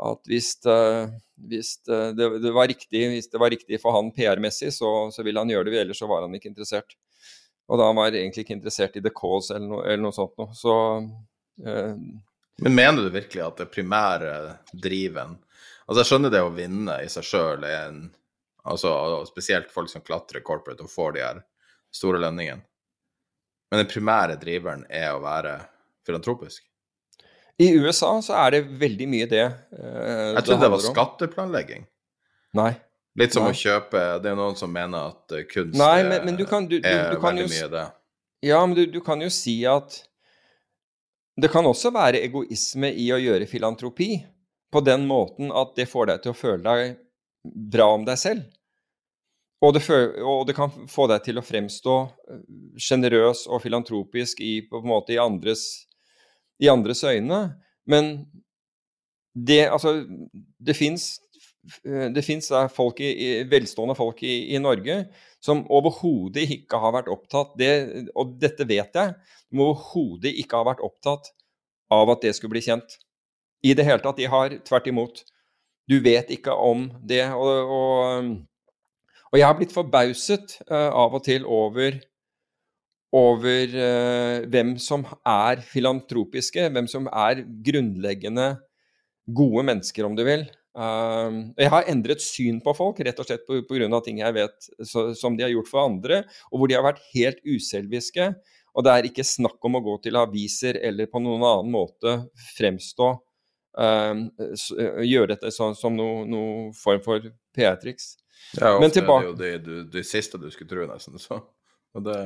at 0.07 0.31
hvis, 0.31 0.53
hvis 1.51 1.83
det, 1.83 1.99
det, 2.15 2.53
var 2.55 2.71
riktig, 2.71 3.01
hvis 3.11 3.27
det 3.27 3.43
var 3.43 3.51
riktig 3.51 3.75
for 3.83 3.91
han 3.97 4.13
PR-messig, 4.15 4.71
så, 4.77 5.11
så 5.11 5.19
ville 5.27 5.43
han 5.43 5.51
gjøre 5.51 5.67
det, 5.67 5.81
ellers 5.81 5.99
så 5.99 6.07
var 6.07 6.23
han 6.23 6.31
ikke 6.39 6.47
interessert. 6.53 6.95
Og 7.69 7.77
da 7.77 7.89
var 7.93 8.09
jeg 8.09 8.23
egentlig 8.23 8.45
ikke 8.45 8.57
interessert 8.57 8.97
i 8.97 9.03
the 9.05 9.13
cause 9.13 9.53
eller 9.53 9.67
noe, 9.69 9.83
eller 9.85 10.03
noe 10.07 10.15
sånt 10.15 10.33
noe. 10.41 10.55
Så 10.57 10.75
eh, 11.65 11.93
Men 12.65 12.75
mener 12.75 13.05
du 13.05 13.11
virkelig 13.13 13.43
at 13.45 13.61
det 13.61 13.69
primære 13.73 14.33
driven 14.73 15.37
Altså, 15.89 16.03
jeg 16.03 16.09
skjønner 16.11 16.33
det 16.33 16.41
å 16.45 16.51
vinne 16.53 16.95
i 17.01 17.07
seg 17.09 17.25
sjøl 17.25 17.63
er 17.65 17.87
en 17.87 18.01
Altså 18.69 18.91
spesielt 19.25 19.71
folk 19.73 19.89
som 19.89 20.03
klatrer 20.05 20.43
corporate 20.45 20.83
og 20.85 20.91
får 20.91 21.13
de 21.15 21.21
her 21.23 21.37
store 21.95 22.19
lønningene. 22.21 22.61
Men 23.71 23.81
den 23.81 23.89
primære 23.89 24.35
driveren 24.41 24.83
er 24.89 25.13
å 25.15 25.21
være 25.23 25.55
filantropisk? 26.05 26.65
I 27.59 27.71
USA 27.79 28.11
så 28.23 28.35
er 28.39 28.53
det 28.55 28.61
veldig 28.81 29.07
mye 29.09 29.29
det. 29.31 29.45
Eh, 29.47 30.35
jeg 30.35 30.43
trodde 30.43 30.59
det, 30.59 30.65
det 30.67 30.71
var 30.75 30.83
skatteplanlegging. 30.83 31.87
Nei. 32.59 32.71
Litt 33.19 33.35
som 33.35 33.45
Nei. 33.47 33.53
å 33.53 33.57
kjøpe 33.57 34.01
Det 34.23 34.31
er 34.31 34.37
noen 34.39 34.57
som 34.59 34.71
mener 34.71 35.11
at 35.11 35.35
eh, 35.35 35.47
kunst 35.49 35.77
Nei, 35.79 36.03
men, 36.07 36.23
men 36.27 36.37
du 36.39 36.45
kan, 36.47 36.67
du, 36.69 36.77
du, 36.79 36.87
er 36.87 37.17
veldig 37.19 37.47
jo, 37.47 37.49
mye 37.51 37.71
det. 37.73 37.87
Ja, 38.47 38.61
men 38.63 38.77
du, 38.93 38.99
kan 39.03 39.19
jo 39.19 39.27
si 39.33 39.57
at 39.67 39.97
det 41.39 41.49
kan 41.51 41.67
også 41.67 41.91
være 41.95 42.21
egoisme 42.23 42.91
i 42.95 43.09
å 43.15 43.19
gjøre 43.19 43.47
filantropi 43.47 44.13
på 44.71 44.81
den 44.83 45.05
måten 45.07 45.53
at 45.55 45.71
det 45.77 45.87
får 45.91 46.09
deg 46.09 46.23
til 46.23 46.33
å 46.33 46.37
føle 46.37 46.63
deg 46.63 46.97
bra 47.71 47.89
om 47.95 48.03
deg 48.07 48.19
selv. 48.19 48.47
Og 49.63 49.73
det, 49.75 49.83
og 50.23 50.45
det 50.47 50.55
kan 50.55 50.71
få 50.87 51.07
deg 51.11 51.23
til 51.25 51.39
å 51.39 51.43
fremstå 51.43 51.95
eh, 52.31 52.43
sjenerøs 52.79 53.45
og 53.51 53.63
filantropisk 53.63 54.43
i, 54.43 54.61
på 54.67 54.79
en 54.79 54.91
måte 54.91 55.15
i 55.15 55.19
andres, 55.19 55.65
i 56.63 56.71
andres 56.71 57.03
øyne. 57.03 57.41
Men 57.89 58.13
det, 59.35 59.65
altså, 59.67 59.97
det 60.59 60.75
fins 60.79 61.17
Eh, 61.19 61.28
det 62.15 62.23
fins 62.23 62.47
velstående 63.51 63.95
folk 63.97 64.21
i, 64.23 64.55
i 64.55 64.59
Norge 64.63 65.01
som 65.43 65.65
overhodet 65.71 66.45
ikke 66.55 66.79
har 66.79 66.93
vært 66.95 67.11
opptatt 67.11 67.51
det, 67.59 67.71
Og 68.15 68.37
dette 68.39 68.67
vet 68.67 68.95
jeg. 68.95 69.13
De 69.51 69.61
overhodet 69.63 70.33
ikke 70.39 70.59
har 70.59 70.69
vært 70.71 70.83
opptatt 70.85 71.31
av 71.93 72.11
at 72.13 72.23
det 72.23 72.35
skulle 72.37 72.55
bli 72.55 72.63
kjent. 72.65 72.99
I 73.65 73.73
det 73.75 73.85
hele 73.87 74.01
tatt. 74.03 74.19
De 74.19 74.29
har 74.29 74.55
tvert 74.67 74.87
imot. 74.87 75.23
Du 75.89 75.97
vet 76.03 76.29
ikke 76.31 76.53
om 76.53 76.87
det. 77.07 77.25
Og, 77.33 77.73
og, 77.79 78.29
og 79.31 79.39
jeg 79.39 79.47
har 79.47 79.57
blitt 79.57 79.75
forbauset 79.75 80.59
uh, 80.69 80.91
av 80.93 81.17
og 81.17 81.25
til 81.25 81.47
over, 81.49 81.97
over 83.15 83.75
uh, 83.75 84.47
hvem 84.51 84.75
som 84.81 85.07
er 85.25 85.63
filantropiske, 85.65 86.69
hvem 86.69 86.87
som 86.91 87.09
er 87.09 87.43
grunnleggende 87.65 88.53
gode 89.29 89.65
mennesker, 89.65 90.05
om 90.05 90.15
du 90.17 90.23
vil. 90.27 90.47
Uh, 90.77 91.49
jeg 91.57 91.71
har 91.73 91.87
endret 91.89 92.21
syn 92.21 92.59
på 92.63 92.73
folk, 92.77 92.99
rett 93.03 93.19
og 93.19 93.27
slett 93.27 93.47
pga. 93.47 94.01
ting 94.05 94.21
jeg 94.21 94.35
vet 94.35 94.69
så, 94.85 95.09
som 95.17 95.37
de 95.37 95.43
har 95.43 95.53
gjort 95.53 95.71
for 95.71 95.85
andre, 95.87 96.23
og 96.51 96.61
hvor 96.61 96.69
de 96.69 96.77
har 96.77 96.85
vært 96.85 97.01
helt 97.13 97.41
uselviske. 97.45 98.33
Og 98.77 98.85
det 98.85 98.93
er 98.93 99.07
ikke 99.09 99.25
snakk 99.25 99.65
om 99.65 99.79
å 99.79 99.83
gå 99.83 99.97
til 100.05 100.19
aviser 100.19 100.77
eller 100.77 101.09
på 101.09 101.21
noen 101.23 101.41
annen 101.41 101.71
måte 101.73 102.13
fremstå 102.53 103.07
uh, 103.81 104.13
Gjøre 105.03 105.33
dette 105.33 105.51
så, 105.51 105.71
som 105.75 105.97
noen 105.97 106.29
no 106.29 106.43
form 106.77 107.01
for 107.03 107.31
PR-triks. 107.57 108.13
Ja, 108.59 108.75
ofte 108.75 108.83
Men 108.83 108.93
tilbake... 108.93 109.25
er 109.25 109.33
det 109.33 109.49
jo 109.49 109.63
det, 109.65 109.79
det, 109.97 110.05
siste 110.07 110.39
du 110.39 110.47
skulle 110.53 110.69
tro, 110.69 110.85
nesten. 110.89 111.17
Så. 111.21 111.41
Og 111.97 112.05
det, 112.05 112.19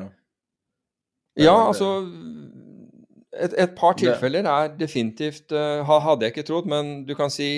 det 1.34 1.48
ja, 1.48 1.56
altså 1.56 2.04
et, 3.34 3.56
et, 3.58 3.72
par 3.76 3.96
tilfeller 3.98 4.46
er 4.46 4.74
definitivt 4.78 5.56
uh, 5.56 5.82
Hadde 5.88 6.28
jeg 6.28 6.36
ikke 6.36 6.48
trodd, 6.52 6.70
men 6.70 7.02
du 7.08 7.16
kan 7.18 7.34
si 7.34 7.50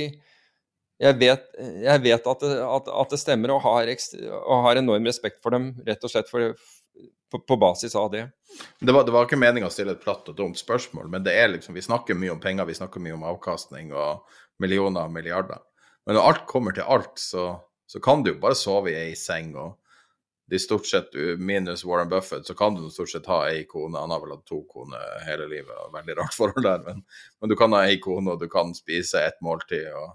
jeg 1.02 1.18
vet, 1.20 1.48
jeg 1.84 2.02
vet 2.06 2.28
at, 2.32 2.44
det, 2.44 2.56
at, 2.64 2.88
at, 2.88 3.12
det, 3.12 3.20
stemmer, 3.20 3.52
og 3.56 3.64
har, 3.66 3.92
og 4.40 4.64
har, 4.64 4.80
enorm 4.80 5.08
respekt 5.10 5.42
for 5.44 5.56
dem, 5.56 5.74
rett 5.88 6.04
og 6.08 6.12
slett 6.12 6.32
for, 6.32 6.56
på, 7.32 7.42
på, 7.42 7.58
basis 7.60 7.98
av 8.00 8.10
det. 8.14 8.26
Det 8.80 8.96
var, 8.96 9.04
det 9.04 9.16
var 9.16 9.28
ikke 9.28 9.40
meninga 9.42 9.68
å 9.68 9.74
stille 9.76 9.98
et 9.98 10.04
platt 10.04 10.30
og 10.32 10.38
dumt 10.38 10.60
spørsmål, 10.60 11.10
men 11.12 11.26
det 11.26 11.36
er 11.36 11.52
liksom, 11.52 11.76
vi 11.76 11.84
snakker 11.84 12.16
mye 12.20 12.36
om 12.38 12.44
penger, 12.44 12.70
vi 12.70 12.78
snakker 12.80 13.04
mye 13.04 13.18
om 13.18 13.26
avkastning 13.28 13.92
og 13.92 14.24
millioner 14.64 15.10
og 15.10 15.16
milliarder. 15.16 15.64
Men 16.08 16.16
når 16.16 16.30
alt 16.30 16.46
kommer 16.48 16.76
til 16.76 16.88
alt, 16.88 17.18
så, 17.20 17.50
så 17.92 18.00
kan 18.04 18.24
du 18.24 18.32
jo 18.32 18.40
bare 18.40 18.56
sove 18.56 18.94
i 18.94 19.00
ei 19.08 19.16
seng. 19.20 19.56
og 19.60 19.82
de 20.48 20.60
stort 20.62 20.86
sett, 20.86 21.16
Minus 21.42 21.82
Warren 21.86 22.10
Buffett, 22.10 22.46
så 22.46 22.54
kan 22.54 22.76
du 22.76 22.90
stort 22.94 23.10
sett 23.10 23.26
ha 23.26 23.40
ei 23.50 23.64
kone. 23.66 23.98
Han 23.98 24.12
har 24.14 24.22
vel 24.22 24.36
hatt 24.36 24.46
to 24.46 24.60
koner 24.70 25.24
hele 25.26 25.48
livet, 25.50 25.74
og 25.74 25.96
veldig 25.96 26.18
rart 26.20 26.38
forhold 26.38 26.68
der. 26.68 26.84
Men, 26.86 27.02
men 27.42 27.50
du 27.50 27.56
kan 27.58 27.74
ha 27.74 27.82
ei 27.90 27.98
kone, 27.98 28.36
og 28.36 28.44
du 28.44 28.46
kan 28.52 28.76
spise 28.78 29.24
ett 29.26 29.42
måltid. 29.42 29.90
og 29.90 30.14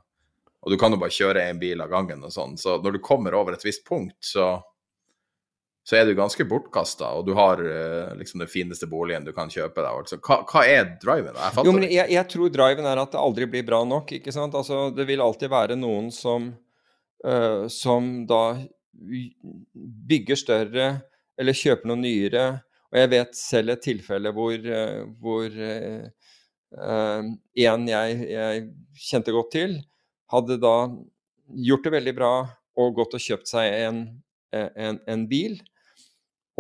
og 0.61 0.73
du 0.73 0.77
kan 0.81 0.93
jo 0.93 1.01
bare 1.01 1.15
kjøre 1.15 1.47
én 1.49 1.61
bil 1.61 1.81
av 1.81 1.89
gangen 1.93 2.25
og 2.27 2.33
sånn. 2.35 2.59
Så 2.61 2.77
når 2.85 2.99
du 2.99 3.05
kommer 3.05 3.37
over 3.37 3.57
et 3.57 3.65
visst 3.65 3.85
punkt, 3.87 4.19
så, 4.25 4.59
så 5.87 5.97
er 5.97 6.09
du 6.09 6.13
ganske 6.19 6.45
bortkasta, 6.49 7.15
og 7.17 7.25
du 7.29 7.33
har 7.39 7.63
uh, 7.65 8.13
liksom 8.19 8.45
den 8.45 8.51
fineste 8.51 8.89
boligen 8.91 9.25
du 9.25 9.33
kan 9.37 9.53
kjøpe 9.53 9.81
deg. 9.81 10.03
Altså, 10.03 10.21
hva, 10.21 10.43
hva, 10.45 10.65
er 10.69 10.93
driven? 11.01 11.33
Jeg 11.33 11.65
jo, 11.65 11.77
men 11.77 11.89
jeg, 11.89 12.07
jeg, 12.13 12.27
tror 12.35 12.53
driven 12.53 12.91
er 12.91 13.01
at 13.01 13.15
det 13.15 13.23
aldri 13.23 13.49
blir 13.49 13.65
bra 13.73 13.81
nok. 13.89 14.13
ikke 14.21 14.37
sant? 14.37 14.57
Altså, 14.59 14.89
det 14.93 15.09
vil 15.09 15.25
alltid 15.25 15.53
være 15.53 15.81
noen 15.81 16.13
som, 16.13 16.53
uh, 17.25 17.65
som 17.73 18.13
da 18.29 18.45
bygger 20.11 20.37
større 20.37 20.91
eller 21.41 21.57
kjøper 21.57 21.89
noe 21.89 22.03
nyere. 22.05 22.49
Og 22.91 23.01
jeg 23.01 23.15
vet 23.15 23.39
selv 23.39 23.73
et 23.73 23.87
tilfelle 23.87 24.35
hvor, 24.37 24.59
uh, 24.61 25.07
hvor 25.23 25.61
en 26.71 27.87
jeg, 27.89 28.19
jeg 28.31 28.67
kjente 29.09 29.33
godt 29.35 29.49
til, 29.57 29.81
hadde 30.31 30.59
da 30.63 30.77
gjort 31.51 31.87
det 31.87 31.95
veldig 31.97 32.15
bra 32.17 32.33
og 32.79 32.97
gått 32.99 33.17
og 33.19 33.25
kjøpt 33.25 33.51
seg 33.51 33.75
en, 33.89 34.01
en, 34.55 35.01
en 35.11 35.27
bil. 35.31 35.59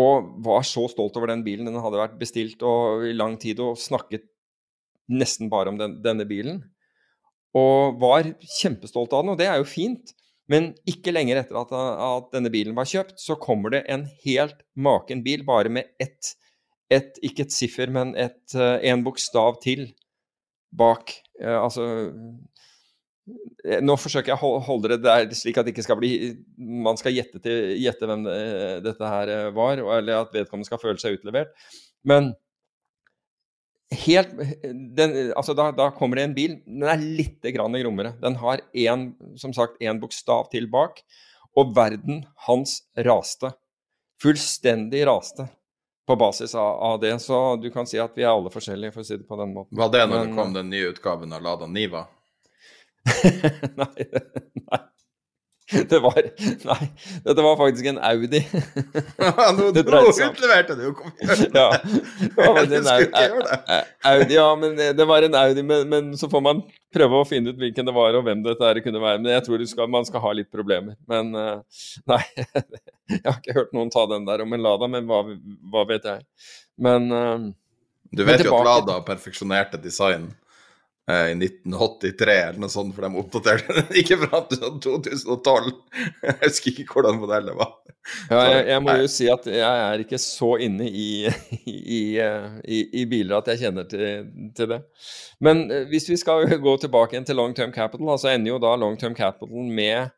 Og 0.00 0.30
var 0.44 0.64
så 0.66 0.86
stolt 0.90 1.16
over 1.18 1.30
den 1.30 1.44
bilen. 1.46 1.68
Den 1.68 1.82
hadde 1.82 2.00
vært 2.00 2.18
bestilt 2.20 2.62
i 2.62 3.14
lang 3.14 3.36
tid 3.40 3.60
og 3.62 3.78
snakket 3.80 4.26
nesten 5.10 5.50
bare 5.52 5.72
om 5.72 5.78
den, 5.80 5.98
denne 6.04 6.26
bilen. 6.28 6.62
Og 7.56 7.98
var 8.00 8.28
kjempestolt 8.60 9.12
av 9.12 9.24
den, 9.24 9.34
og 9.34 9.40
det 9.40 9.48
er 9.50 9.60
jo 9.60 9.68
fint. 9.68 10.14
Men 10.50 10.72
ikke 10.88 11.12
lenger 11.14 11.42
etter 11.42 11.58
at, 11.60 11.72
at 11.72 12.30
denne 12.34 12.50
bilen 12.50 12.74
var 12.78 12.88
kjøpt, 12.90 13.18
så 13.22 13.36
kommer 13.38 13.74
det 13.74 13.84
en 13.90 14.06
helt 14.24 14.64
maken 14.74 15.22
bil, 15.26 15.44
bare 15.46 15.70
med 15.70 15.92
ett, 16.02 16.32
et, 16.90 17.18
ikke 17.26 17.46
et 17.46 17.54
siffer, 17.54 17.90
men 17.94 18.16
et, 18.18 18.42
eh, 18.56 18.80
en 18.90 19.04
bokstav 19.06 19.60
til 19.62 19.84
bak. 20.74 21.12
Eh, 21.38 21.54
altså 21.54 21.86
Eh, 21.86 22.59
nå 23.84 23.96
forsøker 24.00 24.32
jeg 24.32 24.40
å 24.40 24.60
holde 24.64 24.94
det 24.94 25.00
der 25.04 25.32
slik 25.36 25.58
at 25.60 25.66
det 25.66 25.74
ikke 25.74 25.84
skal 25.84 25.98
bli 26.00 26.12
man 26.56 26.98
skal 27.00 27.14
gjette, 27.14 27.40
til, 27.44 27.74
gjette 27.80 28.08
hvem 28.08 28.24
det, 28.26 28.36
dette 28.86 29.10
her 29.14 29.32
eh, 29.32 29.48
var, 29.56 29.82
eller 29.98 30.22
at 30.22 30.32
vedkommende 30.34 30.68
skal 30.68 30.80
føle 30.82 31.00
seg 31.02 31.18
utlevert. 31.18 31.52
Men 32.08 32.32
helt 33.90 34.32
den, 34.96 35.16
altså 35.36 35.54
da, 35.58 35.70
da, 35.76 35.90
kommer 35.96 36.20
det 36.20 36.28
en 36.28 36.36
bil. 36.36 36.58
Den 36.64 36.88
er 36.88 37.02
litt 37.02 37.50
grommere. 37.54 38.14
Den 38.22 38.38
har 38.40 38.62
en, 38.86 39.10
som 39.40 39.54
sagt 39.56 39.80
én 39.82 40.00
bokstav 40.02 40.48
til 40.54 40.70
bak. 40.70 41.02
Og 41.58 41.72
verden 41.74 42.24
hans 42.46 42.80
raste. 43.06 43.50
Fullstendig 44.22 45.02
raste 45.08 45.48
på 46.06 46.16
basis 46.16 46.54
av, 46.54 46.76
av, 46.86 47.00
det. 47.02 47.16
Så 47.24 47.56
du 47.56 47.70
kan 47.74 47.86
si 47.86 47.98
at 47.98 48.14
vi 48.18 48.24
er 48.24 48.32
alle 48.32 48.52
forskjellige, 48.52 48.94
for 48.94 49.02
å 49.02 49.06
si 49.06 49.18
det 49.18 49.26
på 49.28 49.38
den 49.40 49.52
måten. 49.56 49.78
Var 49.78 49.92
det 49.92 50.06
når 50.06 50.16
Men, 50.16 50.30
det 50.30 50.38
kom 50.38 50.54
den 50.54 50.72
nye 50.72 50.90
utgaven 50.92 51.34
av 51.36 51.44
Lada 51.44 51.68
Niva? 51.70 52.06
nei, 53.80 54.06
nei. 54.66 54.80
Det 55.70 55.98
var 56.02 56.16
Nei, 56.64 56.86
dette 57.24 57.42
var 57.42 57.56
faktisk 57.56 57.86
en 57.86 57.98
Audi. 58.02 58.40
Det 59.74 59.84
nå 59.86 60.00
utleverte 60.10 60.74
du 60.74 60.82
jo! 60.88 60.94
Ja, 61.54 61.68
det 62.26 62.34
var 62.36 62.58
en 62.64 62.88
Audi, 64.10 64.34
ja, 64.34 64.48
men 64.58 64.76
det 64.76 65.06
var 65.06 65.22
en 65.22 65.34
Audi, 65.38 65.62
men, 65.62 65.88
men 65.88 66.10
så 66.18 66.30
får 66.30 66.42
man 66.42 66.64
prøve 66.94 67.20
å 67.20 67.28
finne 67.28 67.54
ut 67.54 67.60
hvilken 67.60 67.86
det 67.86 67.94
var 67.94 68.18
og 68.18 68.26
hvem 68.26 68.42
dette 68.42 68.66
her 68.66 68.82
kunne 68.82 69.02
være. 69.02 69.22
Men 69.22 69.36
jeg 69.36 69.46
tror 69.46 69.64
skal, 69.70 69.90
man 69.92 70.08
skal 70.08 70.24
ha 70.24 70.34
litt 70.40 70.50
problemer. 70.50 70.98
Men 71.10 71.30
eh, 71.38 71.86
nei, 72.10 72.22
jeg 73.14 73.22
har 73.28 73.38
ikke 73.38 73.58
hørt 73.60 73.74
noen 73.76 73.94
ta 73.94 74.08
den 74.10 74.26
der 74.26 74.42
om 74.42 74.56
en 74.56 74.66
Lada, 74.66 74.90
men 74.90 75.06
hva, 75.10 75.22
hva 75.70 75.86
vet 75.92 76.10
jeg. 76.10 76.26
Men 76.82 77.10
eh, 77.14 77.50
Du 78.10 78.26
vet 78.26 78.42
jo 78.42 78.58
at 78.58 78.70
Lada 78.72 79.00
perfeksjonerte 79.06 79.78
design 79.82 80.32
i 81.30 81.36
1983 81.36 82.34
eller 82.34 82.60
noe 82.62 82.72
sånt, 82.72 82.94
for 82.96 83.06
de 83.06 83.20
oppdaterte 83.20 83.76
den 83.76 83.98
ikke 84.02 84.18
fram 84.24 84.46
til 84.50 84.60
sånn 84.62 84.80
2012. 84.84 85.70
Jeg 86.24 86.36
husker 86.42 86.70
ikke 86.72 86.96
hvordan 86.96 87.20
modellet 87.22 87.58
var. 87.58 87.74
ja, 88.30 88.40
jeg, 88.48 88.62
jeg 88.70 88.84
må 88.84 88.96
jo 89.02 89.08
si 89.12 89.28
at 89.32 89.48
jeg 89.50 89.82
er 89.86 90.04
ikke 90.04 90.20
så 90.22 90.50
inne 90.64 90.88
i, 90.88 91.10
i, 91.98 92.00
eh, 92.22 92.46
i, 92.64 92.80
i 93.02 93.06
biler 93.10 93.40
at 93.40 93.52
jeg 93.52 93.66
kjenner 93.66 93.88
til, 93.90 94.30
til 94.56 94.72
det. 94.74 94.80
Men 95.44 95.66
eh, 95.68 95.86
hvis 95.90 96.08
vi 96.12 96.18
skal 96.20 96.46
gå 96.60 96.76
tilbake 96.82 97.16
igjen 97.16 97.28
til 97.28 97.40
long 97.40 97.56
term 97.56 97.74
capital, 97.76 98.14
altså 98.16 98.32
ender 98.32 98.54
jo 98.54 98.62
da 98.62 98.74
long 98.78 98.98
term 99.00 99.16
capital 99.18 99.68
med 99.68 100.16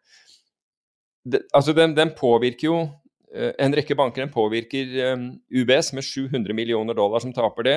det, 1.25 1.45
Altså, 1.55 1.73
den, 1.73 1.95
den 1.95 2.11
påvirker 2.19 2.67
jo 2.67 2.79
eh, 2.83 3.02
en 3.33 3.73
rekke 3.73 3.97
banker 3.97 4.29
påvirker 4.33 4.97
eh, 5.01 5.23
UBS 5.63 5.93
med 5.97 6.05
700 6.05 6.55
millioner 6.57 6.97
dollar 6.97 7.23
som 7.25 7.33
taper 7.33 7.67
det. 7.67 7.77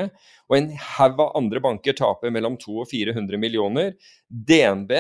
Og 0.50 0.58
en 0.58 0.72
haug 0.98 1.22
av 1.24 1.36
andre 1.40 1.62
banker 1.64 1.96
taper 1.96 2.34
mellom 2.34 2.58
200 2.60 2.84
og 2.84 2.92
400 2.92 3.40
millioner. 3.40 3.94
DNB 4.28 4.92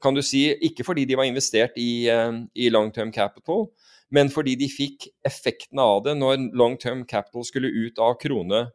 kan 0.00 0.16
du 0.16 0.22
si, 0.24 0.46
ikke 0.64 0.86
fordi 0.86 1.04
de 1.08 1.18
var 1.18 1.28
investert 1.28 1.76
i, 1.76 2.08
eh, 2.08 2.32
i 2.54 2.70
long 2.70 2.90
term 2.94 3.12
capital, 3.12 3.68
men 4.10 4.30
fordi 4.32 4.56
de 4.58 4.70
fikk 4.70 5.10
effekten 5.26 5.78
av 5.78 6.04
det 6.04 6.16
når 6.18 6.50
long 6.56 6.78
term 6.78 7.04
capital 7.04 7.44
skulle 7.44 7.70
ut 7.70 7.98
av 7.98 8.16
krone, 8.22 8.70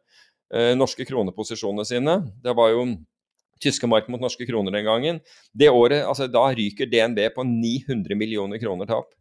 eh, 0.52 0.74
norske 0.74 1.04
kroneposisjonene 1.04 1.84
sine. 1.84 2.32
Det 2.42 2.54
var 2.54 2.70
jo 2.70 2.86
tyske 3.60 3.88
mark 3.88 4.08
mot 4.08 4.20
norske 4.20 4.46
kroner 4.46 4.72
den 4.72 4.84
gangen. 4.84 5.20
Det 5.56 5.68
året, 5.72 6.04
altså 6.04 6.30
Da 6.30 6.52
ryker 6.52 6.86
DNB 6.86 7.34
på 7.34 7.42
900 7.42 8.14
millioner 8.14 8.58
kroner 8.58 8.86
tap. 8.86 9.14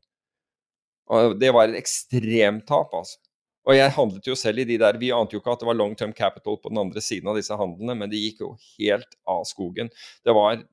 Og 1.14 1.36
det 1.40 1.52
var 1.54 1.70
et 1.70 1.78
ekstremt 1.80 2.66
tap, 2.70 2.94
altså. 2.98 3.20
Og 3.66 3.74
jeg 3.74 3.94
handlet 3.96 4.28
jo 4.30 4.36
selv 4.38 4.62
i 4.62 4.68
de 4.70 4.78
der 4.78 4.98
Vi 5.02 5.08
ante 5.14 5.34
jo 5.34 5.42
ikke 5.42 5.56
at 5.56 5.64
det 5.64 5.66
var 5.66 5.78
long 5.78 5.96
term 5.98 6.14
capital 6.14 6.60
på 6.62 6.70
den 6.70 6.78
andre 6.78 7.02
siden 7.02 7.32
av 7.32 7.38
disse 7.40 7.56
handlene, 7.58 7.96
men 7.98 8.12
det 8.12 8.22
gikk 8.22 8.44
jo 8.44 8.52
helt 8.78 9.18
av 9.26 9.46
skogen. 9.50 9.90
Det 10.26 10.36
var 10.38 10.64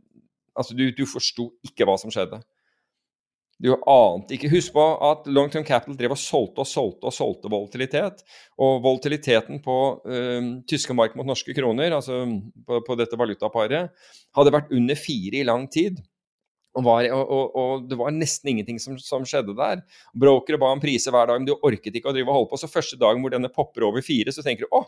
Altså, 0.52 0.74
du, 0.76 0.90
du 0.92 1.06
forsto 1.08 1.46
ikke 1.64 1.86
hva 1.88 1.94
som 1.96 2.12
skjedde. 2.12 2.36
Du 3.62 3.70
ante 3.88 4.34
ikke 4.34 4.50
Husk 4.50 4.74
på 4.74 4.82
at 5.06 5.28
long 5.30 5.50
term 5.52 5.64
capital 5.64 5.96
drev 5.96 6.12
og 6.16 6.20
solgte 6.20 6.64
og 6.64 6.68
solgte 6.68 7.08
og 7.08 7.14
solgte 7.14 7.52
volatilitet. 7.52 8.24
Og 8.60 8.82
volatiliteten 8.84 9.62
på 9.64 9.76
øh, 10.04 10.48
tyske 10.68 10.96
mark 10.98 11.14
mot 11.16 11.28
norske 11.28 11.54
kroner, 11.56 11.94
altså 11.94 12.24
på, 12.66 12.82
på 12.84 12.98
dette 12.98 13.16
valutaparet, 13.16 13.94
hadde 14.36 14.54
vært 14.54 14.74
under 14.74 14.98
fire 14.98 15.40
i 15.40 15.46
lang 15.46 15.68
tid. 15.72 16.02
Og, 16.72 16.84
var, 16.86 17.04
og, 17.12 17.56
og, 17.58 17.82
det 17.84 17.98
var 18.00 18.14
nesten 18.16 18.54
ingenting 18.54 18.78
som, 18.80 18.96
som 19.00 19.26
skjedde 19.28 19.52
der. 19.58 19.82
Brokere 20.16 20.60
ba 20.60 20.70
om 20.72 20.80
priser 20.80 21.12
hver 21.12 21.28
dag, 21.28 21.40
men 21.40 21.48
du 21.48 21.52
orket 21.58 21.98
ikke 21.98 22.08
å 22.08 22.16
drive 22.16 22.30
og 22.30 22.38
holde 22.38 22.52
på. 22.54 22.60
Så 22.62 22.70
første 22.72 22.96
dagen 23.00 23.20
hvor 23.20 23.34
denne 23.34 23.52
popper 23.52 23.84
over 23.90 24.04
fire, 24.04 24.32
så 24.32 24.44
tenker 24.44 24.64
du 24.64 24.78
å, 24.78 24.86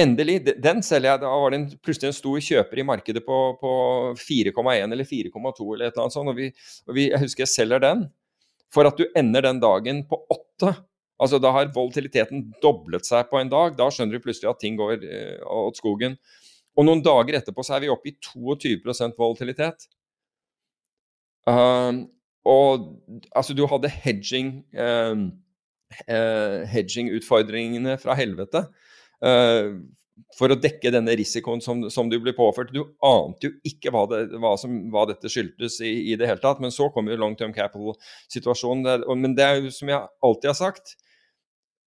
endelig, 0.00 0.40
den 0.62 0.82
selger 0.86 1.12
jeg. 1.12 1.22
Da 1.22 1.30
var 1.30 1.52
det 1.52 1.60
en, 1.60 1.68
plutselig 1.84 2.10
en 2.10 2.16
stor 2.16 2.42
kjøper 2.46 2.82
i 2.82 2.86
markedet 2.90 3.22
på, 3.26 3.38
på 3.60 3.72
4,1 4.18 4.96
eller 4.96 5.06
4,2 5.06 5.30
eller 5.36 5.86
et 5.86 5.94
eller 5.94 6.04
annet 6.04 6.16
sånt. 6.16 6.32
Og, 6.32 6.38
vi, 6.38 6.50
og 6.88 6.96
vi, 6.96 7.06
jeg 7.12 7.24
husker 7.24 7.46
jeg 7.46 7.54
selger 7.54 7.84
den. 7.86 8.06
For 8.74 8.86
at 8.86 8.98
du 8.98 9.06
ender 9.18 9.46
den 9.46 9.62
dagen 9.62 10.04
på 10.10 10.20
åtte. 10.30 10.74
Altså 11.20 11.40
Da 11.42 11.52
har 11.52 11.72
volatiliteten 11.74 12.46
doblet 12.62 13.06
seg 13.06 13.30
på 13.30 13.40
en 13.40 13.50
dag. 13.52 13.78
Da 13.78 13.90
skjønner 13.92 14.16
du 14.16 14.24
plutselig 14.24 14.50
at 14.50 14.62
ting 14.62 14.78
går 14.78 15.04
eh, 15.04 15.40
åt 15.44 15.80
skogen. 15.80 16.16
Og 16.78 16.86
noen 16.86 17.02
dager 17.04 17.36
etterpå 17.40 17.64
så 17.66 17.76
er 17.76 17.84
vi 17.84 17.90
oppe 17.92 18.12
i 18.12 18.16
22% 18.24 19.18
volatilitet. 19.18 19.88
Um, 21.48 22.04
og 22.48 22.90
altså, 23.36 23.54
du 23.56 23.66
hadde 23.68 23.92
hedging 23.92 24.52
um, 24.74 25.30
uh, 26.08 26.60
hedging-utfordringene 26.70 27.96
fra 28.00 28.16
helvete. 28.18 28.66
Uh, 29.20 29.80
for 30.36 30.52
å 30.52 30.58
dekke 30.58 30.92
denne 30.92 31.14
risikoen 31.18 31.62
som, 31.64 31.82
som 31.92 32.10
du 32.10 32.18
ble 32.22 32.34
påført. 32.36 32.72
Du 32.74 32.82
ante 33.04 33.48
jo 33.48 33.52
ikke 33.66 33.92
hva, 33.94 34.06
det, 34.10 34.22
hva, 34.40 34.54
som, 34.60 34.76
hva 34.92 35.06
dette 35.10 35.30
skyldtes 35.32 35.80
i, 35.84 35.92
i 36.12 36.16
det 36.20 36.28
hele 36.28 36.42
tatt. 36.42 36.60
Men 36.62 36.74
så 36.74 36.90
kom 36.94 37.10
jo 37.10 37.18
long 37.18 37.36
term 37.38 37.54
capital-situasjonen. 37.56 39.06
Men 39.20 39.36
det 39.38 39.46
er 39.46 39.60
jo 39.60 39.72
som 39.74 39.90
jeg 39.92 40.10
alltid 40.26 40.52
har 40.52 40.58
sagt. 40.58 40.94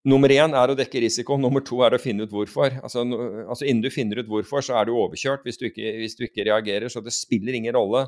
Nummer 0.04 0.28
én 0.28 0.52
er 0.52 0.68
å 0.68 0.76
dekke 0.76 1.00
risiko, 1.00 1.38
nummer 1.40 1.62
to 1.64 1.78
er 1.86 1.94
å 1.96 2.00
finne 2.00 2.26
ut 2.26 2.32
hvorfor. 2.34 2.74
Altså, 2.84 3.06
no, 3.08 3.22
altså 3.48 3.64
Innen 3.64 3.86
du 3.86 3.88
finner 3.88 4.20
ut 4.20 4.28
hvorfor, 4.28 4.60
så 4.66 4.76
er 4.76 4.90
du 4.90 4.98
overkjørt 4.98 5.46
hvis 5.48 5.56
du 5.56 5.70
ikke, 5.70 5.94
hvis 6.02 6.18
du 6.18 6.26
ikke 6.26 6.44
reagerer. 6.50 6.92
Så 6.92 7.00
det 7.04 7.14
spiller 7.16 7.56
ingen 7.56 7.72
rolle 7.76 8.04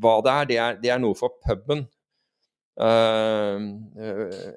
hva 0.00 0.18
det 0.24 0.32
er. 0.32 0.48
Det 0.48 0.58
er, 0.58 0.78
det 0.82 0.92
er 0.94 1.02
noe 1.02 1.18
for 1.18 1.36
puben. 1.44 1.86
Uh, 2.80 3.60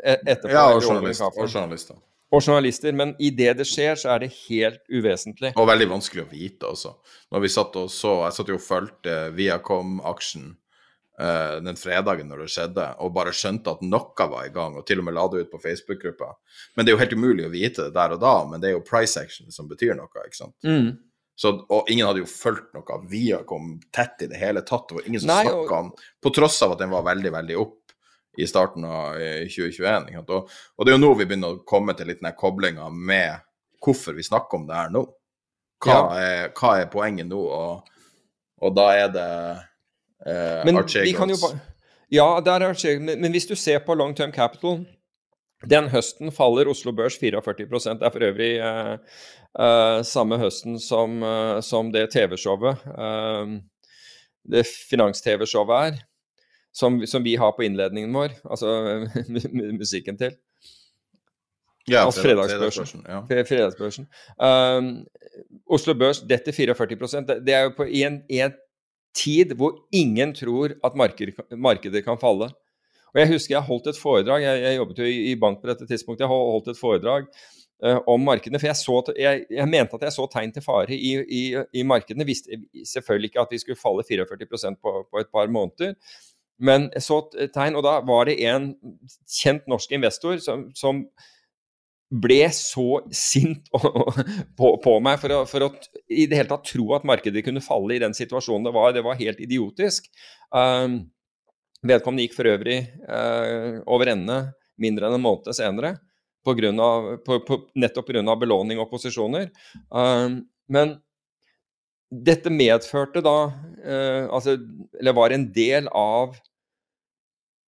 etterpå. 0.01 0.53
Ja, 0.53 0.69
og 0.71 0.83
journalist. 0.83 1.23
Og 1.27 1.47
journalister. 1.49 1.97
Og 2.31 2.41
journalister. 2.41 2.95
Men 2.95 3.15
idet 3.19 3.57
det 3.59 3.67
skjer, 3.69 3.97
så 3.99 4.13
er 4.15 4.25
det 4.25 4.33
helt 4.45 4.81
uvesentlig. 4.89 5.53
Og 5.59 5.67
veldig 5.69 5.89
vanskelig 5.93 6.25
å 6.25 6.29
vite 6.31 6.69
også. 6.71 6.95
Når 7.35 7.43
vi 7.43 7.51
satt 7.51 7.81
og 7.81 7.89
så 7.91 8.21
Jeg 8.25 8.37
satt 8.37 8.53
jo 8.53 8.59
og 8.59 8.63
fulgte 8.63 9.17
Viacom-aksjen 9.35 10.53
uh, 11.21 11.57
den 11.65 11.79
fredagen 11.79 12.31
når 12.31 12.45
det 12.45 12.51
skjedde, 12.55 12.87
og 13.03 13.13
bare 13.15 13.35
skjønte 13.35 13.75
at 13.75 13.83
noe 13.85 14.29
var 14.31 14.47
i 14.47 14.53
gang, 14.55 14.77
og 14.79 14.87
til 14.87 15.01
og 15.01 15.09
med 15.09 15.17
la 15.17 15.27
det 15.31 15.45
ut 15.45 15.51
på 15.53 15.61
Facebook-gruppa. 15.63 16.31
Men 16.75 16.85
det 16.85 16.91
er 16.91 16.97
jo 16.97 17.03
helt 17.03 17.17
umulig 17.19 17.47
å 17.47 17.53
vite 17.53 17.89
det 17.89 17.97
der 17.97 18.15
og 18.15 18.23
da, 18.23 18.37
men 18.49 18.63
det 18.63 18.71
er 18.71 18.77
jo 18.77 18.85
price 18.87 19.19
action 19.21 19.51
som 19.51 19.69
betyr 19.71 19.95
noe, 19.97 20.09
ikke 20.25 20.41
sant. 20.41 20.57
Mm. 20.65 20.95
Så, 21.35 21.51
og 21.67 21.89
ingen 21.91 22.07
hadde 22.07 22.21
jo 22.23 22.29
fulgt 22.31 22.69
noe 22.75 22.97
Via 23.11 23.41
kom 23.47 23.73
tett 23.93 24.23
i 24.23 24.29
det 24.31 24.39
hele 24.39 24.61
tatt. 24.63 24.87
Det 24.87 24.99
var 24.99 25.09
ingen 25.09 25.21
som 25.21 25.33
snakka 25.33 25.79
om 25.81 25.89
På 26.23 26.31
tross 26.35 26.61
av 26.63 26.75
at 26.75 26.83
den 26.83 26.93
var 26.93 27.03
veldig, 27.03 27.33
veldig 27.35 27.57
opp 27.59 27.81
i 28.37 28.47
starten 28.47 28.85
av 28.87 29.19
eh, 29.19 29.43
2021. 29.47 30.09
Ikke 30.09 30.21
sant? 30.21 30.31
Og, 30.31 30.55
og 30.75 30.87
det 30.87 30.93
er 30.93 30.97
jo 30.97 31.03
nå 31.03 31.11
vi 31.19 31.27
begynner 31.27 31.57
å 31.57 31.61
komme 31.67 31.95
til 31.95 32.09
litt 32.11 32.23
den 32.23 32.35
koblinga 32.39 32.87
med 32.91 33.43
hvorfor 33.83 34.15
vi 34.17 34.25
snakker 34.25 34.59
om 34.59 34.67
det 34.69 34.79
her 34.79 34.91
nå. 34.95 35.05
Hva, 35.85 35.99
er, 36.17 36.49
hva 36.55 36.73
er 36.81 36.89
poenget 36.91 37.27
nå? 37.29 37.39
Og, 37.39 37.95
og 38.63 38.75
da 38.75 38.89
er 38.95 39.11
det 39.13 39.29
eh, 40.25 40.75
Archegos. 40.75 41.45
Ja, 42.13 42.27
der 42.43 42.63
er 42.63 42.71
Archegos. 42.71 43.03
Men, 43.03 43.21
men 43.21 43.35
hvis 43.35 43.47
du 43.49 43.55
ser 43.59 43.83
på 43.85 43.95
long 43.97 44.15
term 44.17 44.33
capital 44.35 44.81
Den 45.64 45.88
høsten 45.90 46.32
faller 46.36 46.68
Oslo 46.68 46.91
Børs 46.91 47.15
44 47.18 47.95
Det 47.95 48.03
er 48.06 48.11
for 48.14 48.23
øvrig 48.27 48.49
eh, 48.60 48.98
eh, 49.60 50.02
samme 50.03 50.38
høsten 50.38 50.80
som, 50.80 51.23
eh, 51.23 51.61
som 51.61 51.91
det 51.91 52.11
TV-showet. 52.11 52.84
eh, 52.86 53.61
det 54.45 54.65
finans-TV-showet 54.68 55.94
er. 55.94 56.03
Som, 56.76 56.99
som 57.07 57.23
vi 57.23 57.38
har 57.40 57.53
på 57.56 57.64
innledningen 57.64 58.11
vår. 58.14 58.36
Altså 58.44 59.07
musikken 59.80 60.18
til. 60.19 60.36
ja, 61.88 62.03
altså 62.06 62.22
fredag- 62.22 62.49
fredagsbørsen. 62.52 63.06
Ja. 63.07 63.22
Fredagsbørsen. 63.48 64.07
Um, 64.38 65.06
Oslo 65.69 65.94
Børs 65.94 66.19
detter 66.22 66.52
44 66.52 67.22
det, 67.27 67.45
det 67.45 67.53
er 67.53 67.64
jo 67.64 67.73
på 67.77 67.84
en, 67.88 68.23
en 68.30 68.53
tid 69.15 69.53
hvor 69.56 69.86
ingen 69.94 70.34
tror 70.36 70.76
at 70.84 70.95
marked, 70.95 71.32
markedet 71.57 72.03
kan 72.03 72.18
falle. 72.19 72.49
Og 73.15 73.21
Jeg 73.21 73.31
husker 73.31 73.55
jeg 73.55 73.63
holdt 73.69 73.85
et 73.87 73.99
foredrag, 73.99 74.43
jeg, 74.43 74.63
jeg 74.65 74.77
jobbet 74.81 74.97
jo 74.99 75.05
i, 75.07 75.19
i 75.31 75.35
bank 75.39 75.61
på 75.61 75.69
dette 75.71 75.87
tidspunktet, 75.87 76.25
jeg 76.25 76.31
hol- 76.33 76.49
holdt 76.51 76.73
et 76.73 76.79
foredrag 76.79 77.29
uh, 77.85 77.99
om 78.11 78.25
markedene. 78.27 78.59
For 78.59 78.67
jeg, 78.67 78.79
så, 78.81 78.97
jeg, 79.15 79.45
jeg 79.55 79.69
mente 79.71 79.95
at 79.95 80.03
jeg 80.09 80.17
så 80.17 80.25
tegn 80.33 80.51
til 80.51 80.65
fare 80.65 80.91
i, 80.91 81.13
i, 81.23 81.43
i 81.79 81.85
markedene. 81.87 82.27
Visste 82.27 82.59
selvfølgelig 82.91 83.31
ikke 83.31 83.45
at 83.45 83.55
vi 83.55 83.61
skulle 83.63 83.79
falle 83.79 84.03
44% 84.09 84.81
på, 84.83 84.95
på 85.07 85.23
et 85.23 85.31
par 85.31 85.47
måneder. 85.47 85.95
Men 86.59 86.89
jeg 86.93 87.03
så 87.07 87.21
tegn, 87.55 87.79
og 87.79 87.87
da 87.87 87.97
var 88.07 88.27
det 88.27 88.35
en 88.47 88.73
kjent 89.31 89.65
norsk 89.71 89.95
investor 89.95 90.37
som, 90.43 90.67
som 90.75 91.01
ble 92.11 92.43
så 92.53 93.01
sint 93.15 93.71
på, 94.59 94.69
på 94.83 94.99
meg 95.03 95.19
for 95.23 95.35
å, 95.35 95.41
for 95.49 95.65
å 95.65 95.71
i 96.11 96.27
det 96.29 96.37
hele 96.37 96.51
tatt 96.51 96.67
tro 96.69 96.91
at 96.95 97.07
markedet 97.07 97.43
kunne 97.47 97.63
falle 97.65 97.95
i 97.95 98.03
den 98.03 98.15
situasjonen 98.15 98.67
det 98.67 98.75
var. 98.75 98.93
Det 98.95 99.03
var 99.07 99.19
helt 99.19 99.41
idiotisk. 99.43 100.11
Um, 100.51 101.05
vedkommende 101.85 102.25
gikk 102.25 102.35
for 102.37 102.49
øvrig 102.49 102.79
eh, 103.07 103.79
over 103.85 104.11
ende 104.13 104.39
mindre 104.81 105.07
enn 105.07 105.17
en 105.17 105.23
måned 105.23 105.55
senere. 105.55 105.95
På 106.45 106.53
grunn 106.57 106.79
av, 106.81 107.07
på, 107.25 107.39
på, 107.45 107.59
nettopp 107.79 108.11
pga. 108.11 108.35
belåning 108.37 108.81
og 108.81 108.91
posisjoner. 108.91 109.49
Eh, 109.73 110.37
men 110.69 110.97
dette 112.09 112.53
medførte 112.53 113.21
da 113.25 113.37
eh, 113.83 114.27
altså, 114.29 114.55
Eller 114.99 115.15
var 115.17 115.33
en 115.33 115.49
del 115.53 115.89
av 115.91 116.35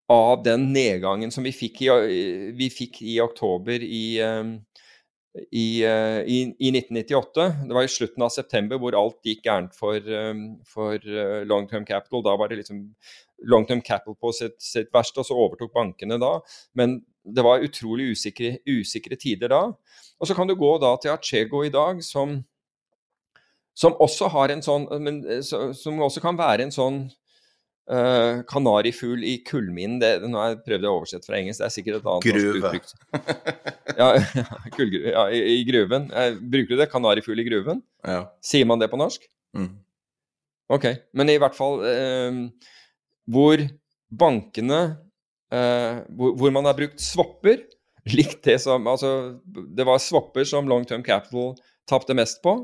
av 0.07 0.43
den 0.43 0.69
nedgangen 0.71 1.31
som 1.35 1.43
vi 1.43 1.51
fikk 1.51 1.81
i, 1.83 1.89
vi 2.55 2.69
fikk 2.71 3.01
i 3.03 3.17
oktober 3.19 3.83
i, 3.83 4.21
um, 4.23 4.53
i, 5.51 5.85
uh, 5.85 6.21
i, 6.23 6.39
i, 6.59 6.71
1998. 6.73 7.45
Det 7.67 7.75
var 7.77 7.85
i 7.85 7.91
slutten 7.91 8.25
av 8.25 8.33
september 8.33 8.79
hvor 8.81 8.97
alt 8.97 9.19
gikk 9.25 9.45
gærent 9.45 9.75
for, 9.77 10.01
um, 10.01 10.43
for 10.67 10.97
uh, 10.97 11.43
long 11.47 11.67
term 11.69 11.85
capital. 11.87 12.23
Da 12.25 12.35
var 12.39 12.51
det 12.51 12.59
liksom 12.61 12.83
long 13.45 13.67
term 13.67 13.81
capital 13.81 14.15
på 14.15 14.33
sitt, 14.35 14.57
sitt, 14.63 14.91
verste, 14.93 15.21
og 15.21 15.29
så 15.29 15.37
overtok 15.37 15.73
bankene 15.75 16.19
da. 16.21 16.37
Men 16.77 16.99
det 17.27 17.45
var 17.45 17.63
utrolig 17.63 18.11
usikre, 18.15 18.57
usikre 18.67 19.19
tider 19.19 19.51
da. 19.53 19.63
Og 20.17 20.29
så 20.29 20.35
kan 20.37 20.49
du 20.49 20.55
gå 20.57 20.71
da 20.81 20.95
til 21.01 21.13
Achego 21.13 21.63
i 21.65 21.73
dag, 21.73 22.01
som, 22.05 22.39
som 23.77 23.97
også 24.01 24.31
har 24.33 24.53
en 24.53 24.63
sånn 24.65 24.87
men, 25.03 25.21
Som 25.43 26.01
også 26.01 26.23
kan 26.23 26.39
være 26.39 26.65
en 26.65 26.73
sånn 26.73 27.03
Uh, 27.87 28.41
kanarifugl 28.43 29.21
i 29.23 29.37
kullminen 29.47 30.01
det, 30.01 30.09
Nå 30.27 30.35
har 30.35 30.49
jeg 30.49 30.57
prøvd 30.65 30.87
å 30.89 30.89
oversette 30.97 31.29
fra 31.29 31.37
engelsk, 31.37 31.61
det 31.61 31.67
er 31.69 31.71
sikkert 31.71 32.01
et 32.01 32.09
annet 32.11 32.25
Gruve. 32.27 32.71
ja, 33.95 34.07
kullgruve, 34.75 35.13
ja 35.13 35.23
i, 35.31 35.39
i, 35.53 35.61
gruven. 35.69 36.09
Uh, 36.11 36.35
bruker 36.35 36.75
du 36.75 36.81
det? 36.81 36.89
Kanarifugl 36.91 37.39
i 37.39 37.45
gruven? 37.47 37.79
Ja. 38.03 38.25
Sier 38.43 38.67
man 38.67 38.83
det 38.83 38.89
på 38.91 38.99
norsk? 38.99 39.23
Mm. 39.55 39.69
Ok. 40.75 40.89
Men 41.15 41.31
i 41.31 41.37
hvert 41.39 41.55
fall 41.55 41.79
uh, 41.85 42.41
hvor 43.31 43.63
bankene 44.11 44.81
hvor, 45.47 46.33
hvor, 46.35 46.51
man 46.51 46.67
har 46.67 46.75
brukt 46.75 46.99
swapper, 46.99 47.61
likt 48.19 48.41
det 48.43 48.57
som 48.59 48.83
Altså, 48.91 49.39
det 49.47 49.85
var 49.87 50.01
swapper 50.03 50.43
som 50.43 50.67
long 50.67 50.83
term 50.83 51.05
capital 51.07 51.53
tapte 51.87 52.11
mest 52.19 52.41
på. 52.43 52.57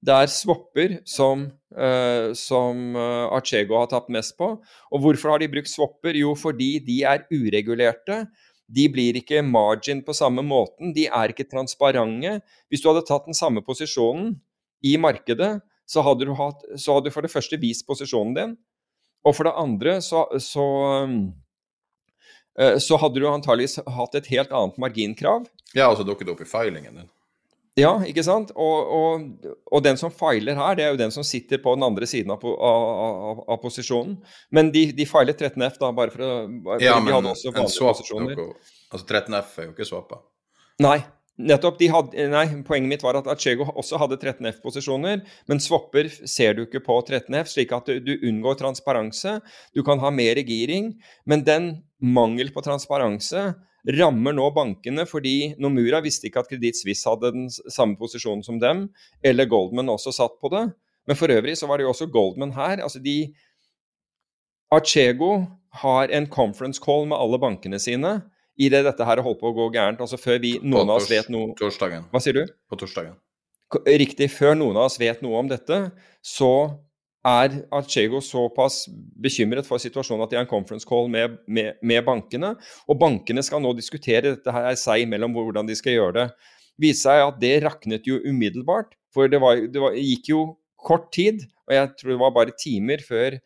Det 0.00 0.14
er 0.16 0.30
swapper 0.32 0.94
som, 1.08 1.42
uh, 1.76 2.30
som 2.36 2.94
uh, 2.96 3.28
Archego 3.36 3.76
har 3.76 3.90
tapt 3.92 4.08
mest 4.12 4.36
på. 4.38 4.54
Og 4.88 5.02
hvorfor 5.04 5.34
har 5.34 5.42
de 5.42 5.50
brukt 5.52 5.68
swapper? 5.68 6.16
Jo, 6.16 6.32
fordi 6.38 6.78
de 6.86 7.02
er 7.04 7.26
uregulerte. 7.28 8.22
De 8.70 8.86
blir 8.88 9.18
ikke 9.20 9.42
margin 9.44 10.00
på 10.06 10.14
samme 10.16 10.44
måten. 10.46 10.94
De 10.96 11.04
er 11.04 11.34
ikke 11.34 11.48
transparente. 11.50 12.38
Hvis 12.72 12.80
du 12.80 12.88
hadde 12.88 13.04
tatt 13.08 13.28
den 13.28 13.36
samme 13.36 13.60
posisjonen 13.66 14.38
i 14.86 14.96
markedet, 14.96 15.58
så 15.90 16.04
hadde 16.06 16.28
du, 16.28 16.32
hatt, 16.38 16.64
så 16.78 16.96
hadde 16.96 17.10
du 17.10 17.14
for 17.14 17.26
det 17.26 17.32
første 17.32 17.58
vist 17.60 17.84
posisjonen 17.88 18.34
din. 18.36 18.56
Og 19.26 19.36
for 19.36 19.44
det 19.44 19.56
andre 19.58 19.98
så, 20.00 20.24
så, 20.40 20.66
uh, 22.56 22.76
så 22.80 23.00
hadde 23.04 23.20
du 23.20 23.28
antageligvis 23.28 23.82
hatt 23.84 24.16
et 24.16 24.32
helt 24.32 24.54
annet 24.54 24.80
marginkrav. 24.80 25.44
Ja, 25.74 25.90
altså 25.90 26.08
dukket 26.08 26.32
opp 26.32 26.40
i 26.40 26.48
filingen 26.48 27.02
din. 27.02 27.10
Ja, 27.80 27.92
ikke 28.06 28.24
sant? 28.26 28.50
Og, 28.54 28.90
og, 28.96 29.46
og, 29.70 29.82
den 29.84 29.98
som 30.00 30.12
feiler 30.14 30.58
her, 30.58 30.76
det 30.78 30.84
er 30.84 30.92
jo 30.94 31.00
den 31.00 31.14
som 31.14 31.26
sitter 31.26 31.60
på 31.62 31.74
den 31.76 31.86
andre 31.86 32.08
siden 32.08 32.32
av, 32.34 32.44
av, 32.44 33.44
av 33.46 33.60
posisjonen. 33.62 34.18
Men 34.54 34.72
de, 34.74 34.88
de 34.96 35.06
feiler 35.08 35.36
13F, 35.36 35.78
da, 35.80 35.92
bare 35.96 36.14
for 36.14 36.26
å 36.26 36.34
bare, 36.66 36.82
Ja, 36.84 36.98
men 37.02 37.30
en 37.30 37.72
swap 37.72 38.02
noe, 38.12 38.50
Altså 38.90 39.06
13F 39.06 39.56
er 39.56 39.68
jo 39.68 39.72
ikke 39.72 39.86
swappa. 39.86 40.20
Nei, 40.82 40.98
nettopp. 41.40 41.80
Hadde, 41.94 42.26
nei, 42.32 42.44
poenget 42.66 42.90
mitt 42.90 43.04
var 43.06 43.20
at 43.20 43.28
Achego 43.30 43.68
også 43.70 44.00
hadde 44.02 44.18
13F-posisjoner, 44.18 45.22
men 45.50 45.62
swapper 45.62 46.10
ser 46.28 46.58
du 46.58 46.64
ikke 46.66 46.82
på 46.86 46.98
13F, 47.04 47.52
slik 47.54 47.74
at 47.76 47.90
du, 47.90 48.00
du 48.02 48.28
unngår 48.28 48.58
transparanse. 48.60 49.38
Du 49.76 49.84
kan 49.86 50.02
ha 50.02 50.12
mer 50.14 50.42
giring, 50.42 50.94
men 51.28 51.46
den 51.46 51.72
mangel 52.00 52.52
på 52.54 52.64
transparanse 52.64 53.52
rammer 53.88 54.34
nå 54.36 54.48
bankene 54.56 55.06
fordi 55.08 55.54
Nomura 55.60 56.02
visste 56.04 56.28
ikke 56.28 56.42
at 56.42 56.50
Kreditt 56.50 56.78
Suisse 56.80 57.08
hadde 57.08 57.32
den 57.34 57.46
samme 57.50 57.96
posisjonen 58.00 58.44
som 58.46 58.58
dem, 58.60 58.88
eller 59.24 59.48
Goldman 59.50 59.92
også 59.92 60.12
satt 60.14 60.36
på 60.40 60.50
det. 60.52 60.66
Men 61.08 61.18
for 61.18 61.32
øvrig 61.32 61.56
så 61.58 61.68
var 61.70 61.80
det 61.80 61.86
jo 61.88 61.94
også 61.94 62.10
Goldman 62.12 62.52
her. 62.56 62.82
altså 62.82 63.00
de 63.02 63.32
Archego 64.70 65.46
har 65.82 66.12
en 66.14 66.26
conference 66.30 66.82
call 66.82 67.08
med 67.08 67.18
alle 67.18 67.38
bankene 67.38 67.78
sine 67.82 68.20
i 68.60 68.68
det 68.70 68.84
dette 68.84 69.06
her 69.06 69.22
holdt 69.24 69.40
på 69.40 69.50
å 69.50 69.56
gå 69.56 69.70
gærent. 69.74 70.00
altså 70.00 70.18
Før 70.20 70.38
vi, 70.42 70.58
noen 70.62 70.90
av 70.90 71.00
oss 71.00 71.10
vet 71.10 71.30
noe 71.32 71.54
Torsdagen. 71.58 72.06
Hva 72.12 72.22
sier 72.22 72.36
du? 72.36 72.54
På 72.68 72.78
torsdagen. 72.78 73.16
Riktig. 73.86 74.28
Før 74.34 74.56
noen 74.58 74.76
av 74.76 74.88
oss 74.90 74.98
vet 75.00 75.22
noe 75.24 75.40
om 75.40 75.50
dette, 75.50 75.78
så 76.22 76.52
er 77.26 77.56
Archego 77.76 78.20
såpass 78.24 78.86
bekymret 79.20 79.68
for 79.68 79.82
situasjonen 79.82 80.24
at 80.24 80.32
de 80.32 80.38
har 80.38 80.46
en 80.46 80.50
conference 80.50 80.88
call 80.88 81.10
med, 81.12 81.36
med, 81.46 81.76
med, 81.82 82.04
bankene. 82.06 82.54
Og 82.88 82.98
bankene 83.00 83.44
skal 83.44 83.60
nå 83.62 83.74
diskutere 83.76 84.34
dette 84.34 84.54
her 84.54 84.72
seg 84.80 85.04
imellom 85.04 85.36
hvordan 85.36 85.68
de 85.68 85.76
skal 85.76 85.98
gjøre 85.98 86.16
det. 86.16 86.26
Viste 86.80 87.10
seg 87.10 87.26
at 87.26 87.40
det 87.42 87.54
raknet 87.66 88.08
jo 88.08 88.20
umiddelbart. 88.24 88.96
For 89.12 89.28
det, 89.28 89.40
var, 89.42 89.60
det 89.68 89.82
var, 89.82 89.96
gikk 89.98 90.30
jo 90.32 90.42
kort 90.80 91.10
tid, 91.12 91.44
og 91.68 91.76
jeg 91.76 91.94
tror 91.98 92.12
det 92.14 92.20
var 92.22 92.36
bare 92.36 92.56
timer 92.56 93.02
før 93.04 93.40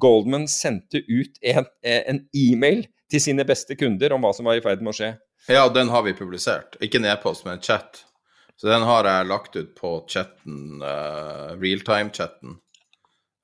Goldman 0.00 0.46
sendte 0.50 1.02
ut 1.10 1.38
en, 1.42 2.20
e-mail 2.34 2.84
til 3.10 3.22
sine 3.22 3.44
beste 3.46 3.74
kunder 3.78 4.14
om 4.14 4.22
hva 4.22 4.30
som 4.34 4.46
var 4.46 4.58
i 4.58 4.62
ferd 4.64 4.82
med 4.82 4.92
å 4.92 4.96
skje. 4.96 5.10
Ja, 5.50 5.64
den 5.72 5.90
har 5.90 6.04
vi 6.06 6.14
publisert. 6.14 6.76
Ikke 6.82 7.00
en 7.00 7.08
e-post, 7.10 7.44
men 7.46 7.58
en 7.58 7.64
chat. 7.64 8.04
Så 8.60 8.68
den 8.68 8.84
har 8.86 9.06
jeg 9.08 9.28
lagt 9.30 9.56
ut 9.56 9.70
på 9.78 9.92
chatten, 10.10 10.82
uh, 10.84 11.56
realtime-chatten. 11.58 12.58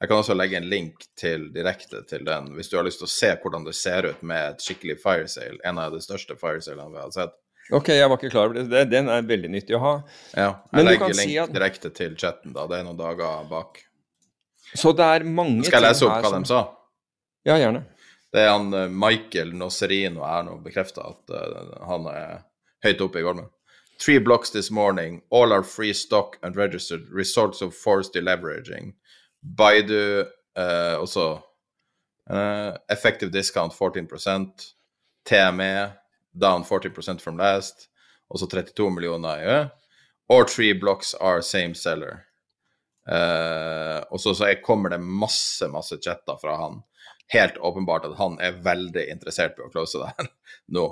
Jeg 0.01 0.11
kan 0.11 0.21
også 0.21 0.35
legge 0.37 0.59
en 0.59 0.69
link 0.69 1.07
til, 1.17 1.49
direkte 1.55 2.03
til 2.09 2.25
den, 2.27 2.51
hvis 2.57 2.69
du 2.69 2.77
har 2.77 2.85
lyst 2.85 3.01
til 3.01 3.09
å 3.09 3.15
se 3.15 3.31
hvordan 3.41 3.65
det 3.65 3.73
ser 3.79 4.11
ut 4.11 4.23
med 4.29 4.53
et 4.53 4.65
skikkelig 4.65 4.99
firesale. 5.01 5.57
En 5.65 5.81
av 5.81 5.95
de 5.95 6.03
største 6.05 6.37
firesalene 6.37 6.93
vi 6.93 7.01
har 7.01 7.15
sett. 7.15 7.37
Ok, 7.75 7.89
jeg 7.97 8.07
var 8.07 8.21
ikke 8.21 8.31
klar 8.31 8.51
over 8.51 8.61
det. 8.61 8.85
Den 8.93 9.09
er 9.11 9.25
veldig 9.27 9.51
nyttig 9.51 9.75
å 9.79 9.83
ha. 9.83 9.95
Ja, 10.37 10.51
jeg 10.69 10.77
Men 10.79 10.89
legger 10.91 11.15
link 11.15 11.33
si 11.33 11.39
at... 11.43 11.55
direkte 11.55 11.91
til 11.97 12.15
chatten, 12.21 12.53
da. 12.55 12.69
Det 12.71 12.79
er 12.79 12.87
noen 12.87 13.01
dager 13.01 13.49
bak. 13.51 13.81
Så 14.75 14.93
det 14.99 15.09
er 15.17 15.25
mange 15.25 15.65
Skal 15.67 15.81
jeg 15.81 15.95
lese 15.95 16.07
opp 16.07 16.21
hva 16.21 16.31
som... 16.31 16.45
de 16.45 16.53
sa? 16.53 16.61
Ja, 17.47 17.57
gjerne. 17.63 17.87
Det 18.35 18.43
er 18.43 18.53
han 18.53 18.73
eh, 18.75 18.93
Michael 18.93 19.55
Nosserino 19.57 20.27
er 20.27 20.45
nå 20.45 20.59
bekrefta 20.61 21.07
at 21.09 21.33
uh, 21.33 21.77
han 21.89 22.09
er 22.11 22.43
høyt 22.85 23.03
oppe 23.07 23.23
i 23.23 23.25
gården. 23.25 23.49
Three 24.03 24.19
blocks 24.21 24.51
this 24.51 24.71
morning. 24.71 25.23
All 25.31 25.55
are 25.57 25.65
free 25.65 25.95
stock 25.95 26.37
and 26.43 26.57
registered. 26.57 27.09
Results 27.11 27.63
of 27.63 27.75
forced 27.75 28.13
deleveraging. 28.13 28.93
Baidu 29.43 30.23
uh, 30.23 30.97
også 31.01 31.27
uh, 32.31 32.73
effective 32.93 33.31
discount 33.33 33.75
14% 33.75 34.73
TME 35.29 35.91
down 36.41 36.65
40% 36.65 37.21
from 37.21 37.39
last, 37.39 37.89
også 38.29 38.47
32 38.47 38.91
millioner 38.91 39.41
i 39.41 39.51
ø. 39.57 39.65
Or 40.29 40.45
three 40.45 40.75
blocks 40.75 41.15
are 41.15 41.43
same 41.43 41.75
seller. 41.75 42.27
Uh, 43.07 44.03
og 44.11 44.21
så, 44.21 44.35
så 44.35 44.55
kommer 44.63 44.91
det 44.91 44.99
masse, 44.99 45.69
masse 45.71 45.99
chatter 46.03 46.39
fra 46.41 46.57
han. 46.57 46.81
Helt 47.31 47.59
åpenbart 47.59 48.05
at 48.09 48.17
han 48.19 48.39
er 48.43 48.59
veldig 48.63 49.07
interessert 49.13 49.55
på 49.57 49.67
å 49.67 49.71
close 49.71 50.03
det 50.03 50.11
her 50.17 50.33
nå. 50.79 50.89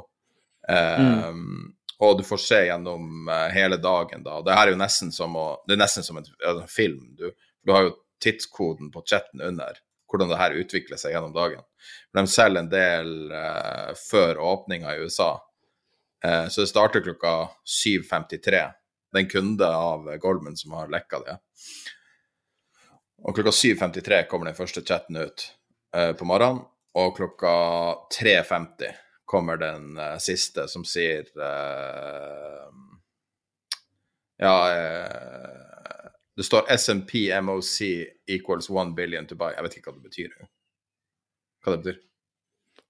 Uh, 0.71 1.35
mm. 1.35 1.75
Og 2.05 2.19
du 2.19 2.25
får 2.27 2.43
se 2.43 2.61
gjennom 2.69 3.29
uh, 3.31 3.49
hele 3.55 3.79
dagen, 3.83 4.23
da. 4.23 4.39
Det 4.47 4.55
her 4.55 4.69
er 4.69 4.75
jo 4.77 4.81
nesten 4.81 5.11
som, 5.15 5.35
å, 5.39 5.49
det 5.67 5.77
er 5.77 5.83
nesten 5.83 6.07
som 6.07 6.19
en, 6.21 6.31
en 6.47 6.63
film. 6.71 7.03
Du, 7.19 7.29
du 7.67 7.75
har 7.75 7.89
jo 7.89 7.95
tidskoden 8.23 8.91
på 8.95 9.03
chatten 9.09 9.43
under 9.43 9.81
hvordan 10.15 10.31
det 10.31 10.39
her 10.39 10.55
utvikler 10.63 11.01
seg 11.01 11.15
gjennom 11.15 11.35
dagen. 11.35 11.65
De 12.15 12.25
selger 12.31 12.63
en 12.63 12.71
del 12.71 13.33
eh, 13.35 13.91
før 13.99 14.39
åpninga 14.39 14.95
i 14.95 15.03
USA. 15.03 15.33
Eh, 16.25 16.47
så 16.49 16.63
det 16.63 16.71
starter 16.71 17.03
klokka 17.05 17.35
7.53. 17.67 18.61
Det 19.11 19.19
er 19.19 19.25
en 19.25 19.33
kunde 19.33 19.67
av 19.67 20.07
Goldman 20.23 20.59
som 20.59 20.77
har 20.79 20.93
lekka 20.93 21.21
det. 21.25 21.37
Og 23.25 23.35
klokka 23.35 23.55
7.53 23.55 24.23
kommer 24.31 24.51
den 24.51 24.59
første 24.59 24.85
chatten 24.87 25.19
ut 25.19 25.49
eh, 25.97 26.13
på 26.15 26.29
morgenen. 26.29 26.63
Og 26.95 27.17
klokka 27.17 27.55
3.50 28.15 28.95
kommer 29.27 29.59
den 29.59 29.97
siste 30.23 30.69
som 30.71 30.85
sier 30.87 31.27
Ja 34.39 34.53
det 36.37 36.47
står 36.47 36.67
SMP 36.75 37.29
MOC 37.43 37.81
equals 38.27 38.71
1 38.71 38.95
billion 38.97 39.27
to 39.27 39.37
buy. 39.39 39.53
Jeg 39.55 39.67
vet 39.67 39.77
ikke 39.79 39.91
hva 39.91 39.99
det 39.99 40.09
betyr. 40.09 40.37
Hva 41.65 41.75
det 41.75 41.83
betyr? 41.85 42.01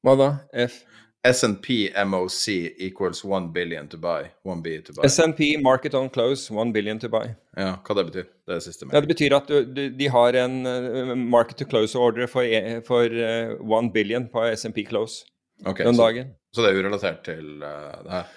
Hva 0.04 0.14
da? 0.20 0.28
F? 0.64 0.82
SNP 1.24 1.68
MOC 2.04 2.48
equals 2.76 3.24
1 3.24 3.52
billion 3.52 3.88
to 3.88 3.96
buy. 3.96 4.28
1 4.44 4.62
B 4.62 4.80
to 4.84 4.92
buy. 4.92 5.08
SNP 5.08 5.62
market 5.62 5.94
on 5.94 6.10
close, 6.10 6.50
1 6.50 6.72
billion 6.72 6.98
to 6.98 7.08
buy. 7.08 7.30
Ja, 7.56 7.78
hva 7.80 7.96
det 7.96 8.04
betyr? 8.10 8.26
Det 8.44 8.56
er 8.56 8.60
siste 8.60 8.84
siste. 8.84 8.88
Ja, 8.92 9.00
det 9.00 9.08
betyr 9.08 9.36
at 9.36 9.48
du, 9.48 9.62
du, 9.64 9.82
de 9.88 10.08
har 10.12 10.36
en 10.36 10.58
uh, 10.68 11.14
market 11.16 11.62
to 11.62 11.68
close 11.68 11.96
order 11.96 12.28
for, 12.28 12.44
e, 12.44 12.80
for 12.84 13.08
uh, 13.08 13.78
1 13.80 13.92
billion 13.94 14.28
på 14.28 14.44
SNP 14.52 14.84
close 14.90 15.24
okay, 15.64 15.86
den 15.86 15.96
så, 15.96 16.02
dagen. 16.02 16.34
Så 16.52 16.64
det 16.64 16.74
er 16.74 16.82
urelatert 16.82 17.24
til 17.24 17.62
uh, 17.62 18.04
det 18.04 18.18
her? 18.18 18.34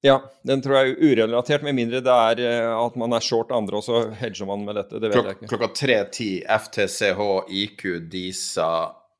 Ja, 0.00 0.20
den 0.46 0.60
tror 0.62 0.76
jeg 0.78 0.92
er 0.92 1.00
urelatert, 1.02 1.64
med 1.66 1.74
mindre 1.74 2.00
det 2.04 2.14
er 2.14 2.40
eh, 2.44 2.70
at 2.70 2.98
man 3.00 3.16
er 3.16 3.24
short 3.24 3.50
andre, 3.54 3.80
og 3.80 3.86
så 3.86 4.04
hedger 4.20 4.46
man 4.46 4.62
med 4.66 4.78
dette. 4.78 5.00
Det 5.02 5.10
vet 5.10 5.16
Klok 5.16 5.26
jeg 5.26 5.38
ikke. 5.38 5.48
Klokka 5.50 5.70
3.10 5.80 6.28
FTCH, 6.66 7.22
IQ, 7.62 7.86
DISA, 8.12 8.68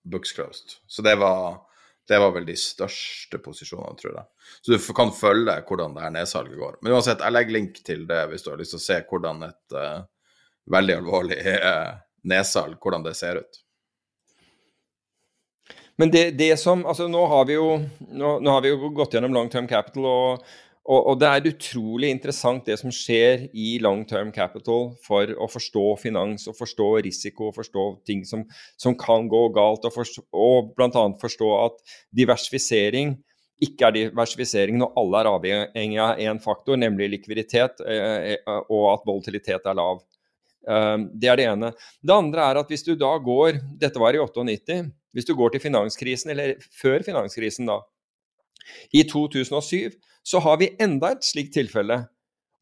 Books 0.06 0.36
Closed. 0.36 0.76
Så 0.86 1.02
det 1.02 1.16
var, 1.18 1.64
det 2.09 2.20
var 2.22 2.30
vel 2.36 2.46
de 2.46 2.55
største 2.59 3.40
posisjonene, 3.42 3.98
tror 3.98 4.20
jeg. 4.20 4.28
Så 4.62 4.76
du 4.76 4.92
kan 4.94 5.10
følge 5.12 5.56
hvordan 5.66 5.96
det 5.96 6.05
her 6.05 6.14
nedsalget 6.14 6.60
går. 6.60 6.78
Men 6.82 6.94
uansett, 6.94 7.26
jeg 7.26 7.34
legger 7.34 7.59
link 7.59 7.82
til 7.84 8.06
det 8.09 8.20
hvis 8.30 8.46
du 8.46 8.52
har 8.52 8.62
lyst 8.62 8.76
til 8.76 8.80
å 8.80 8.86
se 8.86 9.00
hvordan 9.10 9.42
et 9.48 9.74
uh, 9.76 10.05
veldig 10.70 10.96
alvorlig 11.00 11.40
uh, 11.59 11.98
nedsalg, 12.30 12.78
hvordan 12.78 13.02
det 13.06 13.16
ser 13.18 13.42
ut. 13.42 13.60
Men 15.98 16.14
det, 16.14 16.24
det, 16.38 16.52
som 16.62 16.86
Altså, 16.86 17.09
nå 17.10 17.26
har 17.26 17.44
vi 17.50 17.59
jo, 17.59 17.74
nå, 17.98 18.38
nå 18.38 18.55
har 18.55 18.62
vi 18.62 18.70
jo 18.70 18.92
gått 18.94 19.18
gjennom 19.18 19.34
long 19.34 19.50
term 19.50 19.66
capital, 19.66 20.06
og 20.06 20.48
og, 20.89 21.01
og, 21.10 21.15
det 21.20 21.28
er 21.28 21.48
utrolig 21.51 22.09
interessant 22.15 22.65
det 22.69 22.78
som 22.81 22.93
skjer 22.94 23.47
i 23.52 23.77
long 23.85 24.06
term 24.09 24.31
capital 24.32 24.94
for 25.05 25.28
å 25.36 25.48
forstå 25.52 25.85
finans 26.01 26.48
og 26.48 26.56
forstå 26.56 26.89
risiko 27.05 27.51
og 27.51 27.59
forstå 27.59 27.86
ting 28.09 28.24
som, 28.28 28.47
som 28.81 28.97
kan 28.97 29.28
gå 29.28 29.43
galt, 29.56 29.85
og, 29.85 29.93
forstå, 29.93 30.24
og 30.32 30.73
bl.a. 30.78 31.05
forstå 31.20 31.51
at 31.60 31.97
diversifisering 32.16 33.19
ikke 33.65 33.89
er 33.89 33.97
diversifisering 33.97 34.78
når 34.78 34.94
alle 35.01 35.20
er 35.20 35.31
avhengig 35.32 35.98
av 36.02 36.20
én 36.23 36.39
faktor, 36.43 36.78
nemlig 36.78 37.10
likviditet, 37.16 37.82
eh, 37.82 38.36
eh, 38.36 38.60
og 38.70 38.85
at 38.93 39.06
volatilitet 39.09 39.66
er 39.66 39.77
lav. 39.78 40.05
Um, 40.69 41.09
det 41.16 41.31
er 41.31 41.39
det 41.40 41.47
ene. 41.48 41.70
Det 42.05 42.12
andre 42.15 42.44
er 42.44 42.59
at 42.60 42.70
hvis 42.70 42.82
du 42.85 42.90
da 42.98 43.15
går 43.24 43.56
Dette 43.81 44.01
var 44.02 44.12
i 44.12 44.20
98. 44.20 44.82
Hvis 45.16 45.24
du 45.24 45.32
går 45.35 45.55
til 45.55 45.62
finanskrisen, 45.62 46.31
eller 46.35 46.59
før 46.77 47.02
finanskrisen, 47.06 47.70
da. 47.70 47.78
I 48.92 49.04
2007 49.08 49.96
så 50.24 50.40
har 50.44 50.58
vi 50.60 50.74
enda 50.80 51.14
et 51.14 51.24
slikt 51.24 51.54
tilfelle. 51.56 52.02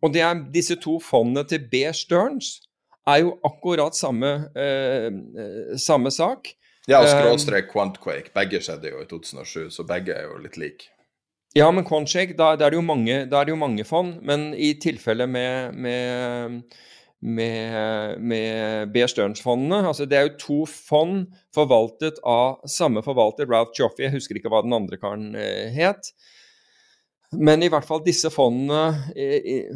Og 0.04 0.12
det 0.14 0.22
er 0.22 0.44
disse 0.54 0.76
to 0.82 0.98
fondene 1.02 1.46
til 1.48 1.64
B. 1.70 1.86
Stearns 1.96 2.60
er 3.06 3.22
jo 3.24 3.36
akkurat 3.46 3.96
samme, 3.96 4.50
eh, 4.56 5.08
eh 5.10 5.76
samme 5.78 6.10
sak. 6.10 6.52
Ja, 6.86 7.00
og 7.00 7.08
skråstrek 7.10 7.72
Quantquake. 7.72 8.30
Begge 8.34 8.60
skjedde 8.62 8.92
jo 8.92 9.00
i 9.02 9.08
2007, 9.10 9.70
så 9.70 9.82
begge 9.86 10.14
er 10.14 10.28
jo 10.28 10.38
litt 10.38 10.56
like. 10.56 10.92
Ja, 11.56 11.70
men 11.72 11.86
Quantshake, 11.88 12.36
da, 12.36 12.52
da, 12.54 12.66
er 12.66 12.70
da, 12.70 13.40
er 13.40 13.44
det 13.44 13.50
jo 13.50 13.56
mange, 13.56 13.84
fond. 13.84 14.20
Men 14.22 14.52
i 14.54 14.74
tilfelle 14.74 15.26
med, 15.26 15.72
med 15.74 16.62
med, 17.26 18.20
med 18.22 18.92
Bear 18.94 19.10
Stearns-fondene. 19.10 19.82
Altså, 19.88 20.06
det 20.06 20.18
er 20.18 20.28
jo 20.28 20.38
to 20.40 20.58
fond 20.70 21.26
forvaltet 21.54 22.20
av 22.22 22.62
samme 22.70 23.02
forvalter, 23.02 23.48
Ralph 23.50 23.74
Joffey. 23.78 24.06
Jeg 24.06 24.14
husker 24.14 24.38
ikke 24.38 24.52
hva 24.52 24.62
den 24.64 24.76
andre 24.76 24.98
karen 25.00 25.32
eh, 25.38 25.72
het. 25.74 26.12
Men 27.34 27.64
i 27.66 27.70
hvert 27.72 27.86
fall 27.88 28.04
disse 28.06 28.30
fondene 28.30 29.10
eh, 29.18 29.72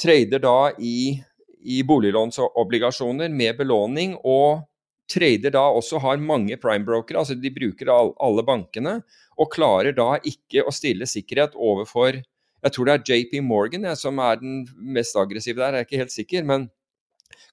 trader 0.00 0.42
da 0.42 0.72
i, 0.82 1.14
i 1.62 1.78
boliglånsobligasjoner 1.86 3.30
med 3.30 3.60
belåning, 3.60 4.16
og 4.26 4.66
trader 5.10 5.54
da 5.54 5.68
også 5.74 6.02
har 6.02 6.22
mange 6.22 6.58
prime-brokere, 6.58 7.22
altså 7.22 7.38
de 7.38 7.54
bruker 7.54 7.90
all, 7.90 8.12
alle 8.22 8.46
bankene, 8.46 9.00
og 9.38 9.54
klarer 9.54 9.94
da 9.94 10.16
ikke 10.26 10.66
å 10.66 10.74
stille 10.74 11.06
sikkerhet 11.08 11.54
overfor 11.54 12.18
jeg 12.60 12.74
tror 12.74 12.88
det 12.88 12.94
er 12.94 13.04
JP 13.08 13.38
Morgan 13.46 13.86
jeg, 13.88 13.96
som 13.96 14.18
er 14.20 14.40
den 14.40 14.66
mest 14.76 15.16
aggressive 15.16 15.60
der, 15.60 15.78
jeg 15.78 15.84
er 15.84 15.88
ikke 15.88 16.00
helt 16.02 16.12
sikker. 16.12 16.44
Men 16.44 16.66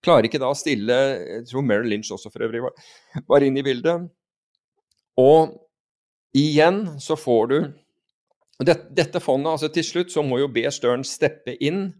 klarer 0.05 0.27
ikke 0.27 0.41
da 0.41 0.51
å 0.51 0.57
stille 0.57 0.95
Jeg 0.95 1.45
tror 1.49 1.65
Merrill 1.65 1.91
Lynch 1.93 2.11
også 2.13 2.31
for 2.33 2.45
øvrig 2.47 2.63
var, 2.65 2.89
var 3.29 3.45
inne 3.45 3.61
i 3.61 3.65
bildet. 3.65 4.07
Og 5.17 5.55
igjen 6.37 6.83
så 7.01 7.17
får 7.17 7.47
du 7.51 7.59
dette, 8.63 8.89
dette 8.93 9.21
fondet, 9.21 9.53
altså 9.53 9.69
til 9.73 9.85
slutt 9.85 10.13
så 10.13 10.23
må 10.25 10.39
jo 10.41 10.49
B. 10.49 10.63
Stern 10.73 11.05
steppe 11.05 11.57
inn 11.61 11.91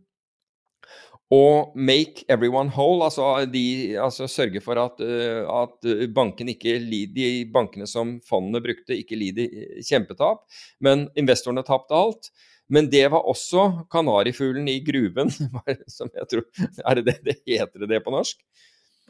og 1.34 1.74
make 1.76 2.24
everyone 2.32 2.72
whole, 2.72 3.04
altså, 3.04 3.45
de, 3.52 3.98
altså 3.99 4.30
sørge 4.32 4.62
for 4.64 4.80
at, 4.80 5.02
uh, 5.04 5.44
at 5.64 5.88
bankene, 6.16 6.56
ikke, 6.56 6.78
de 6.88 7.28
bankene 7.52 7.88
som 7.90 8.16
fondene 8.28 8.62
brukte, 8.64 8.95
ikke 8.95 9.20
lider 9.20 9.82
kjempetap. 9.84 10.45
Men 10.80 11.10
investorene 11.20 11.66
tapte 11.68 11.98
alt. 11.99 12.32
Men 12.69 12.89
det 12.91 13.06
var 13.11 13.27
også 13.27 13.68
kanarifuglen 13.91 14.68
i 14.68 14.80
gruven, 14.84 15.31
som 15.98 16.10
jeg 16.11 16.31
tror 16.31 16.48
Er 16.84 16.99
det 16.99 17.06
det, 17.07 17.19
det 17.27 17.38
heter 17.45 17.88
det 17.88 18.02
på 18.03 18.14
norsk? 18.14 18.41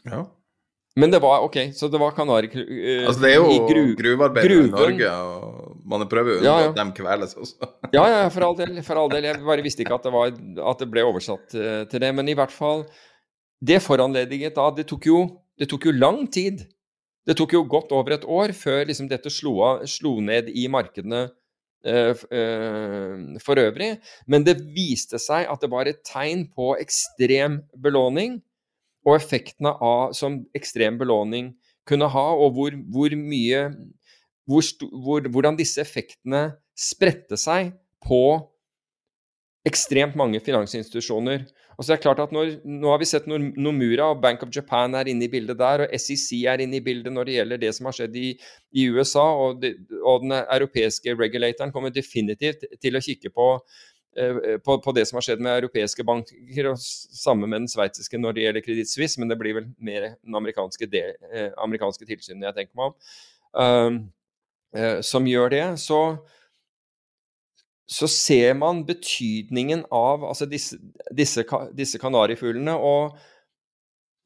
Ja. 0.06 0.26
Men 0.98 1.12
det 1.14 1.20
var 1.22 1.44
OK, 1.46 1.58
så 1.78 1.90
det 1.94 2.00
var 2.02 2.14
kanarifuglen 2.18 2.70
uh, 2.70 3.08
altså, 3.10 3.22
Det 3.22 3.32
er 3.32 3.36
jo 3.38 3.66
gru, 3.70 3.82
gruvearbeidere 3.98 4.62
i 4.64 4.70
Norge, 4.72 5.10
og 5.10 5.82
man 5.90 6.06
prøver 6.10 6.36
å 6.36 6.38
unngå 6.40 6.48
ja, 6.48 6.56
ja. 6.66 6.72
at 6.72 6.80
de 6.80 6.86
kveles 6.98 7.36
også. 7.38 7.70
ja, 7.98 8.06
ja, 8.14 8.24
for 8.34 8.48
all, 8.48 8.58
del, 8.58 8.80
for 8.86 9.02
all 9.02 9.12
del. 9.12 9.28
Jeg 9.30 9.44
bare 9.46 9.66
visste 9.66 9.86
ikke 9.86 9.98
at 9.98 10.08
det, 10.08 10.14
var, 10.16 10.34
at 10.74 10.82
det 10.82 10.90
ble 10.94 11.06
oversatt 11.06 11.58
uh, 11.58 11.84
til 11.90 12.02
det. 12.02 12.14
Men 12.18 12.30
i 12.30 12.38
hvert 12.38 12.54
fall 12.54 12.88
Det 13.58 13.80
foranlediget 13.82 14.58
da 14.58 14.70
Det 14.74 14.86
tok 14.90 15.06
jo, 15.10 15.22
det 15.58 15.70
tok 15.70 15.90
jo 15.90 15.94
lang 15.98 16.26
tid. 16.34 16.66
Det 17.28 17.36
tok 17.38 17.58
jo 17.58 17.66
godt 17.68 17.94
over 17.94 18.16
et 18.16 18.26
år 18.26 18.54
før 18.56 18.86
liksom, 18.88 19.10
dette 19.12 19.30
slo, 19.34 19.58
av, 19.66 19.86
slo 19.90 20.18
ned 20.24 20.50
i 20.54 20.66
markedene 20.72 21.28
Eh, 21.28 21.28
eh, 21.28 21.47
for 21.86 23.62
øvrig. 23.62 23.94
Men 24.28 24.44
det 24.44 24.58
viste 24.76 25.20
seg 25.22 25.48
at 25.48 25.62
det 25.64 25.70
var 25.72 25.88
et 25.88 26.02
tegn 26.08 26.48
på 26.52 26.74
ekstrem 26.82 27.62
belåning, 27.80 28.42
og 29.08 29.16
effektene 29.16 29.72
av, 29.72 30.12
som 30.18 30.42
ekstrem 30.58 30.98
belåning 31.00 31.54
kunne 31.88 32.10
ha, 32.12 32.28
og 32.36 32.58
hvor, 32.58 32.76
hvor 32.92 33.14
mye 33.16 33.62
hvor, 34.48 34.64
hvor, 35.04 35.28
Hvordan 35.28 35.58
disse 35.60 35.82
effektene 35.84 36.54
spredte 36.78 37.36
seg 37.40 37.74
på 38.06 38.22
ekstremt 39.68 40.16
mange 40.20 40.40
finansinstitusjoner. 40.44 41.46
Og 41.78 41.86
så 41.86 41.94
er 41.94 42.00
det 42.00 42.06
klart 42.06 42.22
at 42.24 42.32
når, 42.34 42.56
Nå 42.66 42.90
har 42.90 43.02
vi 43.02 43.08
sett 43.10 43.28
Nomura 43.30 44.10
og 44.14 44.22
Bank 44.22 44.42
of 44.46 44.54
Japan 44.54 44.96
er 44.98 45.10
inne 45.12 45.28
i 45.28 45.32
bildet 45.32 45.60
der, 45.60 45.84
og 45.86 46.00
SEC 46.02 46.40
er 46.50 46.64
inne 46.64 46.80
i 46.80 46.84
bildet 46.84 47.14
når 47.14 47.30
det 47.30 47.36
gjelder 47.36 47.62
det 47.62 47.74
som 47.78 47.90
har 47.90 47.98
skjedd 48.00 48.18
i, 48.18 48.32
i 48.74 48.88
USA. 48.90 49.28
Og, 49.44 49.62
de, 49.62 49.76
og, 50.00 50.26
den 50.26 50.34
europeiske 50.40 51.14
regulatoren 51.18 51.74
kommer 51.76 51.94
definitivt 51.94 52.66
til 52.82 52.98
å 52.98 53.04
kikke 53.04 53.30
på, 53.34 53.48
eh, 54.18 54.58
på, 54.66 54.80
på, 54.82 54.96
det 54.98 55.06
som 55.10 55.20
har 55.20 55.28
skjedd 55.28 55.44
med 55.46 55.60
europeiske 55.60 56.06
banker, 56.08 56.72
og 56.72 56.82
sammen 56.82 57.54
med 57.54 57.66
den 57.66 57.72
sveitsiske 57.72 58.22
når 58.22 58.38
det 58.38 58.48
gjelder 58.48 58.66
Kreditt 58.66 58.94
Suisse, 58.94 59.22
men 59.22 59.30
det 59.30 59.38
blir 59.42 59.60
vel 59.60 59.70
mer 59.78 60.16
den 60.16 60.40
amerikanske, 60.42 60.90
del, 60.90 61.14
eh, 61.30 61.52
amerikanske 61.62 62.10
tilsynet 62.10 62.50
jeg 62.50 62.58
tenker 62.58 62.82
meg 62.82 62.90
om, 62.90 62.98
um, 63.54 64.02
eh, 64.74 64.98
som 65.06 65.30
gjør 65.30 65.54
det. 65.54 65.68
så 65.86 66.02
så 67.88 68.08
ser 68.12 68.54
man 68.60 68.84
betydningen 68.86 69.86
av 69.96 70.26
altså 70.28 70.46
disse, 70.50 70.76
disse, 71.16 71.44
disse 71.76 72.00
kanarifuglene. 72.02 72.76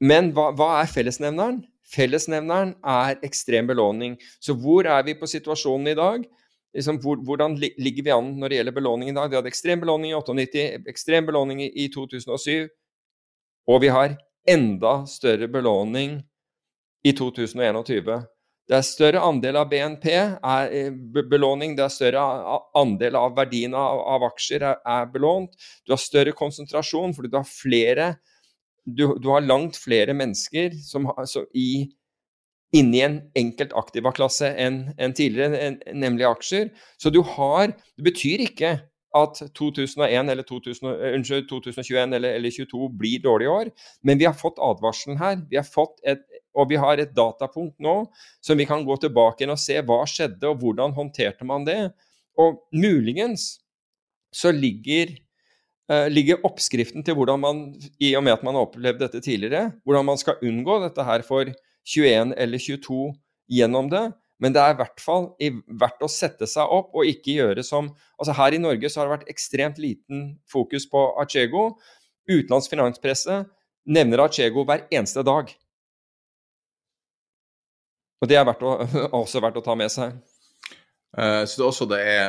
men 0.02 0.32
hva, 0.34 0.50
hva, 0.58 0.70
er 0.82 0.90
fellesnevneren? 0.90 1.62
Fellesnevneren 1.86 2.74
er 2.82 3.20
ekstrem 3.22 3.68
belåning. 3.68 4.18
Så 4.42 4.56
hvor 4.58 4.88
er 4.90 5.04
vi 5.06 5.14
på 5.14 5.30
situasjonen 5.30 5.92
i 5.92 5.98
dag? 5.98 6.26
Liksom, 6.74 6.98
hvor, 7.04 7.20
hvordan 7.22 7.58
ligger 7.60 8.04
vi 8.04 8.14
an 8.16 8.34
når 8.40 8.50
det 8.50 8.58
gjelder 8.58 8.78
belåning 8.80 9.10
i 9.10 9.16
dag? 9.16 9.30
Vi 9.30 9.38
hadde 9.38 9.52
ekstrem 9.52 9.80
belåning 9.80 10.12
i 10.12 10.16
98, 10.16 10.90
ekstrem 10.90 11.26
belåning 11.28 11.62
i 11.68 11.88
2007, 11.94 12.70
og 13.68 13.82
vi 13.84 13.92
har 13.92 14.16
enda 14.50 15.06
større 15.06 15.48
belåning 15.52 16.22
i 17.04 17.12
2021. 17.14 18.24
Det 18.70 18.78
er 18.78 18.86
større 18.86 19.22
andel 19.26 19.58
av 19.60 19.70
BNP 19.72 20.06
er 20.14 20.70
eh, 20.72 20.92
belåning, 21.30 21.74
det 21.76 21.86
er 21.86 21.94
større 21.94 22.26
andel 22.78 23.18
av 23.20 23.34
verdien 23.36 23.74
av, 23.76 24.04
av 24.16 24.28
aksjer 24.30 24.64
er, 24.64 24.78
er, 24.88 25.10
belånt. 25.12 25.58
Du 25.86 25.96
har 25.96 26.02
større 26.02 26.36
konsentrasjon 26.38 27.16
fordi 27.18 27.32
du 27.32 27.40
har 27.42 27.50
flere 27.50 28.14
Du, 28.82 29.04
du 29.22 29.28
har 29.30 29.44
langt 29.46 29.78
flere 29.78 30.14
mennesker 30.18 30.72
som, 30.82 31.06
altså, 31.14 31.44
i, 31.54 31.86
inni 32.74 33.04
en 33.06 33.20
enkelt 33.38 33.76
aktiva-klasse 33.78 34.50
enn 34.58 34.80
en 34.98 35.14
tidligere, 35.14 35.60
en, 35.60 35.78
nemlig 35.94 36.26
aksjer. 36.26 36.72
Så 36.98 37.12
du 37.14 37.22
har 37.22 37.76
Det 37.78 38.08
betyr 38.08 38.42
ikke 38.48 38.80
at 39.16 39.42
2001 39.58 40.32
eller 40.32 40.44
2000, 40.48 40.88
unnskyld, 40.88 41.48
2021 41.50 42.16
eller, 42.16 42.38
eller 42.40 42.50
2022 42.50 42.90
blir 43.00 43.24
dårlige 43.24 43.50
år, 43.50 43.72
men 44.04 44.20
vi 44.20 44.26
har 44.26 44.34
fått 44.38 44.62
advarselen 44.62 45.20
her. 45.20 45.42
Vi 45.50 45.60
har 45.60 45.68
fått 45.68 46.00
et, 46.08 46.24
og 46.52 46.70
vi 46.72 46.80
har 46.80 47.00
et 47.00 47.14
datapunkt 47.16 47.78
nå 47.84 47.96
som 48.44 48.60
vi 48.60 48.68
kan 48.68 48.84
gå 48.86 48.98
tilbake 49.02 49.46
inn 49.46 49.54
og 49.54 49.62
se 49.62 49.78
hva 49.86 50.02
skjedde, 50.10 50.50
og 50.50 50.60
hvordan 50.62 50.96
håndterte 50.96 51.48
man 51.48 51.66
det. 51.68 51.80
Og 52.40 52.62
muligens 52.76 53.62
så 54.36 54.52
ligger, 54.56 55.14
uh, 55.92 56.08
ligger 56.12 56.44
oppskriften 56.48 57.06
til 57.08 57.18
hvordan 57.18 57.44
man, 57.44 57.66
i 58.00 58.14
og 58.20 58.26
med 58.26 58.38
at 58.38 58.46
man 58.48 58.58
har 58.58 58.68
opplevd 58.68 59.04
dette 59.04 59.24
tidligere, 59.24 59.72
hvordan 59.84 60.08
man 60.12 60.20
skal 60.20 60.40
unngå 60.44 60.82
dette 60.86 61.06
her 61.08 61.24
for 61.28 61.52
21 61.88 62.36
eller 62.38 62.62
22 62.62 63.14
gjennom 63.52 63.90
det. 63.92 64.10
Men 64.42 64.56
det 64.56 64.62
er 64.62 64.74
i 64.74 64.80
hvert 64.80 65.02
fall 65.02 65.28
verdt 65.70 66.02
å 66.02 66.10
sette 66.10 66.48
seg 66.50 66.72
opp 66.74 66.96
og 66.98 67.06
ikke 67.06 67.36
gjøre 67.38 67.64
som 67.66 67.92
altså 68.18 68.34
Her 68.40 68.56
i 68.58 68.62
Norge 68.62 68.90
så 68.90 69.02
har 69.02 69.08
det 69.08 69.18
vært 69.20 69.34
ekstremt 69.34 69.82
liten 69.82 70.24
fokus 70.50 70.88
på 70.90 71.04
Achego. 71.22 71.76
Utenlands 72.30 72.70
finanspresse 72.72 73.44
nevner 73.86 74.26
Achego 74.26 74.66
hver 74.66 74.88
eneste 74.90 75.22
dag. 75.26 75.52
Og 78.22 78.30
det 78.30 78.38
er 78.38 78.46
verdt 78.48 78.64
å, 78.66 78.76
også 79.22 79.42
verdt 79.44 79.60
å 79.62 79.66
ta 79.66 79.76
med 79.78 79.92
seg. 79.94 80.16
Uh, 81.18 81.44
så 81.46 81.60
det 81.60 81.68
også 81.68 81.90
det 81.92 82.00
er 82.08 82.28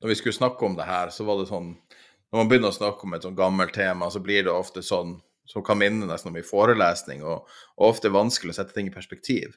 Når 0.00 0.12
vi 0.12 0.14
skulle 0.20 0.36
snakke 0.36 0.64
om 0.64 0.76
det 0.78 0.86
her, 0.86 1.10
så 1.10 1.24
var 1.26 1.40
det 1.40 1.48
sånn 1.48 1.72
Når 1.74 2.36
man 2.38 2.48
begynner 2.48 2.70
å 2.70 2.76
snakke 2.76 3.08
om 3.08 3.16
et 3.16 3.26
sånn 3.26 3.34
gammelt 3.38 3.74
tema, 3.74 4.06
så 4.10 4.22
blir 4.22 4.44
det 4.46 4.54
ofte 4.54 4.84
sånn 4.86 5.16
som 5.50 5.64
kan 5.66 5.80
minne 5.80 6.06
nesten 6.06 6.30
om 6.30 6.36
i 6.38 6.46
forelesning, 6.46 7.24
og, 7.26 7.48
og 7.74 7.88
ofte 7.88 8.12
vanskelig 8.14 8.52
å 8.52 8.58
sette 8.60 8.76
ting 8.76 8.86
i 8.86 8.94
perspektiv. 8.94 9.56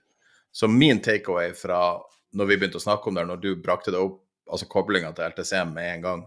Så 0.49 0.65
min 0.65 1.03
takeaway 1.05 1.51
fra 1.53 1.99
når 2.33 2.49
vi 2.49 2.57
begynte 2.57 2.79
å 2.79 2.83
snakke 2.83 3.11
om 3.11 3.17
det, 3.17 3.25
når 3.29 3.41
du 3.43 3.51
brakte 3.61 3.93
det 3.93 4.01
opp, 4.01 4.23
altså 4.49 4.65
koblinga 4.69 5.11
til 5.13 5.29
LTC 5.29 5.51
med 5.69 5.89
en 5.91 6.07
gang, 6.07 6.23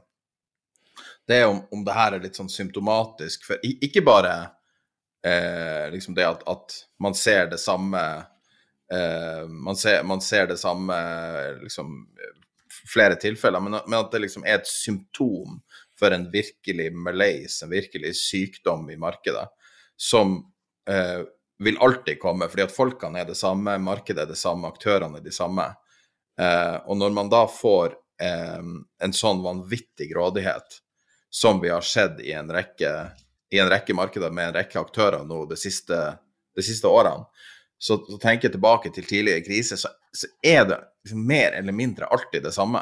det 1.26 1.40
er 1.40 1.48
om, 1.50 1.58
om 1.74 1.82
det 1.84 1.96
her 1.96 2.14
er 2.14 2.22
litt 2.22 2.38
sånn 2.38 2.50
symptomatisk 2.50 3.44
for 3.44 3.60
Ikke 3.66 4.04
bare 4.06 4.32
eh, 5.26 5.90
liksom 5.92 6.14
det 6.16 6.24
at, 6.24 6.44
at, 6.48 6.76
man 7.02 7.14
ser 7.18 7.50
det 7.50 7.58
samme 7.60 8.00
Uh, 8.92 9.48
man, 9.50 9.76
ser, 9.76 10.04
man, 10.06 10.20
ser, 10.22 10.46
det 10.46 10.60
samme 10.62 10.94
liksom, 11.62 12.04
flere 12.92 13.16
tilfeller, 13.18 13.60
men, 13.60 13.78
men, 13.86 13.98
at 13.98 14.12
det 14.12 14.22
liksom 14.26 14.44
er 14.46 14.60
et 14.60 14.70
symptom 14.70 15.58
for 15.98 16.12
en 16.12 16.28
virkelig 16.30 16.90
malaise, 16.94 17.64
en 17.64 17.72
virkelig 17.72 18.14
sykdom 18.20 18.90
i 18.92 18.98
markedet, 19.00 19.46
som 19.96 20.36
eh, 20.90 21.22
vil 21.58 21.78
alltid 21.80 22.20
komme, 22.20 22.50
fordi 22.52 22.66
at 22.66 22.74
folkene 22.74 23.22
er 23.22 23.30
det 23.30 23.38
samme, 23.38 23.78
markedet 23.80 24.26
er 24.26 24.28
det 24.30 24.38
samme, 24.38 24.68
aktørene 24.68 25.22
er 25.22 25.24
de 25.24 25.32
samme. 25.32 25.70
Eh, 26.40 26.76
og 26.84 27.00
når 27.00 27.14
man 27.16 27.32
da 27.32 27.46
får 27.48 27.96
en 28.16 29.12
sånn 29.12 29.42
vanvittig 29.44 30.06
grådighet 30.14 30.78
som 31.28 31.58
vi 31.60 31.68
har 31.68 31.84
sett 31.84 32.20
i 32.24 32.30
en 32.32 32.48
rekke, 32.52 32.92
i 33.52 33.58
en 33.60 33.68
rekke 33.68 33.92
markeder 33.92 34.32
med 34.32 34.48
en 34.48 34.54
rekke 34.56 34.80
aktører 34.80 35.26
nå 35.28 35.42
de 35.50 35.58
siste, 35.60 35.98
de 36.56 36.64
siste 36.64 36.88
årene, 36.88 37.26
så, 37.78 37.98
så, 38.08 38.18
tenker 38.18 38.48
jeg 38.48 38.56
tilbake 38.56 38.92
til 38.94 39.06
tidligere 39.06 39.44
kriser, 39.44 39.80
så, 39.80 39.90
så 40.12 40.28
er 40.44 40.64
det 40.68 40.78
liksom 41.04 41.24
mer 41.28 41.56
eller 41.58 41.76
mindre 41.76 42.08
alltid 42.12 42.46
det 42.46 42.54
samme. 42.56 42.80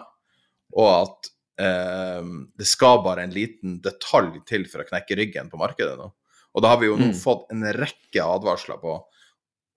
Og 0.74 0.90
at 0.90 1.30
eh, 1.64 2.28
det 2.58 2.68
skal 2.68 3.02
bare 3.04 3.26
en 3.26 3.34
liten 3.34 3.80
detalj 3.84 4.38
til 4.48 4.68
for 4.70 4.84
å 4.84 4.88
knekke 4.88 5.18
ryggen 5.18 5.50
på 5.50 5.60
markedet 5.60 5.96
nå. 5.98 6.12
Og 6.54 6.62
da 6.62 6.70
har 6.70 6.78
vi 6.78 6.86
jo 6.86 6.98
nå 6.98 7.10
mm. 7.10 7.18
fått 7.18 7.50
en 7.50 7.66
rekke 7.74 8.22
advarsler 8.22 8.78
på. 8.82 8.94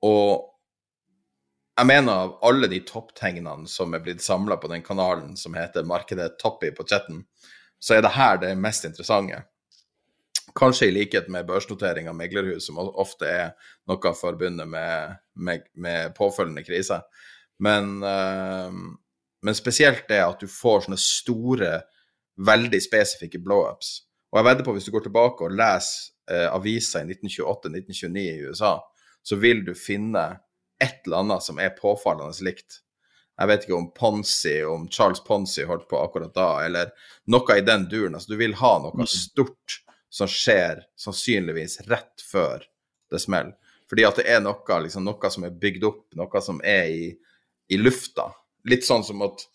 Og 0.05 0.31
jeg 1.77 1.89
mener 1.89 2.23
av 2.25 2.37
alle 2.45 2.69
de 2.69 2.79
topptegnene 2.85 3.69
som 3.69 3.93
er 3.93 4.01
blitt 4.05 4.21
samla 4.25 4.57
på 4.61 4.69
den 4.69 4.85
kanalen 4.85 5.35
som 5.37 5.57
heter 5.57 5.85
Markedet 5.89 6.37
Toppy 6.41 6.71
på 6.73 6.85
chatten, 6.89 7.23
så 7.79 7.97
er 7.97 8.05
det 8.05 8.15
her 8.15 8.39
det 8.41 8.55
mest 8.57 8.85
interessante. 8.85 9.43
Kanskje 10.57 10.87
i 10.87 10.93
likhet 10.95 11.27
med 11.29 11.45
børsnotering 11.45 12.09
av 12.09 12.15
meglerhus, 12.17 12.65
som 12.65 12.79
ofte 12.81 13.29
er 13.29 13.51
noe 13.89 14.13
forbundet 14.17 14.69
med, 14.69 15.17
med, 15.37 15.67
med 15.77 16.15
påfølgende 16.17 16.63
krise. 16.65 17.01
Men, 17.61 17.97
uh, 18.01 18.73
men, 19.43 19.57
spesielt 19.57 20.07
det 20.09 20.23
at 20.23 20.41
du 20.41 20.49
får 20.49 20.87
sånne 20.87 20.99
store, 21.01 21.71
veldig 22.37 22.81
spesifikke 22.81 23.41
blow-ups. 23.41 23.93
Og 24.33 24.39
jeg 24.39 24.47
vedder 24.49 24.65
på, 24.65 24.73
hvis 24.75 24.89
du 24.89 24.93
går 24.93 25.07
tilbake 25.07 25.45
og 25.45 25.55
leser 25.57 26.11
uh, 26.33 26.49
aviser 26.55 27.05
i 27.05 27.17
1928-1929 27.17 28.25
i 28.25 28.49
USA, 28.49 28.75
så 29.23 29.37
vil 29.41 29.63
du 29.65 29.73
finne 29.77 30.25
et 30.81 31.05
eller 31.05 31.23
annet 31.23 31.45
som 31.45 31.57
er 31.61 31.77
påfallende 31.77 32.45
likt. 32.45 32.81
Jeg 33.37 33.49
vet 33.51 33.65
ikke 33.65 33.77
om 33.77 33.89
Ponzi, 33.93 34.55
om 34.65 34.87
Charles 34.89 35.21
Ponzi 35.25 35.65
holdt 35.69 35.85
på 35.89 35.99
akkurat 36.01 36.33
da, 36.33 36.49
eller 36.65 36.93
noe 37.29 37.57
i 37.57 37.65
den 37.65 37.85
duren. 37.89 38.17
Altså, 38.17 38.33
du 38.33 38.39
vil 38.39 38.55
ha 38.57 38.71
noe 38.81 38.97
mm. 38.97 39.09
stort 39.11 39.81
som 40.09 40.29
skjer 40.31 40.83
sannsynligvis 40.99 41.81
rett 41.87 42.23
før 42.23 42.63
det 43.11 43.21
smeller. 43.23 43.55
Fordi 43.87 44.03
at 44.07 44.19
det 44.19 44.27
er 44.27 44.41
noe, 44.43 44.79
liksom, 44.83 45.05
noe 45.07 45.31
som 45.31 45.45
er 45.47 45.55
bygd 45.55 45.85
opp, 45.87 46.03
noe 46.19 46.41
som 46.43 46.59
er 46.65 46.91
i, 46.91 47.05
i 47.71 47.79
lufta. 47.79 48.27
Litt 48.67 48.83
sånn 48.87 49.05
som 49.07 49.23
at, 49.23 49.45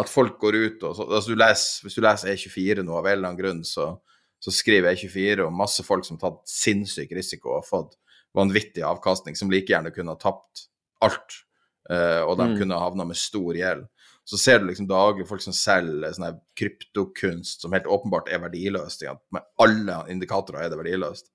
at 0.00 0.08
folk 0.08 0.38
går 0.40 0.56
ut 0.56 0.86
og 0.88 0.96
så, 0.96 1.06
altså 1.08 1.34
du 1.34 1.36
leser, 1.36 1.84
Hvis 1.84 1.98
du 1.98 2.04
leser 2.04 2.32
E24 2.32 2.86
nå 2.86 2.96
av 2.96 3.06
en 3.06 3.18
eller 3.18 3.28
annen 3.28 3.40
grunn, 3.40 3.64
så, 3.68 3.90
så 4.40 4.54
skriver 4.54 4.94
E24 4.94 5.44
om 5.44 5.60
masse 5.60 5.84
folk 5.84 6.08
som 6.08 6.16
har 6.16 6.30
tatt 6.30 6.54
sinnssyk 6.54 7.12
risiko 7.18 7.58
og 7.58 7.68
fått 7.68 7.98
vanvittig 8.36 8.84
avkastning, 8.88 9.36
som 9.36 9.52
like 9.52 9.68
gjerne 9.68 9.92
kunne 9.92 10.14
ha 10.14 10.20
tapt 10.20 10.68
alt. 11.04 11.42
Uh, 11.90 12.22
og 12.24 12.38
de 12.38 12.46
mm. 12.52 12.58
kunne 12.60 12.78
havna 12.78 13.04
med 13.04 13.18
stor 13.18 13.56
gjeld 13.58 13.84
så 14.24 14.38
ser 14.38 14.60
du 14.60 14.68
liksom 14.68 14.86
daglig 14.90 15.26
folk 15.28 15.42
som 15.42 15.54
selger 15.56 16.14
sånn 16.14 16.38
kryptokunst 16.58 17.64
som 17.64 17.74
helt 17.74 17.88
åpenbart 17.90 18.30
er 18.30 18.42
verdiløst. 18.44 19.02
Ja. 19.02 19.16
Med 19.34 19.44
alle 19.62 19.98
indikatorer 20.12 20.64
er 20.64 20.72
det 20.72 20.78
verdiløst. 20.78 21.32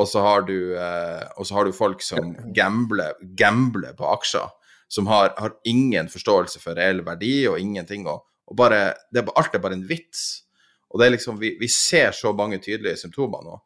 Og 0.00 0.08
så 0.08 0.22
har 0.24 0.46
du, 0.48 0.74
eh, 0.74 1.22
har 1.28 1.64
du 1.64 1.72
folk 1.76 2.02
som 2.02 2.34
gambler, 2.56 3.14
gambler 3.38 3.92
på 3.94 4.08
aksjer, 4.08 4.48
som 4.88 5.06
har, 5.06 5.34
har, 5.38 5.54
ingen 5.64 6.08
forståelse 6.08 6.60
for 6.60 6.76
reell 6.76 7.04
verdi 7.04 7.46
og 7.48 7.60
ingenting. 7.60 8.06
Og, 8.08 8.24
og 8.48 8.56
bare, 8.56 8.94
det, 9.12 9.26
alt 9.36 9.54
er 9.54 9.62
bare 9.62 9.78
en 9.78 9.86
vits. 9.88 10.42
Og 10.90 11.00
det 11.00 11.06
er 11.06 11.14
liksom, 11.14 11.38
vi, 11.40 11.54
vi 11.60 11.68
ser 11.68 12.12
så 12.16 12.32
mange 12.36 12.58
tydelige 12.60 13.04
symptomer 13.04 13.44
nå. 13.44 13.60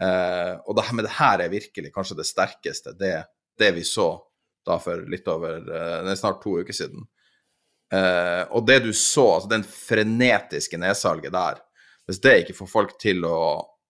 Eh, 0.00 0.56
og 0.64 0.76
det, 0.76 0.88
men 0.92 1.04
det 1.04 1.14
her 1.20 1.44
er 1.44 1.52
virkelig 1.52 1.92
kanskje 1.94 2.18
det 2.18 2.28
sterkeste, 2.28 2.96
det, 2.98 3.14
det 3.60 3.70
vi 3.76 3.84
så 3.84 4.14
da 4.66 4.76
for 4.80 5.04
litt 5.08 5.28
over 5.28 5.60
eh, 5.76 6.14
snart 6.16 6.42
to 6.42 6.58
uker 6.60 6.76
siden. 6.76 7.04
Uh, 7.90 8.44
og 8.54 8.66
det 8.68 8.80
du 8.84 8.92
så, 8.94 9.26
altså 9.36 9.50
den 9.50 9.64
frenetiske 9.66 10.78
nedsalget 10.78 11.34
der, 11.34 11.58
hvis 12.06 12.20
det 12.22 12.36
ikke 12.42 12.58
får 12.60 12.70
folk 12.70 12.92
til 13.02 13.24
å, 13.26 13.40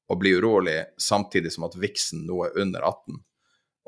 å 0.09 0.17
bli 0.17 0.33
urolig, 0.39 0.79
samtidig 1.01 1.53
som 1.53 1.67
at 1.69 1.77
viksen 1.81 2.25
nå 2.29 2.47
er 2.47 2.57
under 2.63 2.87
18 2.89 3.21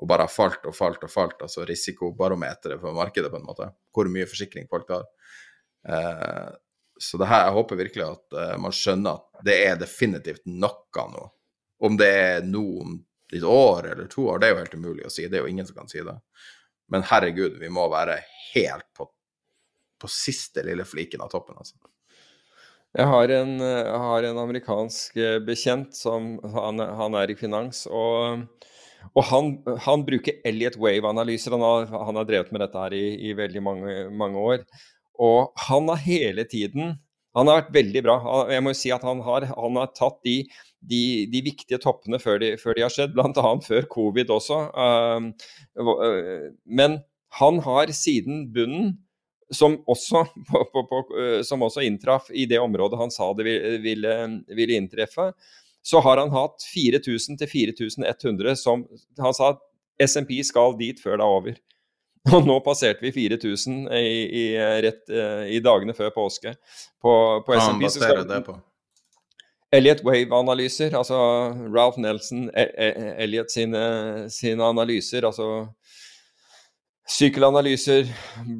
og 0.02 0.08
bare 0.10 0.26
har 0.26 0.32
falt 0.32 0.64
og 0.66 0.74
falt 0.74 1.04
og 1.06 1.12
falt, 1.12 1.42
altså 1.44 1.62
risikobarometeret 1.68 2.80
for 2.82 2.96
markedet, 2.96 3.30
på 3.30 3.38
en 3.38 3.46
måte, 3.46 3.68
hvor 3.94 4.08
mye 4.10 4.26
forsikring 4.26 4.66
folk 4.70 4.90
har. 4.90 5.04
Uh, 5.86 6.50
så 6.98 7.20
det 7.20 7.28
her, 7.30 7.46
jeg 7.46 7.56
håper 7.56 7.78
virkelig 7.78 8.08
at 8.08 8.36
uh, 8.38 8.56
man 8.62 8.74
skjønner 8.74 9.20
at 9.20 9.46
det 9.46 9.56
er 9.68 9.78
definitivt 9.78 10.42
noe 10.50 11.06
nå. 11.12 11.28
Om 11.86 11.98
det 11.98 12.10
er 12.18 12.44
noen 12.46 12.98
et 13.32 13.46
år 13.46 13.92
eller 13.92 14.10
to 14.10 14.26
år, 14.28 14.42
det 14.42 14.48
er 14.48 14.52
jo 14.52 14.60
helt 14.60 14.74
umulig 14.74 15.06
å 15.06 15.12
si. 15.12 15.28
Det 15.30 15.38
er 15.38 15.46
jo 15.46 15.52
ingen 15.54 15.66
som 15.68 15.78
kan 15.78 15.90
si 15.90 16.02
det. 16.04 16.18
Men 16.92 17.06
herregud, 17.08 17.56
vi 17.62 17.70
må 17.72 17.86
være 17.90 18.18
helt 18.52 18.88
på 18.96 19.06
på 20.02 20.10
siste 20.10 20.64
lille 20.66 20.86
fliken 20.88 21.22
av 21.24 21.32
toppen, 21.32 21.58
altså. 21.58 21.78
Jeg 22.92 23.08
har 23.08 23.30
en, 23.32 23.54
jeg 23.62 24.00
har 24.04 24.26
en 24.28 24.38
amerikansk 24.42 25.14
eh, 25.16 25.38
bekjent 25.40 25.96
som 25.96 26.34
han, 26.52 26.82
han 26.98 27.14
er 27.22 27.32
i 27.32 27.38
finans. 27.38 27.86
og 27.88 28.44
og 29.18 29.24
han, 29.28 29.52
han, 29.84 30.04
bruker 30.06 30.40
Elliot 30.46 30.78
Wave-analyser. 30.80 31.54
Han, 31.56 31.88
han, 31.90 32.18
har 32.18 32.28
drevet 32.28 32.52
med 32.54 32.62
dette 32.64 32.82
her 32.84 32.96
i, 32.96 33.06
i 33.28 33.36
veldig 33.38 33.62
mange, 33.64 33.94
mange, 34.14 34.38
år. 34.52 34.66
Og 35.22 35.64
han 35.68 35.90
har 35.92 36.04
hele 36.06 36.46
tiden 36.48 36.96
Han 37.32 37.48
har 37.48 37.62
vært 37.62 37.74
veldig 37.74 38.00
bra. 38.04 38.14
Jeg 38.52 38.60
må 38.60 38.74
jo 38.74 38.76
si 38.76 38.90
at 38.92 39.04
han 39.08 39.22
har, 39.24 39.46
han 39.48 39.76
har 39.80 39.92
tatt 39.96 40.18
de, 40.26 40.42
de, 40.84 40.98
de, 41.32 41.40
viktige 41.46 41.78
toppene 41.80 42.18
før 42.20 42.42
de, 42.42 42.50
før 42.60 42.76
de 42.76 42.84
har 42.84 42.92
skjedd, 42.92 43.14
bl.a. 43.16 43.52
før 43.64 43.86
covid 43.88 44.28
også. 44.34 44.58
Um, 44.76 45.30
men 46.68 46.98
han 47.38 47.62
har 47.64 47.94
siden 47.96 48.50
bunnen 48.52 48.98
som 49.54 49.76
også, 49.86 50.24
på, 50.50 50.64
på, 50.72 50.84
på, 50.90 51.02
eh, 51.20 51.40
som 51.46 51.62
også 51.62 51.84
inntraff 51.86 52.30
i 52.30 52.46
det 52.50 52.60
området 52.62 53.00
han 53.00 53.12
sa 53.14 53.32
det 53.38 53.46
ville, 53.84 54.14
ville 54.48 54.78
inntreffe, 54.78 55.32
så 55.82 56.00
har 56.00 56.20
han 56.22 56.30
hatt 56.30 56.62
4000 56.70 57.40
til 57.40 57.48
4100 57.50 58.56
som 58.60 58.84
Han 59.18 59.34
sa 59.34 59.48
at 59.56 59.62
SMP 60.02 60.36
skal 60.46 60.76
dit 60.78 61.00
før 61.02 61.18
det 61.18 61.24
er 61.24 61.38
over. 61.38 61.56
Og 62.36 62.46
nå 62.46 62.58
passerte 62.62 63.02
vi 63.02 63.10
4000 63.14 63.88
i, 63.98 64.18
i, 64.42 64.44
rett, 64.84 65.02
eh, 65.10 65.48
i 65.56 65.62
dagene 65.62 65.94
før 65.96 66.12
påske 66.14 66.54
på, 67.02 67.14
på 67.46 67.56
SMP. 67.56 67.82
Hva 67.82 67.88
baserer 67.88 68.28
det 68.28 68.44
på? 68.46 68.54
Elliot 69.72 70.02
Wave-analyser, 70.04 70.92
altså 70.92 71.16
Ralph 71.72 71.96
Nelson, 71.98 72.50
e, 72.52 72.66
e, 72.76 72.88
Elliot 73.24 73.50
sine, 73.50 73.80
sine 74.30 74.66
analyser, 74.68 75.24
altså 75.24 75.46
Sykkelanalyser 77.10 78.06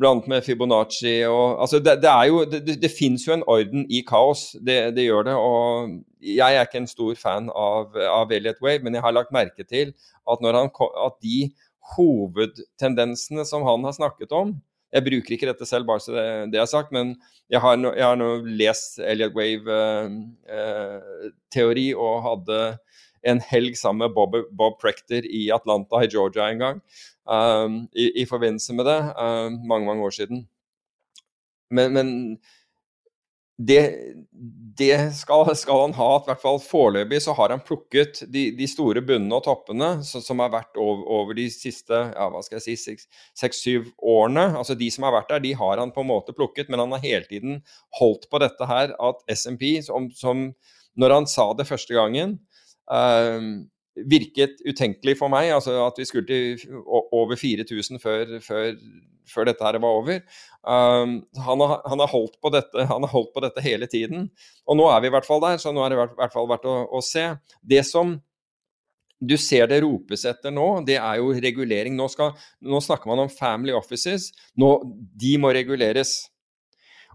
blant 0.01 0.24
med 0.27 0.43
Fibonacci 0.43 1.20
og 1.28 1.60
altså 1.62 1.78
Det, 1.78 1.93
det 2.02 2.10
er 2.10 2.24
jo 2.27 2.44
Det, 2.44 2.82
det, 2.82 2.90
fins 2.90 3.27
jo 3.27 3.32
en 3.36 3.44
orden 3.47 3.86
i 3.86 4.02
kaos, 4.06 4.56
det, 4.59 4.97
det, 4.97 5.05
gjør 5.06 5.23
det. 5.28 5.35
Og 5.39 5.90
jeg 6.23 6.55
er 6.56 6.62
ikke 6.66 6.78
en 6.82 6.90
stor 6.90 7.14
fan 7.19 7.51
av, 7.55 7.97
av 8.10 8.32
Elliot 8.35 8.60
Wave, 8.62 8.82
men 8.82 8.94
jeg 8.98 9.05
har 9.05 9.12
lagt 9.14 9.32
merke 9.35 9.62
til 9.62 9.94
at, 10.27 10.39
han, 10.43 10.70
at 11.06 11.16
de 11.23 11.52
hovedtendensene 11.94 13.44
som 13.47 13.62
han 13.66 13.85
har 13.86 13.93
snakket 13.94 14.32
om 14.35 14.62
Jeg 14.93 15.05
bruker 15.06 15.32
ikke 15.32 15.48
dette 15.48 15.66
selv, 15.66 15.86
bare 15.89 16.01
så 16.05 16.12
det, 16.12 16.52
det 16.52 16.60
er 16.60 16.66
sagt, 16.69 16.93
men 16.93 17.16
jeg 17.48 17.60
har, 17.62 17.77
nå, 17.78 17.93
jeg 17.97 18.05
har 18.05 18.16
nå 18.19 18.44
lest 18.59 18.98
Elliot 19.01 19.35
Wave-teori 19.39 21.86
eh, 21.89 21.94
eh 21.94 21.97
og 21.97 22.23
hadde 22.27 22.78
en 23.23 23.40
helg 23.47 23.77
sammen 23.78 24.07
med 24.07 24.15
Bob, 24.16 24.36
Bob 24.51 24.81
Prector 24.81 25.27
i 25.27 25.44
Atlanta 25.55 26.03
i 26.05 26.11
Georgia 26.11 26.49
en 26.51 26.62
gang 26.62 26.81
um, 27.28 27.85
i, 27.93 28.09
i, 28.23 28.27
forbindelse 28.27 28.74
med 28.74 28.89
det, 28.89 28.99
um, 29.15 29.61
mange, 29.69 29.86
mange 29.86 30.09
år 30.09 30.16
siden. 30.16 30.43
Men, 31.70 31.93
men 31.93 32.11
det, 33.66 33.82
det 34.78 34.97
skal, 35.15 35.57
skal, 35.57 35.81
han 35.86 35.94
ha, 35.97 36.09
i 36.19 36.27
hvert 36.27 36.43
fall 36.43 36.59
foreløpig 36.62 37.20
så 37.23 37.35
har 37.36 37.53
han 37.53 37.62
plukket 37.65 38.23
de, 38.32 38.47
de 38.57 38.69
store 38.69 39.03
bunnene 39.05 39.36
og 39.36 39.44
toppene 39.47 39.90
så, 40.07 40.23
som 40.24 40.43
har 40.43 40.53
vært 40.55 40.78
over, 40.81 41.05
over, 41.19 41.36
de 41.39 41.47
siste 41.53 41.94
ja, 41.94 42.28
hva 42.32 42.43
skal 42.44 42.59
jeg 42.59 42.78
si, 42.81 42.97
seks-syv 43.39 43.93
årene. 43.99 44.49
altså 44.59 44.77
De 44.78 44.89
som 44.93 45.07
har 45.07 45.15
vært 45.19 45.35
der, 45.35 45.44
de 45.44 45.55
har 45.59 45.81
han 45.81 45.94
på 45.94 46.05
en 46.05 46.11
måte 46.11 46.35
plukket, 46.36 46.73
men 46.73 46.82
han 46.82 46.94
har 46.97 47.05
hele 47.05 47.28
tiden 47.28 47.61
holdt 48.01 48.28
på 48.32 48.40
dette 48.43 48.69
her 48.69 48.97
at 48.99 49.23
SMP, 49.31 49.77
som, 49.85 50.11
som 50.16 50.51
når 50.99 51.16
han 51.20 51.28
sa 51.31 51.53
det 51.57 51.69
første 51.69 51.94
gangen, 51.97 52.40
virket 53.97 54.63
utenkelig 54.65 55.19
for 55.21 55.33
meg. 55.33 55.53
altså 55.53 55.77
At 55.87 55.99
vi 56.01 56.09
skulle 56.09 56.27
til 56.27 56.83
over 56.87 57.37
4000 57.37 58.01
før, 58.01 58.39
før, 58.41 58.73
før 59.35 59.49
dette 59.49 59.65
her 59.65 59.79
var 59.79 60.01
over. 60.01 60.21
Um, 60.63 61.23
han, 61.37 61.61
har, 61.61 61.81
han, 61.87 62.01
har 62.01 62.53
dette, 62.57 62.87
han 62.87 63.07
har 63.07 63.13
holdt 63.13 63.33
på 63.35 63.45
dette 63.45 63.65
hele 63.65 63.87
tiden. 63.87 64.31
Og 64.67 64.77
nå 64.77 64.89
er 64.91 65.01
vi 65.01 65.11
i 65.11 65.15
hvert 65.15 65.29
fall 65.29 65.43
der, 65.45 65.61
så 65.63 65.73
nå 65.73 65.85
er 65.85 65.93
det 65.93 65.99
i 66.01 66.05
hvert 66.05 66.35
fall 66.35 66.49
verdt 66.51 66.69
å, 66.69 66.77
å 66.89 67.03
se. 67.05 67.29
Det 67.63 67.85
som 67.87 68.17
du 69.23 69.37
ser 69.39 69.69
det 69.71 69.83
ropes 69.85 70.25
etter 70.27 70.51
nå, 70.51 70.67
det 70.87 70.97
er 70.99 71.21
jo 71.21 71.31
regulering. 71.37 71.95
Nå, 71.99 72.09
skal, 72.11 72.33
nå 72.67 72.81
snakker 72.83 73.11
man 73.11 73.23
om 73.25 73.31
family 73.31 73.75
offices. 73.77 74.33
Nå, 74.59 74.75
de 75.21 75.37
må 75.39 75.53
reguleres. 75.55 76.32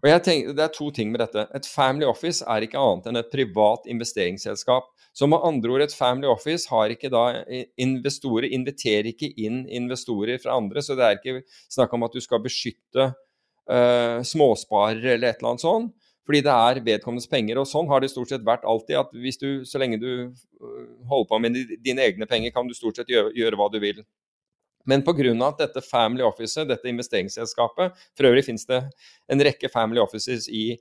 Og 0.03 0.09
jeg 0.09 0.23
tenker, 0.23 0.53
Det 0.53 0.63
er 0.63 0.73
to 0.73 0.91
ting 0.91 1.11
med 1.11 1.19
dette. 1.19 1.47
Et 1.55 1.65
family 1.65 2.05
office 2.05 2.43
er 2.45 2.61
ikke 2.61 2.79
annet 2.79 3.07
enn 3.07 3.17
et 3.17 3.31
privat 3.31 3.87
investeringsselskap. 3.89 4.85
Så 5.13 5.25
med 5.27 5.41
andre 5.41 5.71
ord, 5.73 5.81
et 5.81 5.93
family 5.93 6.27
office 6.29 6.69
har 6.69 6.89
ikke 6.93 7.09
da 7.09 7.43
investorer, 7.77 8.51
inviterer 8.53 9.09
ikke 9.09 9.31
inn 9.41 9.65
investorer 9.65 10.37
fra 10.37 10.57
andre. 10.57 10.83
Så 10.85 10.93
det 10.95 11.05
er 11.05 11.17
ikke 11.17 11.41
snakk 11.73 11.93
om 11.93 12.05
at 12.05 12.13
du 12.13 12.21
skal 12.21 12.43
beskytte 12.43 13.13
uh, 13.71 14.21
småsparere 14.21 15.15
eller 15.15 15.31
et 15.31 15.41
eller 15.41 15.55
annet 15.55 15.65
sånt. 15.65 15.95
Fordi 16.27 16.43
det 16.43 16.53
er 16.53 16.83
vedkommendes 16.83 17.29
penger. 17.31 17.57
Og 17.57 17.69
sånn 17.69 17.87
har 17.89 18.03
det 18.03 18.11
stort 18.11 18.29
sett 18.33 18.45
vært 18.45 18.67
alltid. 18.67 18.97
at 18.99 19.13
hvis 19.15 19.39
du, 19.39 19.65
Så 19.65 19.79
lenge 19.79 19.97
du 19.97 20.27
øh, 20.27 20.87
holder 21.07 21.27
på 21.29 21.39
med 21.39 21.55
dine 21.85 22.03
egne 22.03 22.27
penger, 22.27 22.51
kan 22.51 22.67
du 22.67 22.73
stort 22.75 22.99
sett 22.99 23.07
gjøre, 23.07 23.31
gjøre 23.31 23.55
hva 23.55 23.69
du 23.71 23.79
vil. 23.79 24.03
Men 24.87 25.03
pga. 25.03 25.33
at 25.47 25.59
dette 25.59 25.83
family 25.83 26.23
officet, 26.23 26.67
dette 26.69 26.87
investeringsselskapet 26.87 27.97
For 28.15 28.29
øvrig 28.29 28.45
finnes 28.47 28.65
det 28.65 28.85
en 29.27 29.43
rekke 29.43 29.69
family 29.69 29.99
offices 29.99 30.47
i, 30.47 30.77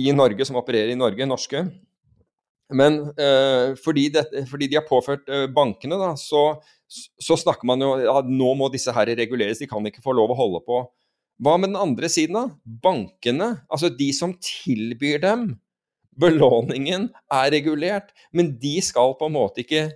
i 0.00 0.12
Norge 0.12 0.46
som 0.48 0.56
opererer 0.56 0.94
i 0.94 0.98
Norge, 0.98 1.26
norske. 1.26 1.66
Men 2.68 3.00
eh, 3.16 3.74
fordi, 3.80 4.08
det, 4.12 4.26
fordi, 4.50 4.68
de 4.68 4.76
har 4.76 4.88
påført 4.88 5.28
eh, 5.32 5.46
bankene, 5.48 5.96
da, 6.00 6.12
så, 6.20 6.60
så, 6.88 7.36
snakker 7.40 7.68
man 7.68 7.80
jo 7.80 7.94
at 8.12 8.28
nå 8.28 8.52
må 8.60 8.68
disse 8.72 8.92
her 8.92 9.08
reguleres, 9.16 9.60
de 9.62 9.68
kan 9.70 9.84
ikke 9.88 10.04
få 10.04 10.12
lov 10.16 10.34
å 10.34 10.38
holde 10.38 10.60
på. 10.66 10.82
Hva 11.40 11.54
med 11.56 11.72
den 11.72 11.80
andre 11.80 12.10
siden, 12.12 12.36
da? 12.36 12.76
Bankene, 12.84 13.54
altså 13.70 13.88
de 13.94 14.10
som 14.16 14.34
tilbyr 14.42 15.22
dem 15.24 15.48
belåningen, 16.18 17.08
er 17.30 17.50
regulert, 17.54 18.12
men 18.34 18.52
de 18.60 18.76
skal 18.84 19.14
på 19.18 19.28
en 19.28 19.36
måte 19.36 19.62
ikke 19.62 19.86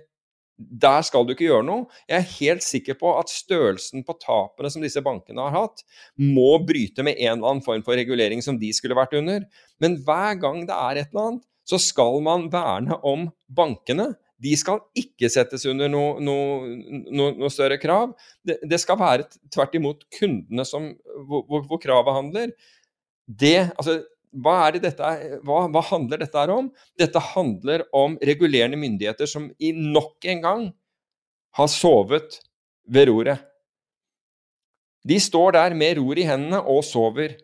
der 0.57 1.01
skal 1.05 1.25
du 1.25 1.33
ikke 1.33 1.47
gjøre 1.47 1.65
noe. 1.65 1.85
Jeg 2.09 2.19
er 2.19 2.33
helt 2.37 2.65
sikker 2.65 2.97
på 2.99 3.13
at 3.17 3.31
størrelsen 3.31 4.03
på 4.05 4.15
tapene 4.21 4.69
som 4.71 4.83
disse 4.85 5.01
bankene 5.03 5.47
har 5.47 5.55
hatt, 5.55 5.83
må 6.19 6.59
bryte 6.65 7.05
med 7.05 7.17
en 7.17 7.39
eller 7.39 7.55
annen 7.55 7.65
form 7.65 7.83
for 7.85 7.97
regulering 7.97 8.43
som 8.45 8.59
de 8.61 8.69
skulle 8.75 8.97
vært 8.97 9.15
under. 9.17 9.47
Men 9.81 9.97
hver 10.05 10.37
gang 10.41 10.63
det 10.69 10.75
er 10.77 11.01
et 11.01 11.09
eller 11.09 11.31
annet, 11.31 11.47
så 11.67 11.79
skal 11.79 12.19
man 12.23 12.49
verne 12.53 12.99
om 13.07 13.29
bankene. 13.47 14.11
De 14.43 14.53
skal 14.59 14.81
ikke 14.99 15.29
settes 15.31 15.63
under 15.69 15.89
noe, 15.91 16.17
noe, 16.21 16.77
noe, 17.07 17.33
noe 17.39 17.51
større 17.53 17.79
krav. 17.81 18.11
Det, 18.43 18.59
det, 18.67 18.79
skal 18.83 18.99
være 18.99 19.29
tvert 19.53 19.77
imot 19.79 20.03
kundene 20.17 20.65
som, 20.67 20.91
hvor, 21.27 21.45
hvor, 21.47 21.63
hvor 21.69 21.81
kravet 21.81 22.17
handler. 22.17 22.51
Det, 23.23 23.71
altså, 23.79 24.01
hva, 24.33 24.71
dette, 24.73 25.13
hva, 25.45 25.63
hva, 25.69 25.83
handler 25.91 26.23
dette 26.23 26.39
her 26.39 26.51
om? 26.53 26.71
Dette 26.99 27.21
handler 27.33 27.85
om 27.93 28.17
regulerende 28.21 28.79
myndigheter 28.81 29.29
som 29.29 29.51
i 29.61 29.73
nok 29.75 30.25
en 30.33 30.43
gang 30.43 30.67
har 31.57 31.69
sovet 31.69 32.39
ved 32.89 33.09
roret. 33.11 33.43
De 35.03 35.19
står 35.19 35.57
der 35.57 35.75
med 35.77 35.99
ror 35.99 36.19
i 36.19 36.25
hendene 36.25 36.61
og 36.63 36.81
sover. 36.87 37.35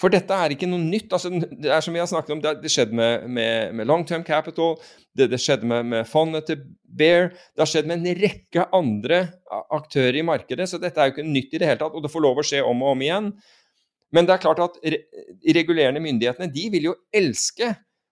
For 0.00 0.12
dette 0.12 0.32
er 0.32 0.54
ikke 0.54 0.68
noe 0.68 0.80
nytt. 0.80 1.10
Altså, 1.12 1.28
det 1.32 1.72
er 1.72 1.82
som 1.84 1.96
vi 1.96 2.00
har 2.00 2.08
snakket 2.08 2.34
om, 2.36 2.42
det, 2.44 2.72
skjedde 2.72 2.96
med, 2.96 3.26
med, 3.28 3.74
med 3.76 3.88
long 3.88 4.04
term 4.08 4.24
capital, 4.24 4.78
det, 5.16 5.26
det 5.32 5.40
skjedde 5.42 5.68
med, 5.68 5.88
med, 5.92 6.08
fondet 6.08 6.46
til 6.48 6.62
Bear, 6.84 7.30
det 7.52 7.64
har 7.64 7.68
skjedd 7.68 7.88
med 7.90 8.00
en 8.00 8.20
rekke 8.20 8.64
andre 8.76 9.20
aktører 9.76 10.20
i 10.20 10.24
markedet. 10.26 10.68
Så 10.70 10.80
dette 10.80 11.00
er 11.00 11.10
jo 11.10 11.16
ikke 11.16 11.26
nytt 11.28 11.52
i 11.52 11.60
det 11.60 11.68
hele 11.68 11.82
tatt, 11.82 11.96
og 11.96 12.04
det 12.04 12.12
får 12.12 12.24
lov 12.24 12.40
å 12.40 12.46
skje 12.46 12.62
om 12.64 12.84
og 12.84 12.94
om 12.94 13.04
igjen. 13.04 13.32
Men 14.14 14.26
det 14.26 14.34
er 14.34 14.42
klart 14.42 14.62
at 14.62 14.78
re 14.82 14.98
regulerende 15.54 16.02
myndighetene 16.02 16.50
de 16.52 16.66
vil 16.72 16.90
jo 16.90 16.96
elske 17.14 17.70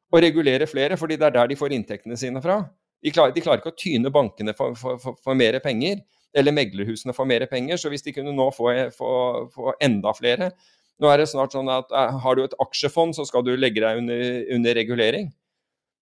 å 0.08 0.20
regulere 0.22 0.68
flere, 0.70 0.96
fordi 0.96 1.18
det 1.18 1.26
er 1.28 1.34
der 1.34 1.50
de 1.50 1.58
får 1.58 1.74
inntektene 1.76 2.16
sine 2.16 2.40
fra. 2.44 2.62
De 3.04 3.12
klarer, 3.14 3.34
de 3.34 3.42
klarer 3.44 3.60
ikke 3.60 3.74
å 3.74 3.78
tyne 3.78 4.12
bankene 4.14 4.54
for, 4.56 4.74
for, 4.78 4.98
for, 5.02 5.18
for, 5.22 5.38
mer 5.38 5.58
penger, 5.62 6.00
eller 6.36 6.54
meglerhusene 6.54 7.14
for 7.16 7.28
mer 7.28 7.44
penger. 7.50 7.78
Så 7.80 7.92
hvis 7.92 8.04
de 8.06 8.14
kunne 8.16 8.34
nå 8.34 8.48
få, 8.54 8.70
få, 8.94 9.12
få, 9.54 9.72
enda 9.84 10.14
flere 10.16 10.52
Nå 10.98 11.06
er 11.06 11.20
det 11.20 11.28
snart 11.30 11.52
sånn 11.54 11.68
at 11.70 11.92
eh, 11.94 12.16
har 12.24 12.34
du 12.34 12.40
et 12.42 12.56
aksjefond, 12.58 13.14
så 13.14 13.22
skal 13.22 13.44
du 13.46 13.52
legge 13.54 13.78
deg 13.84 14.00
under, 14.00 14.22
under 14.56 14.74
regulering. 14.74 15.28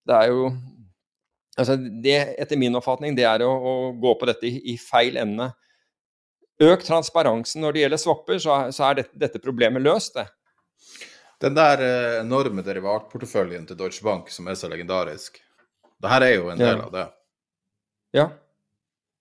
Det 0.08 0.14
er 0.16 0.30
jo 0.32 0.46
altså 1.52 1.76
det, 1.76 2.14
Etter 2.40 2.56
min 2.56 2.78
oppfatning, 2.78 3.12
det 3.18 3.26
er 3.28 3.44
å, 3.44 3.50
å 3.52 3.74
gå 4.00 4.14
på 4.16 4.28
dette 4.30 4.48
i, 4.48 4.54
i 4.72 4.78
feil 4.80 5.18
ende. 5.20 5.50
Øk 6.62 6.84
transparensen 6.86 7.60
når 7.60 7.74
det 7.74 7.82
gjelder 7.82 8.00
swapper, 8.00 8.38
så, 8.40 8.56
så 8.72 8.86
er 8.88 9.02
dette, 9.02 9.18
dette, 9.20 9.40
problemet 9.42 9.84
løst, 9.84 10.16
det. 10.16 10.28
Den 11.42 11.56
der 11.56 11.82
eh, 11.84 12.14
enorme 12.22 12.64
derivatporteføljen 12.64 13.66
til 13.68 13.76
Deutsche 13.76 14.04
Bank 14.04 14.30
som 14.32 14.48
er 14.48 14.56
så 14.56 14.70
legendarisk, 14.72 15.36
det 16.00 16.12
her 16.12 16.24
er 16.24 16.34
jo 16.38 16.48
en 16.52 16.60
del 16.60 16.72
ja. 16.72 16.86
av 16.86 16.94
det. 16.94 17.04
Ja. 18.16 18.26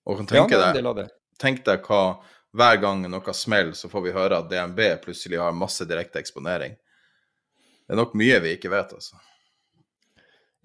Og 0.06 0.22
kan 0.22 0.30
tenke 0.30 0.56
ja, 0.56 0.72
deg, 0.72 1.12
tenk 1.40 1.60
deg 1.66 1.84
hva 1.84 2.02
hver 2.56 2.80
gang 2.80 3.04
noe 3.10 3.34
smeller, 3.36 3.76
så 3.76 3.90
får 3.92 4.04
vi 4.06 4.16
høre 4.16 4.40
at 4.40 4.48
DNB 4.48 4.80
plutselig 5.04 5.40
har 5.42 5.56
masse 5.56 5.84
direkte 5.88 6.22
eksponering. 6.22 6.76
Det 7.86 7.94
er 7.94 8.00
nok 8.00 8.16
mye 8.18 8.38
vi 8.42 8.54
ikke 8.56 8.72
vet, 8.72 8.94
altså. 8.96 9.18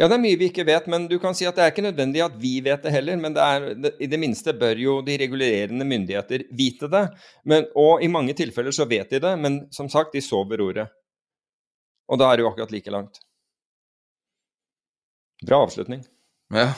Ja, 0.02 0.08
det 0.10 0.16
er 0.16 0.22
mye 0.24 0.38
vi 0.40 0.48
ikke 0.50 0.64
vet, 0.66 0.88
men 0.90 1.04
du 1.06 1.20
kan 1.22 1.36
si 1.38 1.46
at 1.46 1.54
det 1.54 1.62
er 1.62 1.72
ikke 1.76 1.84
nødvendig 1.86 2.24
at 2.26 2.38
vi 2.42 2.56
vet 2.66 2.82
det 2.82 2.90
heller. 2.96 3.20
Men 3.22 3.36
det 3.36 3.44
er, 3.46 3.92
i 4.02 4.08
det 4.10 4.18
minste 4.18 4.56
bør 4.58 4.80
jo 4.82 4.96
de 5.06 5.18
regulerende 5.22 5.86
myndigheter 5.86 6.48
vite 6.58 6.90
det. 6.90 7.04
Men, 7.46 7.68
og 7.78 8.02
i 8.02 8.10
mange 8.10 8.34
tilfeller 8.40 8.74
så 8.74 8.88
vet 8.90 9.14
de 9.14 9.20
det, 9.22 9.34
men 9.38 9.60
som 9.76 9.92
sagt, 9.94 10.16
de 10.18 10.24
sover 10.26 10.64
ordet. 10.66 10.88
Og 12.10 12.18
da 12.18 12.32
er 12.32 12.40
det 12.40 12.48
jo 12.48 12.50
akkurat 12.50 12.74
like 12.74 12.94
langt. 12.94 13.22
Bra 15.46 15.62
avslutning. 15.68 16.02
Ja. 16.50 16.72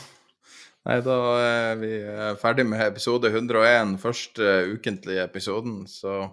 Nei, 0.83 0.99
da 1.07 1.17
er 1.39 1.79
vi 1.79 1.93
ferdig 2.43 2.67
med 2.67 2.83
episode 2.89 3.31
101, 3.31 3.95
første 4.03 4.51
ukentlige 4.75 5.23
episoden, 5.23 5.85
så 5.87 6.25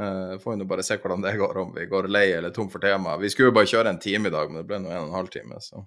Uh, 0.00 0.38
får 0.40 0.54
vi 0.54 0.60
nå 0.60 0.68
bare 0.68 0.84
se 0.86 0.96
hvordan 1.00 1.24
det 1.24 1.34
går, 1.40 1.58
om 1.60 1.74
vi 1.76 1.88
går 1.90 2.08
lei 2.08 2.28
eller 2.32 2.54
tom 2.54 2.70
for 2.72 2.80
tema. 2.80 3.18
Vi 3.20 3.30
skulle 3.32 3.50
jo 3.50 3.56
bare 3.58 3.68
kjøre 3.68 3.92
en 3.92 4.00
time 4.00 4.30
i 4.30 4.34
dag, 4.34 4.48
men 4.48 4.62
det 4.62 4.68
ble 4.70 4.80
nå 4.80 4.92
en 4.92 5.02
og 5.04 5.10
en 5.10 5.18
halv 5.20 5.32
time. 5.34 5.60
så... 5.60 5.84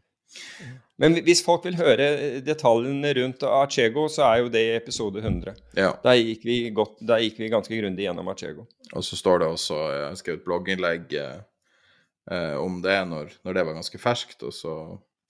Men 1.00 1.18
hvis 1.26 1.42
folk 1.44 1.66
vil 1.68 1.78
høre 1.80 2.08
detaljene 2.44 3.12
rundt 3.18 3.44
Arcego, 3.48 4.06
så 4.12 4.26
er 4.30 4.42
jo 4.42 4.52
det 4.52 4.62
i 4.64 4.76
episode 4.78 5.20
100. 5.20 5.56
Ja. 5.78 5.92
Der, 6.04 6.20
gikk 6.20 6.46
vi 6.48 6.58
godt, 6.76 7.02
der 7.08 7.24
gikk 7.24 7.40
vi 7.42 7.52
ganske 7.52 7.80
grundig 7.80 8.08
gjennom 8.08 8.32
Arcego. 8.32 8.66
Og 8.94 9.04
så 9.04 9.20
står 9.20 9.44
det 9.44 9.50
også 9.52 9.80
Jeg 9.92 10.06
har 10.06 10.20
skrevet 10.20 10.46
blogginnlegg 10.48 11.18
eh, 11.20 12.56
om 12.62 12.80
det 12.84 13.00
når, 13.12 13.36
når, 13.44 13.58
det 13.58 13.66
var 13.68 13.80
ganske 13.80 14.02
ferskt, 14.02 14.44
og 14.48 14.56
så 14.56 14.76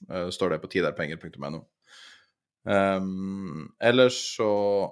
eh, 0.10 0.30
står 0.34 0.53
det 0.53 0.61
på 0.64 0.72
tiderpenger.no. 0.76 1.64
Um, 2.65 3.68
ellers 3.77 4.15
så 4.38 4.52
eh, 4.85 4.89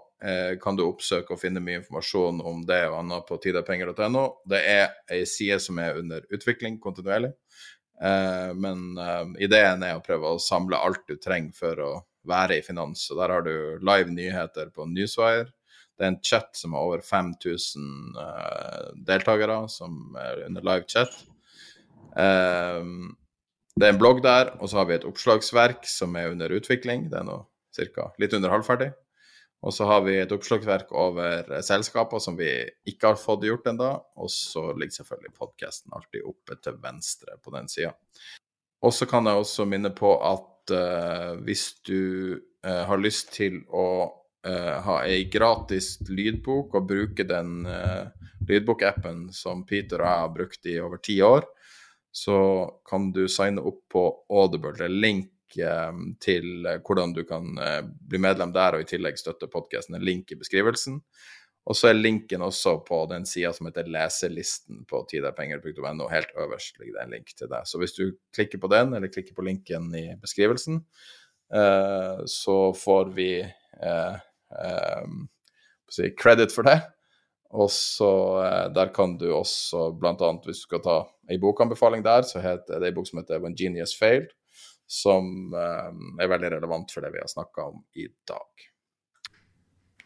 kan 0.64 0.78
du 0.78 0.86
oppsøke 0.86 1.36
og 1.36 1.42
finne 1.42 1.60
mye 1.64 1.82
informasjon 1.82 2.40
om 2.48 2.62
det 2.68 2.80
og 2.88 3.00
annet 3.02 3.26
på 3.28 3.38
tiderpenger.no. 3.44 4.24
Det 4.48 4.62
er 4.70 4.86
ei 5.12 5.24
side 5.28 5.60
som 5.64 5.82
er 5.84 6.00
under 6.00 6.24
utvikling 6.34 6.78
kontinuerlig, 6.84 7.34
eh, 8.00 8.54
men 8.56 8.86
eh, 9.00 9.34
ideen 9.48 9.84
er 9.84 9.98
å 9.98 10.06
prøve 10.06 10.32
å 10.32 10.42
samle 10.42 10.80
alt 10.80 11.04
du 11.10 11.18
trenger 11.20 11.58
for 11.58 11.84
å 11.84 11.92
være 12.30 12.60
i 12.60 12.64
finans. 12.64 13.04
Og 13.12 13.20
der 13.20 13.36
har 13.36 13.44
du 13.44 13.84
live 13.84 14.16
nyheter 14.16 14.72
på 14.72 14.88
Newswire. 14.88 15.50
Det 15.94 16.08
er 16.08 16.14
en 16.14 16.22
chat 16.26 16.56
som 16.58 16.74
har 16.78 16.88
over 16.88 17.04
5000 17.04 18.18
eh, 18.24 18.90
deltakere, 19.12 19.60
som 19.70 20.16
er 20.24 20.46
under 20.48 20.72
live 20.72 20.88
chat. 20.88 21.12
Det 22.14 23.88
er 23.88 23.90
en 23.90 24.00
blogg 24.00 24.22
der, 24.24 24.54
og 24.62 24.70
så 24.70 24.80
har 24.80 24.88
vi 24.88 25.00
et 25.00 25.08
oppslagsverk 25.10 25.88
som 25.90 26.14
er 26.16 26.32
under 26.32 26.54
utvikling. 26.54 27.10
Det 27.12 27.20
er 27.20 27.26
nå 27.28 27.42
ca. 27.74 28.12
litt 28.22 28.36
under 28.38 28.54
halvferdig. 28.54 28.94
Og 29.64 29.72
så 29.72 29.88
har 29.88 30.02
vi 30.04 30.18
et 30.20 30.32
oppslagsverk 30.36 30.90
over 30.92 31.48
selskaper 31.64 32.20
som 32.20 32.36
vi 32.36 32.50
ikke 32.90 33.14
har 33.14 33.20
fått 33.20 33.46
gjort 33.48 33.70
ennå. 33.72 33.92
Og 34.20 34.32
så 34.32 34.66
ligger 34.76 34.98
selvfølgelig 35.00 35.38
podkasten 35.38 35.96
alltid 35.96 36.26
oppe 36.28 36.58
til 36.60 36.80
venstre 36.84 37.38
på 37.40 37.54
den 37.56 37.70
sida. 37.72 37.94
Og 38.84 38.92
så 38.92 39.08
kan 39.08 39.30
jeg 39.30 39.40
også 39.40 39.66
minne 39.70 39.94
på 39.96 40.18
at 40.20 40.74
uh, 40.76 41.40
hvis 41.48 41.70
du 41.88 42.36
uh, 42.36 42.84
har 42.90 43.00
lyst 43.00 43.32
til 43.38 43.62
å 43.72 43.88
uh, 44.44 44.76
ha 44.84 44.98
ei 45.08 45.24
gratis 45.32 45.96
lydbok 46.10 46.76
og 46.76 46.90
bruke 46.92 47.24
den 47.28 47.64
lydbokappen 48.44 49.30
som 49.32 49.64
Peter 49.64 50.04
og 50.04 50.10
jeg 50.10 50.24
har 50.26 50.34
brukt 50.36 50.68
i 50.68 50.80
over 50.84 51.00
ti 51.00 51.22
år, 51.24 51.48
så 52.12 52.38
kan 52.86 53.14
du 53.16 53.24
signe 53.32 53.64
opp 53.64 53.86
på 53.90 54.04
Audible. 54.30 54.76
Det 54.76 54.90
er 54.90 55.00
link 55.08 55.32
Eh, 55.58 55.92
til 56.24 56.66
eh, 56.66 56.80
hvordan 56.82 57.14
du 57.14 57.24
kan 57.28 57.58
eh, 57.58 57.82
bli 57.84 58.20
medlem 58.22 58.54
der 58.56 58.78
og 58.78 58.84
i 58.84 58.90
tillegg 58.90 59.20
støtte 59.20 59.50
podkasten. 59.52 59.98
En 59.98 60.06
link 60.06 60.32
i 60.32 60.40
beskrivelsen. 60.40 61.00
Og 61.64 61.78
så 61.80 61.90
er 61.90 62.00
linken 62.00 62.44
også 62.44 62.80
på 62.84 62.98
den 63.08 63.26
sida 63.30 63.54
som 63.56 63.70
heter 63.70 63.88
leselisten 63.88 64.82
på 64.90 65.06
tiderpenger.no. 65.08 66.10
Helt 66.12 66.34
øverst 66.36 66.80
ligger 66.80 66.98
det 66.98 67.06
en 67.06 67.14
link 67.16 67.32
til 67.38 67.52
deg. 67.52 67.70
Så 67.70 67.80
hvis 67.80 67.96
du 67.96 68.18
klikker 68.36 68.60
på 68.60 68.68
den, 68.74 68.92
eller 68.98 69.12
klikker 69.12 69.38
på 69.38 69.46
linken 69.48 69.88
i 69.96 70.10
beskrivelsen, 70.20 70.82
så 72.28 72.58
får 72.76 73.14
vi 73.16 73.30
si 75.88 76.12
credit 76.20 76.52
for 76.52 76.68
det. 76.68 76.82
Og 77.56 77.72
så 77.72 78.12
Der 78.76 78.92
kan 78.92 79.16
du 79.16 79.30
også, 79.32 79.94
blant 79.96 80.20
annet 80.20 80.44
hvis 80.44 80.66
du 80.66 80.68
skal 80.68 80.84
ta 80.84 81.00
ei 81.32 81.40
bokanbefaling 81.40 82.04
der, 82.04 82.28
så 82.28 82.44
heter 82.44 82.84
det 82.84 82.92
ei 82.92 82.98
bok 82.98 83.08
som 83.08 83.24
heter 83.24 83.40
When 83.40 83.56
Genius 83.56 83.96
Failed 83.96 84.36
som 84.88 85.54
eh, 85.54 85.90
er 86.24 86.32
veldig 86.32 86.54
relevant 86.58 86.94
for 86.94 87.06
det 87.06 87.14
vi 87.14 87.22
har 87.22 87.32
snakka 87.32 87.70
om 87.72 87.84
i 88.00 88.08
dag. 88.28 88.70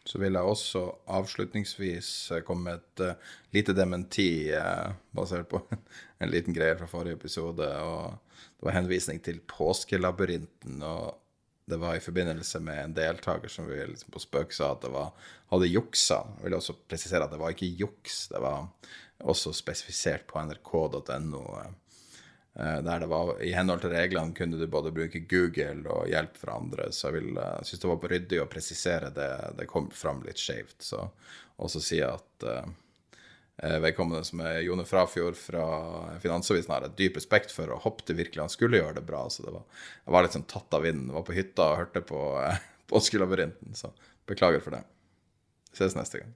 så 0.08 0.18
vil 0.18 0.38
jeg 0.38 0.50
også 0.50 0.82
avslutningsvis 1.18 2.10
eh, 2.32 2.42
komme 2.46 2.70
med 2.70 2.78
et 2.80 3.02
uh, 3.04 3.32
lite 3.52 3.74
dementi 3.76 4.48
basert 5.12 5.50
på 5.50 5.60
en 6.22 6.32
liten 6.32 6.56
greie 6.56 6.76
fra 6.78 6.88
forrige 6.88 7.18
episode. 7.20 7.68
og 7.82 8.38
Det 8.56 8.68
var 8.70 8.78
henvisning 8.78 9.20
til 9.20 9.40
påskelabyrinten. 9.44 10.82
og 10.82 11.18
det 11.68 11.76
var 11.76 11.96
i 11.96 12.00
forbindelse 12.00 12.60
med 12.64 12.78
en 12.84 12.94
deltaker 12.96 13.48
som 13.52 13.66
vi 13.68 13.76
liksom 13.86 14.14
på 14.14 14.22
spøk 14.22 14.54
sa 14.56 14.70
at 14.72 14.86
det 14.86 14.92
var, 14.94 15.10
hadde 15.52 15.68
juksa. 15.68 16.22
Jeg 16.38 16.46
vil 16.46 16.56
også 16.56 16.74
presisere 16.88 17.26
at 17.26 17.34
det 17.34 17.40
var 17.42 17.52
ikke 17.52 17.68
juks. 17.76 18.22
Det 18.32 18.40
var 18.40 18.70
også 19.20 19.52
spesifisert 19.52 20.24
på 20.30 20.40
nrk.no. 20.40 21.44
Eh, 22.58 22.78
der 22.82 23.00
det 23.00 23.06
var 23.06 23.42
I 23.42 23.52
henhold 23.54 23.84
til 23.84 23.92
reglene 23.94 24.34
kunne 24.34 24.58
du 24.58 24.66
både 24.66 24.90
bruke 24.94 25.20
Google 25.30 25.84
og 25.94 26.08
hjelp 26.10 26.40
fra 26.40 26.56
andre. 26.58 26.88
Så 26.90 27.06
jeg 27.08 27.20
vil, 27.20 27.38
uh, 27.38 27.60
synes 27.62 27.84
det 27.84 27.90
var 27.92 28.10
ryddig 28.12 28.40
å 28.42 28.48
presisere 28.50 29.12
det. 29.14 29.30
Det 29.60 29.68
kom 29.70 29.86
fram 29.94 30.24
litt 30.26 30.42
skjevt. 30.42 30.80
Så 30.82 31.04
også 31.62 31.82
si 31.82 32.00
at 32.02 32.46
uh, 32.48 32.66
vedkommende 33.84 34.26
som 34.26 34.42
er 34.42 34.64
Jone 34.66 34.86
Frafjord 34.86 35.38
fra 35.38 35.68
Finansavisen, 36.22 36.74
har 36.74 36.88
et 36.88 36.98
dyp 36.98 37.20
respekt 37.20 37.54
for 37.54 37.70
og 37.74 37.84
håpte 37.86 38.18
virkelig 38.18 38.42
han 38.42 38.52
skulle 38.54 38.82
gjøre 38.82 38.98
det 38.98 39.06
bra. 39.06 39.22
Så 39.30 39.46
det 39.46 39.54
var, 39.54 39.86
jeg 40.02 40.16
var 40.16 40.26
litt 40.26 40.34
sånn 40.40 40.50
tatt 40.50 40.78
av 40.80 40.82
vinden. 40.86 41.14
Var 41.14 41.26
på 41.30 41.38
hytta 41.38 41.70
og 41.70 41.80
hørte 41.84 42.02
på 42.10 42.26
uh, 42.42 42.58
Påskelabyrinten. 42.90 43.78
Så 43.78 43.94
beklager 44.26 44.66
for 44.66 44.74
det. 44.74 44.82
Ses 45.78 45.94
neste 45.94 46.24
gang. 46.24 46.34